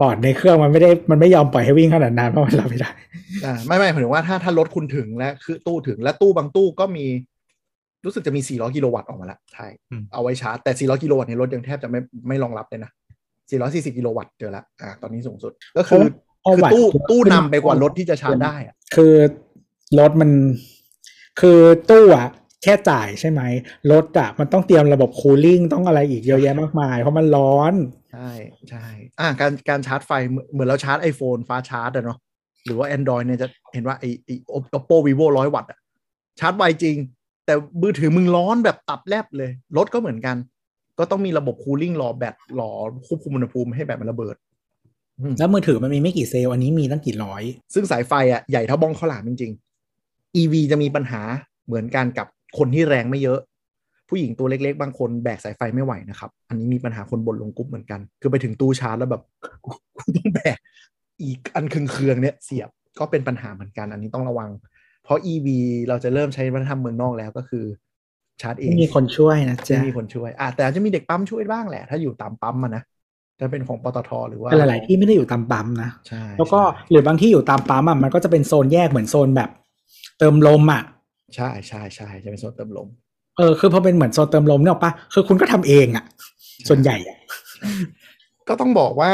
[0.00, 2.90] ปอดในเครื่องมันไม่ได้มันไม่ยอมปล่อยให้วิ่งขนาดนานเพราะมันรับไม่ได้
[3.44, 7.06] อ่าไม่ไม่หมายถึงว่าถ้าถ้ารถคุณถึงแล้วคือตู้ถึงและตู้บางตู้ก็มี
[8.04, 12.90] รู้สึกจะมี 400 กิโลวัตต์ออกมาแล้วใช่อืมเอาไว้ชาร์จแต่ 400 กิโลวัตต์ในรถยังแทบจะไม่ไม่รองรับเลยนะ
[13.42, 16.02] 440 กิโลวัตต์เจอแล้วอ่าตอนนี้สูงสุด ก็คือ
[16.44, 19.14] เอาคือวัตต์ตู้เยอะตู้ขึ้นนำไปกว่ารถที่จะชาร์จได้อะคือ
[19.98, 20.30] รถมัน
[21.40, 21.58] คือ
[21.90, 22.28] ตู้อะ
[22.62, 23.42] แค่จ่ายใช่ไหม
[23.92, 27.74] รถอะมันต้องเตรียมระบบคูลิ่งต้องอะไรอีกเยอะแยะมากมาย เพราะมันร้อน
[28.12, 28.30] ใช่
[28.70, 28.86] ใช่
[29.20, 32.18] อ่าการการชาร์จไฟเหมือนเหมือนเราชาร์จ iPhone ฟ้าชาร์จอะเนาะ
[32.64, 34.30] หรือว่า Android เนี่ยจะเห็นว่าไอไอ
[34.76, 35.78] Oppo Vivo ร้อยวัตต์อะ
[36.40, 36.96] ชาร์จไวจริง
[37.46, 40.36] แต่มือถือมึงร้อนแบบตับแลบเลย รถก็เหมือนกัน
[40.98, 42.70] ก็ต้องมีระบบคูลิ่งรอแบตรอ
[43.06, 44.36] ควบคุมอุณหภูมิให้แบตมันระเบิด
[45.20, 47.42] อืมแล้วมือถือมันมีไม่กี่เซลล์อันนี้มีตั้งกี่ร้อย
[47.74, 51.22] ซึ่งสายไฟอะใหญ่เท่าบ้องข้าวหลามจริงๆ EV จะมีปัญหา
[51.66, 52.26] เหมือนกันกับ
[52.58, 53.40] คนที่แรงไม่เยอะ
[54.08, 59.22] ผู้หญิงตัวเล็กๆ บางคนแบกสายไฟไม่ไหวนะครับ อันนี้มีปัญหาคนบ่นลงกรุ๊ปเหมือนกัน คือไปถึงตู้ชาร์จแล้วแบบ
[59.64, 59.70] กู
[60.16, 60.58] ต้องแบก
[61.22, 64.50] อีกอันเคืองๆเนี่ยเสียบก็เป็นปัญหาเหมือนกัน อันนี้ต้องระวัง
[65.04, 65.48] เพราะ EV
[65.88, 67.64] เราจะเริ่มใช้วัฒนธรรมเมืองนอกแล้วก็คือ
[68.42, 72.82] ชาร์จเอไม่งมีคนช่วยนะจะจ๊ะมีคนช่วยอะแต่อาจจะมีเด็กปั๊มช่วยบ้างแหละ ถ้าอยู่ตามปั๊มอะนะ
[73.40, 79.50] จะเป็นของปตทหรือว่าแต่หลาย ๆ ที่ไม่ได้อยู่ตามปั๊มนะใช่แล้วก็ใช่หรือบางที่อยู่ตามปั๊มอะมันก็จะเป็นโซนแยกเหมือนโซนแบบ
[80.18, 80.82] เติมลมอะ
[81.36, 82.88] ใช่ใช่ใช่จะเป็นโซนเติมลม
[83.38, 86.04] เออคือพอเป็นเหมือนโซนเติมลมเนี่ยหรอกปะคือคุณก็ทำเองอะ
[86.68, 87.16] ส่วนใหญ่อะ
[88.48, 89.12] ก็ต้องบอกว่า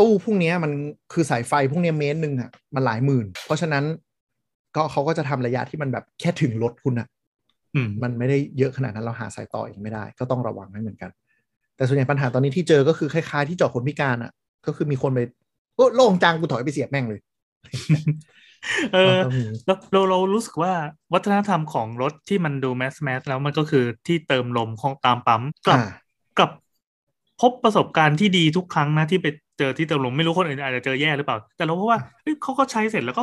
[0.00, 0.72] ตู้พวกเนี้ยมัน
[1.12, 3.84] คือสายไฟพวกเนี้ยเมตรหนึ่งอะมันหลายหมื่น เพราะฉะนั้น
[4.76, 7.08] ก็เขาก็จะทำระยะที่มันแบบแค่ถึงรถคุณอะ
[7.74, 11.10] อืมมันไม่ได้เยอะขนาดนั้นเราหาสายต่อเองไม่ได้ ก็ต้องระวังให้เหมือนกัน
[11.76, 14.32] แต่ส่วนใหญ่ปัญหาตอนนี้ที่เจอก็คือคล้ายๆที่จอดคนพิการอะ
[14.66, 15.20] ก็คือมีคนไป
[15.76, 17.20] โอ้โล่งจังกูถอยไปเสียบแม่งเลย
[18.94, 20.72] เออก็มีแล้วเราเรารู้สึกว่า
[21.12, 25.90] วัฒนธรรมของรถที่มันดูแมสแมสแล้วมันก็คือที่เติมลมของตามปั๊มกับอ่า
[26.38, 26.50] กับ
[27.40, 29.26] พบประสบการณ์ที่ดีทุกครั้งนะที่ไป
[29.58, 33.22] เจอที่เติมลมไม่รู้คนอื่นอาจจะเจอแย่หรือเปล่า แต่เราเพราะว่าเฮ้ยเขาก็ใช้เสร็จแล้วก็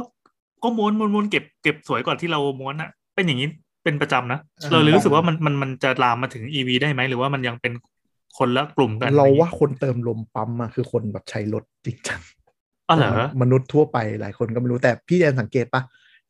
[0.63, 3.47] ก็ม้วนม้วนม้วนเก็บเก็บสวยกว่าที่เราม้วนอะเป็นอย่างนี้
[3.83, 7.73] เป็นประจำนะอ่าเราเลยรู้สึกว่ามันมันมันจะลามมาถึงอีวีได้ไหมหรือว่ามันยังเป็น
[8.37, 12.21] คนละกลุ่มกัน เราอะไรอย่งงี้ว่าคนเติมลมปั๊มอะคือคนแบบใช้รถจริงจัง
[12.89, 13.11] อ๋อเหรอ
[13.41, 15.81] มนุษย์ทั่วไปหลายคนก็ไม่รู้แต่พี่แดนสังเกตปะ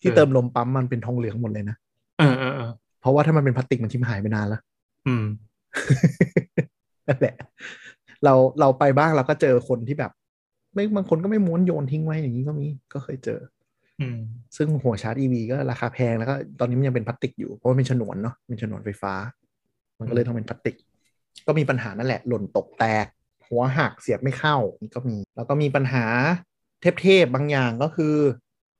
[0.01, 1.75] ที่เออเติมลมปั๊มมันเป็นทองเหลืองหมดเลยนะ
[2.19, 2.71] เออเออเออ
[3.01, 4.61] เพราะว่าถ้ามันเป็นพลาสติกมันชิมหายไปนานแล้ว
[5.07, 5.25] อืม
[7.07, 7.35] นั่นแหละ
[8.23, 10.11] เราเราไปบ้างเราก็เจอคนที่แบบ
[10.73, 13.56] ไม่บางคนก็ไม่ม้วนโยนทิ้งไว้อย่างนี้ก็มีก็เคยเจออืม
[14.57, 19.13] ซึ่งหัวชาร์จ EV ก็ราคาแพงแล้วก็ตอนนี้มันยังเป็นพลาสติกอยู่เพราะมันเป็นฉนวนเนาะเป็นฉนวนไฟฟ้า
[19.99, 20.75] มันก็เลยต้องเป็นพลาสติก
[21.47, 23.05] ก็มีปัญหานั่นแหละ หล่นตกแตก
[23.47, 26.05] หัวหักเสียบไม่เข้านี่ก็มี แล้วก็มีปัญหา
[27.01, 28.15] เทพๆบางอย่างก็คือ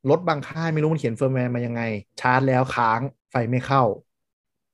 [0.10, 1.82] รถบางค่ายไม่รู้มันเขียนเฟิร์มแวร์มายังไง
[2.22, 3.00] ชาร์จแล้วค้าง
[3.32, 3.84] ไฟไม่เข้า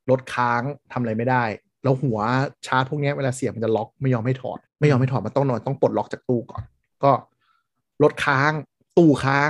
[0.10, 0.61] รถค้าง
[0.91, 1.44] ทำอะไรไม่ได้
[1.84, 2.20] แล้วหัว
[2.68, 6.64] ชาร์จพวกนี้เวลาเสียบมันจะล็อกไม่ยอมให้ถอด ไม่ยอมให้ถอดมันต้องนอนต้องปลดล็อกจากตู้ก่อน
[7.03, 7.11] ก็
[8.03, 8.52] รถค้าง
[8.98, 9.49] ตู้ค้าง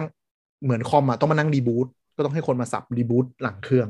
[0.64, 3.88] เหมือนคอมอะต้องมานั่ง rebootก็ต้องให้คนมาสับรีบูตหลังเครื่อง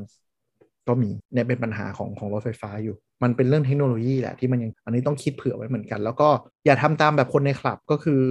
[0.88, 6.28] ก็มีเนี่ยเป็นปัญหาของของรถไฟฟ้าอยู่ มันเป็นเรื่องเทคโนโลยีแหละที่มันยังอันนี้ต้องคิดเผื่อไว้เหมือนกัน แล้วก็
[6.66, 8.22] อย่าทำตามแบบคนในคลับก็คือ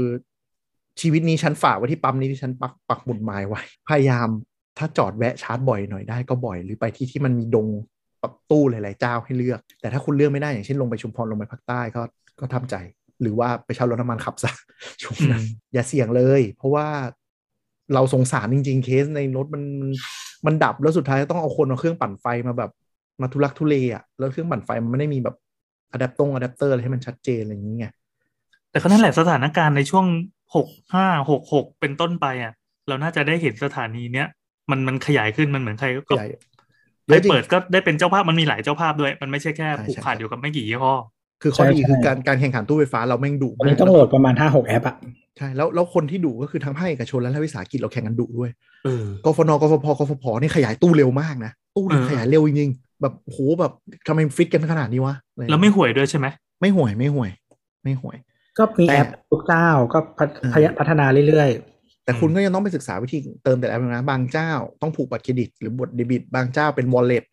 [1.01, 4.27] ชีวิตนี้ฉันฝากไว้ที่ปั๊มนี้ที่ฉันปักปักหมุดหมายไว้ พยายาม
[4.77, 7.67] ถ้าจอดแวะชาร์จบ่อยหน่อยได้ก็บ่อย หรือไปที่ที่มันมีดง
[8.19, 12.01] แบบตู้หลาย ๆ เจ้าให้เลือก แต่ถ้าคุณเลือกไม่ได้อย่างเช่นลงไปชุมพรลงไปภาคใต้ก็
[12.39, 12.75] ก็ทำใจ
[13.21, 14.51] หรือว่าไปเช่ารถน้ำมันขับซะ
[15.01, 16.87] ช่วงนั้นอืมอย่าเสี่ยงเลย เพราะว่า
[17.93, 19.89] เราสงสารจริง ๆ เคสในรถมันมัน
[20.45, 22.71] มันดับแล้วสุดท้ายต้องเอาคนเอาเครื่องปั่นไฟมาแบบ
[23.21, 25.35] มาทุลักทุเลอะแล้วเครื่องปั่นไฟมันไม่ได้มีแบบ
[25.91, 27.93] อะแดปตงอะแดปเตอร์อะไรให้มันชัดเจนอะไรอย่างเงี้ย
[28.71, 30.05] แต่ก็นั่นแหละสถานการณ์ในช่วง
[30.55, 32.53] หกห้าหกหกเป็นต้นไปอะ
[32.87, 34.27] เราน่าจะได้เห็นสถานีเนี้ย
[34.71, 36.27] มันมันขยายขึ้นมันเหมือนใครก็ใหญ่
[37.07, 40.93] ใครเปิดก็ได้เป็นเจ้าภาพมันมีหลายเจ้าภาพด้วย มันไม่ใช่แค่ใช่ผูกใช่ขาดอยู่กับไม่กี่ยี่ห้อ
[41.41, 44.95] คือข้อดีใช่คือการการแข่งขันตู้ไฟฟ้าเราแม่งดุวันมานี้กต้องโหลดประมาณห้าหกแอปอะ
[45.37, 48.51] ใช่แล้วแล้วคนที่ดุก็คือทั้งภาคเอกชนและรัฐวิสาหกิจเราแข่งกันดุด้วย
[48.85, 53.71] เออกฟนกฟพกฟผนี่ขยายตู้เร็วมากนะ ตู้นี่เออขยายเร็วจริงๆแบบโหแบบ
[54.07, 56.27] ทำไมฟิตกันขนาดนี้วะอะรแล้วไม่ห่วยด้วยใช่ไหม
[56.61, 57.29] ไม่ห่วยไม่ห่วย
[57.83, 58.17] ไม่ห่วย
[58.57, 61.49] ก็มีแต่แอปทุกเจ้าก็พัฒเออพยพัฒนาเรื่อย
[62.05, 64.49] แต่คุณก็ยังต้องไปศึกษาวิธีเติมแต่ละแอปนะบางเจ้า
[64.81, 67.23] ต้องผูกบัตรเครดิต หรือบัตรเดบิต บางเจ้าเป็น wallet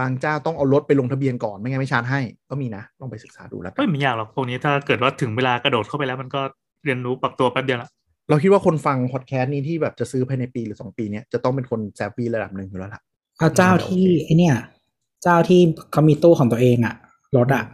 [0.00, 2.20] บางเจ้าต้องเอารถไปลงทะเบียนก่อนไม่งั้นไม่ชาร์จให้
[2.50, 6.40] ก็มีนะลองไปศึกษาดูแล้วกัเฮ้ยนไม่ยากหรอกพวกนี้ถ้าเกิดว่าถึงเวลากระโดดเข้าไปแล้วมันก็
[6.86, 7.90] เรียนรู้ปรับตัวแป๊บเดียวละ
[8.28, 14.56] เราคิดว่าคนฟังพอดแคสต์นี้ที่แบบจะซื้อภายในปีหรือสองปีเนี้ยจะต้องเป็นคนแซฟฟี่ระดับหนึ่งอยู่แล้วล่ะๆเอาเจ้าที่ไอเนี่ย
[15.22, 15.60] เจ้าที่
[15.92, 16.94] เขามีตู้ของตัวเองอะ
[17.36, 17.64] รถอะ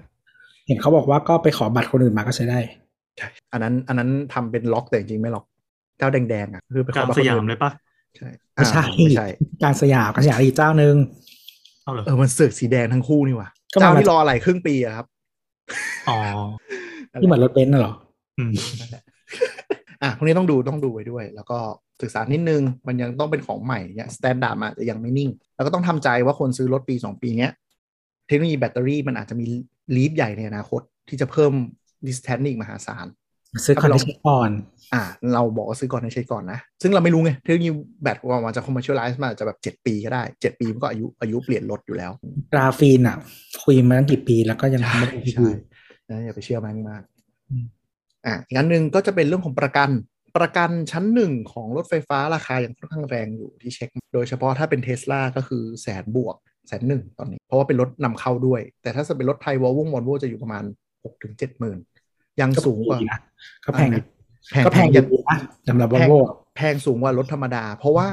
[0.66, 2.58] เห็นเขาบอกว่าก็ไปขอบัตรคนอื่นมาก็ใช้ได้
[3.18, 5.44] ใช่อันนั้นอันนั้นทำเป็นล็อกแต่จริงๆไม่ล็อก
[5.98, 7.70] เจ้าแดงๆอะคือไปขกลาองบัตรสคนยามอื่นเลยปะ
[8.16, 9.26] ใช่ไม่ใช่อ่าไม่ใช่
[9.62, 10.94] กลางสยามกลางสยามอีกเจ้าหนึ่ง
[11.82, 15.06] เอาเหรอเออมันเสือกสีแดงทั้งคู่นี่ว่ะก็มาเจ้าที่รออะไรครึ่งปีอะครับ
[16.08, 16.18] อ๋อ
[17.20, 18.11] ที่เหมือนรถเบนซ์น่ะเหรออืม
[18.80, 19.02] นั่นแหละ
[20.02, 21.58] อะพวกนี้ต้องดูต้องดูไว้ด้วย แล้วก็
[22.02, 27.52] ศึกษานิดนึง มันยังต้องเป็นของใหม่เนี่ย standard มาจะยังไม่นิ่ง แล้วก็ต้องทำใจว่าคนซื้อรถปี 2 ปีเนี้ย
[28.26, 29.44] เทคโนโลยีแบตเตอรี่มันอาจจะมี
[29.96, 31.52] leap ใหญ่ในอนาคต ที่จะเพิ่ม
[32.06, 33.06] distance นี่มหาศาล
[33.64, 34.50] ซื้อคอนเอาไปลองเนคก่อน
[34.94, 35.02] อ่า
[35.32, 37.70] เราบอกว่าซื้อก่อนให้ใช้ก่อนนะ ซึ่งเราไม่รู้ไง เทคโนโลยี
[38.02, 42.12] แบตว่ามันจะ commercialize มาอาจจะแบบ7ปีก็ได้7ปีมันก็อายุอายุเปลี่ยนรถอยู่แล้ว
[42.52, 43.16] กราฟีนอะ
[43.64, 45.50] คุยมาตั้งกี่ปีแล้วก็ยังทำไม่ได้ทีใช่
[46.10, 47.02] นะอย่าไปเชื่อมันมาก
[48.26, 49.90] อืมอะอีกอันหนึ่งก็จะเป็นเรื่องของประกัน
[50.36, 56.36] ประกันชั้นหนึ่งของรถไฟฟ้าราคายังค่อนข้างแรงอยู่ที่เช็ค โดยเฉพาะถ้าเป็นเทสลาก็คือแสนบวก
[56.68, 61.78] แสนหนึ่งตอนนี้ เพราะว่าเป็นรถนำเข้าด้วย แต่ถ้าจะเป็นรถไทยวอลวงวอลโวจะอยู่ประมาณ6กถึงเจ็ดหมื่น
[62.40, 63.18] ยังสูงกว่านะ
[63.64, 64.04] ก็แพงอยู่
[64.50, 65.38] แพงก็แพงอยัยู่นะ
[65.68, 66.14] สำหรับวอลโว
[66.56, 68.08] แพงสูงกว่ารถธรรมดา เพราะว่า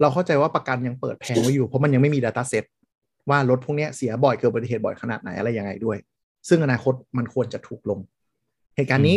[0.00, 2.64] เราเข้าใจว่าประกันยังเปิดแพงไว้อยู่ เพราะมันยังไม่มี Data Set
[3.30, 5.98] ว่ารถพวกเนี้ยเสียบ่อยเกิดอุบัติเหตุบ่อยขนาดไหนอะไรยังไงด้วย
[6.48, 8.00] ซึ่งอนาคตมันควรจะถูกลง
[8.76, 9.16] เหตุการณ์นี้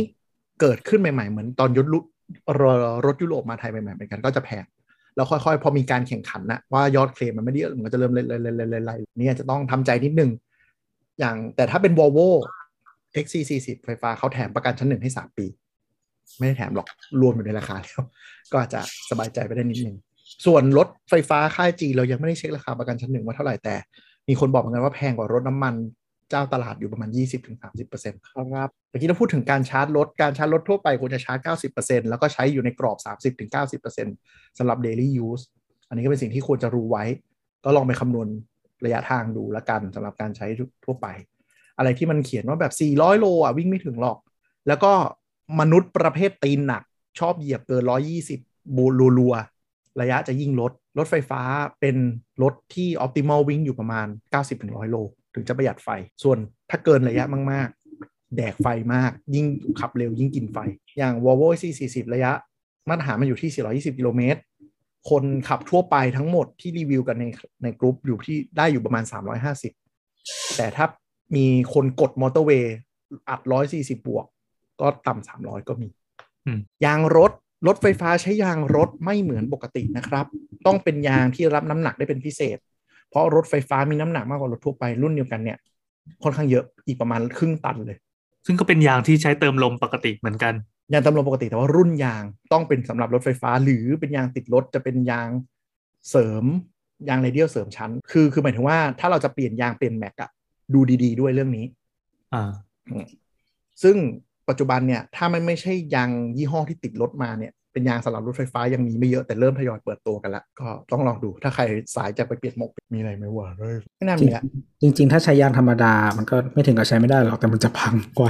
[0.62, 2.00] เกิดขึ้นใหม่ๆ เหมือนตอนยศลุ
[2.62, 2.64] ร
[3.06, 4.66] รถยุโรปมาไทยใหม่ๆเหมือนกันก็จะแพง
[5.16, 10.32] แล้วค่อยๆ พอมีการแข่งขันนะว่ายอดเคลมมันไม่ได้เยอะมันก็จะเริ่มไล่ๆๆๆๆนี่จะต้องทำใจนิดนึง
[11.20, 12.28] อย่างแต่ถ้าเป็น Volvo
[13.24, 15.46] XC40 ไฟฟ้าเขาแถมประกันชั้นหนึ่งให้3ปี
[16.38, 16.88] ไม่ได้แถมหรอก
[17.22, 18.02] รวมอยู่ในราคาแล้ว
[18.52, 19.98] ก็อาจจะสบายใจไปได้นิดนึง
[20.46, 23.76] ส่วนรถไฟฟ้าค่ายจีเรายังไม่ได้เช็คราคาประกันชั้นหนึ่งว่าเท่าไหร่แต่
[24.30, 25.74] มีคนบอกเหมือนกันว่าแพงกว่ารถน้ำมัน
[26.30, 27.10] เจ้าตลาดอยู่ประมาณ
[27.54, 27.70] 20-30%ครั
[28.68, 32.98] บเมื่อกี้เราพูดถึงการชาร์จรถ การชาร์จรถทั่วไปควรจะชาร์จ 90%แล้วก็ใช้อยู่ในกรอบ
[33.98, 35.44] 30-90%สำหรับ daily use
[35.88, 37.04] อันนี้ก็เป็นสิ่งที่ควรจะรู้ไว้
[37.66, 38.28] ก็ลองไปคำนวณ
[38.86, 40.48] ระยะทางดูละกันสำหรับการใช้
[40.86, 41.08] ทั่วไป
[41.78, 44.18] อะไรที่มันเขียนว่าแบบ 400 โลอะวิ่งไม่ถึงหรอก
[44.68, 44.94] แล้วก็
[45.60, 46.84] มนุษย์ประเภทตีนหนัก
[47.20, 47.84] ชอบเหยียบเกิน
[48.30, 48.86] 120บู
[49.20, 51.42] รัวๆระยะจะยิ่งลด รถไฟฟ้า
[51.80, 51.96] เป็น
[52.44, 54.08] รถที่ optimal วิ่งอยู่ประมาณ
[54.50, 54.98] 90-100 โล
[55.36, 55.90] ถึงจะประหยัดไฟ
[56.24, 56.38] ส่วน
[56.70, 59.46] ถ้าเกินระยะมากๆ แดกไฟมาก ยิ่ง
[59.80, 60.58] ขับเร็วยิ่งกินไฟ
[60.98, 62.32] อย่าง Volvo C40 ระยะ
[62.90, 63.52] มาตรฐานมันอยู่ที่
[63.94, 64.40] 420 กิโลเมตร
[65.10, 67.26] คนขับทั่วไปทั้งหมดที่รีวิวกันใน
[67.64, 69.04] ในกลุ่มอยู่ที่ได้อยู่ประมาณ
[69.80, 70.86] 350 แต่ถ้า
[71.36, 72.76] มีคนกดมอเตอร์เวย์
[73.30, 73.42] อัด
[73.72, 74.26] 140 บวก
[74.82, 75.90] ก็ต่ำ300 ก็มี
[76.46, 77.32] อืมยางรถ
[77.68, 80.26] รถไฟฟ้าใช้ยางรถไม่เหมือนปกตินะครับ
[80.66, 82.58] ต้องเป็นยางที่รับน้ำหนักได้เป็นพิเศษ
[83.10, 85.58] เพราะรถไฟฟ้ามีน้ำหนักมากกว่ารถทั่วไปรุ่นเดียวกันเนี่ย
[86.24, 87.98] ค่อนข้างเยอะอีกประมาณครึ่งตันเลย
[88.46, 90.54] ซึ่งก็เป็นยางที่ใช้เติมลมปกติเหมือนกัน
[90.94, 95.30] ยางตำรวจปกติแต่ว่ารุ่นยางต้องเป็นสำหรับรถไฟฟ้า หรือเป็นยางติดรถจะเป็นยาง
[96.10, 96.46] เสริม
[97.10, 100.30] ยางเรเดียลเสริมชั้น คือคือหมายถึงว่าถ้าเราจะเปลี่ยนยางเปลี่ยนแม็กอะ
[100.74, 101.66] ดูดี ๆ ด้วยเรื่องนี้
[102.34, 102.52] อ่า
[103.84, 103.96] ซึ่ง
[104.50, 111.64] ปัจจุบันเนี่ย ถ้ามันไม่ใช่ยางยี่ห้อที่ติดรถมาเนี่ย เป็นยางสำหรับรถไฟฟ้ายังมีไม่เยอะแต่เริ่มทยอยเปิดตัวกันละก็ต้องลองดูถ้าใคร
[111.96, 114.44] สายจะไปเปลี่ยนหมกมีอะไรไหมวะเลยไม่น่ามีละ
[114.82, 118.24] จริง ๆ ถ้าใช้ยางธรรมดามันก็ไม่ถึงกับใช้ไม่ได้หรอกแต่มันจะพังไว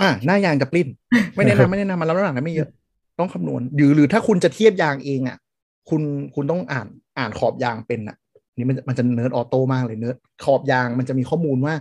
[0.00, 0.88] อะหน้ายางจะปลิ้น
[1.34, 2.68] ไม่แนะนำไม่แนะนำมันรับน้ำหนักได้ไม่เยอะ
[3.18, 5.36] ต้องคำนวณหรือหรือถ้าคุณจะเทียบยางเองอะ
[5.90, 6.02] คุณ
[6.34, 6.86] คุณต้องอ่าน
[7.18, 8.16] อ่านขอบยางเป็นอะ
[8.56, 11.74] นี่มันมันจะ nerd auto มากเลยเนิร์ดขอบยางมันจะมีข้อมูลว่า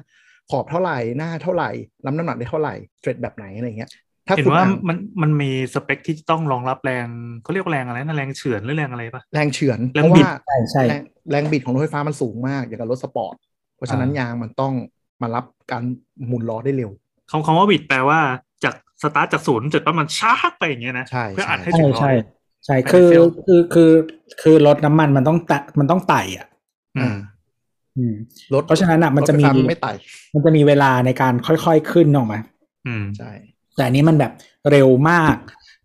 [0.51, 1.69] ขอบเท่าไหร่หน้าเท่าไหร่
[2.05, 3.89] รับน้ำหนักได้เท่าไหร่ tread แบบไหนอะไรเงี้ย
[4.27, 7.07] ถ้าเห็นคุณว่าอ่านมันมันมีสเปคที่ต้องรองรับแรง
[7.43, 13.35] เขาเรียกว่าแรงอะไรนะแรงเฉือนหรือแรงอะไรปะแรงเฉือนแรเพงราะบิดว่าใช่ใช่แรงแรงบิดของรถไฟฟ้ามันสูงมากอย่างกับรถสปอร์ต
[13.75, 14.73] เพราะฉะนั้นอ่ายยางมันต้อง
[15.21, 15.83] มารับการ
[16.27, 16.91] หมุนล้อได้เร็ว
[17.31, 18.19] คำคำว่าบิดแปลว่า
[18.63, 22.15] จากสตาร์ทจากศูนย์จุดประมาณชาร์จไปอย่างเงี้ยนะใช่เพื่ออัดใช่ให้ใช่ถึงร้อใช่ย
[22.65, 23.91] ใช่ไม่ได้คือ fail คือคือ
[24.41, 26.47] คือรถน้ำมันมันต้องแตะมันต้องไต่อะ
[26.97, 27.15] อืม
[27.97, 28.15] อืม
[28.53, 29.91] รถเพราะฉะนั้นอะมันจะมีรถไฟฟ้าไม่ไต่
[30.33, 32.39] มันจะมีเวลาในการค่อยๆขึ้นออกมา
[32.87, 33.31] อืมใช่
[33.75, 34.31] แต่อันนี้มันแบบ
[34.71, 35.35] เร็วมาก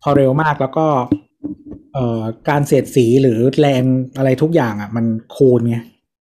[0.02, 0.86] พอเร็วมากแล้วก็
[1.94, 3.82] เอ่อการเสียดสีหรือแรง
[4.16, 5.06] อะไรทุกอย่างอะ มัน
[5.36, 5.76] คูณไง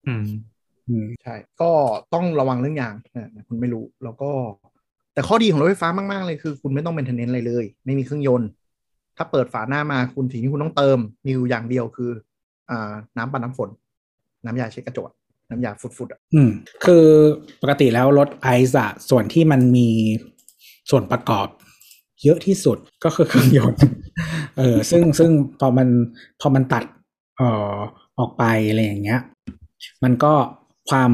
[0.07, 0.25] อืม
[0.89, 1.71] อืมใช่ ก็
[2.13, 2.95] ต้องระวังเรื่องยาง
[3.35, 4.31] นะคุณไม่รู้แล้วก็
[5.13, 8.49] แต่ข้อดีของรถไฟฟ้ามาก ๆ เลยคือ คุณไม่ต้องเป็นเทนเนนอะไรเลย ไม่มีเครื่องยนต์
[9.17, 12.11] ถ้าเปิดฝาหน้ามาคุณสิ่งที่คุณต้องเติม มีอยู่อย่างเดียวคือ
[12.69, 13.69] อ่า น้ำปัดน้ำฝน
[14.45, 15.09] น้ำยาเช็ดกระจก
[15.49, 16.49] น้ำยาฟุดๆอะอืม
[16.85, 17.05] คือ
[17.61, 19.89] ปกติแล้วรถไอซ์อะส่วนที่มันมี
[20.89, 21.47] ส่วนประกอบ
[22.23, 23.79] เยอะที่สุดก็คือเครื่องยนต์
[24.57, 25.87] เออซึ่งซึ่งพอมัน
[26.41, 26.83] พอมันตัด
[27.37, 27.75] เอ่อ
[28.19, 29.21] ออกไปอะไรอย่างเงี้ย
[30.03, 30.33] มันก็
[30.89, 31.11] ความ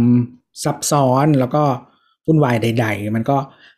[0.64, 1.64] ซับซ้อนแล้วก็
[2.26, 3.38] วุ่นวายใด ๆ มันก็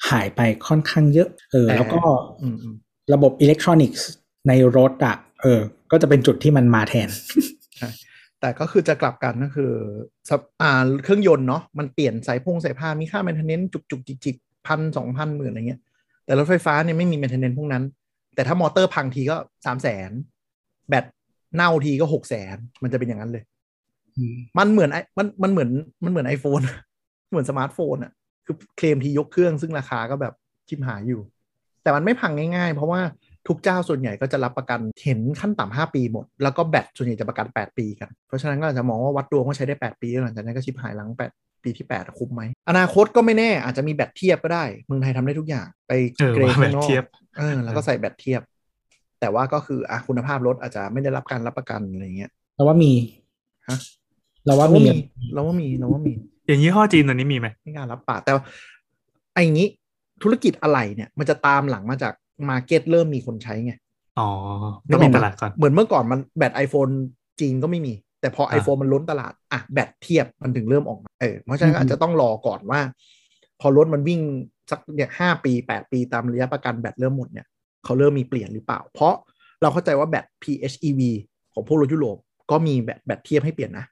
[0.09, 2.01] หายไปค่อนข้างเยอะ เออแต่แล้วก็
[2.41, 2.75] อืมอืม
[3.13, 4.07] ระบบอิเล็กทรอนิกส์
[4.47, 5.61] ในรถอะเออ
[5.91, 7.09] ก็จะเป็นจุดที่มันมาแทน
[8.39, 9.71] แต่ก็คือจะกลับกันก็คือ
[10.29, 14.35] สับอ่าเครื่องยนต์เนาะ มันเปลี่ยนสายพงสายพานมีค่า maintenance จุกจุกจิกจิก
[14.67, 15.81] พันสองพันหมื่นอะไรเงี้ย
[16.25, 17.83] แต่รถไฟฟ้าเนี่ยไม่มี maintenance พวกนั้น
[18.35, 20.11] แต่ถ้ามอเตอร์พังทีก็สามแสน
[20.89, 21.05] แบต
[21.55, 23.43] เน่าทีก็หกแสนมันจะเป็นอย่างนั้นเลย
[24.17, 25.69] อืมมันเหมือนไอมันมันเหมือน
[26.03, 26.63] มันเหมือน iPhone
[27.29, 28.11] เหมือนสมาร์ทโฟนอะ
[28.45, 30.33] คือเคลมทียกเครื่องซึ่งราคาก็แบบ
[30.69, 31.21] ชิบหายอยู่
[31.83, 33.01] แต่มันไม่พังง่ายๆ เพราะว่า
[33.47, 47.03] ทุกเจ้าส่วนใหญ่ก็จะรับประกันเห็นขั้นต่ำห้าปีหมด แล้วก็แบตส่วนใหญ่จะประกัน 8 ปีกัน เพราะฉะนั้นก็อาจจะมองว่าวัดดวงว่าใช้ได้ 8 ปีแล้วหลังจากนั้นก็ชิบหายหลัง 8 ปีที่ 8 คุ้มไหม อนาคตก็ไม่แน่อาจจะมีแบตเทียบก็ได้ เมืองไทยทำได้ทุกอย่างไปเออเกรดว่าข้างนอกแบตเทียบ
[47.37, 48.41] เออแล้วก็ใส่แบตเทียบ
[49.19, 52.91] แต่ว่าก็คืออะคุณภาพรถอาจจะไม่ได้รับการรับประกันอะไรเงี้ยเราว่ามี
[53.67, 53.77] ฮะ
[54.45, 54.95] เราว่าเราว่ามีมี
[55.33, 56.13] เราว่ามีเราว่ามี
[56.47, 58.43] อย่างยี่ห้อจีนตอนนี้มีไหมไม่กล้ารับปากแต่ว่า
[59.33, 59.67] ไอ้งี้
[60.23, 62.13] ธุรกิจอะไรเนี่ยมันจะตามหลังมาจาก
[62.49, 63.73] มาเก็ตเริ่มมีคนใช้ไง
[64.19, 64.29] อ๋อ
[64.93, 66.93] ต้องมีตลาดก่อน เหมือนเมื่อก่อนมันแบต iPhone
[67.39, 72.79] จีนก็ไม่มี แต่พออ่า iPhone มันล้นตลาด อะ แบตเทียบมันถึงเริ่มออกมาเออเพราะฉะนั้นอืมอาจจะต้องรอก่อนว่า
[73.61, 74.21] พอรถมันวิ่ง
[74.71, 77.47] สักเนี่ยห้าปีแปดปีตามระยะประกันแบตเริ่มหมดเนี่ย
[77.83, 79.13] เขาเริ่มมีเปลี่ยนหรือเปล่า เพราะ
[79.61, 81.01] เราเข้าใจว่าแบต PHEV
[81.53, 82.17] ของพวกรถยุโรป
[82.51, 83.85] ก็มีแบตแบตเทียบให้เปลี่ยนนะ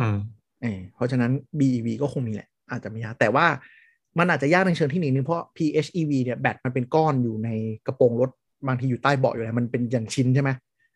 [0.00, 0.18] อืม
[0.62, 3.46] เออเพราะฉะนั้น BEV ก็คงมีแหละอาจจะไม่ยากแต่ว่า
[4.20, 7.48] มันอาจจะยากในเชิงที่หนึ่งนึงเพราะ PHEV เนี่ยแบตมันเป็นก้อนอยู่ใน
[7.86, 8.30] กระโปรงรถ
[8.66, 10.50] บางทีอยู่ใต้เบาะอยู่แล้วมันเป็นอย่างชิ้นใช่ไหม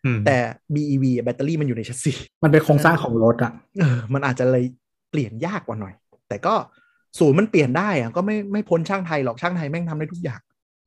[0.04, 0.36] อืมแต่
[0.74, 2.12] BEV อะแบตเตอรี่มันอยู่ในแชสซี
[2.44, 4.64] มันเป็นโครงสร้างของรถอะเออมันอาจจะเลย
[5.10, 5.94] เปลี่ยนยากกว่าหน่อย
[6.28, 6.54] แต่ก็
[7.18, 10.40] ศูนย์มันเปลี่ยนได้อะก็ไม่ไม่พ้นช่างไทยหรอกช่างไทยแม่งทำได้ทุกอย่าง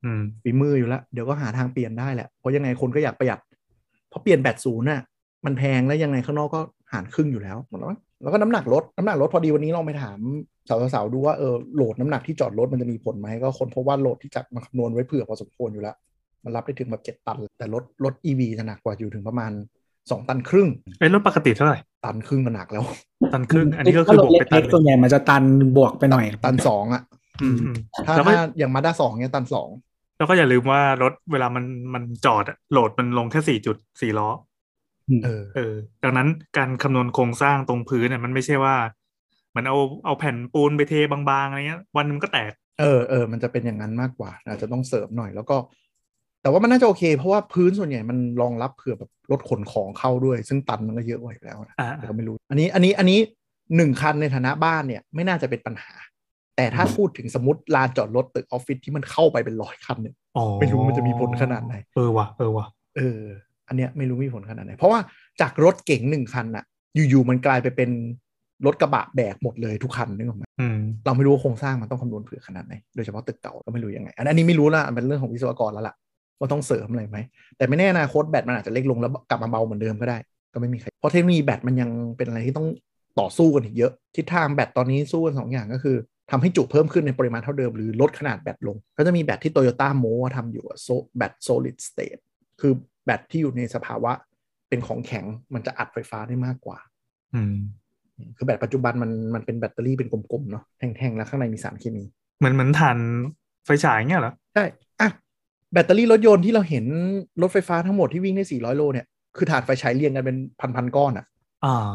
[0.04, 3.38] อืมฝีมืออยู่แล้ว เดี๋ยวก็หาทางเปลี่ยนได้แหละ เพราะยังไงคนก็อยากประหยัด
[4.08, 5.02] เพราะเปลี่ยนแบตศูนย์น่ะ
[5.44, 6.60] มันแพงแล้วยังไงข้างนอกก็
[6.92, 7.92] หารครึ่งอยู่แล้วแล้ว
[8.22, 10.18] แล้วก็น้ำหนักรถน้ำหนักรถพอดีวันนี้ลองไปถาม
[10.94, 15.96] สาวๆดูว่าเออโหลดน้ำหนักที่จอดรถมันจะมีผลไหมก็คนพบว่าโหลดที่จัดมาคำนวณไว้เผื่อพอสมควรอยู่แล้ว
[16.44, 19.52] มันรับได้ถึงแบบเจ็ดตัน แต่รถรถ EV จะหนักกว่าอยู่ถึงประมาณ
[20.10, 20.68] สองตันครึ่ง
[20.98, 22.84] เอ้ยรถปกติเท่าไหร่ตันครึ่งก็หนักแล้ว
[23.32, 25.42] ตันครึ่ง อันนี้ก็คือบวกไปตัเล็นกๆส่วนใหญ่มันจะตัน
[25.76, 27.02] บวกไปหน่อย ตันสองอะ
[27.42, 27.74] อืมอืม
[28.06, 29.68] ถ้าแล้วก็ถ้าอย่างมาด้าสองเนี่ยตันสอง
[30.18, 31.64] แล้วก็อย่าลืมว่ารถเวลามัน
[31.94, 34.28] มันจอดอะโหลดมันลงแค่สี่จุดสี่ล้อ
[35.24, 35.74] เออเออ
[36.04, 38.76] ดังนั้นการคำนวณโครงสร้างตรงพื้นเนี่ยมันไม่ใช่ว่า
[39.50, 45.56] เหมันเอาเอาแผ่นปูนไปเทบางๆอะไรเงี้ย วันหนึงมันก็แตก เออเออมันจะเป็นอย่างนั้นมากกว่า อาจจะต้องเสริมหน่อยแล้วก็
[46.42, 53.18] แต่ว่ามันน่าจะโอเค เพราะว่าพื้นส่วนใหญ่มันรองรับเผื่อแบบรถขนของเข้าด้วย ซึ่งตันมันก็เยอะกว่าอยู่แล้วนะอ่าแต่ก็ไม่รู้ อันนี้อันนี้อันนี้
[53.76, 55.94] หนึ่งคันในฐานะบ้านเนี่ย ไม่น่าจะเป็นปัญหา
[56.56, 62.66] แต่ถ้าพูดถึงสมมติลานจอดรถตึกออฟฟิศที่มันเข้าไปเป็นร้อยคันเนี่ยอ๋อไม่รู้มันจะมีผลขนาดไหนเออว่ะเออว่ะ
[62.96, 63.22] เออ
[63.68, 65.00] อันเนี้ยไม่รู้มีผลขนาดไหน เพราะว่า
[65.40, 66.64] จากรถเก๋งหนึ่งคันอะ
[66.94, 67.90] อยู่ๆมันกลายไปเป็น
[68.66, 75.94] รถกระบะแบกหมดเลยทุกคันนึกออกไหมอืมเราไม่รู้ว่าโครงสร้างมันต้องคำนวณเผื่อขนาดไหน โดยเฉพาะตึกเก่าก็ไม่รู้ยังไง อันนี้ไม่รู้ละมันเป็นเรื่องของวิศวกรแล้วล่ะ
[76.38, 77.18] ว่าต้องเสริมอะไรไหม
[77.56, 80.18] แต่ไม่แน่อนาคตแบตมันอาจจะเล็กลงแล้วกลับมาเบาเหมือนเดิมก็ได้
[80.52, 82.68] ก็ไม่มีใคร เพราะเทคโนโลยีแบตมันยังเป็นอะไรที่ต้อง
[83.20, 85.96] ต่อสู้กันอีกเยอะ ทิศทางแบตตอนนี้สู้กันสองอย่างก็คือ
[86.30, 90.04] ทำให้จุเพิ่มขึ้นในปริมาณเท่าเดิมหรือลดขนาดแบตลง ก็จะมีแบตที่โตโยต้าโม
[90.36, 92.20] ทำอยู่อะโซแบต solid state
[92.60, 92.72] คือ
[93.08, 94.12] แบตที่อยู่ในสภาวะ
[94.68, 95.24] เป็นของแข็ง
[95.54, 96.78] มันจะอัดไฟฟ้าได้มากกว่า
[97.34, 97.56] อืม
[98.36, 102.04] คือแบตปัจจุบันมันมันเป็นแบตเตอรี่เป็นกลมๆเนาะแท่งๆแล้วข้างในมีสารเคมี
[102.38, 102.98] เหมือนเหมือนฐาน
[103.64, 104.64] ไฟฉายเงี้ยเหรอ ใช่
[105.00, 105.10] อะ
[105.72, 106.84] แบตเตอรี่รถยนต์ที่เราเห็น
[107.42, 109.06] รถไฟฟ้าทั้งหมดที่วิ่งได้ 400 โลเนี่ย
[109.36, 110.36] คือถ่านไฟฉายเรียงกันเป็น
[110.76, 111.26] พันๆก้อนอะ
[111.64, 111.94] อ่า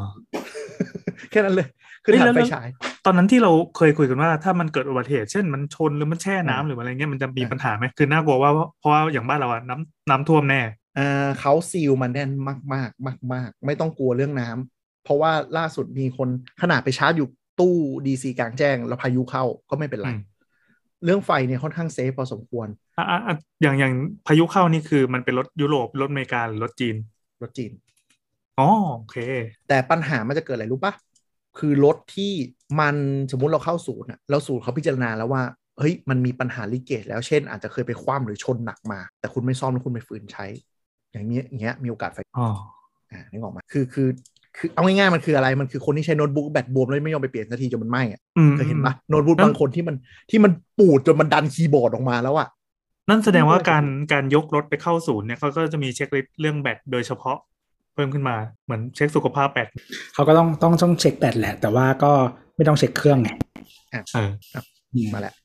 [1.32, 1.68] แค่นั้นเลย
[2.04, 2.68] คือเฮ้ยถ่านแล้วไฟฉาย
[3.06, 10.62] ตอนนั้นที่เราเคยคุยกันว่าถ้ามันเกิดอุบัติเหตุ เช่นมันชนหรือมันแช่น้ำอ่าหรืออะไรเงี้ยมันจะมีอ่าปัญหาไหม คือน่ากลัวว่าเพราะว่าอย่างบ้านเราอะน้ำน้ำท่วมแน่
[10.98, 16.30] อ่าเขาซีลมันแน่นมากมากมากมากๆไม่ต้องกลัวเรื่องน้ำเพราะว่าล่าสุดมีคน
[16.62, 17.28] ขนาดไปชาร์จอยู่
[17.60, 17.76] ตู้
[18.08, 20.18] DC กลางแจ้ง แล้วพายุเข้าก็ไม่เป็นไรอืม
[21.04, 22.68] เรื่องไฟเนี่ยค่อนข้าง safe พอสมควร
[22.98, 23.94] อะอะอะอย่างอย่าง
[24.26, 26.96] พายุเข้านี่คือมันเป็นรถยุโรปรถอเมริกาหรือรถจีน
[27.42, 27.72] รถจีน
[28.58, 28.64] อ๋อ
[28.96, 29.16] โอเค
[29.68, 30.94] แต่ปัญหามันจะเกิดอะไรรู้ปะ
[31.60, 32.32] คือรถที่
[32.80, 32.96] มัน
[33.32, 35.44] สมมุติเราเข้าศูนย์อะแล้วศูนย์เขาพิจารณาแล้วว่า
[35.80, 40.46] เฮ้ยมันมีปัญหาลิเกตแล้วเช่น อาจจะเคยไปคว่ำหรือชนหนักมา แต่คุณไม่ซ่อมแล้วคุณไปฝืนใช้
[41.14, 42.48] อย่างนี้อย่างเงี้ยมีโอกาสไฟอ๋อ
[43.12, 44.08] อ่านึกออกไหมาคือคือ
[44.58, 49.96] คือเอาง่ายๆมันคืออะไรมันคือคนที่ใช้โน้ตบุ๊กแบตบวมแล้วไม่ยอมไปเปลี่ยนสักทีจนมันไหม้อะอืมเคยเห็นปะโน้ตบุ๊กบางคนที่มัน
[50.30, 52.48] ที่มันปูดจนมันดันคีย์บอร์ดออกมาแล้วอะ
[53.10, 57.38] นั่นแสดงว่าไม่ว่าจะการการยกรถไปเข้าศูนย์เนี่ยเขาก็จะมี checklist เรื่องแบตโดยเฉพาะ
[57.94, 58.36] เพิ่มขึ้นมา
[58.66, 59.68] เหมือนเช็คสุขภาพแบต
[60.14, 62.12] เขาก็ต้องต้องต้องเช็คแบตแหละ แต่ว่าก็
[62.56, 63.30] ไม่ต้องเช็คเครื่องไง
[64.14, 64.32] เออ
[64.94, 65.36] อืมมาแล้ว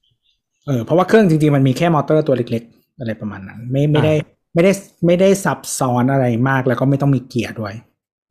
[0.67, 4.15] เออเพราะว่าเครื่องจริงๆมันมีแค่มอเตอร์ตัวเล็ก ๆ อะไรประมาณนั้น ไม่ไม่ได้
[4.55, 4.73] ไม่ได้
[5.07, 7.75] ไม่ได้ซับซ้อนอะไรมากแล้วก็ไม่ต้องมีเกียร์ด้วย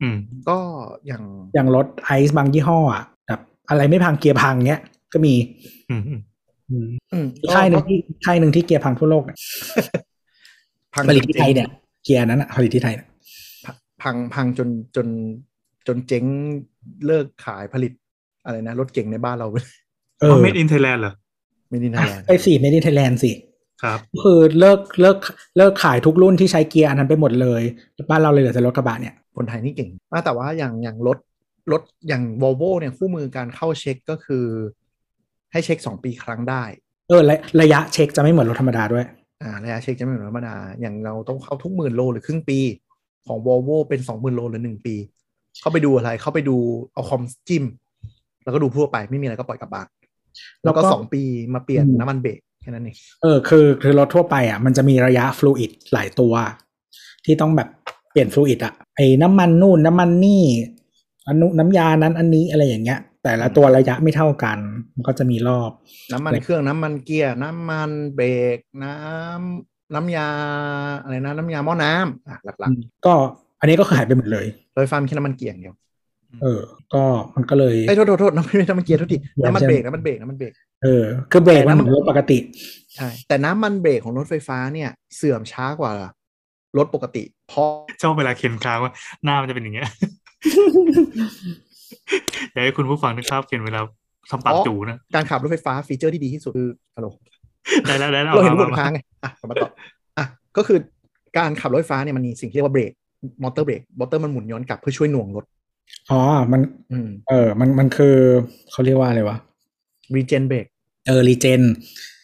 [0.02, 0.18] อืม
[0.50, 0.58] ก็
[1.08, 1.24] อย่าง
[1.54, 3.40] อย่างรถไอซ์บางยี่ห้ออะแบบ
[3.70, 4.82] อะไรไม่พังเกียร์พังเนี้ย
[5.14, 5.34] ก็มี
[5.90, 6.22] อืมอืม
[6.70, 9.38] อืมอืมอีกค่ายหนึ่งที่ค่ายหนึ่งที่เกียร์พังทั่วโลกเนี่ย
[10.94, 11.68] พังผลิตที่ไทยเนี่ย
[12.04, 13.08] เกียร์นั้นอะผลิตที่ไทยเนี่ย
[14.02, 15.08] พังพังจนจน
[15.88, 16.26] จนเจ๊ง
[17.06, 17.92] เลิกขายผลิต
[18.46, 19.58] อะไรนะ รถเก่งในบ้านเราไป
[20.22, 21.14] เออเมดอินไทยแลนด์เหรอ
[21.70, 23.32] ไม่ดินไทยแลนด์ไปสี่ไม่ได้ไทยแลนด์สิ
[23.84, 25.18] ครับก็คือเลิกเลิก
[25.58, 27.62] เลิกขายทุกรุ่นที่ใช้เกียร์อันนั้นไปหมดเลย
[28.10, 31.18] บ้านเราเลยเหลือแต่รถกระบะเนี่ยคนไทยนี่เก่งมากแต่ว่าอย่างอย่างรถ
[31.72, 34.46] รถอย่าง v o l v o เนี่ยคู่มือการเข้าเช็คก็คือ
[35.52, 36.64] ให้เช็คสองปีครั้งได้
[37.08, 39.06] เออระระยะเช็คจะไม่เหมือนรถธรรมดาด้วย
[39.42, 42.60] อ่าระยะเช็คจะไม่เหมือนธรรมดา อย่างเราต้องเข้าทุกหมื่นโลหรือครึ่งปี
[43.28, 44.96] ของ v o l v o เป็นสองหมื่นโลหรือหนึ่งปี
[45.62, 46.58] เข้าไปดูอะไรเข้าไปดู
[46.94, 47.64] เอาคอมจิ้ม
[48.44, 49.88] แล้วก็ดูทั่วไปไม่มีอะไรก็ปล่อยกลับบ้าน
[50.64, 51.22] แล้วก็แล้วก็สองปี
[51.54, 56.34] มาเปลี่ยนอืมน้ำมันเบรกแค่นั้นเองเออคือคือรถทั่วไปอะมันจะมีระยะฟลูอิดหลายตัว
[57.26, 57.70] ที่ต้องแบบ
[58.12, 60.44] เปลี่ยนฟลูอิดอะไอ้น้ำมันนู่นน้ำมันนี่
[61.26, 64.58] อันนู้นน้ำยานั้นอันนี้อะไรอย่างเงี้ย แต่ละตัวระยะไม่เท่ากัน
[64.94, 65.72] มันก็จะมีรอบ
[66.14, 68.28] น้ำมันเครื่องน้ำมันเกียร์น้ำมันเบร
[68.58, 70.30] กน้ำน้ำยา
[71.04, 72.72] อะไรนะน้ำยาหม้อน้ำอะหลัก
[73.06, 73.14] ก็
[73.60, 75.76] อันนี้ก็หายไปหมดเลยๆโดยฟาร์มแค่น้ำมันเกียร์อย่างเดียว
[76.42, 76.62] เออ
[76.94, 77.04] ก็
[77.36, 82.38] มันก็เลยไอ้ยโทษโทษโทษน้ำไม่ใช่น้ำมันเกียร์โทษทีอย่าน้ำมันใช่เบรกน้ำมันเบรกน้ำมันเบรกเออคือเบรกมันเหมือนรถปกติ
[82.96, 85.92] ใช่แต่น้ำมันเบรกของรถไฟฟ้าเนี่ย เสื่อมช้ากว่า
[86.78, 87.70] รถปกติเพราะ
[88.02, 88.92] ชอบเวลาเข็นค้างว่า
[89.24, 89.90] หน้ามันจะเป็นอย่างเงี้ย
[92.52, 93.82] อยากให้คุณผู้ฟังนึกภาพเข็นเวลา
[94.30, 97.08] ทำปากจูนะการขับรถไฟฟ้า feature ที่ดีที่สุดคือฮัลโหล
[97.88, 99.70] ได้แล้วได้แล้วเราเห็นอบมนค้างไงอะกลับมาต่อ
[100.18, 100.26] อะ
[100.58, 100.80] ก็คือ
[101.38, 102.92] การขับรถไฟฟ้าเนี่ยมันมีสิ่งที่เรียกว่าเบรก
[103.44, 105.46] มอเตอร์เบรกมอเตอร์มันหมุนย้อนกลับเพื่อช่วยหน่วงรถ
[106.12, 106.62] อ๋อ มัน
[106.92, 108.16] อืมเออ มันมันคือ
[108.72, 109.38] เขาเรียกว่าอะไรวะ
[110.16, 110.66] regen brake
[111.08, 111.62] เออ regen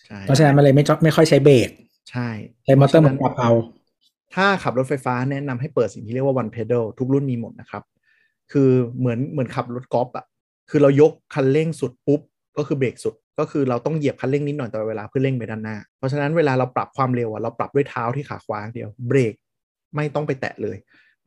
[0.08, 1.70] ใช่เพราะฉะนั้นมันเลยไม่จไม่ค่อยใช้เบรก
[2.12, 2.28] ใช่
[2.66, 3.52] ใช้มอเตอร์มันปรับเอา
[4.36, 7.84] ถ้าขับรถไฟฟ้าแนะนำให้เปิดสิ่งที่เรียกว่า one pedal ทุกรุ่นมีหมดนะครับ
[8.52, 8.70] คือ
[9.00, 10.26] เหมือนเหมือนขับรถกอล์ฟอะ
[10.70, 12.22] คือเรายกคันเร่งสุดปุ๊บ
[12.58, 19.34] ก็คือเบรกสุด ก็คือเราต้องเหยียบคันเร่งนิดหน่อยตลอดเวลาเพื่อเร่งไปด้านหน้า เพราะฉะนั้นเวลาเราปรับความเร็วอะเราปรับด้วยเท้าที่ขาขวาอย่างเดียวเบรก
[19.96, 20.78] ไม่ต้องไปแตะเลย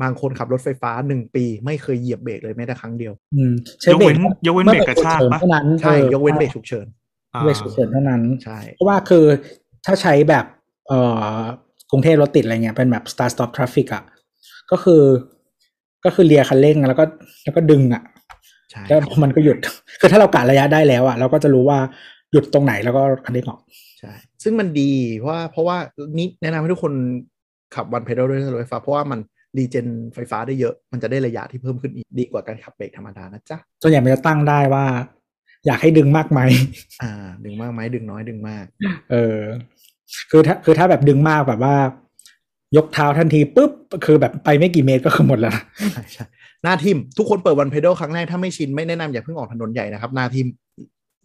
[0.02, 6.86] บางคนขับรถไฟฟ้าหนึ่งปี ไม่เคยเหยียบเบรกเลยแม้แต่ครั้งเดียวอืมใช้ยกเบรเว้กนยกเว้นมื่เบรกกระชากฉุเฉินปะเท่านั้นใช่ออยกเว้นเบรกฉุกเฉิน
[7.34, 9.24] อ่าเบรกฉุกเฉินเท่านั้นใช่เพราะว่าคือ
[9.86, 10.44] ถ้าใช้แบบ
[10.88, 11.00] เอ่
[11.38, 11.40] อ
[11.90, 14.04] กรุงเทพรถติดอะไรเงี้ยเป็นแบบ start stop traffic อะ
[14.70, 15.02] ก็คือ
[16.04, 17.04] ก็คือเลียคันเร่งแล้วก็
[17.44, 18.02] แล้วก็ดึงอะ
[18.70, 19.56] ใช่แล้วมันก็หยุด
[20.00, 21.78] คือถ้าเรากะระยะได้แล้วอะเราก็จะรู้ว่า
[22.32, 23.60] หยุดตรงไหนแล้วก็คันเร่งออก
[24.00, 24.12] ใช่
[24.42, 25.76] ซึ่งมันดีเพราะว่าเพราะว่า
[26.18, 26.92] นี่แนะนำให้ทุกคน
[27.74, 29.20] ขับวันเพด l ด้วยรถไฟฟ้าเพราะว่ามัน
[29.58, 34.84] รีเจนไฟฟ้าได้เยอะ มันจะได้ระยะที่เพิ่มขึ้นอีกดีกว่าการขับเบรกธรรมดานะจ๊ะส่วนใหญ่มันจะตั้งได้ว่า
[35.66, 36.40] อยากให้ดึงมากไหม
[37.02, 37.12] อ่า
[37.44, 38.64] ดึงมากไหมดึงน้อยดึงมาก
[39.10, 39.40] เออ
[40.30, 41.74] คือถ้าคือถ้าแบบดึงมากแบบว่า
[42.76, 43.72] ยกเท้าทันทีปุ๊บ
[44.06, 45.62] คือแบบไปไม่กี่เมตรก็คือหมดแล้วนะ
[45.92, 46.24] ใช่ใช่
[46.62, 50.46] หน้าทิ่มทุกคนเปิด one pedal ครั้งแรกถ้าไม่ชินไม่แนะนำอย่าเพิ่งออกถนนใหญ่นะครับหน้าทิ่ม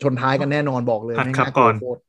[0.01, 1.99] ชนท้ายกันแน่นอนบอกเลยหัดไม่ขับน่าก่อนโคตร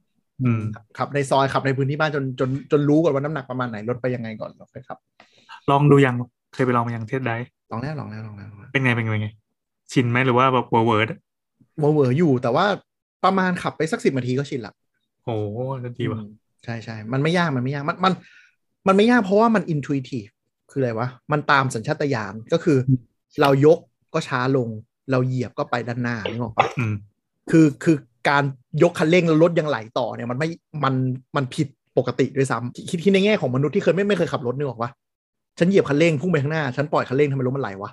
[0.42, 0.62] อืม
[0.98, 4.98] ขับในซอยขับในพื้นที่บ้านจนจนจนรู้ก่อนว่าน้ำหนักประมาณไหนรถไปยังไงก่อนค่อยขับ
[5.70, 6.14] ลองดูยัง
[6.54, 7.36] เคยไปลองมายัง test ได้
[7.70, 9.28] ลองแล้วลองแล้วลองแล้วลองแล้ว เป็นไงเป็นไงเป็นไง
[9.92, 11.08] ชินไหมหรือว่าแบบเวอร์เวิร์ด
[11.80, 12.66] เวอร์เวอร์อยู่แต่ว่า
[13.24, 14.74] ประมาณขับไปสักสิบนาทีก็ชินละ
[15.24, 15.58] โอ้โห
[15.98, 16.30] ดีว่ะอืม
[16.64, 18.12] ใช่ใช่มันไม่ยากมันไม่ยากมันมัน
[18.86, 20.26] มันไม่ยากเพราะว่ามันอินทุ i ทีฟ
[20.70, 22.78] คืออะไรวะ มันตามสัญชาตญาณก็คือ
[23.40, 23.78] เรายก
[24.14, 24.68] ก็ช้าลง
[25.10, 26.94] เราเหยียบก็ไปด้านหน้านึกออกปะอืม
[27.50, 27.96] คือคือ
[28.28, 28.44] การ
[28.82, 30.48] ยกคันเร่งแล้วรถยังไหลต่อเนี่ยมันไม่
[30.84, 30.94] มัน
[31.36, 31.68] มันผิด
[31.98, 34.90] ปกติด้วยซ้ำคิดคิดในแง่ของมนุษย์ที่เคยไม่ไม่เคยขับรถนึกออกปะ
[35.58, 37.90] ฉันเหยียบคันเร่งพุ่งไปข้างหน้า ฉันปล่อยคันเร่งทำไมรถมันไหลวะ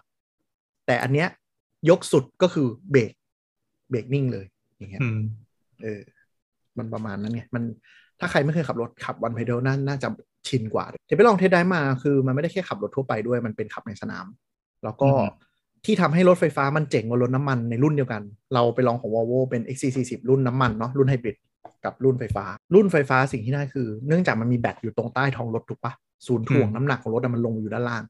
[0.87, 1.27] แต่อันเนี้ย
[1.89, 3.13] ยกสุดก็คือเบรก
[3.89, 4.45] เบรกนิ่งเลย
[4.77, 5.19] อย่างเงี้ยอืม
[5.83, 6.01] เออ
[6.77, 7.63] มันประมาณนั้นไงมัน
[8.19, 10.07] ถ้าใครไม่เคยขับรถขับวันไพเดลน่าน่าจะ
[10.47, 14.25] ชินกว่าเดี๋ยวไปลองเทสได้มาคือ มันไม่ได้แค่ขับรถทั่วไปด้วยมันเป็นขับในสนาม
[14.83, 15.47] แล้วก็อืม
[15.85, 18.21] ที่ทำให้รถไฟฟ้ามันเจ๋งกว่ารถน้ำมันในรุ่นเดียวกัน
[18.53, 21.35] เราไปลองของ Volvo เป็น XC40 รุ่นน้ำมันเนาะรุ่นไฮบริด
[21.85, 22.45] กับรุ่นไฟฟ้า
[22.75, 25.93] รุ่นไฟฟ้าสิ่งที่ได้คือ เนื่องจากมันมีแบตอยู่ตรงใต้ท้องรถถูกปะ
[26.27, 28.03] ศูนย์ถ่วงน้ำหนักของรถอะมันลงอยู่ด้านล่าง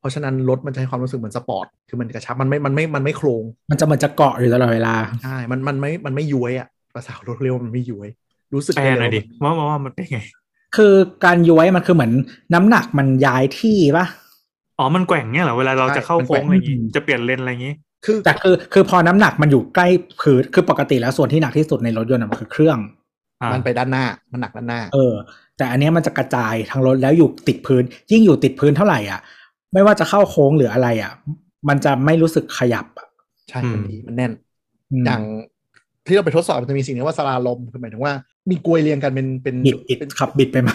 [0.00, 4.94] เพราะฉะนั้นรถมันจะให้ความรู้สึกเหมือนสปอร์ต คือมันกระชับ มันไม่ มันไม่ มันไม่โครง มันจะเหมือนจะเกาะอยู่ตลอดเวลา
[5.24, 8.08] ใช่ มัน มันไม่ มันไม่ย้วยอะภาษารถเร็วมันไม่ย้วย
[8.54, 10.20] รู้สึกแปลหน่อยดิเว่าว่าว่ามันเป็นไง
[10.76, 10.94] คือ
[11.24, 12.12] การย้วยมันคือเหมือน
[12.54, 14.06] น้ำหนักมันย้ายที่ปะ
[14.78, 17.74] อ๋อ มันแกว่งเนี่ยเหรอ เวลาเราจะเข้าใช่มันแกว่โค้งงอะไรอย่างงี้อืมจะเปลี่ยนเลนอะไรอย่างงี้
[18.04, 19.88] คือ แต่คือ คือพอน้ำหนักมันอยู่ใกล้
[20.20, 22.78] พื้นคือปกติแล้วส่วนที่หนักที่สุดในรถยนต์อะมันคือเครื่อง
[23.40, 25.14] อ่ามันไปด้านหน้า มันหนักด้านหน้า เออ
[25.58, 27.82] แต่อันเนี้ยมันจะกระจายทางรถแล้วอยู่ติดพื้น
[28.12, 29.20] ยิ่งอยู่ติดพื้นเท่าไหร่อะ
[29.72, 31.12] ไม่ว่าจะเข้าโค้งหรืออะไรอะ
[31.68, 33.08] มันจะไม่รู้สึกขยับอะ
[33.48, 34.32] ใช่มันดีมันแน่น
[35.00, 35.22] มอย่าง
[36.06, 38.12] ที่เราไปทดสอบมันจะมีสิ่งนี้ว่าสลาลมคือหมายถึงว่า
[38.50, 40.74] มีกลวยเรียงกันเป็นเป็นบิดบิดเป็นขับบิดไปมา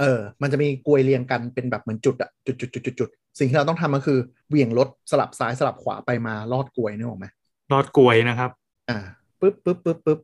[0.00, 3.08] เออ มันจะมีกลวยเรียงกันเป็นแบบเหมือนจุดอะจุดจุดจุดจุดจุด
[3.38, 4.18] สิ่งที่เราต้องทำก็คือ
[4.48, 7.26] เหวี่ยงรถสลับซ้ายสลับขวาไปมาลอดกลวยนึกออกไหม
[7.72, 8.50] รอดกลวยนะครับ
[8.90, 8.98] อ่า
[9.40, 10.18] ปึ๊บปึ๊บปึ๊บปึ๊บ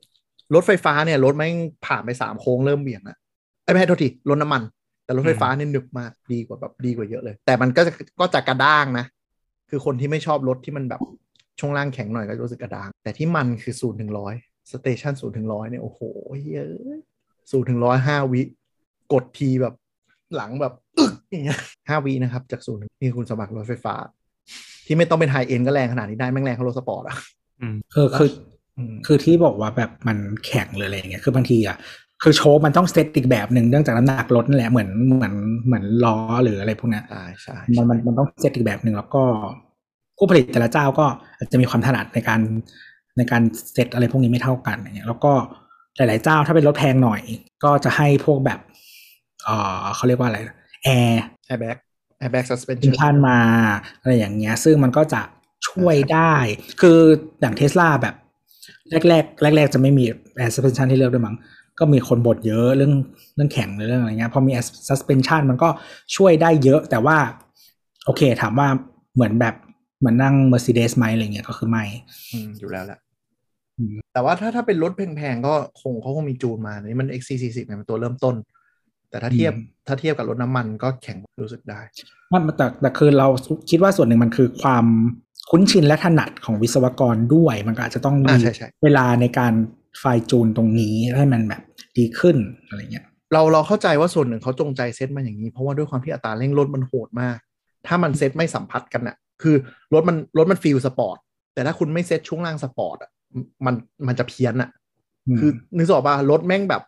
[0.54, 1.54] รถไฟฟ้าเนี่ยรถแม่ง
[1.86, 3.18] ผ่านไปสามโค้งเริ่มเบี่ยงละ
[3.64, 4.62] ไอ้ยไม่ใช่โทษทีรถน้ำมัน
[5.04, 9.06] แต่รถไฟฟ้าเนี่ยหนึบมากดีกว่าแบบดีกว่าเยอะเลย แต่มันก็จะก็จะกระด้างนะ
[9.70, 11.00] คือคนที่ไม่ชอบรถที่มันแบบ
[11.60, 14.34] ช่วงล่างแข็งหน่อยก็จะรู้สึกกระด้าง แต่ที่มันคือศูนย์ถึงร้อย
[14.72, 16.00] สเตชันศูนย์ถึงร้อยเนี่ยโอ้โห
[16.52, 17.00] เยอะ
[17.50, 18.42] ศูนย์ถึงร้อยห้าวิ
[19.12, 19.74] กดทีแบบ
[20.36, 23.94] หลังแบบอึกอย่างเงี้ยห้าวินะครับ จากศูนย์ถึงนี่คุณสมัครรถไฟฟ้า
[24.86, 27.16] ที่ไม่ต้องเป็น high-end ก็แรงขนาดนี้ได้แม่งแรงเท่ารถสปอร์ตอะ
[27.60, 28.28] อืมคือคือ
[28.76, 31.76] อืมคือที่บอกว่าแบบมันแข็งหรืออะไรอย่างเงี้ยคือบางทีอะ
[32.22, 35.34] คือโช้คมันต้องเซตอีกแบบหนึ่งเนื่องจากน้ำหนักรถนั่นแหละเหมือนเหมือน
[35.66, 39.22] เหมือนล้อหรืออะไรพวกเนี้ยใช่ใช่มันมันมันต้องเซตอีกแบบหนึ่งแล้วก็
[40.18, 41.06] ผู้ผลิตแต่ละเจ้าก็
[41.38, 42.40] อาจจะมีความถนัดในการ
[43.16, 43.42] ในการ
[43.72, 45.32] เซตอะไรพวกนี้ไม่เท่ากันอย่างเงี้ยแล้วก็
[45.96, 47.20] หลาย ๆ เจ้าถ้าเป็นรถแพงหน่อย
[47.64, 48.58] ก็จะให้พวกแบบ
[49.44, 49.48] เอ
[49.82, 50.38] อเขาเรียกว่าอะไร
[50.84, 51.76] air air bag
[52.18, 53.38] air bag suspension มา
[54.00, 55.22] อะไรอย่างเงี้ย ซึ่งมันก็จะ
[55.68, 56.34] ช่วยได้
[56.80, 56.98] คือ
[57.40, 58.14] อย่างเทสลาแบบ
[59.08, 59.24] แรก
[59.54, 60.04] ๆ แรก ๆ จะไม่มี
[60.38, 61.36] air suspension ที่เลือกด้วยมั้ง
[61.80, 62.92] ก็มีคนบ่นเยอะเรื่อง
[63.34, 65.68] เรื่องแข็งหรือเรื่องอะไรเงี้ยพอมี air suspension มันก็
[66.16, 67.16] ช่วยได้เยอะ แต่ว่า
[68.06, 68.68] โอเค ถามว่า
[69.14, 69.54] เหมือนแบบ
[70.00, 71.84] เหมือนนั่ง Mercedes ไหมอะไรเงี้ยก็คือไม่
[72.32, 72.98] อืมอยู่แล้วแหละ
[73.78, 78.34] อืมแต่ว่าถ้าถ้าเป็นรถแพงๆ ก็คงเขาคงมีจูนมาอันนี้มัน XC40 เนี่ยเป็นตัวเริ่มต้น
[79.10, 79.52] แต่ถ้าเทียบ
[79.86, 81.80] ถ้าเทียบกับรถน้ำมันก็แข็งรู้สึกได้
[82.32, 83.28] มันแต่แต่คือเรา
[83.70, 84.86] คิดว่าส่วนหนึ่งมันคือความ
[85.50, 89.52] คุ้นชินและถนัดของวิศวกรด้วย มันก็อาจจะต้องมีอ่าใช่ใช่เวลาในการ
[89.98, 91.62] fine tune ตรงนี้ให้มันแบบ
[91.98, 92.36] ดีขึ้น
[92.68, 97.38] อะไรเงี้ยเราเราเข้าใจว่าส่วนหนึ่งเขาจงใจเซตมาอย่างนี้ เพราะว่าด้วยความที่อัตราเร่งรถมันโหดมาก
[97.86, 99.56] ถ้ามันเซตไม่สัมพันธ์กันอะคือ
[99.94, 101.16] รถมันรถมัน feel sport
[101.54, 103.10] แต่ถ้าคุณไม่เซตช่วงล่างสปอร์ตอะ
[103.66, 103.74] มัน
[104.06, 104.70] มันจะเพี้ยนอะ
[105.34, 106.82] มคือนึกออกป่ะรถแม่งแบบ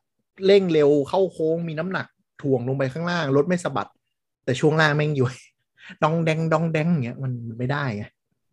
[0.46, 2.06] เร่งเร็วเข้าโค้งมีน้ำหนัก
[2.42, 3.90] ถ่วงลงไปข้างล่างรถไม่สะบัด
[4.44, 5.26] แต่ช่วงล่างแม่งอยู่
[6.02, 8.04] ดองแดงดองแดงอย่างเงี้ยมันมันไม่ได้ไง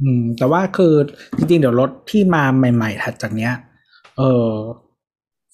[0.01, 0.93] อืม แต่ว่าคือ
[1.38, 3.53] จริงๆ เดี๋ยวรถที่มาใหม่ ๆ ถัดจากเนี้ย
[4.17, 4.51] เออ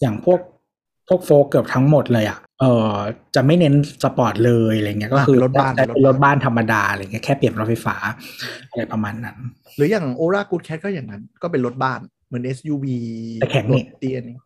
[0.01, 0.39] อย่างพวก
[1.07, 2.93] พวกโฟกเกือบทั้งหมดเลยอะเออ
[3.35, 7.95] จะไม่เน้นสปอร์ตเลยอะไรเงี้ยก็คือเป็นรถบ้านจะเป็นรถบ้านธรรมดาอะไรเงี้ยแค่เปลี่ยนรถไฟฟ้า
[8.69, 9.37] อะไรประมาณนั้น
[9.75, 12.85] หรืออย่างโอรากูดแคทก็อย่างนั้น ก็เป็นรถบ้านเหมือน SUV
[13.41, 14.37] แต่แข็งรนี่ถเตียนี่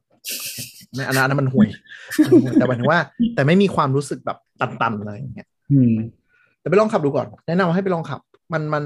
[0.93, 1.67] ไม่อันนั้นอันนั้นมันห่วย
[2.53, 2.99] แต่หมายถึงว่า
[3.35, 5.93] แต่ไม่มีความรู้สึกแบบตันๆอะไรอย่างเงี้ยอืม
[6.59, 8.19] แต่ไปลองขับดูก่อน แนะนำให้ไปลองขับ
[8.53, 8.83] มันมัน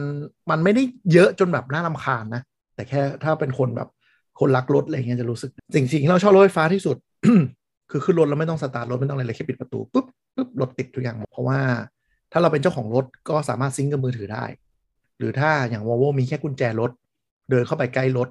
[0.49, 0.83] มันไม่ได้
[1.13, 2.41] เยอะจนแบบน่ารำคาญนะ
[2.75, 3.89] แต่แค่ถ้าเป็นคนแบบ
[4.39, 6.97] คนรักรถอะไรเงี้ยจะรู้สึก สิ่งสิ่งที่เราชอบรถไฟฟ้าที่สุด
[7.95, 10.05] คือขึ้นรถแล้วไม่ต้องสตาร์ทรถไม่ต้องอะไรเลยแค่ปิดประตูปุ๊บ
[10.35, 11.59] ปุ๊บรถติดทุกอย่าง เพราะว่า
[12.31, 14.45] ถ้าเราเป็นเจ้าของรถก็สามารถ sync กับมือถือได้
[15.17, 16.91] หรือถ้าอย่าง Volvo มีแค่กุญแจรถ
[17.49, 18.27] เดินเข้าไปใกล้รถ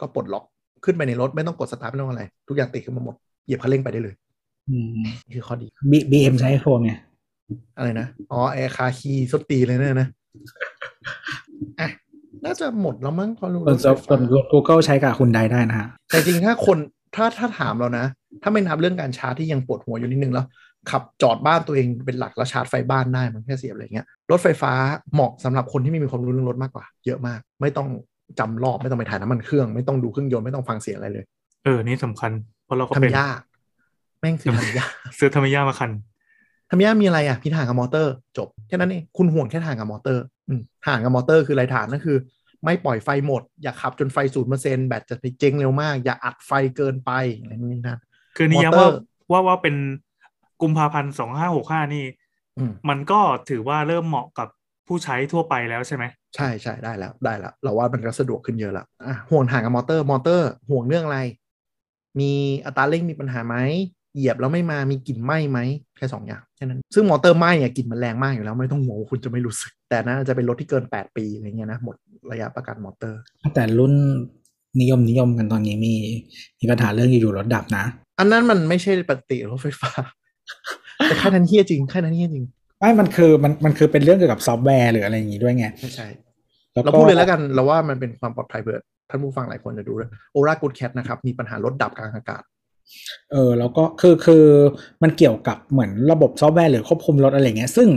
[0.00, 0.44] ก็ปลดล็อก
[0.84, 3.14] ขึ้นไปในรถไม่ต้องกดสตาร์ทไม่ต้องอะไร ทุกอย่างติดขึ้นมาหมด
[3.44, 4.14] เหยียบคันเร่งไปได้เลย
[4.68, 6.92] อืมนี่คือข้อดีบีบีเอ็มใช้ iPhone ไง
[7.76, 10.08] อะไรนะ อ๋อ Apple Car Key เลยเนี่ยนะ
[11.80, 11.88] อะ
[12.44, 16.78] น่าจะหมดแล้วมั้งพอรู้ส่วนรถไฟส่วนฟ้า Google ใช้กับคุณไดได้นะฮะแต่จริงๆถ้าคน
[17.16, 18.04] ถ้าถ้าถามเรานะ
[18.42, 20.46] ถ้าไม่นับเรื่องการชาร์จที่ยังปวดหัวอยู่นิดนึงแล้ว
[20.90, 24.72] ขับจอดบ้านตัวเองเป็นหลักแล้วชาร์จไฟบ้านได้มันแค่เสียบอะไรเงี้ยรถไฟฟ้า
[25.14, 27.88] เหมาะสำหรับคนที่ไม่มีความรู้เรื่องรถมากกว่า เยอะมาก ไม่ต้อง
[28.38, 31.24] จำรอบไม่ต้องไปถ่ายน้ำมันเครื่อง ไม่ต้องดูเครื่องยนต์ไม่ต้องฟังเสียงอะไรเลย
[31.64, 32.30] เออนี่สำคัญ
[32.64, 33.40] เพราะเราก็เป็นทำยาก
[34.20, 35.90] แม่งคือทำยากซื้อธรรมยามาคัน
[36.70, 42.16] ทำยากมีอะไรอะมีถ่านกับมอเตอร์ จบแค่นั้นเองคุณห่วงแค่ถ่านกับมอเตอร์อืมถ่านกับมอเตอร์คืออะไรถ่านนั่นคือ
[42.66, 48.00] ไม่ปล่อยไฟหมด อย่าขับจนไฟศูนย์เปอร์เซ็นต์แบตจะไปเจ๊งเร็วมาก อย่าอัดไฟเกินไปอะไรนี่นั่น
[48.36, 48.98] คือนี่ย้ำมอเตอว่าร์
[49.32, 49.76] ว่าว่าเป็น
[50.62, 52.04] กุมภาพันธ์สองห้าหกห้านี่
[52.58, 54.48] อืมมันก็ถือว่าเริ่มเหมาะกับ
[54.86, 56.04] ผู้ใช้ทั่วไปแล้วใช่ไหม
[56.36, 61.20] ใช่ใช่ได้แล้วได้แล้ว เราว่ามันก็สะดวกขึ้นเยอะแล้วอะห่วงถ่างกับมอเตอร์มอเตอร์ห่วงเรื่องอะไร
[62.20, 62.32] มี
[62.64, 63.56] อัตราเร่งมีปัญหาไหม
[64.16, 65.58] เหยียบแล้วไม่มามีกลิ่นไหม้ไหม
[65.96, 71.96] แค่สองอย่างแค่นั้นซึ่งมอเตอร์ไหม้อะกลิ่นมันแรงมากอยู่แล้วไม่ต้องห่วงว่าคุณจะไม่รู้สึก แต่น่าจะเป็นรถที่เกิน 8 ปีอะไรเงี้ยนะหมด
[72.32, 73.20] ระยะประกันมอเตอร์
[73.54, 73.94] แต่รุ่น
[74.80, 75.94] นิยมนิยมกันตอนนี้มี
[76.60, 77.84] มีปัญหาเรื่องอยู่ๆรถดับนะ
[78.18, 79.90] อันนั้นมันไม่ใช่ปกติรถไฟฟ้า
[81.04, 82.44] แต่แค่นั้นเฮี้ยจริงแค่นั้นเฮี้ยจริง
[82.78, 86.06] ไม่มันคือมันมันคือเป็นเรื่องเกี่ยวกับซอฟต์แวร์หรืออะไรอย่างงี้ด้วยไงไม่ใช่
[86.72, 92.42] แล้วเราก็พูดเลยแล้วกันเราว่ามันเป็นความปลอดภัยเบิดท่านผู้ฟังหลายคนจะดูด้วย Ora Good Cat นะครับ มีปัญหารถดับกลางอากาศ
[93.32, 94.44] เออแล้วก็คือคือ
[95.02, 97.88] มันเกี่ยวกับเหมือนระบบซอฟต์แวร์หรือควบคุมรถอะไรเงี้ย ซึ่ง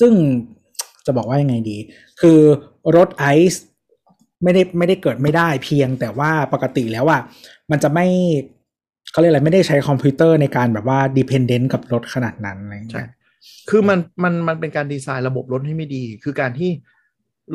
[0.00, 0.12] ซึ่ง
[1.06, 1.78] จะบอกว่ายังไงดี
[2.20, 2.38] คือ
[2.96, 3.64] รถไอซ์
[4.42, 7.20] ไม่ได้ไม่ได้เกิดไม่ได้เพียง แต่ว่าปกติแล้วอะ
[7.70, 8.06] มันจะไม่
[9.12, 13.10] เขาเรียกอะไรไม่ได้ใช้คอมพิวเตอร์ในการแบบว่า dependent กับรถขนาดนั้นอะไรใช่เงี้ย
[13.70, 16.70] คือมันมันมันเป็นการดีไซน์ระบบรถให้ไม่ดี คือการที่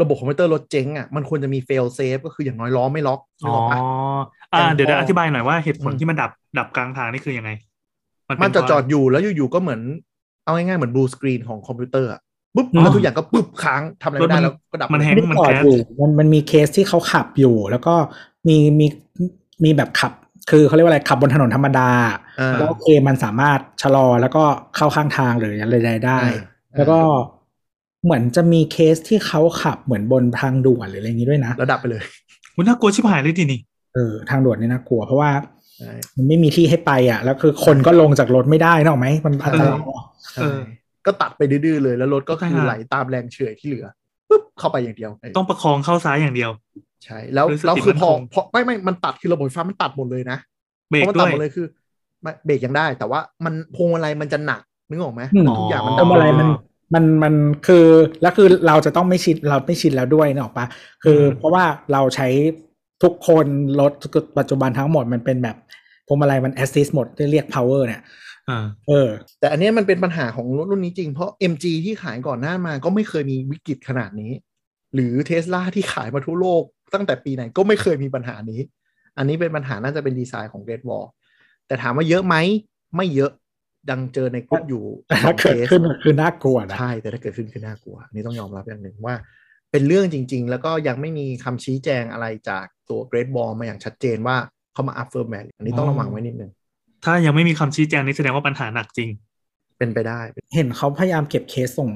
[0.01, 3.87] ระบบคอมพิวเตอร์รถเจ๊งอะมันควรจะมี fail safe ก็คืออย่างน้อยล้อไม่ล็อกนึกอ๋อ
[4.53, 7.51] ออกปะอ่าแต่พอเดี๋ยวเดี๋ยวอธิบายหน่อยว่าเหตุผลอืมที่มันดับดับกลางทางนี่คือยังไง
[8.25, 9.81] เป็มันจะเพราจอดอยู่แล้วอยู่ๆก็เหมือน
[10.43, 12.21] เอาง่ายๆเหมือน blue screen ของคอมพิวเตอร์อะ
[12.55, 17.93] ปุ๊บอ๋อแล้วทุกอย่างก็ปุ๊บค้างทำอะไรไม่ได้รถมันแล้วก็ดับมันเลย hang ไม่ได้จอดอยู่มันมันมีเคสที่เขาขับอยู่ แล้วก็
[18.47, 18.87] มีมี
[19.63, 20.11] มีแบบขับ
[20.49, 21.89] คือเขาเรียกว่าอะไรขับบนถนนธรรมดา
[22.39, 24.43] อ่าแล้วโอเคมันสามารถชะลอแล้วก็
[24.75, 26.41] เข้าข้างทางหรืออะไรใดๆได้อ่า
[26.77, 26.99] แล้วก็
[28.03, 32.03] เหมือนจะมีเคสที่เขาขับเหมือนบนทางด่วนหรืออะไรอย่างนี้ด้วยนะแล้วดับไปเลย
[32.57, 33.59] มันน่ากลัวชิบหายเลยดินี่
[33.93, 35.29] เออทางด่วนนี่น่ากลัว เพราะว่า
[35.77, 39.79] ใช่มันไม่มีที่ให้ไปอะ แล้วคือคนก็ลงจากรถไม่ได้นกออกไหมมันอันตราย
[40.33, 40.49] ใช่
[41.05, 43.87] ก็ตัดไปดื้อๆเลยแล้วรถก็คือใช่ฮะไหลตามแรงเฉื่อยที่เหลือ
[44.29, 46.51] ปุ๊บเข้าไปอย่างเดียว ต้องประคองเข้าซ้ายอย่างเดียว
[47.03, 50.37] ใช่แล้วรู้สึกแล้วคือพอมั่นคงพอไม่ไม่มันตัดคือระบบไฟฟ้ามันตัดหมดเลยนะ
[50.89, 51.65] เบรเพกราะมันด้ตัดวยหมดเลยคือ
[52.21, 56.49] ไม่เบรกยังได้ แต่ว่ามันพวงมาลัยมันจะหนักนึกออกไหมอืมทุกอย่างมันทำอะไรมัน
[56.93, 57.33] มันมัน
[57.67, 57.85] คือ
[58.21, 60.65] แล้วคือเราจะต้องไม่ชินเราไม่ชินแล้วด้วยนึกออกปะ
[61.03, 62.27] คืออมเพราะว่าเราใช้
[63.03, 63.45] ทุกคน
[63.79, 63.91] รถ
[64.37, 65.57] ปัจจุบันทั้งหมดมันเป็นแบบ
[66.07, 68.01] พวงมาลัยมัน assist หมดเรียก power เนี่ย
[68.49, 69.09] อ่าเออ
[69.39, 74.31] แต่อันเนี้ยมันเป็นปัญหาของรถรุ่นนี้จริง เพราะ MG ที่ขายก่อนหน้ามาก็ไม่เคยมีวิกฤตขนาดนี้
[74.93, 76.63] หรือเทสลาที่ขายมาทั่วโลก
[76.93, 78.61] ตั้งแต่ปีไหนก็ไม่เคยมีปัญหานี้
[79.17, 81.07] อันนี้เป็นปัญหาน่าจะเป็นดีไซน์ของ Great Wall
[81.67, 82.35] แต่ถามว่าเยอะไหม
[82.95, 83.31] ไม่เยอะ
[83.89, 89.15] ดังเจอในกลุ่มอยู่แต่สอถ้างเคเกิดสขึ้นคือน่ากลัวนะใช่แต่ถ้าเกิดขึ้นคือน่ากลัวอันนี่ต้องยอมรับอย่างหนึ่งว่า
[89.77, 94.37] เป็นเรื่องจริง ๆ แล้วก็ยังไม่มีคำชี้แจงอะไรจากตัว Great Wall มาอย่างชัดเจนว่า
[94.73, 96.51] เขามา up firmware อันนี้ต้องระวังไว้นิดนึง
[97.05, 99.09] ถ้ายังไม่มีคำชี้แจงนี่แสดงว่าปัญหาหนักจริง
[99.77, 100.19] เป็นไปได้
[100.55, 101.91] เห็นเขาพยายามเก็บเคสส่ง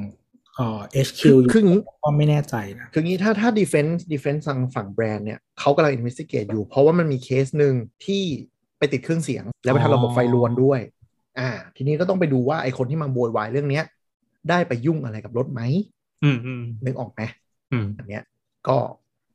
[0.55, 7.73] เอ่อ HQ คืออยู่คืออย่างนี้ก็ไม่แน่ใจนะคืองี้ถ้าถ้า defense defense ทางฝั่งแบรนด์เนี่ยเขากำลัง investigate อยู่ เพราะว่ามันมีเคสหนึ่ง
[8.05, 8.23] ที่
[8.77, 10.79] ไปติดเครื่องเสียง แล้วไปทำระบบไฟลวนด้วย
[11.39, 13.85] อ่า ทีนี้ก็ต้องไปดูว่าไอคนที่มาโวยวายเรื่องเนี้ย
[14.49, 15.61] ได้ไปยุ่งอะไรกับรถไหม
[16.23, 17.21] อืมอืมนึกออกไหม
[17.71, 18.23] อืมอันเนี้ย
[18.67, 18.77] ก็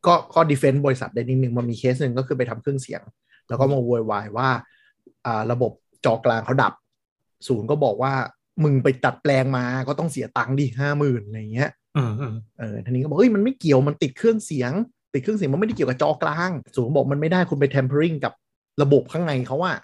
[0.06, 3.02] ก็ก็ดีเฟนต์บริษัทได้นิดนึงมันมีเคสหนึ่งก็คือไปทำเครื่องเสียง
[3.48, 4.48] แล้วก็มาโวยวายว่า
[5.26, 5.72] อ่าระบบ
[6.04, 6.72] จอกลางเขาดับ
[7.48, 8.12] ศูนย์ก็บอกว่า
[8.64, 14.72] มึงไปตัดแปลงมาก็ต้องเสียตังค์ดิห้าหมื่นอะไรเงี้ยอืมอืมเออทีนี้ก็บอกเฮ้ยมันไม่เกี่ยวมันติดเครื่องเสียง
[15.14, 18.32] ติดเครื่องเสียงมันไม่ได้เกี่ยวกับจอกลาง ศูนย์บอกมันไม่ได้คุณไป tampering กับ
[18.82, 19.76] ระบบข้างในเขาอะ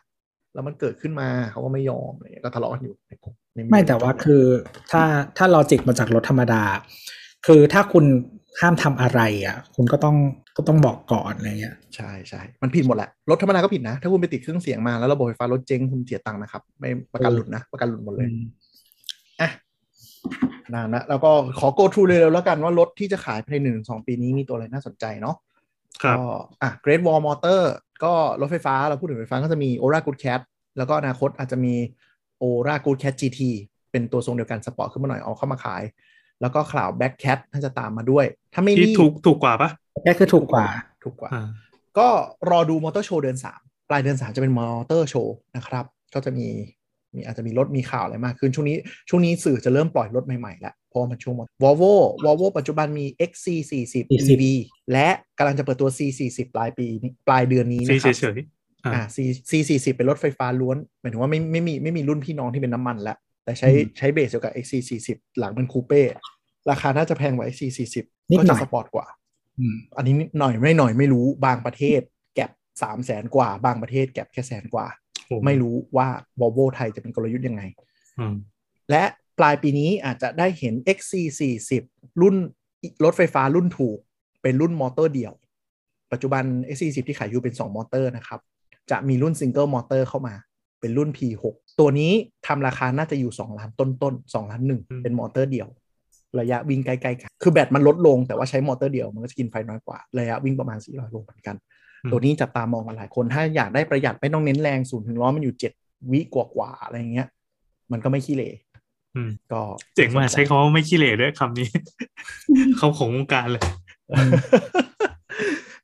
[0.54, 4.44] แล้วมันเกิดขึ้นมาเขาก็ไม่ยอมอะไรเงี้ยก็ทะเลาะกันอยู่ในกลุ่มในไม่แต่ว่าคือ
[4.90, 5.02] ถ้า
[5.36, 6.62] ถ้าลอจิกมาจากรถธรรมดา
[7.46, 8.04] คือถ้าคุณ
[8.60, 10.16] ห้ามทำอะไรอะ คุณก็ต้อง
[10.56, 18.28] ก็ต้องบอกก่อนอะไรเงี้ยใช่ใช่มันผิดหมดแหละรถธรรมดาก็ผิดนะ ถ้าคุณไปติดเครื่องเสียงมาแล้วระบบไฟฟ้ารถเจ๊งคุณเสียตังค์นะครับ ไม่ประกันหลุดนะ ประกันหลุดหมดเลย
[19.40, 19.50] อะ
[20.74, 25.36] นานละแล้วก็ขอ go through เร็วๆแล้วกันว่ารถที่จะขายภายในหนึ่งสองปีนี้มีตัวอะไรน่าสนใจเนาะ
[26.02, 26.24] ครับก็
[26.62, 27.60] อะ Great Wall Motor
[28.04, 30.40] ก็รถไฟฟ้า เราพูดถึงรถไฟฟ้าก็จะมี Ora Good Cat
[30.78, 31.74] แล้วก็อนาคตอาจจะมี
[32.42, 33.40] Ora Good Cat GT
[33.90, 35.82] เป็นตัวทรงเดียวกันสปอร์ตขึ้นมาหน่อยเอาเข้ามาขาย
[36.42, 39.70] แล้วก็ข่าว Black Cat น่าจะตามมาด้วย ถ้าไม่ที่รีบถูกถูกกว่าปะ
[40.02, 40.66] แค่คือถูกกว่า
[41.04, 41.48] ถูกกว่าอ่า
[41.98, 42.08] ก็
[42.50, 43.60] รอดูมอเตอร์โชว์เดือนสาม
[43.90, 46.46] ปลายเดือนสามจะเป็นมอเตอร์โชว์นะครับ ก็จะมี
[47.14, 48.76] มีอาจจะมีรถมีข่าวอะไรมากขึ้น ช่วงนี้
[49.08, 51.92] ช่วงนี้สื่อจะไม่ปล่อยรถใหม่ๆแล้วเพราะว่ามันช่วง Volvo
[52.24, 54.42] Volvo ปัจจุบันมี XC40 40 EV
[54.92, 55.08] และ
[55.38, 59.16] กำลังจะเปิดตัว C40 ปลายปีนี้ปลายเดือนนี้ซีนะคเฉรับยๆอ่าอ่า C
[59.50, 65.08] C40 เป็นรถไฟฟ้าล้วนหมายถึงว่าไม่ไม่มีไม่มีรุ่นพี่น้องที่เป็นน้ำมันแล้ว แต่ใช้อืมใช้เบสเดียวกับ XC40
[65.38, 66.02] หลังเป็นคูเป้
[66.70, 67.96] ราคาน่าจะแพงกว่า XC40
[68.30, 69.06] นิดก็หน่จะอยสปอร์ตกว่า
[69.58, 72.00] อืมอันนี้นิดหน่อยไม่หน่อยไม่รู้บางประเทศ
[72.34, 72.50] แก็บ
[72.82, 74.86] สามแสนกว่า บางประเทศแก็บแค่แสนกว่า
[75.26, 76.08] โอ้ไม่รู้ว่า
[76.40, 77.62] Volvo ไทยจะเป็นกลยุทธ์ยังไง
[78.18, 78.34] อืม
[78.90, 79.02] และ
[79.38, 81.72] ปลายปีนี้อาจจะได้เห็น XC40
[82.20, 82.36] รุ่น
[83.04, 83.98] รถไฟฟ้ารุ่นถูก
[84.42, 85.34] เป็นรุ่นมอเตอร์เดี่ยว
[86.12, 86.44] ปัจจุบัน
[86.74, 88.40] XC40 ที่ขายอยู่เป็น 2 มอเตอร์นะครับ
[88.90, 90.34] จะมีรุ่น single motor เข้ามา
[90.82, 91.44] เป็นรุ่น P6
[91.80, 92.12] ตัวนี้
[92.46, 95.68] ทำราคาน่าจะอยู่ 2 ล้านต้นๆ2ล้านหนึ่งอืมเป็นมอเตอร์เดี่ยว
[96.40, 101.56] ระยะวิ่งใกล้ๆกันคือแบตมันลดลงแต่ว่าใช้มอเตอร์เดี่ยว มันก็จะกินไฟน้อยกว่า ระยะวิ่งประมาณ 400โลเหมือนกัน
[102.10, 105.72] ตัวนี้จับตามองกันหลายคนถ้าอยากได้ประหยัดไม่ต้องเน้นแรงศูนย์ถึงร้อยมันอยู่เจ็ด
[106.12, 107.28] วิกว่าๆอะไรอย่างเงี้ย
[107.92, 108.50] มันก็ไม่ขี้เหร่
[109.16, 109.60] อืมก็
[109.96, 111.68] เจ๋งว่ากใช้คำว่าไม่ขี้เหร่ด้วยคำนี้
[112.78, 113.62] เขาของวงการเลย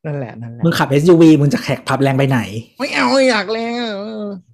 [0.04, 2.40] นั่นแหละนั่นแหละมึงขับ SUV มึงจะแขกพับแรงไปไหน
[2.78, 3.87] ไม่เอาอยากแรงอะเออ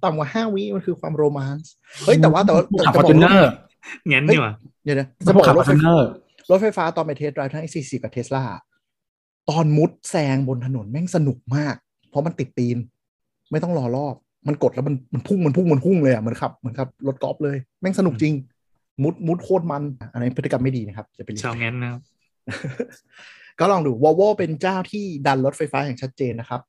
[0.03, 1.71] ต่ำกว่าห้าวิมันคือความโรแมนต์
[2.05, 3.49] เฮ้ยแต่ว่าแต่ว่าขับแต่ฟอร์จูเนอร์
[4.11, 4.53] งั้นดีกว่า
[4.83, 6.07] เดี๋ยวนะจะจะบอกขับว่ารฟอถร์ไฟจูเนอร์
[6.49, 8.43] รถไฟฟ้าตอนไปเทสไดรฟ์ทั้ง X40 กับเทสลา
[9.49, 11.75] ตอนมุดแซงบนถนนแม่งสนุกมาก
[12.09, 12.77] เพราะมันติดตีน
[13.51, 14.15] ไม่ต้องรอรอบ
[14.47, 18.33] มันกดแล้วมันมันพุ่งมันพุ่งมันพุ่งเลยอะเหมือนขับเหมือนขับรถกอล์ฟเลย แม่งสนุกจริง
[19.03, 19.83] มุดมุดโคตรมัน
[20.13, 22.01] อันนี้พฤติกรรมไม่ดีนะครับจะไปรีชาวงั้นนะครับ
[23.59, 26.59] ก็ลองดู Volvo เป็นเจ้าที่ดันรถไฟฟ้าอย่างชัดเจนนะครับ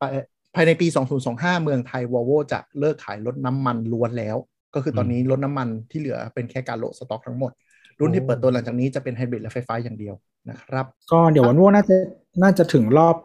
[0.56, 0.86] ภายภายในปี
[1.26, 4.36] 2025 เมืองไทย Volvo จะเลิกขายรถน้ำมันล้วนแล้ว
[4.74, 7.52] ก็คือตอนนี้รถน้ำมันที่เหลือเป็นแค่การโหลดสต็อกทั้งหมด
[8.00, 10.14] รุ่นที่เปิดตัวหลังจากนี้จะเป็นไฮบริดและไฟฟ้าอย่างเดียว
[10.50, 11.96] นะครับ ก็เดี๋ยววันโว่น่าจะ
[12.42, 13.16] น่าจะถึงรอบ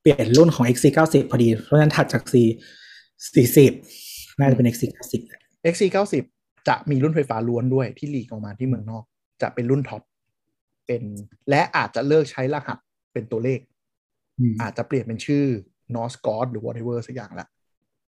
[0.00, 3.58] เปลี่ยนรุ่นของ XC90 พอดี เพราะฉะนั้นถัดจาก C40
[4.38, 5.40] น่าจะเป็น XC90 แหละ
[5.72, 6.14] XC90
[6.68, 9.04] จะมีรุ่นไฟฟ้าล้วนด้วยที่ลีกออกมาที่เมืองนอก
[9.42, 10.02] จะเป็นรุ่นท็อป
[10.86, 11.02] เป็น
[11.50, 12.78] และอาจจะเลิกใช้รหัส
[13.12, 13.60] เป็นตัวเลข
[14.40, 15.46] อืมอาจจะเปลี่ยนเป็นชื่อ
[15.96, 17.46] North God หรือ whatever สักอย่างละ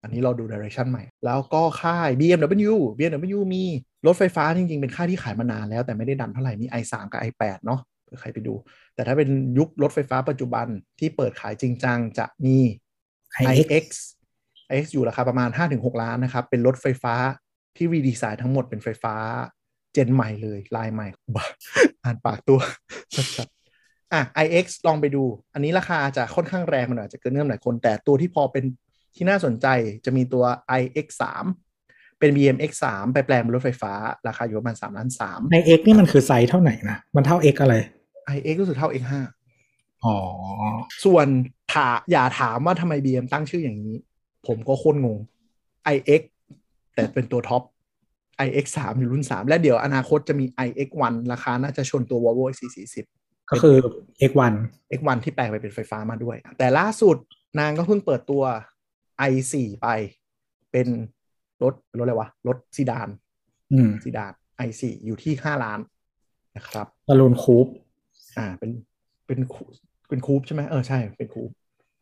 [0.02, 3.64] อันนี้เราดู direction ใหม่ แล้วก็ค่าย BMW BMW มี
[4.06, 8.54] รถไฟฟ้าจริง ๆ เป็นค่ายที่ขายมานานแล้วแต่ไม่ได้ดันเท่าไหร่มี i3 กับ i8 เนาะเผื่อใครไปดู
[8.94, 9.28] แต่ถ้าเป็น
[9.58, 10.66] ยุครถไฟฟ้าปัจจุบัน
[10.98, 12.58] ที่เปิดขายจริงจังจะมี
[13.42, 13.86] iX iX
[14.74, 17.14] iX อยู่ราคาประมาณ 5-6 ล้านนะครับ เป็นรถไฟฟ้า
[17.76, 19.14] ที่รีดีไซน์ทั้งหมดเป็นไฟฟ้า
[19.92, 21.46] เจนใหม่เลยลายใหม่บ้า
[22.04, 22.60] อ่านปากตัว
[23.36, 23.61] ชัดๆ
[24.12, 25.24] อะ iX ลองไปดู
[25.54, 28.64] อันนี้ราคาจะค่อนข้างแรงมันอาจจะเกินเงื่อนหลายคน แต่ตัวที่พอเป็น
[29.14, 29.66] ที่น่าสนใจ
[30.04, 30.44] จะมีตัว
[30.80, 31.06] iX
[31.62, 33.92] 3เป็น BMX 3ไปแปลงเป็นรถไฟฟ้า
[34.28, 37.74] ราคาอยู่ประมาณ3ล้าน3 iX นี่มันคือไซส์เท่าไหร่นะ มันเท่า X อะไร
[38.36, 39.02] iX รู้สึกเท่า X
[39.54, 40.16] 5อ๋อ
[41.04, 41.26] ส่วน
[41.72, 43.96] ถาอย่าถามว่าทำไม BM ตั้งชื่ออย่างนี้
[44.46, 45.18] ผมก็โคตรงง
[45.94, 46.22] iX
[46.94, 47.62] แต่เป็นตัวท็อป
[48.46, 52.98] iX 3 อยู่รุ่น 3 และเดี๋ยวอนาคตจะมี iX 1 ราคาน่าจะชนตัว Volvo XC40
[53.52, 53.76] ก็คือ
[54.30, 54.54] X1
[54.98, 57.16] X1 ที่แปลงไปเป็นไฟฟ้ามาด้วย แต่ล่าสุด
[57.58, 58.42] นางก็เพิ่งเปิดตัว
[59.30, 59.88] i4 ไป
[60.72, 60.88] เป็น
[61.62, 63.08] รถรถอะไรวะ รถซีดาน
[63.72, 64.32] อืมซีดาน
[64.66, 65.80] i4 อยู่ที่5ล้าน
[66.56, 67.66] นะครับบอลลูนคูป
[68.38, 68.70] อ่าเป็น
[69.26, 69.62] เป็นคู
[70.08, 71.50] เป็นคูปใช่ไหมเออใช่เป็นคูป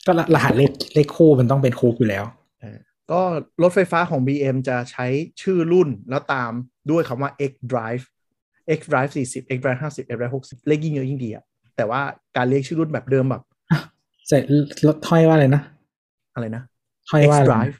[0.06, 2.24] ก็รหัสเลขเลขคู่มันต้องเป็นคูปอยู่แล้ว
[2.60, 2.78] เออ
[3.10, 3.20] ก็
[3.62, 5.06] รถไฟฟ้าของ BM จะใช้
[5.43, 6.52] ชื่อรุ่นแล้วตาม
[6.90, 8.05] ด้วยคำว่า X Drive
[8.79, 11.45] X Drive 40 X Drive 50 X Drive 60 เลขยิ่งเยอะยิ่งดีอะ
[11.77, 12.01] แต่ว่า
[12.37, 13.43] การเรียกชื่อรุ่นแบบเดิมแบบ
[14.29, 14.43] เสร็จ
[14.87, 15.63] รถห้อยว่าอะไรนะ
[16.35, 16.63] อะไรนะ
[17.11, 17.77] ห้อย X ว่าอะไรนะ Drive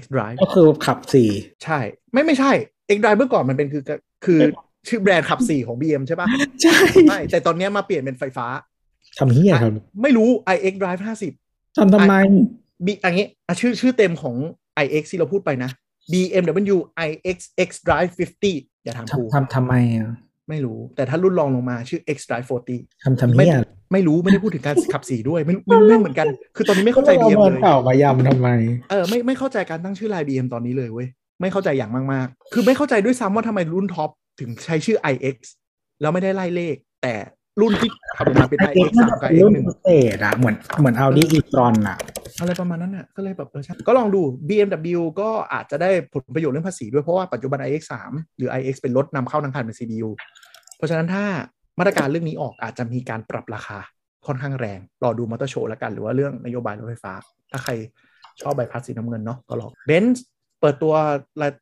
[0.00, 1.30] X Drive ก็คือขับสี่
[1.64, 1.78] ใช่
[2.12, 2.52] ไม่ไม่ใช่
[2.96, 3.82] X Drive เมื่อก่อนมันเป็นคือ
[4.24, 4.40] คือ
[4.88, 6.28] ชื่อแบรนด์ขับสี่ของ BM ใช่ปะ
[6.62, 6.78] ใช่
[7.08, 8.46] ใช่แต่ตอนเนี้ยมาเปลี่ยนเป็นไฟฟ้า
[9.18, 9.72] ทำเฮียครับ
[10.02, 11.02] ไม่รู้ iX Drive
[11.38, 12.14] 50ทำทำไม
[12.84, 14.36] B อันนี้อะชื่อชื่อเต็มของ
[14.84, 15.70] iX ที่เราพูดไปนะ
[16.12, 16.76] BMW
[17.08, 17.38] iX
[17.68, 18.12] X Drive
[18.48, 20.12] 50 อย่าถามกูทำทำทำไมอะ
[20.48, 23.62] ไม่รู้ แต่ถ้ารุ่นรองลงมาชื่อ X Drive 40ทำทำไม่เฮีย
[23.92, 26.26] ไม่รู้ไม่ได้พูดถึงการขับสีด้วยไม่รู้ไม่รู้ไม่เหมือนกัน
[26.56, 28.48] คือตอนนี้ไม่เข้าใจ BM เลยเก่ามายำทำไม
[28.90, 31.08] เออไม่ไม่เข้าใจการตั้งชื่อลาย BM ตอนนี้เลยเว้ย
[31.40, 34.10] ไม่เข้าใจอย่างมากๆ คือไม่เข้าใจด้วยซ้ำว่าทำไมรุ่นท็อป
[34.40, 35.36] ถึงใช้ชื่อ iX
[36.00, 37.14] แล้วไม่ได้ไล่เลข แต่
[37.60, 41.98] รุ่นที่ทำออกมาเป็นไอเอ็ iX กซ์มัน3กับเป็น iX รุ่น1พิเศษอะเหมือนเหมือนเอาดีอีตรอนอะ
[42.40, 50.08] อะไรประมาณนั้นน่ะก็เลยแบบเออใช่ก็ลองดู BMW ก็อาจจะได้ผลประโยชน์เรื่องภาษีด้วย เพราะว่าปัจจุบัน iX 3หรือ iX เป็นรถนำเข้าทางการเป็น CBU
[50.76, 51.24] เพราะฉะนั้นถ้า
[51.78, 53.78] มาตรการเรื่องนี้ออกอาจจะมีการปรับราคา
[54.26, 57.12] ค่อนข้างแรง รอดูมอเตอร์โชว์แล้วกัน หรือว่าเรื่องนโยบายรถไฟฟ้า
[57.52, 57.72] ถ้าใคร
[58.42, 60.24] ชอบใบพัดสีน้ำเงินเนาะก็ลองเบนซ์
[60.60, 60.94] เปิดตัว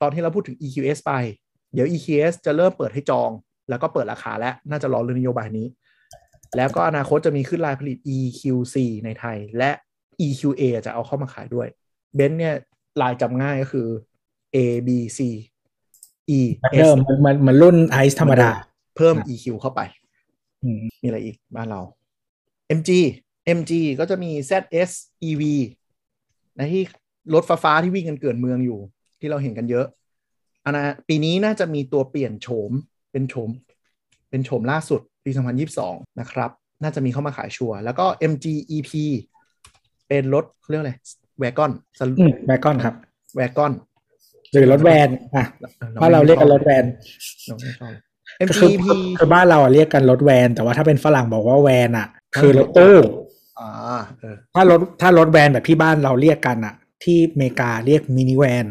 [0.02, 1.12] ตอนที่เราพูดถึง EQS ไป
[1.74, 3.30] เดี๋ยว EQS จะเริ่มเปิดให้จอง
[3.68, 5.66] แล้วก็เปิดราคาแล้วน่าจะรอเรื่องนโยบายนี้
[6.56, 9.70] แล้วก็อนาคตจะมีขึ้นลายผลิต EQC ในไทย และ
[10.26, 11.68] EQA จะเอาเข้ามาขายด้วย
[12.14, 12.54] เบนซ์เนี่ย
[13.02, 13.88] ลายจำง่ายก็คือ
[14.54, 15.20] A B C
[16.38, 18.50] E เหมือน S เดิมเหมือนเหมือนเหมือนรุ่นไอซ์ธรรมดา
[18.96, 19.80] เพิ่มครับ EQ เข้าไป
[20.62, 21.80] อืมมีอะไรอีกบ้านเรา
[22.78, 22.90] MG
[23.58, 24.90] MG ก็จะมี ZS
[25.28, 25.42] EV
[26.56, 26.82] นะที่
[27.34, 28.80] รถไฟฟ้าที่วิ่งกันเกินเมืองอยู่
[29.20, 29.86] ที่เราเห็นกันเยอะ
[30.64, 32.70] อันนะปีนี้น่าจะมีตัวเปลี่ยนโฉม
[33.12, 33.50] เป็นโฉม
[34.30, 35.30] เป็นโฉมล่าสุด ปี
[35.74, 36.50] 2022 นะครับ
[36.82, 38.90] น่าจะมีเข้ามาขายชัวร์แล้วก็ MG EP
[40.08, 40.94] เป็นรถเขาเรียกอะไร
[41.38, 41.72] แวกอน
[42.18, 42.94] อืมแวกอนครับ
[43.36, 43.72] แวกอน
[44.52, 45.44] หรือรถแวนอะ
[46.02, 46.84] บ้านเราเรียกกันรถแวน
[47.46, 47.92] เราไม่ชอบ
[48.38, 52.06] คื MG อ EP คือคือบ้านเราอะเรียกกันรถแวน แต่ว่าถ้าเป็นฝรั่งบอกว่าแวนอะ
[52.36, 52.96] คือรถตู้
[53.58, 53.70] อ่า
[54.20, 56.74] เออถ้ารถถ้ารถแวนแบบที่บ้านเราเรียกกันอะ
[57.04, 58.66] ที่อเมริกาเรียกมินิแวน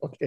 [0.00, 0.18] โอเค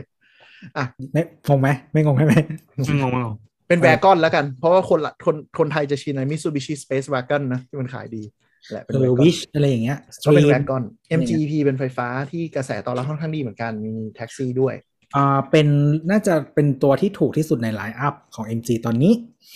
[0.77, 0.84] อะ
[1.14, 2.35] ไม่งงไหมไม่งงใช่ไหม
[2.76, 3.35] ไม่งงไม่งง
[3.68, 8.24] เป็นแวกอนแล้วกัน เพราะว่าคนละคนคนไทยจะชินใน Mitsubishi Space Wagon นะ ที่มันขายดี
[8.72, 10.84] แหละเป็นเออ wagon วิชอะไรอย่างเงี้ยก็เป็น Stream แวกอน
[11.20, 14.74] MGP เป็นไฟฟ้าที่กระแสตอบรับค่อนข้างดีเหมือนกันมีแท็กซี่ด้วย
[15.16, 15.68] อ่าเป็น
[16.12, 19.14] น่าจะเป็นตัวที่ถูกที่สุดในไลน์อัพของ MG ตอนนี้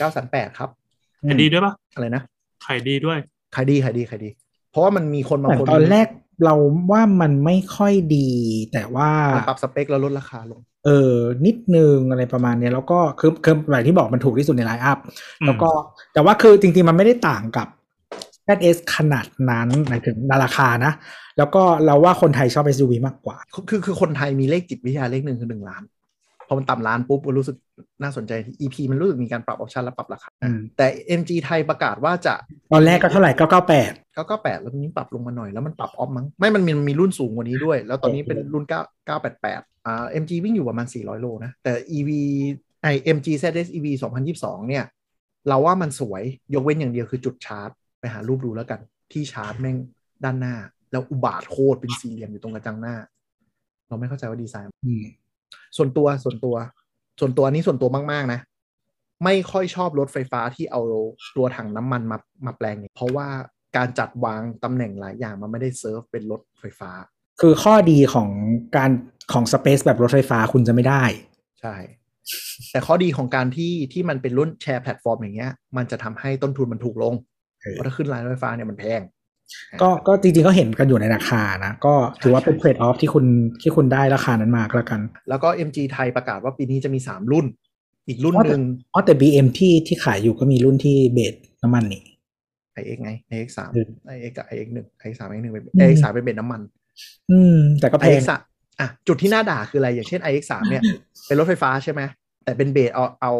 [0.08, 0.70] 938ครับ
[1.28, 2.22] ขายดีด้วยปะอะไรนะ
[2.66, 3.18] ขายดีด้วย
[3.56, 4.30] ขายดีขายดีขายดี
[4.72, 6.08] เพราะว่ามันมีคนบางแต่คนตอนแรก
[6.44, 6.56] เรา
[6.92, 8.30] ว่ามันไม่ค่อยดี
[8.74, 11.16] แต่ว่ามันปรับสเปคแล้วลดราคาลง เออ
[11.46, 14.98] นิดนึงอะไรประมาณเนี้ยแล้วก็คือคือแบบที่บอกมันถูกที่สุดในไลน์อัพ
[15.42, 15.70] อืมแล้วก็
[16.14, 17.68] แต่ว่าคือจริง ๆ มันไม่ได้ต่างกับ
[18.48, 20.94] ZS ขนาดนั้นหมายถึงราคานะ
[21.38, 23.38] แล้วก็เราว่าคนไทยชอบ SUV มากกว่า
[23.70, 25.84] คือคือคนไทยมีเลขจิตวิทยาเลขหนึ่งคือหนึ่งล้าน
[26.48, 27.58] พอมันต่ำล้านปุ๊บก็รู้สึก
[28.02, 30.86] น่าสนใจที่ EP มันรู้สึกมีการปรับออปชันและปรับราคาอืมแต่
[31.20, 32.34] MG ไทยประกาศว่าจะ
[32.72, 33.92] ตอนแรกก็เท่าไหร่ก็เก้าแปด
[34.28, 38.74] 998 แล้วนี้ปรับลงมาหน่อยแล้วมันปรับออฟมั้งไม่มันมีมันมีรุ่นสูงกว่านี้ด้วย แล้วตอนนี้เป็นรุ่น 9
[39.08, 42.10] 988อ่า MG วิ่งอยู่ประมาณ 400 โลนะแต่ EV
[42.82, 43.88] ไอ MG ZS EV
[44.28, 44.84] 2022 เนี่ย
[45.48, 46.24] เราว่ามันสวย
[46.54, 47.70] ยกเว้นอย่างเดียวคือจุดชาร์จ
[48.00, 48.80] ไปหารูปดูแล้วกัน
[49.12, 49.78] ที่ชาร์จแม่ง
[50.24, 50.56] ด้านหน้า
[50.92, 52.96] แล้วอุบาทโคตรเป็นสี่เหลี่ยมอยู่ตรงกระจังหน้า
[53.88, 55.04] เราไม่เข้าใจว่าดีไซน์อืม
[55.78, 56.56] ส่วนตัวส่วนตัว
[57.20, 58.40] ส่วนตัวอันนี้ส่วนตัวมาก ๆ นะ
[59.24, 60.82] ไม่ค่อยชอบรถไฟฟ้าที่เอา
[61.38, 63.28] ตัวถังน้ำมันมามาแปลงเนี่ยเพราะว่า
[63.78, 66.92] การจัดวางตำแหน่งหลายอย่างมันไม่ได้เซิร์ฟเป็นรถไฟฟ้า
[67.42, 68.30] คือข้อดีของ
[68.78, 68.92] การ
[69.34, 71.04] ของ Space แบบรถไฟฟ้าคุณจะไม่ได้
[71.62, 71.76] ใช่
[72.72, 77.14] แต่ข้อดีของการที่ที่มันเป็นรุ่น share platform อย่างเงี้ย มันจะทำให้ต้นทุนมันถูกลง
[77.62, 79.02] เออเพราะถ้าขึ้นรายรถไฟฟ้าเนี่ยมันแพง
[79.82, 83.26] ก็ก็จริงๆก็เห็นกันอยู่ในราคานะ ก็ถือว่าเป็น trade-off ที่คุณ
[83.62, 87.46] ที่คุณได้ราคานั้นมาก็แล้วกัน แล้วก็ MG ไทยประกาศว่าปีนี้จะมี 3 รุ่น
[88.08, 88.62] อีกรุ่นหนึ่ง
[88.94, 91.34] อ๋อแต่ BM ที่ที่ขายอยู่ก็มีรุ่นที่เบส
[91.64, 92.04] น้ำมันนี่
[92.80, 96.62] iX ไง iX สามอืม iX กับ iX หนึ่ง iX สาม iX หนึ่งเป็นอืม iX สามเป็นเบนน้ำมัน
[97.32, 98.42] อืม แต่ก็แพง iX สาม
[98.80, 100.84] อะจุดที่น่าด่าคืออะไร อย่างเช่น iX สามเนี่ย
[101.28, 102.02] เป็นรถไฟฟ้าใช่ไหม
[102.44, 103.34] แต่เป็นเบสเอาเอา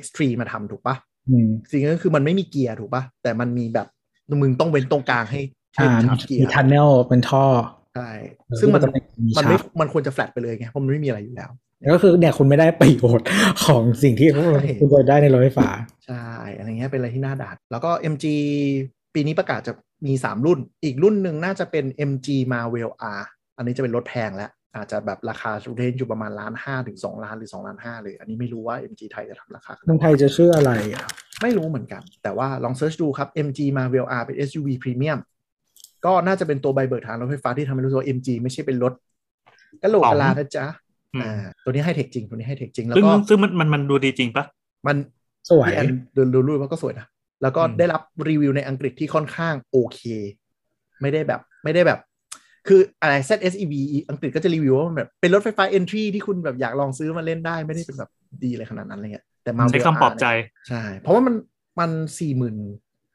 [0.00, 0.96] X3 มาทำถูกปะ
[1.28, 3.86] อืมสิ่งนั้นคือมันไม่มีเกียร์ถูกปะแต่มันมีแบบ
[4.42, 5.40] มึงต้องเว้นตรงกลางให้
[5.74, 7.44] ให้อ่าชาร์จเกียมีร์ทันเนลเป็นท่อ
[7.94, 8.10] ใช่
[8.48, 11.50] เออซึ่งมันก็จะเป็นมีมันชาไม่ร์จมันควรจะแฟลตไปเลยไงเพราะมันไม่มีอะไรอยู่แล้ว
[11.92, 13.26] ก็คือเนี่ยคุณไม่ได้ประโยชน์
[13.64, 14.50] ของสิ่งที่ใช่
[14.80, 15.68] คุณจะได้ในรถไฟฟ้า
[16.06, 16.26] ใช่
[16.56, 18.24] อะไรเงี้ยเป็นอะไรที่น่าด่าแล้วก็ MG
[19.14, 19.72] ปีนี้ประกาศจะ
[20.06, 23.22] มี 3 รุ่น อีกรุ่นหนึ่งน่าจะเป็น MG Marvel R
[23.56, 31.06] อันนี้จะเป็นรถแพงแล้ว อาจจะแบบราคา range อยู่ประมาณล้านห้าถึงสองล้านหรือ2ล้านห้าเลย อันนี้ไม่รู้ว่า MG ไทยจะทำราคาเมืองไทยจะชื่ออะไรอะ
[31.42, 35.18] ไม่รู้เหมือนกัน แต่ว่าลอง search ดูครับ MG Marvel R เป็น SUV Premium
[36.04, 38.92] ก็น่าจะเป็นตัวใบเบิกทางรถไฟฟ้าที่ทำให้รู้สึกว่า MG ไม่ใช่เป็นรถ
[39.82, 40.66] กะโหลกกะลานะจ๊ะ
[41.16, 44.44] อืมอ่าตัวนี้ให้เทคจริงตัวนี้ให้เทคจริง แล้วซึ่งก็ซึ่งมันมันมันดูดีจริงปะ
[44.86, 44.96] มัน
[45.50, 45.86] สวยพี่แอน
[46.16, 47.06] ดูดูรูปว่าก็สวยนะ
[47.42, 50.00] แล้วก็อืมได้รับรีวิวในอังกฤษที่ค่อนข้างโอเค
[51.00, 51.98] ไม่ได้แบบไม่ได้แบบ
[52.68, 53.74] คืออะไร ZSEV
[54.10, 58.10] อังกฤษก็จะรีวิวว่ามันแบบเป็นรถไฟฟ้า entry ที่คุณแบบอยากลองซื้อมาเล่นได้ไม่ได้เป็นแบบ
[58.42, 60.26] ดีอะไรขนาดนั้นอะไรเงี้ยแต่มาใช้คำปลอบใจ
[60.68, 61.34] ใช่ เพราะว่ามัน
[61.80, 62.56] มันสี่หมื่น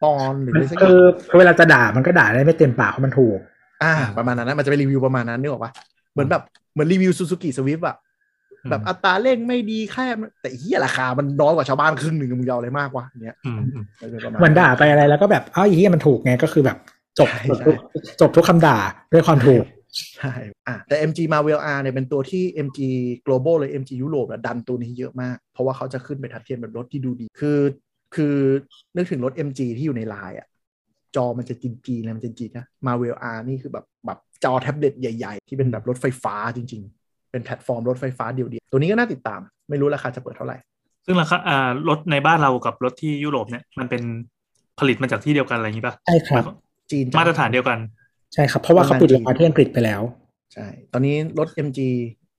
[0.03, 3.39] ปอนด์หรืออะไรสักอคืย่างอคือเวลาจะด่ามันก็ด่าได้ไม่เต็มปากเพราะมันถูก
[3.83, 5.71] อ่า ประมาณนั้นนะมันจะเป็นรีวิวประมาณนั้นนึกออกปะ
[6.13, 7.97] เหมือนแบบ เหมือนรีวิวซูซูกิสวิฟอะ
[8.63, 10.05] อืมแบบอัตราเร่งไม่ดีแค่
[10.41, 16.77] แต่เฮียราคา มันน้อยกว่าชาวบ้านครึ่งหนึ่งมึงจะเอาอะไรมากวะเนี้ยอืมอืมมันจะประมาณเหมือนด่าไปอะไรแล้วก็แบบเอ้าไอ้เหี้ยมันถูกไงก็คือแบบ
[17.19, 17.75] จบใช่จบทุก
[18.21, 18.77] จบทุกคำด่า
[19.13, 19.65] ด้วยความถูก
[20.17, 20.33] ใช่
[20.67, 22.79] อะแต่ MG Marvel R เนี่ยเป็นตัวที่ MG
[23.25, 27.59] Global เลย MG ยุโรปอะดันตัวนี้เยอะมาก เพราะว่าเขาจะขึ้นไปทัดเทียมแบบรถที่ดูดี คือ
[28.15, 28.35] คือ
[28.95, 30.47] นึกถึงรถ MG ที่อยู่ในไลน์อะ
[31.15, 40.57] จอมันจะจีนจีนๆเลยมันจะจีนนะ Marvel R นี่คือแบบแบบ จอแท็บเล็ตใหญ่ๆ ที่เป็นแบบรถไฟฟ้าจริง ๆ เป็นแพลตฟอร์มรถไฟฟ้าเดียวๆ ตัวนี้ก็น่าติดตาม ไม่รู้ราคาจะเปิดเท่าไหร่
[41.05, 44.03] ซึ่งราคาอ่ารถในบ้านเรากับรถที่ยุโรปเนี่ยมันเป็น
[44.79, 46.43] ผลิตมาจากที่เดียวกันอะไรอย่างนี้ป่ะใช่ครับ
[46.91, 47.77] จีนจะมาตรฐานเดียวกัน
[48.33, 50.01] ใช่ครับเพราะว่าเขาปิดโรงงานที่อังกฤษไปแล้ว
[50.53, 51.79] ใช่ ตอนนี้รถ MG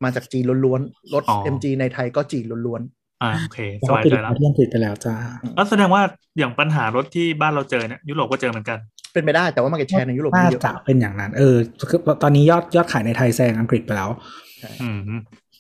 [0.05, 2.83] มาจากจีนล้วนๆรถอ๋อ MG ในไทยก็จีนล้วน
[3.23, 5.15] อ่าโอเคสเขาบายปิดใจโรงแล้งาวนที่อังกฤษไปแล้วจ้า
[5.57, 6.03] แล้วแสดงว่า
[6.39, 11.57] อย่างปัญหารถที่บ้านเราเจอเนี่ยยุโรปก็เจอเหมือนกันๆเป็นไปได้แต่ว่ามาเก็ตแชร์ในยุโรปน่าเยอะจะเป็นอย่างนั้น เออ
[11.91, 14.11] คือตอนนี้ยอดยอดขายในไทยแซงอังกฤษไปแล้ว
[14.83, 14.99] อืม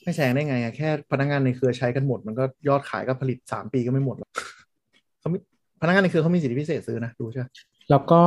[0.02, 4.30] ไม่แซงได้ไงอะแค่พนักงานในเครือใช้กันหมด มันก็ยอดขายก็ผลิตสามปีก็ไม่หมดหรอก
[5.20, 5.39] เขามี
[5.80, 7.47] พนักงานในเครือเขามีสิทธิพิเศษซื้อนะดูใช่ไหม
[7.90, 8.22] แล้วก็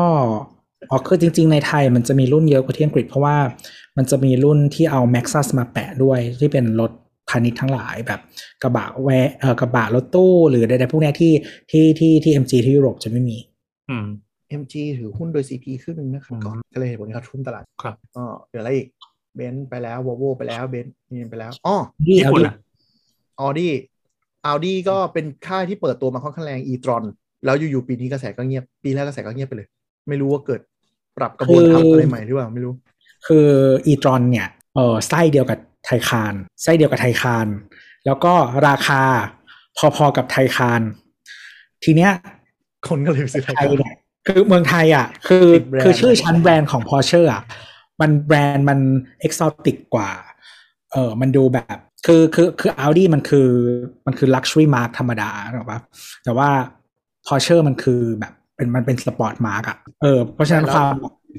[0.91, 3.38] อ๋อคือจริง ๆ ในไทยมันจะมีรุ่นเยอะกว่าที่อังกฤษเพราะว่า
[3.98, 6.91] มันจะมีรุ่นที่เอา Maxus มาแปะด้วยที่เป็นรถ
[7.30, 8.20] พาณิชย์ทั้งหลายแบบ
[8.64, 11.34] กระบะแวะเอ่อกระบะรถตู้ หรือใดๆพวกเนี้ยที่
[11.72, 13.38] ที่ที่ที่ MG ที่ยุโรปจะไม่มี
[13.90, 14.06] อืม
[14.62, 18.88] MG ถือหุ้นโดย CP ครึ่งหนึ่งนะครับก่อนก็เลยเหตุผลเขาทุ่มตลาดครับก็เดี๋ยวอะไรอีก
[19.36, 21.76] เบนซ์ไปแล้ววอลโวไปแล้วเบนซ์นี่ไปแล้วอ๋อ
[22.06, 22.56] ที่ญี่ปุ่น Audi อะ
[23.42, 23.74] ออดี้
[24.46, 27.04] อ u ดี้ก็เป็นค่ายที่เปิดตัวมาค่อนข้างแรง e-tron
[27.46, 29.68] แล้วอยู่ๆปีนี้กระแสก็เงียบ ปีแรกกระแสก็เงียบไปเลย
[30.08, 30.62] ไม่รู้ว่าเกิด
[31.18, 32.74] ปรับกระบวนทัพอะไรใหม่หรือเปล่าไม่รู้
[33.28, 33.48] คือ
[33.88, 37.48] e-tron เนี่ยเออไส้เดียวกับ ไทคานไส้เดียวกับไทคาน
[38.06, 38.34] แล้วก็
[38.68, 39.02] ราคา
[39.78, 40.82] พอๆกับไทคาน
[41.84, 42.12] ทีเนี้ย
[42.88, 43.95] คนก็เลยไปซื้อไทยไทยเนี่ย
[44.28, 47.44] คือเมืองไทยอะ คือติดแบรนด์คือชื่อชั้นแบรนด์ของ Porsche อะ
[48.02, 48.80] มันแบรนด์มัน
[49.20, 50.12] เอกซอติกกว่า
[50.91, 53.49] เออมันดูแบบคือคือคือ Audi มันคือ
[54.06, 55.80] มันคือ luxury mark ธรรมดาหรอกปะ
[56.24, 56.49] แต่ว่า
[57.28, 60.94] Porsche มันคือแบบเป็นมันเป็น sport mark อะเออเพราะฉะนั้นความ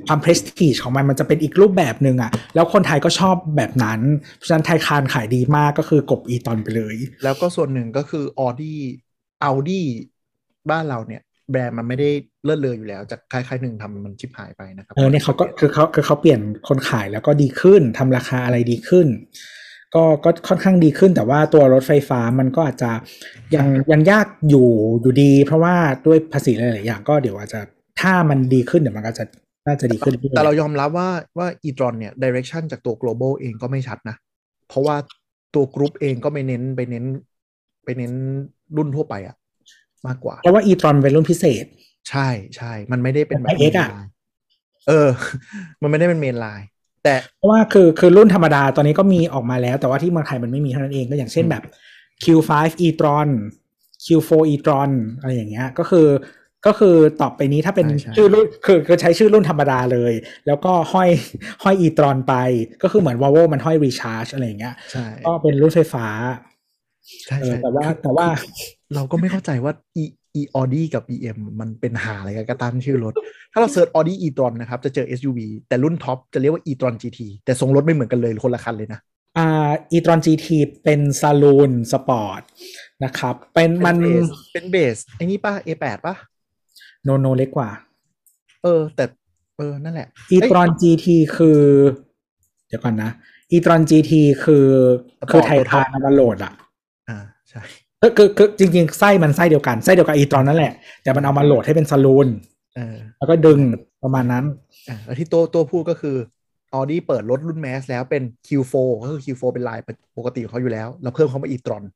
[0.06, 4.00] ความ prestige ของมันมันจะเป็นอีกรูปแบบหนึ่งอะแล้วคนไทยก็ชอบแบบนั้น
[4.36, 8.80] เพราะฉะนั้น Taycan ขายดีมากก็คือกลบ e-tron ไปเลย แล้วก็ส่วนหนึ่งก็คือออดี้
[9.44, 9.86] อ u ดี้
[10.70, 12.10] บ้านเราเนี่ย แบรนด์มันไม่ได้
[12.44, 19.06] เลิศเลออยู่แล้ว จากค่ายๆหนึ่งทำมันชิบหายไปนะครับเออเนี่ยเขาก็คือเขาคือเขาเปลี่ยนคนขายแล้วก็ดีขึ้นทำราคาอะไรดีขึ้น
[19.94, 22.90] ก็ก็ค่อนข้างดีขึ้น แต่ว่าตัวรถไฟฟ้ามันก็อาจจะ
[23.56, 24.68] ยังยังยากอยู่
[25.00, 27.60] อยู่ดี เพราะว่าด้วยภาษีหลายๆอย่างก็เดี๋ยวอาจจะ
[28.00, 29.24] ถ้ามันดีขึ้นเดี๋ยวมันก็จะ
[29.66, 34.16] น่าจะดีขึ้นรื่อยๆแต่เรายอมรับว่าว่า e-tron เนี่ย direction จากตัว global เองก็ไม่ชัดนะ
[34.68, 34.96] เพราะว่า
[35.54, 37.04] ตัวกรุ๊ปเองก็ไม่เน้นไปเน้น
[37.84, 38.12] ไปเน้น
[38.76, 39.36] รุ่นทั่วไปอะ
[40.06, 41.64] มากกว่า เพราะว่า e-tron เป็นรุ่นพิเศษ
[42.10, 43.88] ใช่ใช่มันไม่ได้เป็นแบบไอ้ X อะ
[44.88, 45.08] เออ
[45.82, 46.68] มันไม่ได้เป็นเมนไลน์
[47.04, 51.62] แต่เพราะว่าคือคือรุ่นธรรมดาตอนนี้ก็มีออกมาแล้ว แต่ว่าที่เมืองไทยมันไม่มีเท่านั้นเองก็อย่างเช่นแบบ
[52.24, 52.50] Q5
[52.86, 53.28] e-tron
[54.04, 56.06] Q4 e-tron อะไรอย่างเงี้ย ก็คือ
[56.66, 60.12] ก็คือต่อไปนี้ถ้าเป็นใช่ใช่ชื่อรุ่นคือคือใช้ชื่อรุ่นธรรมดาเลย
[60.46, 61.08] แล้วก็ห้อย
[61.62, 62.34] ห้อย e-tron ไป
[62.82, 66.06] ก็คือเหมือน Volvo มันห้อย recharge อะไรอย่างเงี้ยใช่ก็เป็นรุ่นไฟฟ้า
[67.26, 68.52] ใช่เออใช่แต่ว่าคือแต่ว่าคือ
[68.94, 69.72] เราก็ไม่เข้าใจว่า
[70.02, 70.04] e
[70.40, 73.14] e Audi กับ EM มันเป็นหาอะไรกันก็ตั้งชื่อรถ
[73.52, 75.38] ถ้าเรา search Audi e-tron นะครับ จะเจอ SUV
[75.68, 79.00] แต่รุ่น top จะเรียกว่า e-tron GT แต่ทรงรถไม่เหมือนกันเลยคนละคันเลยนะ
[79.38, 80.46] อ่า e-tron GT
[80.84, 82.42] เป็น saloon sport
[83.04, 86.14] นะครับ เป็นมันเป็น baseเป็น base ไอ้นี่ป่ะ A8 ป่ะ
[87.06, 87.70] no no เล็กกว่า
[88.62, 89.04] เออ แต่
[89.56, 91.06] เออ นั่นแหละ e-tron GT
[91.36, 91.60] คือ
[92.68, 93.10] เดี๋ยวก่อนนะ
[93.52, 94.12] e-tron GT
[94.44, 94.66] คือ
[95.20, 96.52] สปอร์ตคือ Taycan ตัว top เอามาโหลดอะ
[97.08, 97.18] อ่า
[97.48, 97.62] ใช่
[98.02, 100.72] ก็คือคือจริงๆ ไส้มันไส้เดียวกันไส้เดียวกับ e-tron นั่นแหละ
[101.02, 102.28] แต่มันเอามาโหลดให้เป็นซาลูน
[102.76, 103.58] เออแล้วก็ดึง
[104.02, 104.44] ประมาณนั้น
[104.88, 106.16] อ่าแล้วที่ตัวตัวพูดก็คือ
[106.74, 109.78] Audi เปิดรถรุ่นแมสแล้วเป็น Q4 ก็คือ Q4 เป็นลาย
[110.18, 111.92] ปกติของเขาอยู่แล้วแล้วเพิ่มเข้ามา e-tron อืม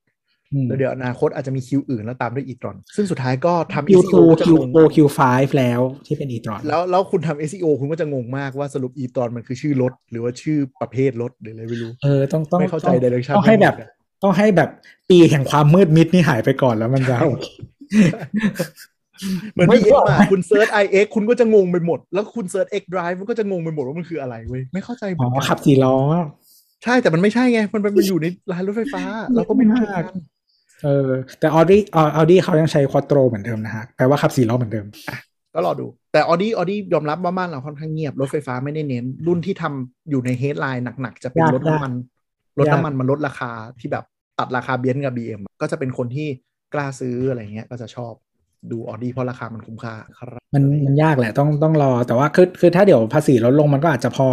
[0.69, 5.21] แล้วเดี๋ยวอนาคตอาจจะมี Q อื่นแล้วตามด้วย e-tron ซึ่งสุดท้ายก็ทำ Q2 SEO ก็จะงง Q4 Q5
[5.59, 14.71] แล้วที่เป็น e-tron แล้วแล้วคุณทำ SEO คุณก็จะงงมากว่าสรุป e-tron มันคือชื่อรถ หรือว่าชื่อประเภทรถหรืออะไรไม่รู้เออต้องต้องไม่เข้าใจต้อง direction ต้องให้แบบไม่เหมือนกันต้องให้แบบ
[15.11, 17.47] ปีแห่งความมืดมิดนี่หายไปก่อนแล้วมันจะโอเค
[19.53, 25.97] เหมือนไม่ BM บอกอะคุณ search iX คุณก็จะงงไปหมด แล้วคุณเซิร์ช X Drive มันก็จะงงไปหมดว่ามันคืออะไรเว้ยไม่เข้าใจเหมือ๋ออนกัน อ๋อขับสี่ล้อ
[26.85, 29.03] ใช่แต่มันไม่ใช่ไง มันมันอยู่ในร้านรถไฟฟ้า
[29.35, 29.77] เราก็ไม่รู้
[30.81, 31.79] เหมือนกันเออแต่ Audi
[32.19, 34.87] Audi เขายังใช้ Quattro เหมือนเดิมนะฮะแปลว่าขับสี่ล้อเหมือนเดิม
[35.55, 41.93] ก็รอดู แต่ Audi Audi ยอมรับว่าบ้านเราค่อนข้างเงียบ รถไฟฟ้าไม่ได้เน้น รุ่นที่ทำอยู่ใน headline หนัก ๆ จะเป็นยากรถน้ำมัน
[42.59, 43.51] รถยากน้ำมันมันลดราคา
[43.81, 44.05] ที่แบบ
[44.39, 46.29] ตัดราคาเบนซ์กับ BM ก็จะเป็นคนที่
[46.75, 48.13] กล้าซื้ออะไรเงี้ยก็จะชอบ
[48.71, 54.27] ดูออดี้เพราะราคามันคุ้มค่าครับมันมันยากแหละต้องต้องรอแต่ว่าคือคือถ้าเดี๋ยวภาษีลดลงมันก็อาจจะพอ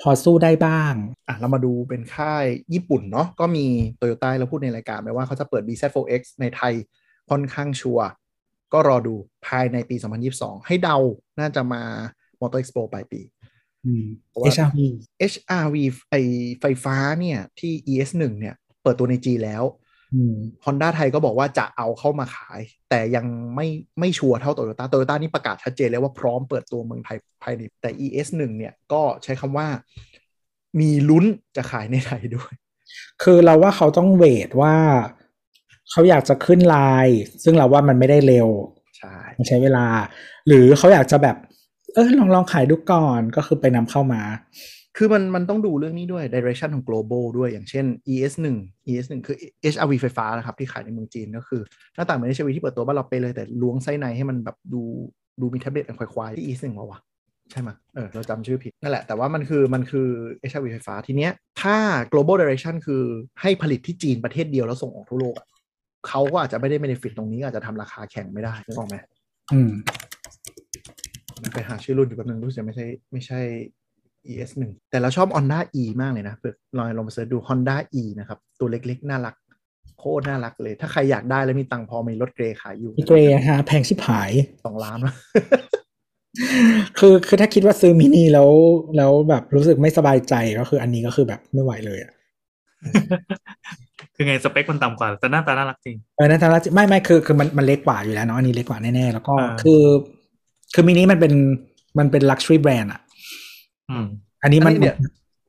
[0.00, 0.94] พอสู้ได้บ้าง
[1.28, 2.44] อะเรามาดูเป็นค่าย
[2.74, 3.66] ญี่ปุ่นเนาะก็มี
[3.98, 6.74] โตโยต้าเราพูดในรายการไปว่าเขาจะเปิด BZ4X ในไทย
[7.30, 8.06] ค่อนข้างชัวร์
[8.72, 9.14] ก็รอดู
[9.46, 9.96] ภายในปี
[10.32, 10.98] 2022 ให้เดา
[11.38, 11.82] น่าจะมา
[12.40, 13.20] Motor Expo ปลายปี
[13.86, 14.78] อืมเพราะว่า HRV
[15.32, 15.76] HRV
[16.10, 16.14] ไอ
[16.60, 19.62] ไฟฟ้าเนี่ยที่ ES1 เนี่ยเปิดตัวใน G แล้ว
[20.14, 22.60] อืม Honda ไทยก็บอกว่าจะเอาเข้ามาขาย
[22.90, 23.66] แต่ยังไม่
[24.00, 29.68] ไม่ชัวร์เท่าโตโยต้าโตโยต้านี่ประกาศชัดเจนแล้วว่าพร้อมเปิดตัวเมืองไทยภายในแต่ ES1 เนี่ยก็ใช้คำว่า
[30.80, 31.24] มีลุ้น
[31.56, 32.52] จะขายในไทยด้วย
[33.22, 34.74] คือเราว่าเขาต้องเวทว่า
[35.90, 36.76] เขาอยากจะขึ้นไล
[37.06, 38.48] น์ซึ่งเราว่ามันไม่ได้เร็ว
[38.98, 39.86] ใช่มันใช้เวลา
[40.46, 41.36] หรือเขาอยากจะแบบ
[41.94, 44.22] เออลองลองขายดูก่อนก็คือไปนำเข้ามา
[44.96, 48.46] คือมันมันต้องดูเรื่องนี้ด้วย direction ของ global ด้วยอย่างเช่น ES1
[48.88, 49.36] ES1 คือ
[49.72, 51.62] HRV ไฟฟ้านะครับที่ขายในเมืองจีนก็คือ
[51.94, 54.82] หน้าต่างเหมือน HRV ที่เปิดตัวบ้านเราไปเลยแต่ล้วงไส้ในให้มันแบบดู
[55.40, 57.00] ดูมีแท็บเล็ตอันควายๆที่ ES1 มาวะ
[57.50, 60.08] ใช่ไหมยเออเราจำชื่อผิด นั่นแหละ แต่ว่ามันคือมันคือ
[60.50, 61.32] HRV ไฟฟ้าทีเนี้ย
[61.62, 61.76] ถ้า
[62.12, 63.02] global direction คือ
[63.40, 65.46] ให้ผลิตที่จีนประเทศเดียวแล้วส่งออกทั่วโลกอะ
[66.08, 68.96] เขาก็อาจจะไม่ได้ benefit ตรงนี้อาจจะทำราคาแข่งไม่ได้นึกออกไหม
[69.52, 69.72] อืม
[71.52, 73.40] ไปหาชื่อรุ่นอยู่แป๊บนึงรู้สึกไม่ใช่ไม่ใช่
[74.32, 79.34] ES 1 แต่เราชอบ Honda E มากเลยนะเผื่อลองลองมาเสิร์ชดู Honda E นะครับ ตัวเล็กๆ น่ารัก
[79.98, 84.30] โคตรน่ารักเลย ถ้าใครอยากได้แล้วมีตังค์พอมีรถเกรย์ขายอยู่พี่เกรย์ฮะแพงชิบหาย
[84.64, 85.14] สองล้านวะ
[86.98, 88.50] คือคือถ้าคิดว่าซื้อมินิแล้ว
[88.96, 92.12] แล้วแบบรู้สึกไม่สบายใจก็คืออันนี้ก็คือแบบไม่ไหวเลยอะ
[94.14, 99.82] คือไงสเปคมันต่ำกว่าแต่หน้าตาน่ารักจริงเออนั่นทางละไม่ไม่คือคือมันมันเล็กกว่าอยู่แล้วเนาะอันนี้เล็กกว่าแน่ๆแล้วก็อ่าคือ
[100.74, 101.32] คือมินิมันเป็น
[101.98, 103.00] มันเป็น luxury brand อะ
[103.90, 104.06] อืม
[104.42, 104.96] อันนี้มันอันนี้เนี่ย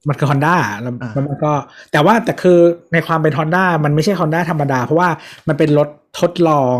[0.08, 1.52] มันคือ Honda แล้วอ่าแล้วมันก็
[1.92, 2.60] แต่ว่าแต่คือ
[2.94, 5.10] ในความเป็น Honda มันไม่ใช่ Honda ธรรมดา เพราะว่า
[5.48, 5.90] มันเป็นรถ
[6.20, 6.80] ทดลอง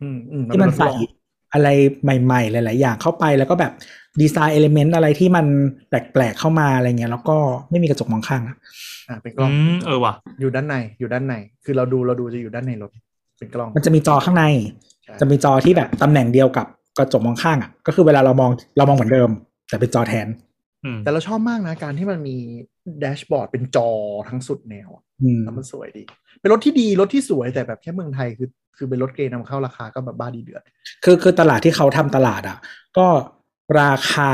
[0.00, 0.98] อืมอืมที่มันเป็รถใส่ลอง
[1.52, 1.68] อะไร
[2.02, 3.72] ใหม่ ๆ หลาย ๆ อย่างเข้าไปแล้วก็แบบ
[4.20, 5.46] design element อะไรที่มัน
[5.88, 7.36] แปลก ๆ เข้ามาอะไรเงี้ย แล้วก็
[7.70, 8.56] ไม่มีกระจกมองข้างอะ
[9.08, 11.34] อ่าเป็นกล้อืองมเออว่ะอยู่ด้านในอยู่ด้านใน
[11.64, 12.90] คือเราดูเราดูจะอยู่ด้านในรถ
[13.38, 14.44] เป็นกล้อง มันจะมีจอข้างใน
[15.04, 16.66] ใช่จะมีจอที่แบบตำแหน่งเดียวกับ
[16.98, 19.30] กระจกมองข้างอะ ก็คือเวลาเรามองเรามองเหมือนเดิม
[19.68, 20.49] แต่เป็นจอแทนอืม
[21.02, 22.36] แต่เราชอบมากนะ การที่มันมี
[23.00, 23.90] แดชบอร์ดเป็นจอ
[24.28, 26.04] ทั้งสุดแนวอะอืมแล้วมันสวยดี
[26.40, 30.62] เป็นรถที่ดี รถที่สวยแต่แบบแค่เมืองไทยคือ คือเป็นรถเกรย์นำเข้าราคาก็แบบบ้าดีเดือด
[31.04, 32.58] คือคือตลาดที่เขาทำตลาดอะ
[32.98, 33.06] ก็
[33.80, 34.32] ราคา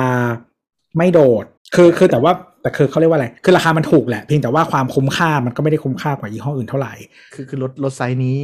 [0.99, 1.45] ไม่โดด
[1.75, 2.33] คือคือแต่ว่า
[2.63, 6.95] แต่คือเขาเรียกว่าอะไร คือราคามันถูกแหละ เพียงแต่ว่าความคุ้มค่ามันก็ไม่ได้คุ้มค่ากว่ายี่ห้ออื่นเท่าไหร่
[7.35, 8.37] คือคือรถรถไซส์นี้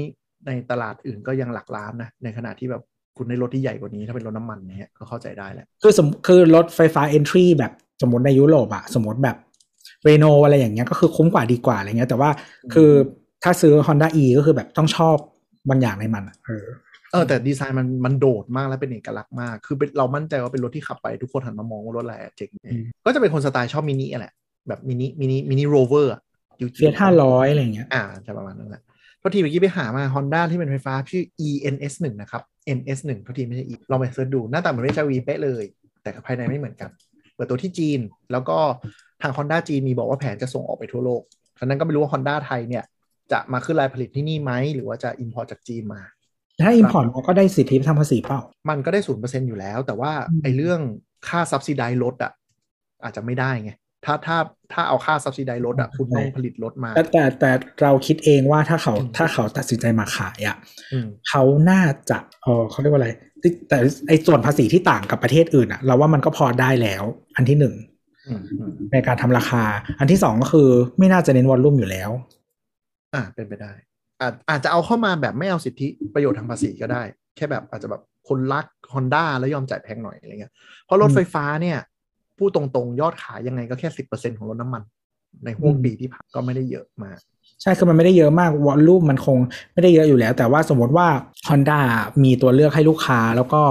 [0.46, 2.82] ในตลาดอื่นก็ยังหลักล้านนะ ในขณะที่แบบ
[3.16, 7.72] คุณได้รถที่ใหญ่กว่านี้ถ้าเป็นรถน้ำมันเนี้ยก็เข้าใจได้แหละ คือสมคือรถไฟฟ้า entry แบบ
[8.02, 9.36] สมมติในยุโรปอะสมมติแบบ
[10.04, 12.30] เรโนอะไรอย่างเงี้ยก็คือคุ้มกว่าดีกว่าอะไรเงี้ย แต่ว่า
[12.74, 12.90] คือ
[13.42, 15.16] ถ้าซื้อ Honda E ก็คือแบบต้องชอบ
[15.68, 16.66] บางอย่างในมันอะเออ
[17.12, 24.32] เออแต่ดีไซน์มันมันโดดมากและเป็นเอกลักษณ์มาก คือเป็นเรามั่นใจว่าเป็นรถที่ขับไปทุกคนหันมามองว่ารถอะไรอะเจ๋งอืมก็จะเป็นคนสไตล์ชอบมินิอะแหละ
[24.68, 26.12] แบบมินิมินิมินิโรเวอร์
[26.58, 28.82] จิ๋วๆ Fiat ห้าร้อยอะไรเงี้ยอ่าจะประมาณนั้นแหละ
[29.18, 32.42] โทษทีเมื่อกี้ไปหามา Honda ที่เป็นไฟฟ้าชื่อ ENS 1นะครับ
[32.78, 35.64] NS 1โทษทีไม่ใช่ E ลองไป search ดูหน้าตาเหมือนเรจาวีเป๊ะเลย
[36.02, 38.00] แต่ภายในไม่เหมือนกันเปิดตัวที่จีน
[38.32, 38.58] แล้วก็
[39.22, 41.22] ทาง Honda จีนมีบอกว่าแผนจะส่งออกไปทั่วโลก
[41.58, 42.84] ฉะนั้นก็ไม่รู้ว่า Honda ไทยเนี่ย
[43.32, 46.02] จะมาขึ้นรายผลิตที่นี่ไหม หรือว่าจะ import จากจีนมา
[46.62, 48.40] ถ้า import มาก็ได้สิทธิทางภาษีเปล่า
[48.70, 50.80] มันก็ได้ศูนเปอร์เซ็นอยู่แล้ว แต่ว่าอืมไอ้เรื่อง
[51.28, 52.32] ค่า subsidize รถอะ
[53.02, 53.72] อาจจะไม่ได้ไง
[54.04, 54.38] ถ้าถ้า
[54.72, 57.50] ถ้าเอาค่า subsidize รถอะคุณต้องผลิตรถมา แต่แต่แต่
[57.82, 60.56] เราคิดเองว่าถ้าเขาอืมถ้าเขาตัดสินใจมาขายอะ
[60.92, 63.10] อืมเขาน่าจะเออเขาเรียกว่าอะไร
[63.42, 67.04] ที่แต่ไอ้ส่วนภาษีที่ต่างกับประเทศอื่นอะ เราว่ามันก็พอได้แล้ว
[67.36, 67.74] อันที่หนึ่ง
[68.28, 69.64] อืมอืมในการทำราคา
[69.98, 70.68] อันที่สองก็คือ
[70.98, 72.10] ไม่น่าจะเน้นวอลลุ่มอยู่แล้ว
[73.14, 73.72] อ่าเป็นไปได้
[74.20, 77.02] อาจอาจจะเอาเข้ามาแบบไม่เอาสิทธิประโยชน์ทางภาษีก็ได้
[77.36, 80.52] แค่แบบอาจจะแบบคนรัก Honda แล้วยอมจ่ายแพงหน่อยอะไรเงี้ย
[80.84, 81.78] เพราะรถอืมไฟฟ้าเนี่ย
[82.42, 84.82] พูดตรงๆ ยอดขายยังไงก็แค่สิบเปอร์เซ็นของรถน้ำมัน
[85.44, 87.18] ในห่วงอืมปีที่ผ่านก็ไม่ได้เยอะมาก
[87.62, 89.36] ใช่ คือมันไม่ได้เยอะมากวอลลุ่มมันคง
[89.72, 91.06] ไม่ได้เยอะอยู่แล้ว แต่ว่าสมมติว่า
[91.48, 91.80] Honda
[92.22, 93.62] มีตัวเลือกให้ลูกค้าแล้วก็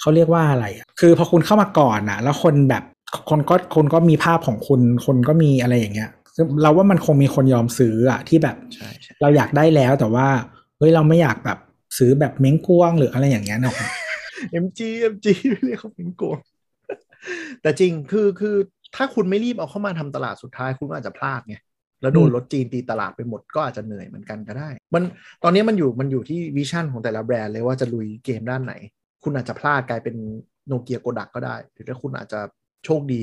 [0.00, 2.82] เขาเรียกว่าอะไรอะคือพอคุณเข้ามาก่อนนะแล้วคนแบบ
[3.30, 10.28] คนก็คนก็มีภาพของคุณคนก็มีอะไรอย่างเงี้ยซึ่งเราว่ามันคงมีคนยอมซื้ออะที่แบบใช่ใช่เราอยากได้แล้วแต่ว่า
[10.78, 11.58] เฮ้ยเราไม่อยากแบบ
[11.98, 13.74] ซื้อแบบเม้งกวงหรืออะไรอย่างเงี้ยเนอะ
[14.64, 14.80] MG
[15.12, 15.26] MG
[15.64, 16.38] เรียกเขาเป็นโกง
[17.62, 18.56] แต่จริงคือคือ
[18.96, 21.56] ถ้าคุณไม่รีบเอาเข้ามาทำตลาดสุดท้ายคุณก็อาจจะพลาดไง
[22.02, 25.02] แล้วโดนอืมรถจีนตีตลาดไปหมดก็อาจจะเหนื่อยเหมือนกันก็ได้ มัน
[25.42, 28.74] ตอนนี้มันอยู่มันอยู่ที่วิชั่นของแต่ละแบรนด์เลยว่าจะลุยเกมด้านไหน
[29.22, 30.16] คุณอาจจะพลาดกลายเป็น
[30.66, 32.40] โนเกียโกดักก็ได้ หรือถ้าคุณอาจจะ
[32.84, 33.22] โชคดี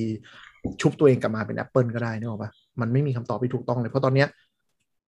[0.82, 2.52] ชุบตัวเองกลับมาเป็น Apple ก็ได้นึกออกปะ
[2.82, 4.28] มันไม่มีคำตอบที่ถูกต้องเลย เพราะตอนเนี้ย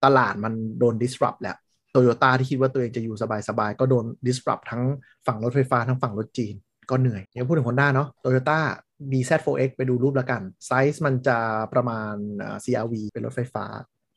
[0.05, 1.55] ตลาดมันโดน disrupt แหละ
[1.91, 3.15] โตโยต้าที่คิดว่าตัวเองจะอยู่
[3.49, 4.83] สบายๆ ก็โดน disrupt ทั้ง
[5.27, 6.55] ฝั่งรถไฟฟ้าทั้งฝั่งรถจีน
[6.89, 8.59] ก็เหนื่อยเดี๋ยวพูดถึง Honda เนาะ Toyota
[9.11, 11.37] BZ4X ไปดูรูปแล้วกัน ไซส์มันจะ
[11.73, 12.13] ประมาณ
[12.43, 13.65] อ่า CRV เป็นรถไฟฟ้า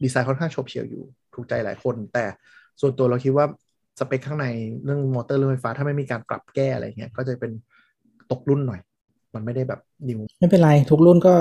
[0.03, 1.03] ดีไซน์ค่อนข้างโฉบเฉี่ยวอยู่
[1.35, 2.25] ถูกใจหลายคน แต่
[2.81, 3.47] ส่วนตัวเราคิดว่า
[3.99, 4.47] สเปคข้างใน
[4.85, 7.53] เรื่องมอเตอร์เรื่องไฟฟ้า ถ้าไม่มีการปรับแก้อะไรเงี้ยก็จะเป็น
[8.31, 8.81] ตกรุ่นหน่อย
[9.35, 11.35] มันไม่ได้แบบ new ไม่เป็นไร ทุกรุ่นก็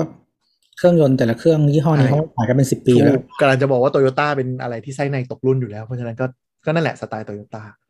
[0.78, 6.26] เครื่องยนต์แต่ละเครื่องยี่ห้อนี้ใช่เขาขายกันเป็นสิบปีแล้วถูกกำลังจะบอกว่าโตโยต้าเป็นอะไรที่ไส้ในตกรุ่นอยู่แล้ว เพราะฉะนั้นก็
[6.64, 7.87] ก็นั่นแหละสไตล์โตโยต้าม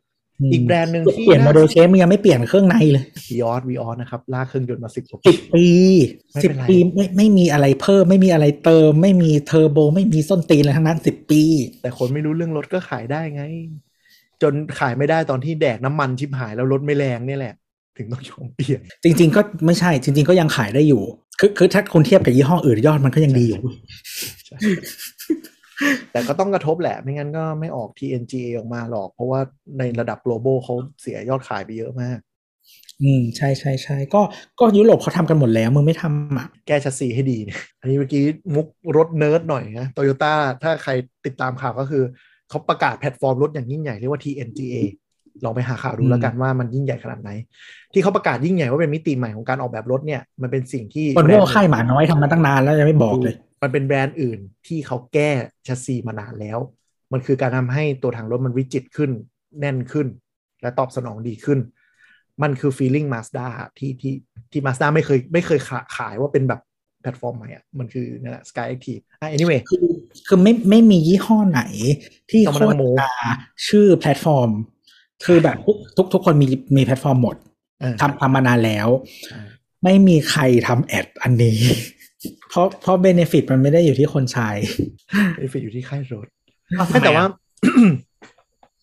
[0.53, 5.67] อีกแบรนด์หนึ่งที่เปลี่ยน model change มันยังไม่เปลี่ยนเครื่องในเลยวีออสวีออสนะครับ ลากเครื่องยนต์มาสิบกว่าสิบปี
[6.33, 11.43] ไม่สิเป็บนไรปีไม่ไม่มีอะไรเพิ่ม ไม่มีอะไรเติม ไม่มีเทอร์โบ ไม่มีส้นตีนอะไรทั้งนั้นสิบปี
[11.83, 13.43] แต่คนไม่รู้เรื่องรถก็ขายได้ไง
[14.43, 17.55] จนขายไม่ได้ตอนที่แดกน้ำมันชิบหายแล้วรถไม่แรงเนี่ยแหละ
[17.97, 21.03] ถึงต้องยอมเปลี่ยน จริง ๆ ก็ไม่ใช่ จริง ๆ ก็ยังขายได้อยู่
[21.41, 23.61] คือคือถ้าคุณเทียบกับยี่ห้ออื่นยอดมันก็ยังดีอยู่
[24.47, 24.59] ใช่
[26.13, 29.41] แต่ก็ต้องกระทบแหละ ไม่งั้นก็ไม่ออก TNGA ออกมาหรอก เพราะว่า
[29.79, 32.19] ในระดับ global เขาเสียยอดขายไปเยอะมาก
[33.03, 34.21] อืม ใช่ใช่ใช่ก็
[34.61, 38.23] ก็ยุโรปเขาทำกันหมดแล้วมึงไม่ทำอะ แก้ชัสซีให้ดีเนี่ยอันนี้เมื่อกี้
[38.55, 40.93] มุกรถเนิร์ดหน่อยนะโตโยต้าถ้าใคร
[41.27, 42.03] ติดตามข่าวก็คือ
[42.49, 44.77] เขาประกาศแพลตฟอร์มรถอย่างยิ่งใหญ่เรียกว่า TNGA
[45.45, 47.31] ลองไปหาข่าวดูแล้วกันว่ามันยิ่งใหญ่ขนาดไหน
[47.93, 55.31] ที่เขาประกาศยิ่งใหญ่ว่าเป็นมิติใหม่ของการออกแบบรถเนี่ยมันเป็นสิ่งที่คนโง่แบรนด์ค่ายหมาน้อยทำมาตั้งนานแล้วยังไม่บอกเลย มันเป็นแบรนด์อื่นที่เขาแก้
[55.67, 56.59] ชัสซีมานานแล้ว
[57.13, 59.11] มันคือการทำให้ตัวถังรถมันวิจิตรขึ้น
[59.61, 60.07] แน่นขึ้น
[60.63, 61.59] และตอบสนองดีขึ้น
[62.43, 63.47] มันคือ feeling Mazda
[63.79, 64.15] ที่ที่
[64.51, 66.61] ที่ Mazda ไม่เคยไม่เคยขาขายว่าเป็นแบบ
[67.01, 69.85] แพลตฟอร์มใหม่อะ มันคือนั่นแหละ Skyactiv อะ anyway คือ
[70.29, 71.63] คือไม่ไม่มียี่ห้อไหน
[72.31, 73.13] ที่ต้องมานั่งโม้โฆษณา
[73.69, 74.51] ชื่อแพลตฟอร์ม
[75.25, 77.37] คือแบบทุกทุกทุกคนมีมีแพลตฟอร์มหมด
[77.81, 78.89] เออทำทำมานานแล้ว
[79.25, 79.41] ใช่
[79.85, 81.59] ไม่มีใครทำ ad อันนี้
[82.51, 84.51] เพราะเพราะ benefit มันไม่ได้อยู่ที่คนใช้
[85.39, 86.27] ไอ้ฟิอยู่ที่ค่ายรถ
[86.79, 87.31] อ้าวทำไมไม่แต่ว่าอะ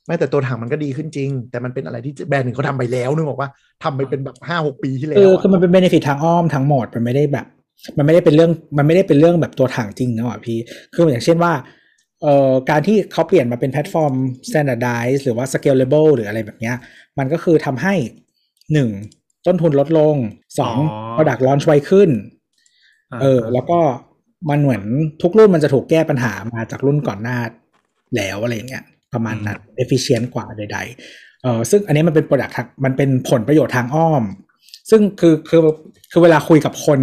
[0.08, 3.50] ไม่แต่ตัวถังมันก็ดีขึ้นจริง แต่มันเป็นอะไรที่แบรนด์หนึ่งเขาทำไปแล้วนึกออกว่า
[3.84, 7.46] ทำไปเป็นแบบห้าหกปีที่แล้วเอออะคือมันเป็น benefit ทางอ้อมทั้งหมดมันไม่ได้แบบ
[7.98, 10.58] มันไม่ได้เป็นเรื่องมันไม่ได้เป็นเรื่องแบบตัวถังจริงนะว่ะพี่
[10.94, 11.54] คืออย่างเช่นว่า
[12.22, 14.14] เอ่อการที่เขาเปลี่ยนมาเป็นแพลตฟอร์ม
[14.50, 16.76] standardize หรือว่า scalable หรืออะไรแบบเนี้ย
[17.20, 17.94] มันก็คือทำให้
[18.74, 18.90] หนึ่ง
[19.48, 20.16] ต้นทุนลดลง
[20.60, 22.14] สองอ๋อ product launch ไวขึ้นา
[23.22, 23.80] เออ แล้วก็
[24.50, 24.84] มันเหมือน
[25.22, 27.38] ทุกรุ่นมันจะถูกแก้ปัญหามาจากรุ่นก่อนหน้า
[28.16, 28.84] แล้วอะไรอย่างเงี้ย
[29.14, 30.80] ประมาณนั้น efficient กว่าใด
[31.12, 34.24] ๆ เออซึ่งอันนี้มันเป็น product ทางมันเป็นผลประโยชน์ทางอ้อม
[34.90, 35.62] ซึ่งคือคือ
[36.12, 37.00] คือเวลาคุยกับคน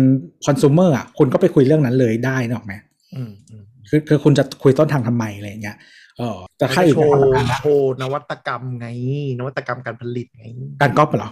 [0.47, 2.75] consumer อะคุณก็ไปคุยเรื่องนั้นเลยได้นกออกไหม
[3.15, 5.77] อืมอืมคือคือคุณจะคุยต้นทางทำไมอะไรอย่างเงี้ย
[6.19, 8.87] เออแต่ค่ายอื่นโชก็ว์ทำนะโชว์นวัตกรรมไง
[9.39, 10.45] นวัตกรรมการผลิตไง
[10.81, 11.31] การก๊อปเหรอ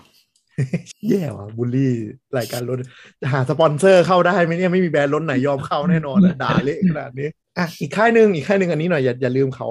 [1.08, 1.92] แย่ว่ะบูลลี่
[2.38, 2.76] รายการรถ
[3.20, 7.28] จะหาสปอนเซอร์เข้าได้ไหมเนี่ยไม่มีแบรนด์รถไหนยอมเข้าแน่นอนอะด่าเละขนาดนี้
[7.58, 9.68] อะอีกค่ายหนึ่งอีกค่ายหนึ่งอันนี้หน่อยอย่าอย่าลืมเขา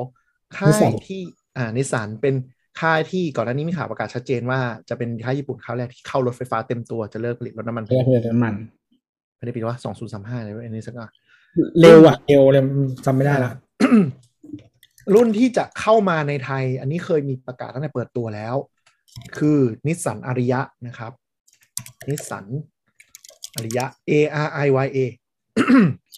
[0.55, 1.21] ค่ายนิสสันที่
[1.57, 2.35] อ่านิสสันเป็น
[2.81, 4.59] ค่ายที่ก่อนหน้านี้มีข่าวประกาศชัดเจนว่า
[4.89, 8.53] จะเป็นค่ายญี่ปุ่นค่ายแรกที่เข้ารถไฟฟ้าเต็มตัวจะเลิกผลิตรถน้ำมันเพื่อเพื่อน้ำมัน
[9.37, 11.09] ไม่ได้ปีว่าสองศูนย์สามห้าเลยเว้ยอันนี้สักอะ
[11.79, 12.63] เร็วอะเร็วเลย
[13.05, 13.51] จำไม่ได้ละ
[15.15, 18.55] รุ่นที่จะเข้ามาในไทย อันนี้เคยมีประกาศตั้งแต่เปิดตัวแล้ว
[19.37, 21.11] คือนิสสันอาริยะนะครับ
[22.09, 22.45] นิสสัน
[23.55, 24.11] อาริยะ A
[24.45, 24.99] R I Y A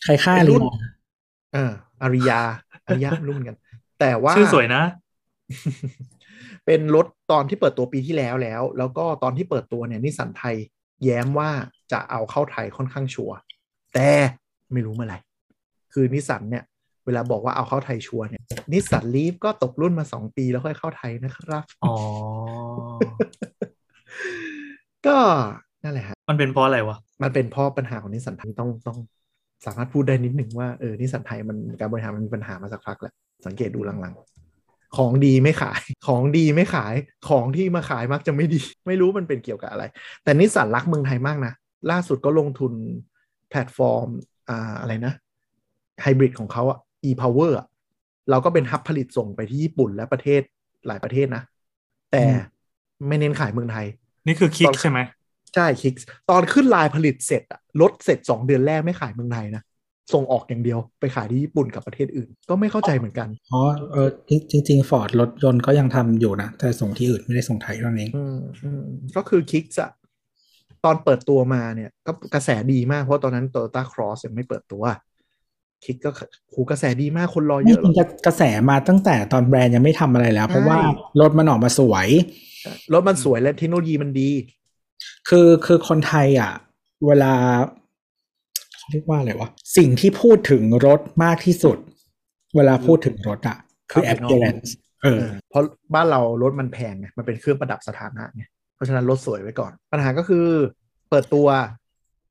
[0.04, 0.64] ใครฆ่าเป็นเลรุ่ยน
[1.56, 1.72] อ่า
[2.02, 2.42] อาริยา
[2.86, 3.58] อาริยะไม่รู้เหมือนกัน
[4.00, 4.84] แต่ว่าชื่อสวยนะ
[6.66, 10.56] เป็นรถตอนที่เปิดตัวปีที่แล้วแล้ว แล้วก็ตอนที่เปิดตัวเนี่ยนิสสันไทย
[11.04, 11.50] แย้มว่า
[11.92, 13.38] จะเอาเข้าไทยค่อนข้างชัวร์
[13.94, 14.10] แต่
[14.72, 15.20] ไม่รู้เมื่อไหร่
[15.94, 21.96] คือนิสสันเนี่ยเวลาบอกว่าเอาเข้าไทยชัวร์เนี่ยนิสสันลีฟก็ตกรุ่นมาสองปีแล้วค่อยเข้าไทยนะครับอ๋อ
[25.08, 25.18] ก็
[25.84, 28.98] นั่นแหละฮะมันเป็นเพราะอะไรวะ มันเป็นเพราะปัญหาของนิสสันไทยต้องต้อง
[29.66, 33.14] สามารถพูดได้นิดหนึ่งว่าเออนิสสันไทยมันการบริหารมันมีปัญหามาสักพักแล้ว
[33.46, 36.94] สังเกตดูหลังๆ ของดีไม่ขาย ของดีไม่ขาย
[37.30, 39.84] ของที่มาขายมักจะไม่ดี ไม่รู้มันเป็นเกี่ยวกับอะไร
[40.24, 41.54] แต่นิสสันรักเมืองไทยมากนะ
[41.92, 42.74] ล่าสุดก็ลงทุน
[43.50, 44.08] แพลตฟอร์ม
[44.50, 45.14] อ่าอะไรนะ
[46.02, 46.80] ไฮบริดของเขาอะ
[47.10, 47.68] e-power อะ
[48.30, 50.42] เราก็เป็น hub ผลิตส่งไปที่ญี่ปุ่นและประเทศ
[50.88, 51.44] หลายประเทศนะ
[52.12, 52.24] แต่
[53.08, 53.86] ไม่เน้นขายเมืองไทย
[54.28, 55.00] นี่คือคิกใช่ไหม
[55.56, 55.94] ใช่คิก
[56.30, 59.64] ตอนขึ้นลายผลิตเสร็จอะรถเสร็จสองเดือนแรกไม่ขายเมืองไทยนะ
[60.14, 63.62] ส่งออกอย่างเดียวไปขายที่ญี่ปุ่นกับประเทศอื่น ก็ไม่เข้าใจเหมือนกัน อ๋อ
[63.92, 64.10] เออ
[64.52, 68.84] จริงจริงฟอร์ดรถยนต์ก็ยังทำอยู่นะ แต่ส่งที่อื่นไม่ได้ส่งไทยเท่านั้นเองอืมอืม
[69.16, 69.92] ก็คือคิกอะ
[70.86, 74.84] ตอนเปิดตัวมาเนี่ย ก็กระแสดีมากเพราะตอนนั้น Toyota Cross ยังไม่เปิดตัว
[75.84, 76.10] คิกก็
[76.54, 80.78] หูกระแสดีมากคนรอเยไม่อะจริงๆกระแสมาตั้งแต่ตอนแบรนด์ยังไม่ทำอะไรแล้ว เพราะว่า
[81.22, 82.08] รถมันออกมาสวย
[82.94, 84.30] รถมันสวยและเทคโนโลยีมันดี
[85.30, 86.52] คือคือคนไทยอะ
[87.08, 87.34] เวลา
[88.78, 91.78] เขาเรียกว่าอะไรวะ สิ่งที่พูดถึงรถมากที่สุด
[92.56, 93.58] เวลาพูดถึงรถอะ
[93.92, 94.70] คือครับ appearance
[95.04, 95.64] เออเออเพราะ
[95.94, 98.44] บ้านเรารถมันแพงไงมันเป็นเครื่องประดับสถานะไง
[98.76, 100.46] เพราะฉะนั้นรถสวยไว้ก่อน ปัญหาก็คือ
[101.10, 101.48] เปิดตัว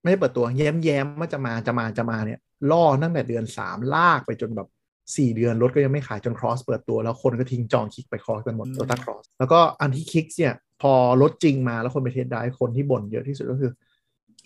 [0.01, 2.41] ไม่ใช่เปิดตัวแย้มแย้มๆว่าจะมาจะมาจะมาเนี่ย
[2.71, 4.69] ล่อตั้งแต่เดือนสามลากไปจนแบบ
[5.17, 10.93] สี่เดือนรถก็ยังไม่ขายจนครอสเปิดตัว แล้วคนก็ทิ้งจองคิกไปครอสกันหมดอืมโตโยต้าครอสแล้วก็อันที่คิกเนี่ย พอ
[11.23, 13.71] รถจริงมาแล้วคนไป test ได้คนที่บ่นเยอะที่สุดก็คือ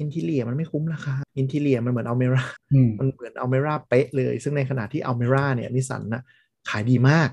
[0.00, 6.22] interior มันไม่คุ้มราคา interior มันเหมือนอัลเมราอืมมันเหมือนอัลเมราเป๊ะเลย ซึ่งในขณะที่อัลเมราเนี่ยนิสสันนะ
[6.70, 7.28] ขายดีมาก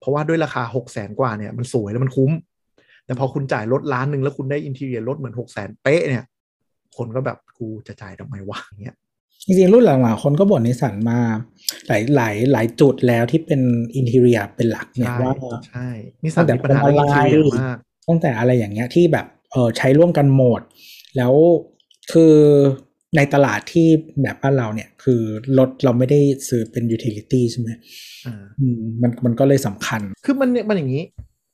[0.00, 2.30] เพราะว่าด้วยราคา6 0แสนกว่าเนี่ยมันสวยแล้วมันคุ้ม
[3.06, 6.24] แต่พอคุณจ่ายรถล้านหนึ่งแล้วคุณได้ interior รถเหมือน6 0แสนเป๊ะเนี่ย
[6.96, 8.96] คนก็แบบกูจะจ่ายทำไมวะอย่างเงี้ย
[9.46, 11.18] จริงๆรุ่นหลังๆคนก็บ่นนิสสันมา
[11.88, 13.60] หลายหลายหลายจุดแล้วที่เป็น
[13.96, 15.32] อินเท i รียเป็นหลักเนี่ยใช่ว่า
[15.68, 15.88] ใช่
[16.24, 17.76] นิสสันตั้งแต่มีปัญหาเรื่อง interior พวงมาลัยมาก
[18.08, 20.60] ตั้งแต่อะไรอย่างเงี้ยที่แบบเออใช้ร่วมกันหมด
[21.16, 21.32] แล้ว
[22.12, 22.34] คือ
[23.16, 23.88] ในตลาดที่
[24.22, 25.20] แบบบ้านเราเนี่ย คือ
[25.58, 27.68] รถเราไม่ได้ซื้อเป็นยูทิลิตี้ใช่ไหม
[28.26, 31.04] อ่าอืมมันมันก็เลยสำคัญ คือมันเนี่ยมันอย่างนี้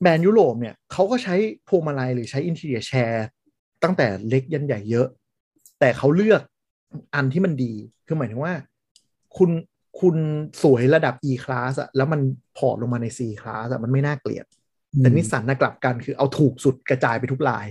[0.03, 1.35] แบรนด์ยุโรปเนี่ยเขาก็ใช้
[1.69, 3.27] พวงมาลัยหรือใช้อินทีเรียแชร์
[3.83, 5.07] ตั้งแต่เล็กยันใหญ่เยอะ
[5.81, 6.41] แต่เขาเลือก
[7.15, 7.73] อันที่มันดี
[8.07, 8.53] คือหมายถึงว่า
[9.37, 9.51] คุณ
[10.01, 10.17] คุณ
[10.63, 12.21] สวยระดับ E class อะแล้วมัน
[12.57, 14.47] port ลงมาใน C class อะมันไม่น่าเกลียด
[14.99, 17.67] แต่นิสสันนะกลับกันคือเอาถูกสุดกระจายไปทุกลาย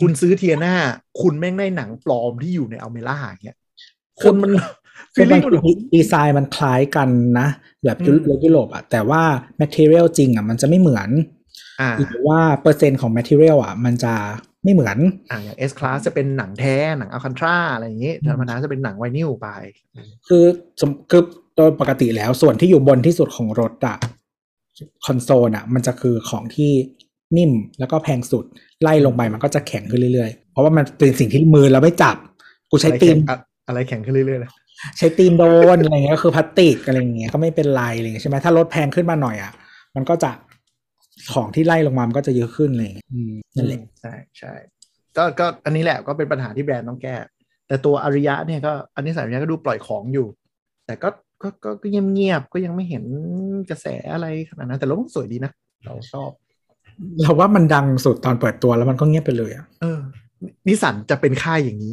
[0.00, 0.74] คุณซื้อเทียน่า
[1.20, 3.58] คุณแม่งได้หนังปลอมที่อยู่ในอัลเมราอย่างเงี้ย
[4.22, 4.52] คนมัน
[5.14, 7.08] คือ feeling มันบางทีดีไซน์มันคล้ายกัน
[7.38, 7.48] นะ
[7.84, 9.22] แบบยุอืมยุโรปอะแต่ว่า
[9.60, 11.10] material จริงอะมันจะไม่เหมือน
[11.80, 14.14] อ่าหรือว่าเปอร์เซ็นต์ของ material อะมันจะ
[14.62, 14.98] ไม่เหมือน
[15.30, 19.48] อ่าอย่าง S class จะเป็นหนังแท้หนังอัลคันทราอะไรอย่างงี้ธรรมดาจะเป็นหนังไวนิลไป
[20.28, 20.44] คือ
[20.80, 21.22] สมคือ
[21.56, 23.96] โดยปกติแล้วส่วนที่อยู่บนที่สุดของรถอะ
[25.06, 26.72] คอนโซลอะมันจะคือของที่
[27.36, 28.44] นิ่มแล้วก็แพงสุด
[28.82, 32.16] ไล่ลงไปมันก็จะแข็งขึ้นเรื่อยๆ เพราะว่ามันเป็นสิ่งที่มือเราไม่จับ
[32.70, 33.38] กูใช้อะไรตีแข็นงอะ
[33.68, 34.50] อะไรแข็งขึ้นเรื่อยๆเลย
[34.98, 39.52] ใช้ตีนโดนอะไรเงี้ยก็คือพลาสติกอะไรเงี้ยก็ไม่เป็นไรอะไรเงี้ยใช่ไหมถ้ารถแพงขึ้นมาหน่อยอะ
[39.96, 40.30] มันก็จะ
[41.32, 44.54] ของที่ไล่ลงมามันก็จะเยอะขึ้นอะไรเลยอืมนั่นแหละใช่ใช่
[45.16, 47.16] ก็ก็อันนี้แหละก็เป็นปัญหาที่แบรนด์ต้องแก้
[47.68, 50.26] แต่ตัวอาริยะเนี่ยก็อันนี้สายอาริยะก็ดูปล่อยของอยู่
[50.86, 51.08] แต่ก็
[51.42, 53.04] ก็ก็ก็เงียบเงียบๆก็ยังไม่เห็น
[53.70, 55.52] กระแสอะไรขนาดนั้นแต่รถมันสวยดีนะ
[55.84, 56.30] เราชอบ
[57.20, 60.00] เราว่ามันดังสุดตอนเปิดตัวแล้วมันก็เงียบไปเลยอะเออ
[60.66, 61.92] นิสสันจะเป็นค่ายอย่างนี้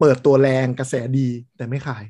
[0.00, 2.04] เปิดตัวแรงกระแสดีแต่ไม่ขาย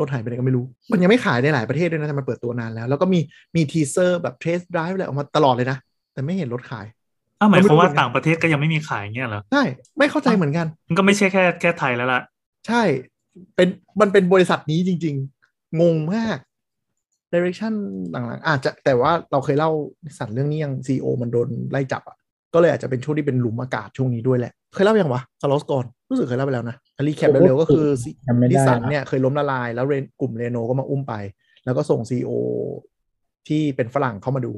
[0.00, 3.20] รถหายไปไหนก็ไม่รู้ มันยังไม่ขายในหลายประเทศด้วยนะแต่มันเปิดตัวนานแล้ว แล้วก็มี
[3.56, 5.78] มี teaser แบบ test drive อะไรออกมาตลอดเลยนะ
[6.18, 6.86] แต่ไม่เห็นรถขาย
[7.40, 9.62] อ้าวหมายความว่าเราไม่รู้ต่างประเทศก็ยังไม่มีขายเงี้ยเหรอใช่
[9.98, 12.20] ไม่เข้าใจเหมือนกัน มันก็ไม่ใช่แค่แค่ไทยแล้วล่ะ
[12.66, 12.82] ใช่
[13.54, 13.68] เป็น
[14.00, 15.14] มันเป็นบริษัทนี้จริง
[15.46, 16.38] ๆ งงมาก
[17.32, 17.72] direction
[18.10, 22.16] หลังๆอาจจะแต่ว่าเราเคยเล่าเรื่องนี้ยัง CEO มันโดนไล่จับอะ
[22.54, 26.76] ก็เลยอาจจะเป็นช่วงที่เป็นหลุมอากาศช่วงนี้ด้วยแหละ เคยเล่ายังวะคาร์ลอสกอนรู้สึกเคยเล่าไปแล้วนะ
[27.06, 27.86] recap เร็วๆก็คือ
[28.26, 31.14] จำไม่ได้ละนิสสันเนี่ยเคยล้มละลาย แล้วเรนกลุ่มเรโนก็มาอุ้มไป
[31.64, 32.30] แล้วก็ส่ง CEO
[33.48, 34.52] ที่เป็นฝรั่งเข้ามาดู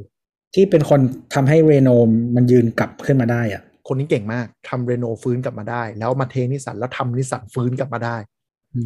[0.55, 1.01] ที่เป็นคน
[1.35, 8.16] ทำให้เรโนมันยืนกลับขึ้นมาได้อะคนนี้เก่งมากทำเรโนฟื้นกลับมาได้ แล้วมาเทนิสสันแล้วทำนิสสันฟื้นกลับมาได้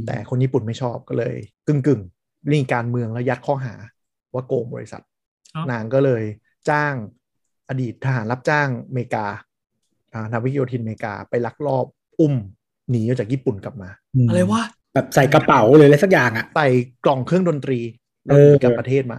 [0.07, 1.35] แต่คนญี่ปุ่นไม่ชอบก็เลย
[1.66, 3.74] กึ่งกึ่งๆนี่การเมืองแล้วยัดข้อหา
[4.35, 5.03] ว่าโกงบริษัท
[5.53, 6.23] เอ้านางก็เลย
[6.70, 6.95] จ้าง
[7.69, 9.27] อดีตทหารรับจ้างอเมริกา
[10.12, 11.86] อ่ะนาวิกโยธินอเมริกาไปลักลอบ
[12.20, 12.35] อุ้ม
[12.91, 13.91] หนีออกจากญี่ปุ่นกลับมา
[14.24, 14.62] อะไรวะ
[14.95, 16.69] แบบใส่กระเป๋าเลยอะไรสักอย่างอะใส่
[17.05, 17.78] กล่องเครื่องดนตรี
[18.31, 19.19] เออกลับประเทศมา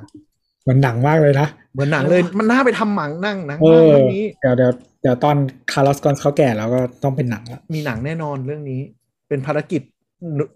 [0.67, 4.71] มันหนังมากเลยนะเหมือนหนังเลยมันน่าไปทำหมังนั่งหนังเอมากอเรื่องนี้เดี๋ยวเดี๋ยว
[5.01, 5.35] เดี๋ยวตอน
[5.71, 8.81] คาร์ลอสกอนเขาแก่แล้วก็ต้องเป็นหนังละมีหนังแน่นอนเรื่องนี้
[9.27, 9.81] เป็นภารกิจ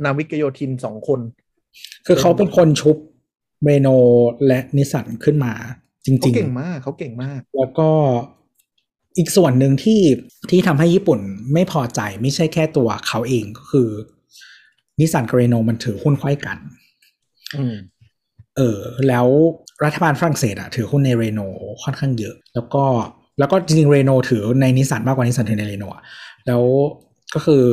[0.04, 1.20] นาวิกโยธินสองคน
[2.06, 2.98] คือเขาเป็นคนชุบ
[3.64, 3.88] เรโน
[4.48, 5.54] และนิสสันขึ้นมา
[6.06, 7.90] จริงเขาเก่งมากเขาเก่งมากๆแล้วก็
[9.18, 10.02] อีกส่วนหนึ่งที่
[10.50, 11.20] ที่ทำให้ญี่ปุ่น
[11.54, 13.90] ไม่พอใจไม่ใช่แค่ตัวเขาเองก็คือ
[15.00, 16.58] นิสสันกับเรโนมันถือหุ้นไขว้กัน
[17.56, 17.76] อืม
[18.60, 19.28] เออแล้ว
[19.86, 21.42] รัฐบาลฝรั่งเศสอะถือหุ้นในเรโน
[21.84, 22.84] ค่อนข้างเยอะ แล้วก็
[23.40, 26.04] แล้วก็จริงๆเรโนถือในนิสสันมากกว่านิสสันถือในเรโนอะ
[26.48, 26.64] แล้ว
[27.34, 27.64] ก็คือ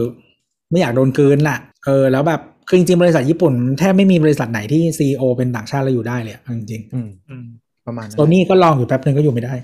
[0.71, 7.47] ไม่อยากโดนกลืนล่ะ เออ แล้วแบบคือจริงๆบริษัทญี่ปุ่นแทบไม่มีบริษัทไหนที่ซีอเป็นต่างชาติแล้วอยู่ได้เลยอะจริงอืมอืม
[7.87, 9.55] ประมาณๆนั้โซนี่ก็ลองอยู่แป๊บนึงก็อยู่ไม่ได้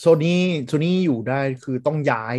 [0.00, 2.34] โซนี่โซนี่อยู่ได้คือต้องย้าย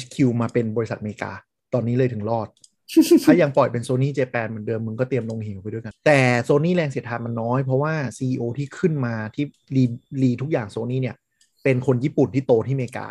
[0.00, 1.32] HQ มาเป็นบริษัทอเมริกา
[1.74, 2.48] ตอนนี้เลยถึงรอด
[3.24, 9.44] ถ้ายังปล่อยเป็นโซนี่เจแปนเหมือนเดิมมึงก็เตรียมลงเหวไปด้วยกัน แต่โซนี่แรงเสียดทานมันน้อย เพราะว่า CEO ที่ขึ้นมาที่
[9.76, 9.84] รี
[10.22, 11.16] รีทุกอย่างโซนี่เนี่ย
[11.64, 13.08] เป็นคนญี่ปุ่นที่โตที่อเมริกา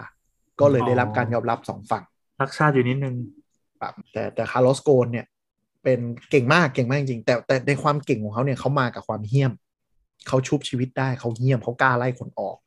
[0.60, 2.04] ก็เลยได้รับการยอมรับสองฝั่ง
[2.42, 3.16] รักชาติอยู่นิดนึง
[3.80, 5.26] แบบแต่แต่คาร์ลอสโกนเนี่ย
[5.84, 6.00] เป็น
[6.32, 9.52] เก่งมากเก่งมากจริงๆแต่แต่ในความเก่งของเขาเนี่ยเขามากับความเหี้ยม
[10.28, 12.58] เขาชุบชีวิตได้เขาเหี้ยมเขากล้าไล่คนออก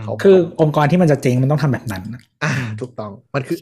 [0.00, 2.02] มเขาคือองค์กรที่มันจะเจ๊งมันต้องทำแบบนั้น
[2.42, 3.58] อ่าถูกต้องมันคือ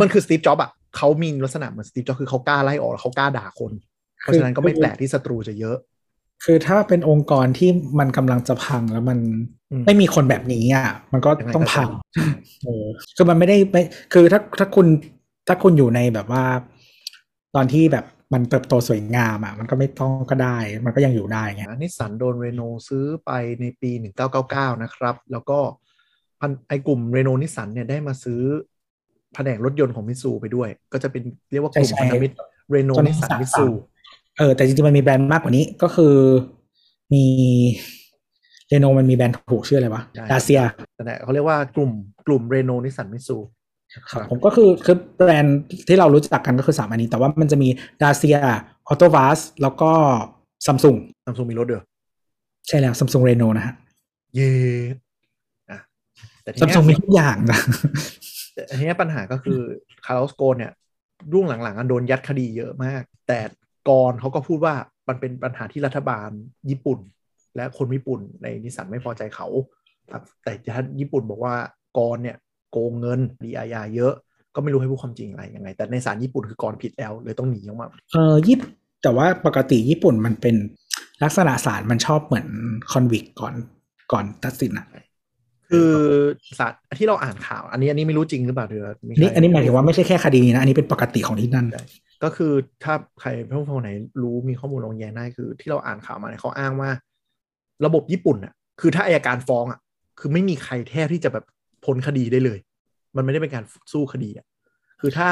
[0.00, 3.72] มันคือสตีฟจ็อบอะ เขามีลักษณะเหมือนสตีฟจ็อบคือเขากล้าไล่ออกแล้วเขากล้าด่าคน
[4.20, 5.76] เพราะฉะนั้นก็ไม่แปลกที่ศัตรูจะเยอะ
[6.44, 9.18] คือถ้าเป็นองค์กรที่มันกำลังจะพังแล้วมัน
[9.70, 12.26] อืมไม่มีคนแบบนี้อะมันก็ยังไงต้องก็พังใช่
[12.64, 14.86] เออคือมันไม่ได้ไม่คือถ้าถ้าคุณ
[15.48, 16.44] ถ้าคุณอยู่ในแบบว่า
[17.54, 23.30] ตอนที่แบบมันเติบโตสวยงามอะมันก็ไม่ต้องก็ได้ มันก็ยังอยู่ได้ไงนิสสันโดนเรโนซื้อไป
[23.60, 23.90] ในปี
[24.36, 25.58] 1999 นะครับ แล้วก็
[26.40, 28.42] พันไอกลุ่มเรโนนิสสันเนี่ยได้มาซื้อ
[29.34, 32.34] แผนกรถยนต์ของมิตซูไปด้วย ก็จะเป็นเรียกว่ากลุ่มใช่พันใช่ธมิตร
[32.70, 33.66] เรโนจนนิสสันสามมิตซู
[34.38, 36.14] เออแต่จริงๆมันมีแบรนด์มากกว่านี้ก็คือ
[37.14, 37.24] มี
[38.68, 40.60] เรโนมันมีแบรนด์ถูกชื่ออะไรวะดาเซีย
[40.94, 41.90] แต่เขาเรียกว่ากลุ่ม
[42.26, 43.36] กลุ่มเรโนนิสสันมิตซู
[44.10, 45.58] ครับผมก็คือคือแบรนด์
[45.88, 47.68] ที่เรารู้จักกันก็คือสามอันนี้ แต่ว่ามันจะมี
[48.02, 48.48] ดาเซียอ
[48.92, 49.90] อโตวาสแล้วก็
[50.66, 51.82] ซัมซุงซัมซุงมีรถด้วย
[52.68, 53.74] ใช่แล้วซัมซุงเรโนนะฮะ
[54.34, 54.50] เย่
[55.70, 55.78] อะ
[56.42, 57.58] แต่ทีเนี้ยซัมซุงมีทุกอย่างนะ
[58.54, 59.60] แต่ทีนี้ปัญหาก็คือ
[60.06, 60.72] คาร์ลอสกอนเนี่ย
[61.32, 63.40] รุ่นหลังๆอะโดนยัดคดีเยอะมาก แต่
[63.88, 64.74] กรเขาก็พูดว่า
[65.08, 66.30] มันเป็นปัญหาที่รัฐบาล
[66.70, 66.98] ญี่ปุ่น
[67.56, 69.46] และคนญี่ปุ่นในนิสสันไม่พอใจเขา
[70.44, 71.54] แต่ถ้าญี่ปุ่นบอกว่า
[71.98, 72.36] กรเนี่ย
[72.72, 74.14] โกงเงินดีอาญาเยอะ
[74.54, 78.70] ก็ไม่รู้ให้พูดความจริงอะไรยังไง แต่ในศาลญี่ปุ่นคือกรผิดแล้วเลยต้องหนีออกมาเออญี่ปุ่น
[79.02, 80.56] แต่ว่าปกติญี่ปุ่นมันเป็น
[81.22, 82.48] ลักษณะศาลมันชอบเหมือน
[82.92, 83.54] คอนวิกก่อน
[84.12, 84.86] ก่อนตัดสินอะ
[85.74, 85.88] คือ
[86.58, 88.88] ศาลที่เราอ่านข่าว อันนี้อันนี้ไม่รู้จริงหรือเปล่าเดือ
[89.20, 91.84] นี่อันนี้หมายถึงว่าไม่ใช่แค่คดีนี้นะ อันนี้เป็นปกติของที่นั่นใช่
[92.24, 92.52] ก็คือ
[92.84, 93.90] ถ้าใครผู้ฟังไหน
[94.22, 96.90] รู้มีข้อมูลลองแย้งได้คือ ที่เราอ่านข่าวมาเนี่ยเขาอ้างว่า
[97.84, 99.80] ระบบญี่ปุ่นอะ คือถ้าอายการฟ้องอะ
[100.18, 101.44] คือไม่มีใครแทบที่จะแบบ
[101.84, 102.58] พ้นคดีได้เลย
[103.16, 104.46] มันไม่ได้เป็นการสู้คดีอะ
[105.00, 105.28] คือถ้า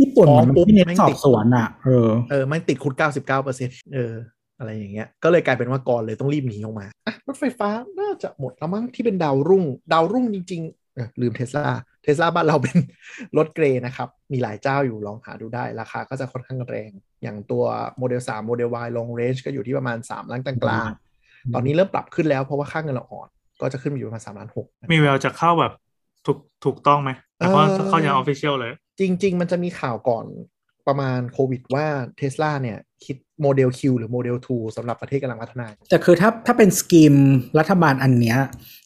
[0.00, 4.12] ญี่ปุ่นฟ้องมันปุ๊บไม่เน้นแม่งสอติบดสวนอะเออเออไม่งติดคุกเก้าสิบเก้าเปอร์เซ็นเออ
[4.58, 7.68] อะไรอย่างเงี้ย ก็เลยกลายเป็นว่ากรเลยต้องรีบหนีออกมาอะรถไฟฟ้า
[8.00, 11.66] น่าจะหมดแล้วมั้งที่เป็นดาวรุ่ง ดาวรุ่งจริงๆเออลืมเทสลา
[12.02, 12.76] เทสลาบ้านเราเป็น
[13.36, 16.90] รถเกรย์นะครับ มีหลายเจ้าอยู่ลองหาดูได้ ราคาก็จะค่อนข้างแรง
[17.22, 17.64] อย่างตัว
[17.98, 20.54] โมเดล3โมเดล Y long range ก็อยู่ที่ประมาณ 3 ล้านกลา
[20.88, 23.28] งๆ ตอนนี้เริ่มปรับขึ้นแล้วเพราะว่าค่าเงินเราอ่อน
[23.60, 25.72] ก็จะขึ้นมาอยู่ประมาณ3ล้านหกมีแววจะเข้าแบบ
[26.26, 30.26] ถูกถูกต้องไหมแต่ว่าเอ่อเข้าอย่าง official เลย จริง ๆ มันจะมีข่าวก่อน
[30.88, 31.86] ประมาณโควิดว่า
[32.18, 37.14] เทสลาเนี่ยคิดโมเดล Q หรือโมเดล 2สำหรับประเทศกำลังพัฒนา แต่คือถ้าถ้าเป็น scheme
[37.58, 38.38] รัฐบาลอันเนี้ย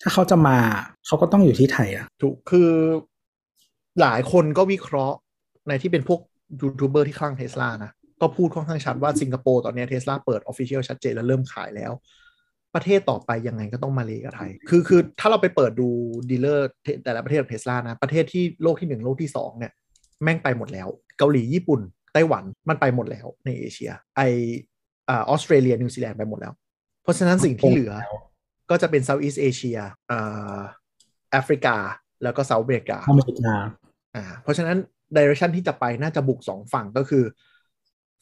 [0.03, 0.59] ถ้าเขาจะมา
[1.07, 2.71] เขาก็ต้องอยู่ที่ไทยอะถูกคือ
[4.01, 5.17] หลายคนก็วิเคราะห์
[5.69, 6.21] ในที่เป็นพวก
[6.61, 11.93] ยูทูบเบอร์ที่คลั่งเทสลานะก็พูดค่อนข้างชัดว่าสิงคโปร์ตอนเนี้ยเทสลาเปิด official ชัดเจนแล้วเริ่มขายแล้ว
[12.75, 15.89] ประเทศต่อไปยังไงก็ต้องมาเลกับไทย คือคือถ้าเราไปเปิดดู
[16.31, 16.69] dealer
[17.05, 19.73] แต่ละประเทศของเทสลานะ ประเทศที่โลกที่หนึ่งโลกที่สองเนี่ย
[20.23, 20.89] แม่งไปหมดแล้ว
[21.19, 21.81] เกาหลีญี่ปุ่น
[22.13, 24.21] ไต้หวันมันไปหมดแล้วในเอเชีย ไอ
[25.09, 26.53] อ่าออสเตรเลียนิวซีแลนด์ไปหมดแล้ว
[27.03, 27.93] เพราะฉะนั้นสิ่งที่เหลือ
[28.71, 29.79] ก็จะเป็น Southeast Asia
[30.11, 30.59] อ่า
[31.31, 31.77] แอฟริกา
[32.23, 33.55] แล้วก็ South America อเมริกา
[34.15, 34.79] อ่าเพราะฉะนั้น
[35.17, 37.25] direction ที่จะไปน่าจะบุกสองฝั่งก็คือ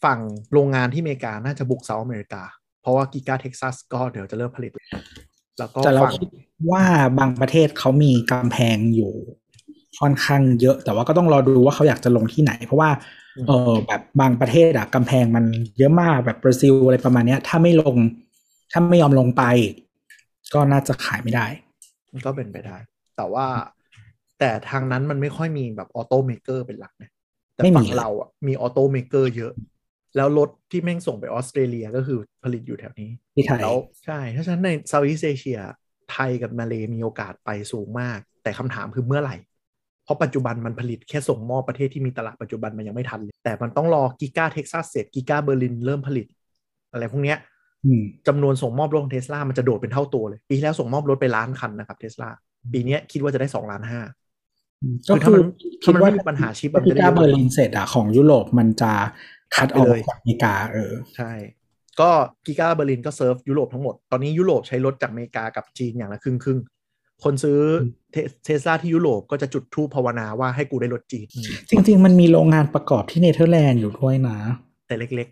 [0.05, 0.21] ฝั่ง
[0.53, 2.43] โรงงานที่อเมริกา น่าจะบุก South America
[2.83, 4.71] เพราะว่ากิกาเท็กซัสก็เดี๋ยวจะเริ่มผลิต
[5.59, 6.29] แล้วก็แต่เราฝั่งคิด
[6.73, 6.83] ว่า
[7.19, 9.13] บางประเทศเขามีกำแพงอยู่
[10.01, 12.91] ค่อนข้างเยอะ แต่ว่าก็ต้องรอดูว่าเขาอยากจะลงที่ไหน เพราะว่า
[13.49, 15.45] เออแบบบางประเทศอะกำแพงมัน
[15.79, 17.97] เยอะมากแบบบราซิลอะไรประมาณเนี้ย ถ้าไม่ลง
[18.73, 19.43] ถ้าไม่ยอมลงไป
[20.55, 21.47] ก็น่าจะขายไม่ได้
[22.13, 22.77] มันก็เป็นไปได้
[23.17, 23.47] แต่ว่า
[24.39, 27.11] แต่ทางนั้นมันไม่ค่อยมีแบบ automaker เป็นหลักนะ
[27.55, 29.53] แต่ไม่มีฝั่งเราอะมี automaker เยอะ
[30.17, 35.59] แล้วรถที่แม่งส่งไปออสเตรเลียก็คือผลิตอยู่แถวนี้ที่ไทยแล้วใช่เพราะฉะนั้นใน Southeast Asia
[36.13, 39.37] ไทยกับมาเลมีโอกาสไปสูงมาก แต่คำถามคือเมื่อไหร่
[40.09, 46.27] เพราะปัจจุบันมันผลิตแค่ส่งมอบประเทศที่มีตลาดปัจจุบันมันยังไม่ทันเลย แต่มันต้องรอกิกาเท็กซัสเสร็จกิกาเบอร์ลินเริ่มผลิต
[46.93, 47.39] อะไรพวกเนี้ย
[47.87, 52.29] อืมจำนวนส่งมอบรถของเทสลามันจะโดดเป็นเท่าตัวเลย ปีที่แล้วส่งมอบรถไปล้านคันนะครับเทสลา
[52.73, 54.01] ปีเนี้ยคิดว่าจะได้สองล้านห้า
[55.09, 55.45] ก็คือถ้าคืมัอน
[55.83, 58.93] คิถ้าดมันว่าไม่มีปัญหาชิปถ้ามันพิจะได้กาเยอะเบอร์ลินเสร็จอะของยุโรปมันจะ
[59.55, 61.33] คัดออกไปเลยจากอเมริกาเออใช่
[62.01, 62.11] ก็
[62.47, 66.78] Giga Berlin ก็เซิร์ฟยุโรปทั้งหมด ตอนนี้ยุโรปใช้รถจากอเมริกากับจีนอย่างละครึ่งครึ่งๆ
[67.25, 67.59] คนซื้อ
[68.45, 74.39] เทสลาที่ยุโรปก็จะจุดธูปภาวนาว่าให้กูได้รถจีนอืมจริง ๆ มันมีโรงงานประกอบที่เนเธอร์แลนด์อยู่ด้วยนะ
[74.87, 75.29] แต่เล็ก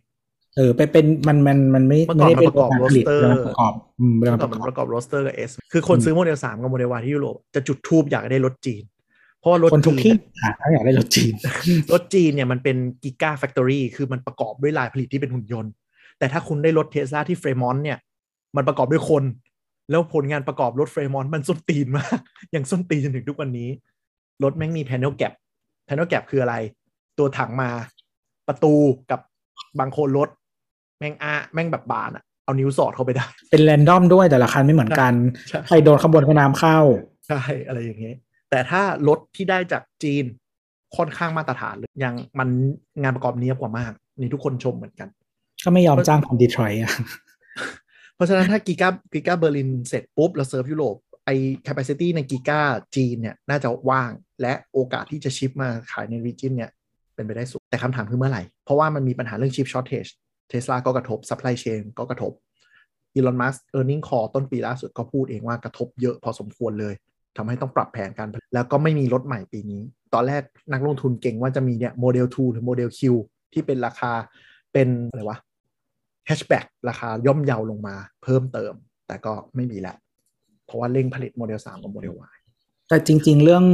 [0.56, 8.82] เออไปเป็นมันมันมันไม่เมื่อก่อนไม่ได้เป็นมันประกอบโรงงานผลิต roaster เป็นประกอบอืมๆเป็นเมื่อก่ปอนระมันกอบประกอบโรสเตอร์กับเอสคือคนซื้อโมเดลสามกับโมเดลวที่ยุโรปจะจุดทูบอยากได้รถจีน
[9.40, 11.32] เพราะว่ารถคนทุกจีที่นหาถ้าอยากได้รถจีน
[11.92, 15.72] รถจีนเนี่ยมันเป็นกิกาแฟคทอรี่คือมันประกอบด้วยลายผลิตที่เป็นหุ่นยนต์
[16.18, 17.98] แต่ถ้าคุณได้รถเทสลาที่เฟรมอนต์เนี่ย
[18.56, 19.22] มันประกอบด้วยคน
[19.90, 22.18] แล้วผลงานประกอบรถเฟรมอนต์มันส้นตีนมาก
[22.54, 23.68] ยังส้นตีนจนถึงทุกวันนี้
[24.42, 25.32] รถแม่งมีแพนเนลแกป
[25.86, 26.54] panel gap คืออะไร
[27.18, 27.70] ตัวถังมา
[28.48, 28.74] ประตู
[29.10, 29.20] กับ
[29.78, 30.28] บังโคลนรถ
[30.98, 35.12] แม่งอาแม่งแบบบานอะเอานิ้วสอดเข้าไปได้ เป็น random ด้วยแต่ละคันไม่เหมือนกัน
[35.48, 36.78] ใช่ใครโดนขบวนขน้ำเข้า
[37.26, 38.16] ใช่ อะไรอย่างเงี้ย
[38.50, 40.24] แต่ถ้ารถที่ได้จากจีน
[40.96, 42.48] ค่อนข้างมาตรฐานเลยยังมัน
[43.02, 45.08] งานประกอบเนี้ยบกว่ามาก นี่ทุกคนชมเหมือนกัน
[45.64, 46.92] ก็ไม่ยอมจ้างคนดีทรอยต์อะ
[48.16, 51.30] เพราะฉะนั้นถ้า Giga Giga Berlin เสร็จปุ๊บแล้วเซิร์ฟยุโรปไอ
[51.66, 52.60] capacity ใน Giga
[52.96, 54.10] จีนเนี่ยน่าจะว่าง
[54.40, 56.70] และโอกาสที่จะ ship มาขายใน region เนี่ย
[57.14, 60.06] เป็นไปได้สูง แต่คำถามคือเมื่อไหร่ เพราะว่ามันมีปัญหาเรื่อง chip shortage
[60.48, 62.32] เทสลาก็กระทบ supply chain ก็กระทบ
[63.14, 66.94] อีลอนมัสก์ earnings call ต้นปีล่าสุดก็พูดเองว่ากระทบเยอะพอสมควรเลย
[67.36, 69.82] ทำให้ต้องปรับแผนการผลิตแล้วก็ไม่มีรถใหม่ปีนี้
[70.14, 73.00] ตอนแรกนักลงทุนเก็งว่าจะมีเนี่ยโมเดล 2 หรือโมเดล Q
[73.52, 74.12] ที่เป็นราคา
[74.72, 75.38] เป็นอะไรวะ
[76.26, 78.72] แฮชแบ็กราคาย่อมเยาลงมาเพิ่มเติม
[79.06, 79.96] แต่ก็ไม่มีแล้ว
[80.66, 82.36] เพราะว่าเร่งผลิตโมเดล 3 กับโมเดล Y
[82.88, 83.64] แต่จริง ๆ เรื่อง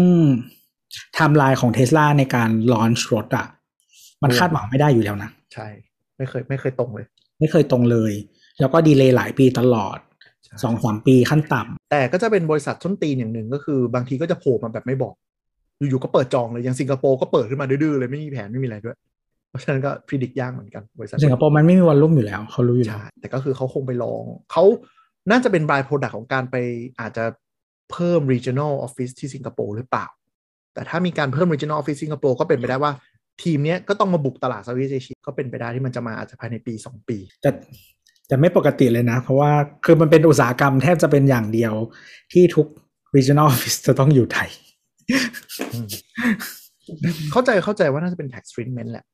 [1.15, 3.47] ไทม์ไลน์ของเทสลาในการ launch รถอะ
[4.23, 5.67] มันคาดหวังไม่ได้อยู่แล้วนะ ใช่
[6.17, 7.07] ไม่เคยไม่เคยตรงเลย
[7.41, 8.13] ไม่เคยตรงเลย
[8.61, 9.99] แล้วก็ delay หลายปีตลอด
[10.45, 15.15] ใช่สองสามปีขั้นต่ำแต่ก็จะเป็นบริษัทส้นตีนอย่างหนึ่งก็คือบางทีก็จะโผล่มาแบบไม่บอก
[15.79, 18.97] อยู่ๆก็เปิดจองเลยอย่างสิงคโปร์ก็เปิดขึ้นมาดื้อๆเลยไม่มีแผนไม่มีอะไรด้วย
[19.53, 24.23] เพราะฉะนั้นก็พิจิตยากเหมือนกันบริษัทสิงคโปร์มันไม่มีวันลุ่มอยู่แล้วเขารู้อยู่แล้วใช่แต่ก็คือเขาคงไปลอง
[24.53, 24.65] เขา
[25.31, 26.57] น่าจะเป็น by product ของการไป
[27.01, 27.25] อาจจะ
[27.93, 30.07] เพิ่ม regional office ที่สิงคโปร์หรือเปล่า
[30.75, 32.93] แต่ถ้ามีการเพิ่ม regional office สิงคโปร์ก็เป็นไปได้ว่า
[33.43, 37.51] ทีมเนี้ยก็ต้องมาบุกตลาดเซาท์อีสเอเชียก็เป็นไปได้ที่มันจะมาอาจจะภายในปี 2 ปี แต่
[38.29, 39.51] แต่ไม่ปกติเลยนะ เพราะว่า
[39.85, 41.75] คือมันเป็นอุตสาหกรรมแทบจะเป็นอย่างเดียว
[42.33, 42.67] ที่ทุก
[43.17, 44.49] regional office จะต้องอยู่ไทย
[47.33, 49.05] เข้าใจเข้าใจว่าน่าจะเป็น tax treatment แหละ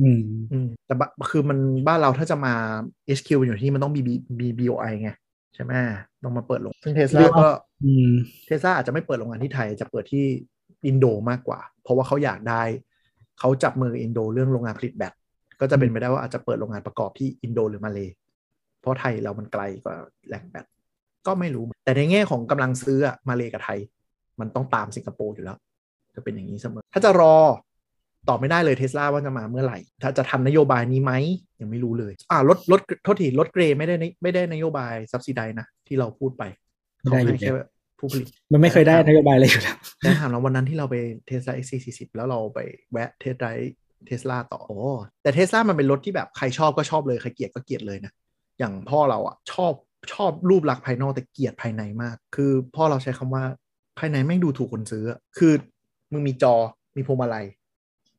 [0.00, 2.54] อืมอืมแต่บะคือมันบ้านเราถ้าจะมา
[3.18, 3.98] HQ อยู่ที่มันต้อง B
[4.38, 5.10] B BOI ไง
[5.54, 5.72] ใช่ไหม
[6.24, 7.48] ต้องมาเปิดลง ซึ่งเทสลาก็
[7.84, 8.10] อืม
[8.46, 10.24] เทสลาอาจจะไม่เปิดโรงงานที่ไทย จะเปิดที่
[10.86, 12.62] อินโดมากกว่า เพราะว่าเขาอยากได้
[13.38, 15.12] เขาจับมืออินโดเรื่องโรงงานผลิตแบต
[15.60, 18.00] ก็จะเป็นไปได้ว่าอาจจะเปิดโรงงานประกอบที่อินโดหรือมาเล
[18.80, 19.96] เพราะไทยเรามันไกลกว่า
[20.26, 20.66] แหล่งแบต
[21.26, 23.78] ก็ไม่รู้ แต่ในแง่ของกำลังซื้ออะมาเลกับไทย
[24.40, 25.58] มันต้องตามสิงคโปร์อยู่แล้ว
[26.14, 27.36] จะเป็นอย่างนี้เสมอ ถ้าจะรอ
[28.28, 31.12] ตอบไม่ได้เลยเทสลาว่าจะมาเมื่อไหร่ ถ้าจะทำนโยบายนี้ไหม
[31.60, 36.42] ยังไม่รู้เลย อ่ารถรถโทษทีรถ grey ไม่ได้นไม่ได้นโยบาย subsidy นะที่เราพูดไป
[37.00, 37.66] ไม่ได้เขาอยู่ให้แล้วแค่
[37.98, 42.58] ผู้ผลิตมันไม่เคยได้นโยบายอะไรอยู่แล้วแต่ถามเราวันนั้นที่เราไปเทสลา X440 แล้วเราไป
[42.92, 43.48] แวะ test drive
[44.06, 44.78] เทสลาต่อโอ้
[45.22, 48.12] แต่เทสลามันเป็นรถที่แบบใครชอบก็ชอบเลย ใครเกลียดก็เกลียดเลยนะ
[48.58, 49.72] อย่างพ่อเราอะชอบ
[50.12, 53.44] ชอบรูปลักษณ์ภายนอกแต่เกลียดภายในมาก คือพ่อเราใช้คำว่า
[53.98, 55.52] ภายในแม่งดูถูกคนซื้ออะคือ
[56.12, 56.54] มึงมีจอ
[56.96, 57.46] มีพวงมาลัย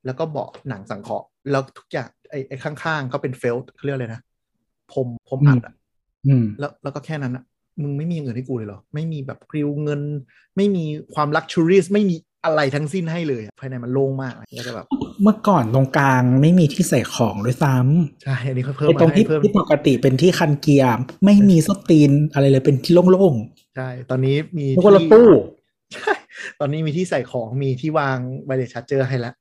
[0.08, 4.22] แล้วก็เบาะหนังสังเคราะห์แล้วทุกอย่างไอ้ไอ้ข้างๆก็เป็น felt เขาเรียกอะไรนะ
[4.92, 5.74] พรมพรมอัดอะ
[6.28, 7.44] อืมแล้วแล้วก็แค่นั้นอะ
[7.82, 10.02] มึงไม่มีอย่างอื่นให้กูเลยเหรอ ไม่มีแบบกริวเงิน
[10.56, 14.86] ไม่มีความ luxury ไม่มีอะไรทั้งสิ้นให้เลยอะภายในมันโล่งมากแล้วก็แบบ
[15.24, 20.96] เมื่อก่อนตรงกลางไม่มีที่ใส่ของด้วยซ้ำใช่อันนี้เขาเพิ่มไอ้ตรงมาให้ที่เพิ่มที่ปกติเป็นที่คันเกียร์
[21.26, 23.36] ไม่มีสตีนอะไรเลยเป็นที่โล่ง
[23.76, 25.30] ใช่ตอนนี้มีๆแล้วก็รถตู้
[25.94, 26.14] ใช่
[26.60, 29.34] ตอนนี้มีที่ใส่ของมีที่วาง wireless charger ให้แล้ว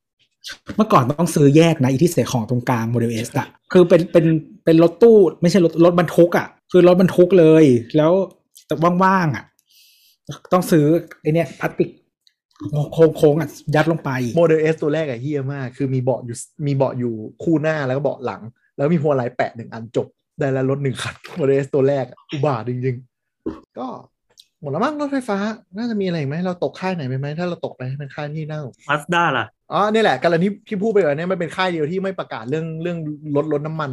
[0.76, 4.26] เมื่อก่อนต้องซื้อแยกนะอีที่ใส่ของตรงกลาง Model S อะคือเป็นเป็น
[4.64, 7.64] เป็นรถตู้ ไม่ใช่รถรถบรรทุกอะคือรถบรรทุกเลย
[7.96, 8.12] แล้ว
[8.66, 9.44] แต่ว่างๆอะ
[10.52, 10.84] ต้องซื้อ
[11.22, 11.90] ไอเนี้ยพลาสติก
[13.16, 18.42] โค้งๆอะยัดลงไปโมเดล S ตัวแรกอะเฮี้ยมาก คือมีเบาะอยู่มีเบาะอยู่คู่หน้าแล้วก็เบาะหลัง
[18.76, 20.06] แล้วมีพวงมาลัยแปะหนึ่งอันจบ
[20.38, 23.86] ได้แล้วรถหนึ่งคันโมเดล S ตัวแรกอะอุบาทจริงๆ ก็
[24.60, 25.38] หมดแล้วมั้งรถไฟฟ้า
[25.76, 32.98] น่าจะมีอะไรอีกไหมเราตกค่ายไหนไปไหมถ้าเราตกไปเป็นค่ายที่น่าสงสารมาสด้าล่ะ อ๋อนี่แหละการที่ที่พูดไปก่อนเนี่ยมันเป็นค่ายเดียวที่ไม่ประกาศเรื่องเรื่อง
[33.36, 33.90] ลดลดน้ำมัน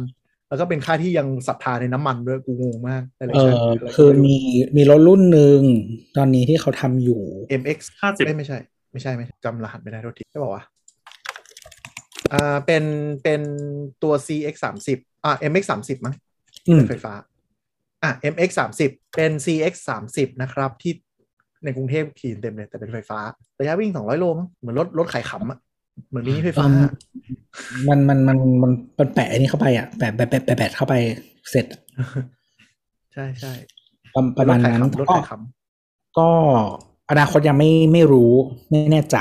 [0.48, 4.36] แล้วก็เป็นค่ายที่ยังศรัทธาในน้ำมันด้วยกูงงมากหลายเอๆชาอติอะไรก็คือไรู้มี
[4.76, 5.60] มีรถรุ่นหนึ่ง
[6.16, 7.20] ตอนนี้ที่เขาทำอยู่
[7.60, 8.58] MX 50เอ้ยไม่ใช่
[8.92, 10.64] ไม่ใช่ไม่ใช่จำรหัสไม่ได้โทษทีไม่บอกว่า
[12.32, 12.84] อ่าเป็น
[13.22, 13.40] เป็น
[14.02, 16.14] ตัว CX สามสิบอ่า MX สามสิบมั้ง
[16.68, 17.12] อืมเป็นไฟฟ้า
[18.02, 20.92] อะ MX สามสิบเป็น CX สามสิบนะครับที่
[21.64, 23.18] ในกรุงเทพขี่เต็มเลยแต่เป็นไฟฟ้า
[23.60, 25.58] ระยะวิ่งสองร้อยโลมั้งเหมือนรถรถขายขำอะ
[26.08, 26.86] เหมือนมินิไฟฟ้าอืม
[27.88, 30.94] มันมันมันมันมันแปะอันนี้เข้าไปอะแปะแปะแปะแปะแปะเข้าไป
[31.50, 31.66] เสร็จ
[33.14, 33.52] ใช่ใช่
[34.14, 36.28] ประประมาณนั้นรถก็ขายขำก็
[37.10, 38.32] อนาคตยังไม่ไม่รู้
[38.70, 39.18] ไม่แน่ใจ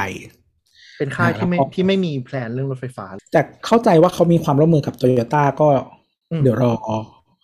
[0.97, 5.67] เป็นค่ายที่ไม่แล้วก็ที่ไม่มี plan เรื่องรถไฟฟ้า แต่เข้าใจว่าเขามีความร่วมมือกับโตโยต้าก็
[6.31, 6.73] อืมเดี๋ยวรอ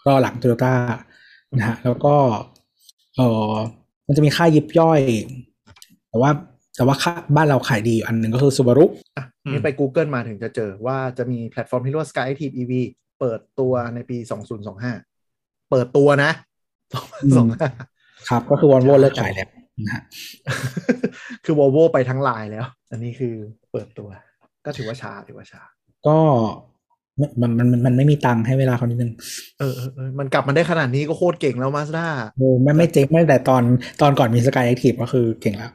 [0.07, 0.73] รอหลังโตโยต้า
[1.57, 2.15] นะฮะแล้วก็
[3.15, 3.53] เออ
[4.07, 4.99] มันจะมีค่ายยิบย่อย
[6.09, 6.31] แต่ว่า
[6.79, 8.85] แต่ว่าค่ายบ้านเราขายดีอยู่อันหนึ่งก็คือซูบารุ
[9.17, 12.73] อะอืมนี่ไป Google มาถึงจะเจอว่าจะมีแพลตฟอร์มที่เรียกว่า Skyactiv EV
[13.19, 14.17] เปิดตัวในปี
[14.93, 16.31] 2025 เปิดตัวนะ
[17.09, 19.49] 2025ครับก็คือวอลโวเลิกขายแล้ว
[19.85, 20.03] นะฮะ
[21.45, 23.33] คือ Volvo ไปทั้งไลน์แล้ว อันนี้คือ
[23.71, 24.09] เปิดตัว
[24.65, 25.61] ก็ถือว่าช้าถือว่าช้า
[26.07, 26.17] ก็
[27.41, 29.11] มันมันมันมันไม่มีตังค์ให้เวลาเขานิดนึง
[29.59, 32.07] เออเออเออมันกลับมาได้ขนาดนี้ก็โคตรเก่งแล้วมาสด้า
[32.37, 33.63] โอ้ไม่ไม่เจ๊งไม่แต่ตอน
[34.01, 35.71] ตอนก่อนมี Skyactiv ก็คือเก่งแล้ว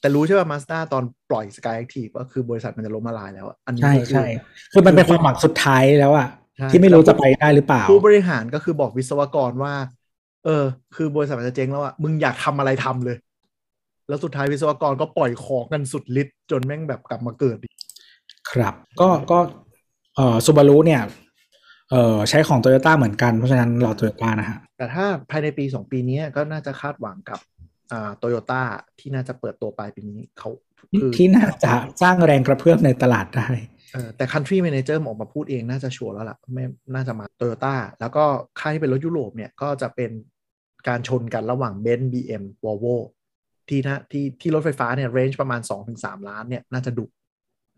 [0.00, 4.26] แต่รู้ใช่ป่ะมาสด้าตอนปล่อย Skyactiv ก็คือบริษัทมันจะล้มละลายแล้วอะอันนี้ใช่ก็คือใช่
[4.72, 6.28] คือมันเป็นความหวังสุดท้ายแล้วอะ
[6.58, 9.74] ใช่ที่ไม่รู้จะไปได้หรือเปล่า ผู้บริหารก็คือบอกวิศวกรว่า
[10.44, 10.64] เออ
[10.96, 13.16] คือบริษัทมันจะเจ๊งแล้วอะมึงอยากทำอะไรทำเลย
[14.08, 17.74] แล้วสุดท้ายวิศวกรก็ปล่อยของกันสุดฤทธิ์จนแม่งแบบกลับมาเกิดอีก
[18.50, 19.38] ครับ ก็ก็
[20.18, 21.02] เอ่อซูบารุเนี่ย
[21.90, 27.38] เอ่อใช้ของโตโยต้าเหมือนกัน เพราะฉะนั้นรอโตโยต้านะฮะ แต่ถ้าภายในปีสองปีนี้ก็น่าจะคาดหวังกับ
[27.92, 28.62] อ่าโตโยต้า
[28.98, 30.50] ที่น่าจะเปิดตัวปลายปีนี้เขา
[31.00, 31.72] คือที่น่าจะ
[32.02, 33.48] สร้างแรงกระเพื่อมในตลาดได้
[33.92, 36.64] เออแต่ country manager ออกมาพูดเองน่าจะชัวร์แล้วล่ะไม่
[36.94, 38.24] น่าจะมาโตโยต้าแล้วก็
[38.60, 40.10] ค่ายที่เป็นรถยุโรปเนี่ยก็จะเป็น
[40.88, 42.96] การชนกันระหว่างเบนซ์ BM Volvo
[43.68, 45.60] ที่นะที่ที่รถไฟฟ้าเนี่ย range ประมาณ
[45.94, 47.06] 2-3 ล้านเนี่ยน่าจะดุ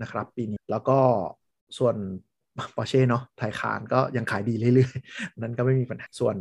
[0.02, 0.98] นะครับปีนี้แล้วก็
[1.78, 1.94] ส่วน
[2.76, 6.36] Porsche เนาะ Taycan ก็ยังขายดีเรื่อยๆ นั้นก็ไม่มีปัญหา ส่วน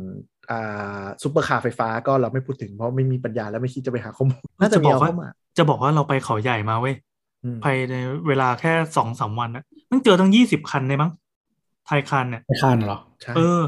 [0.50, 6.94] อ่าซุปเปอร์คาร์ไฟฟ้าก็เราไม่พูดถึงเพราะไม่มีปัญญาและไม่คิดจะไปหาข้อมูลน่าจะมีเอาเข้ามาจะบอกว่าเราไปเขาใหญ่มาเว้ย
[7.44, 7.94] อืมภายใน
[8.28, 11.10] เวลาแค่สองสามวันนะมันเจอตั้งยี่สิบคันเลยมั้ง
[11.86, 13.60] Taycan เนี่ยไม่ใช่ Taycan เหรอใช่เออ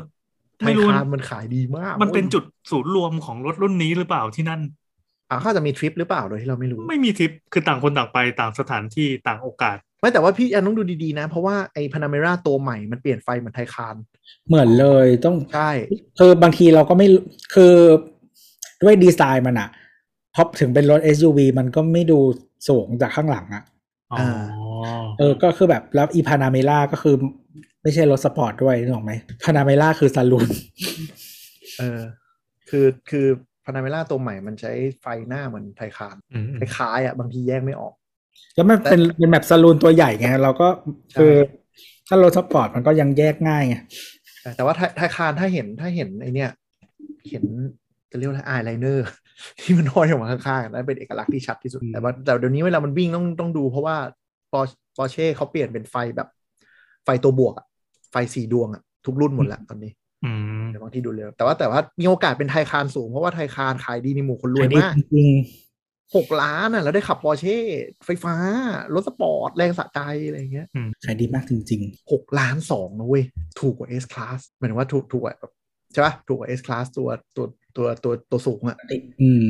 [0.58, 4.60] ไทไม่ยรู้คานมันขายดีมาก มันเป็นว้ยจุดศูนย์รวมของรถรุ่นนี้หรือเปล่าที่นั่น
[5.30, 13.96] อ่าเขาอาจจะมีทริปหรือเปล่าโดยที่เราไม่รู้ ไม่มีทริปคือต่างคนต่างไปต่างสถานที่ต่างโอกาส ไม่แต่ว่าพี่แอนต้องดูดีๆนะ เพราะว่าไอ้ Panamera ตัวใหม่มันเปลี่ยนไฟเหมือน Taycan
[14.48, 15.70] เหมือนเลยต้องใช่
[16.18, 17.22] คือบางทีเราก็ไม่รู้
[17.54, 17.74] คือ
[18.82, 19.68] ด้วยดีไซน์มันอะ
[20.34, 22.18] พอถึงเป็นรถ SUV มันก็ไม่ดู
[22.68, 23.62] สูงจากข้างหลังอะ
[24.12, 24.18] อ๋อ
[25.18, 27.14] เออก็คือแบบแล้วอี Panamera ก็คือ
[27.82, 29.12] ไม่ใช่รถสปอร์ตด้วยนึกออกไหม
[29.44, 30.48] Panamera คือ saloon
[31.78, 32.00] เออ
[32.68, 33.26] คือคือ
[33.64, 37.94] Panamera ตัวใหม่มันใช้ไฟหน้าเหมือน Taycan อืมคล้ายๆอะบางทีแยกไม่ออก
[38.54, 40.68] แล้วมันเป็นเป็นแบบ saloon ตัวใหญ่ไงเราก็
[41.20, 41.32] คือ
[42.08, 43.76] ถ้ารถสปอร์ตมันก็ยังแยกง่ายไง
[44.56, 46.50] แต่ว่าไท Taycan ถ้าเห็นถ้าเห็นไอเนี้ย
[47.30, 47.44] เห็น
[48.10, 49.06] จะเรียกว่าอะไรอายไลเนอร์
[49.60, 53.96] ที่มันห้อยออกมาข้างๆนั่นเป็นเอกลักษณ์ที่ชัดที่สุด แต่ว่าแต่เดี๋ยวนี้เวลามันวิ่งต้องต้องดูเพราะว่า
[54.52, 54.60] ปอ
[54.96, 56.28] ปอเช่เขาเปลี่ยนเป็นไฟแบบ
[57.04, 57.66] ไฟตัวบวกอะ
[58.10, 59.92] ไฟสี่ดวงอะทุกรุ่นหมดแล้วตอนนี้
[60.24, 60.30] อื
[60.62, 65.28] มเดี๋ยวบางทีดูเร็วแต่ว่าแต่ว่ามีโอกาสเป็น Taycan สูงเพราะว่า Taycan ขายดีในหมู่คนรวยมากจริง
[66.16, 67.56] หกล้านอะแล้วได้ขับปอร์เช่
[68.04, 68.34] ไฟฟ้า
[68.94, 71.80] รถสปอร์ต แรงสะใจ อะไรอย่างเงี้ยๆขายดีมากจริง
[72.12, 73.24] หกล้านสองนะเว้ย
[73.60, 75.52] ถูกกว่า S Class หมายถึงว่าถูกถูกกว่าแบบ
[75.92, 79.46] ใช่ปะถูกกว่า S Class ตัวตัวตัวตัวตัวสูงอะๆอืม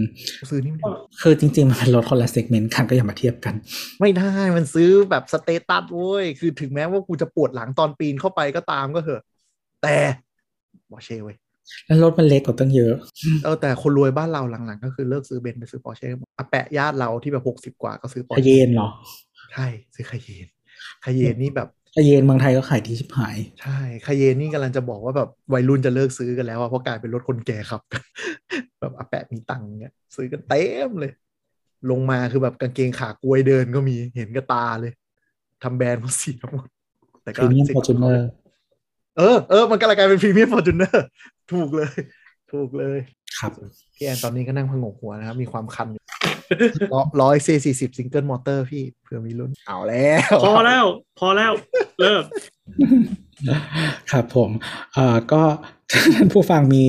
[0.50, 0.92] ซื้อนี่ไม่ได้
[1.22, 3.54] คือจริง ๆ มันเป็นรถคนละ segment กันก็อย่ามาเทียบกัน
[4.00, 9.22] ไม่ได้มันซื้อแบบ status เว้ย คือถึงแม้ว่ากูจะปวดหลังตอนปีนเข้าไปก็ตามก็เถอะ
[9.82, 9.96] แต่
[10.90, 11.36] ปอร์เช่เว้ย
[11.86, 12.94] แล้วรถมันเล็กกว่าตั้งเยอะ
[13.44, 16.08] เออแต่คนรวยบ้านเราหลังๆ ก็คือเลิกซื้อเบนซ์ไปซื้อปอร์เช่
[16.38, 18.88] อาแปะญาติเราที่แบบหกสิบ60กว่าก็ซื้อ Porsche Cayenne เหรอ
[19.52, 20.46] ใช่ซื้อ Cayenne
[21.04, 27.80] Cayenne นี่แบบ Cayenne เมืองไทยก็ขายดีชิบหาย ใช่ Cayenne นี่กำลังจะบอกว่าแบบวัยรุ่นจะเลิกซื้อกันแล้วอะเพราะกลายเป็นรถคนแก่ครับ
[28.80, 31.12] แบบอาแปะมีตังค์เงี้ยซื้อกันเต็มเลย
[31.90, 34.92] ลงมาคือแบบกางเกงขาก๊วยเดินก็มีเห็นกับตาเลย
[35.62, 36.66] ทำแบรนด์มาเสียหมด
[37.22, 38.28] แต่พก็รีเมียมสิ่ฟงอร์จูเนอร์
[39.18, 41.06] เออเออมันก็เลยกลายเป็น premium Fortuner
[41.52, 41.92] ถูกเลย
[42.52, 42.98] ถูกเลย
[43.38, 43.50] ครับ
[43.96, 46.02] พี่แอนตอนนี้ก็นั่งพะงกหัวนะครับ มีความคันอยู่
[47.22, 50.84] ร้อยเซสี่สิบซิงเกิลมอเตอร์พี่เผื่อมีรุ่นเอาแล้ว พอแล้ว
[51.18, 51.52] พอแล้ว
[52.00, 52.24] เลิก
[54.12, 54.50] ครับผม
[54.94, 55.42] เอ่อก็
[56.14, 56.84] ท่านผู้ฟังมี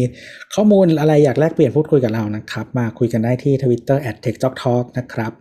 [0.55, 5.31] ข้อมูลอะไรอยากแลกเปลี่ยนพูดคุยกับเรานะครับ มาคุยกันได้ที่ Twitter at t e c h t o k Talk นะครับ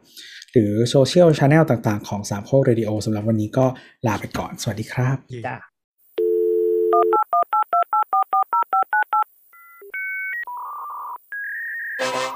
[0.52, 3.66] หรือโซเชียลช n แนลต่างๆ ของสามโคกเรดิโอสำหรับวันนี้ก็
[4.06, 5.71] ลาไปก่อน สวัสดีครับจ้า
[12.02, 12.32] Come on.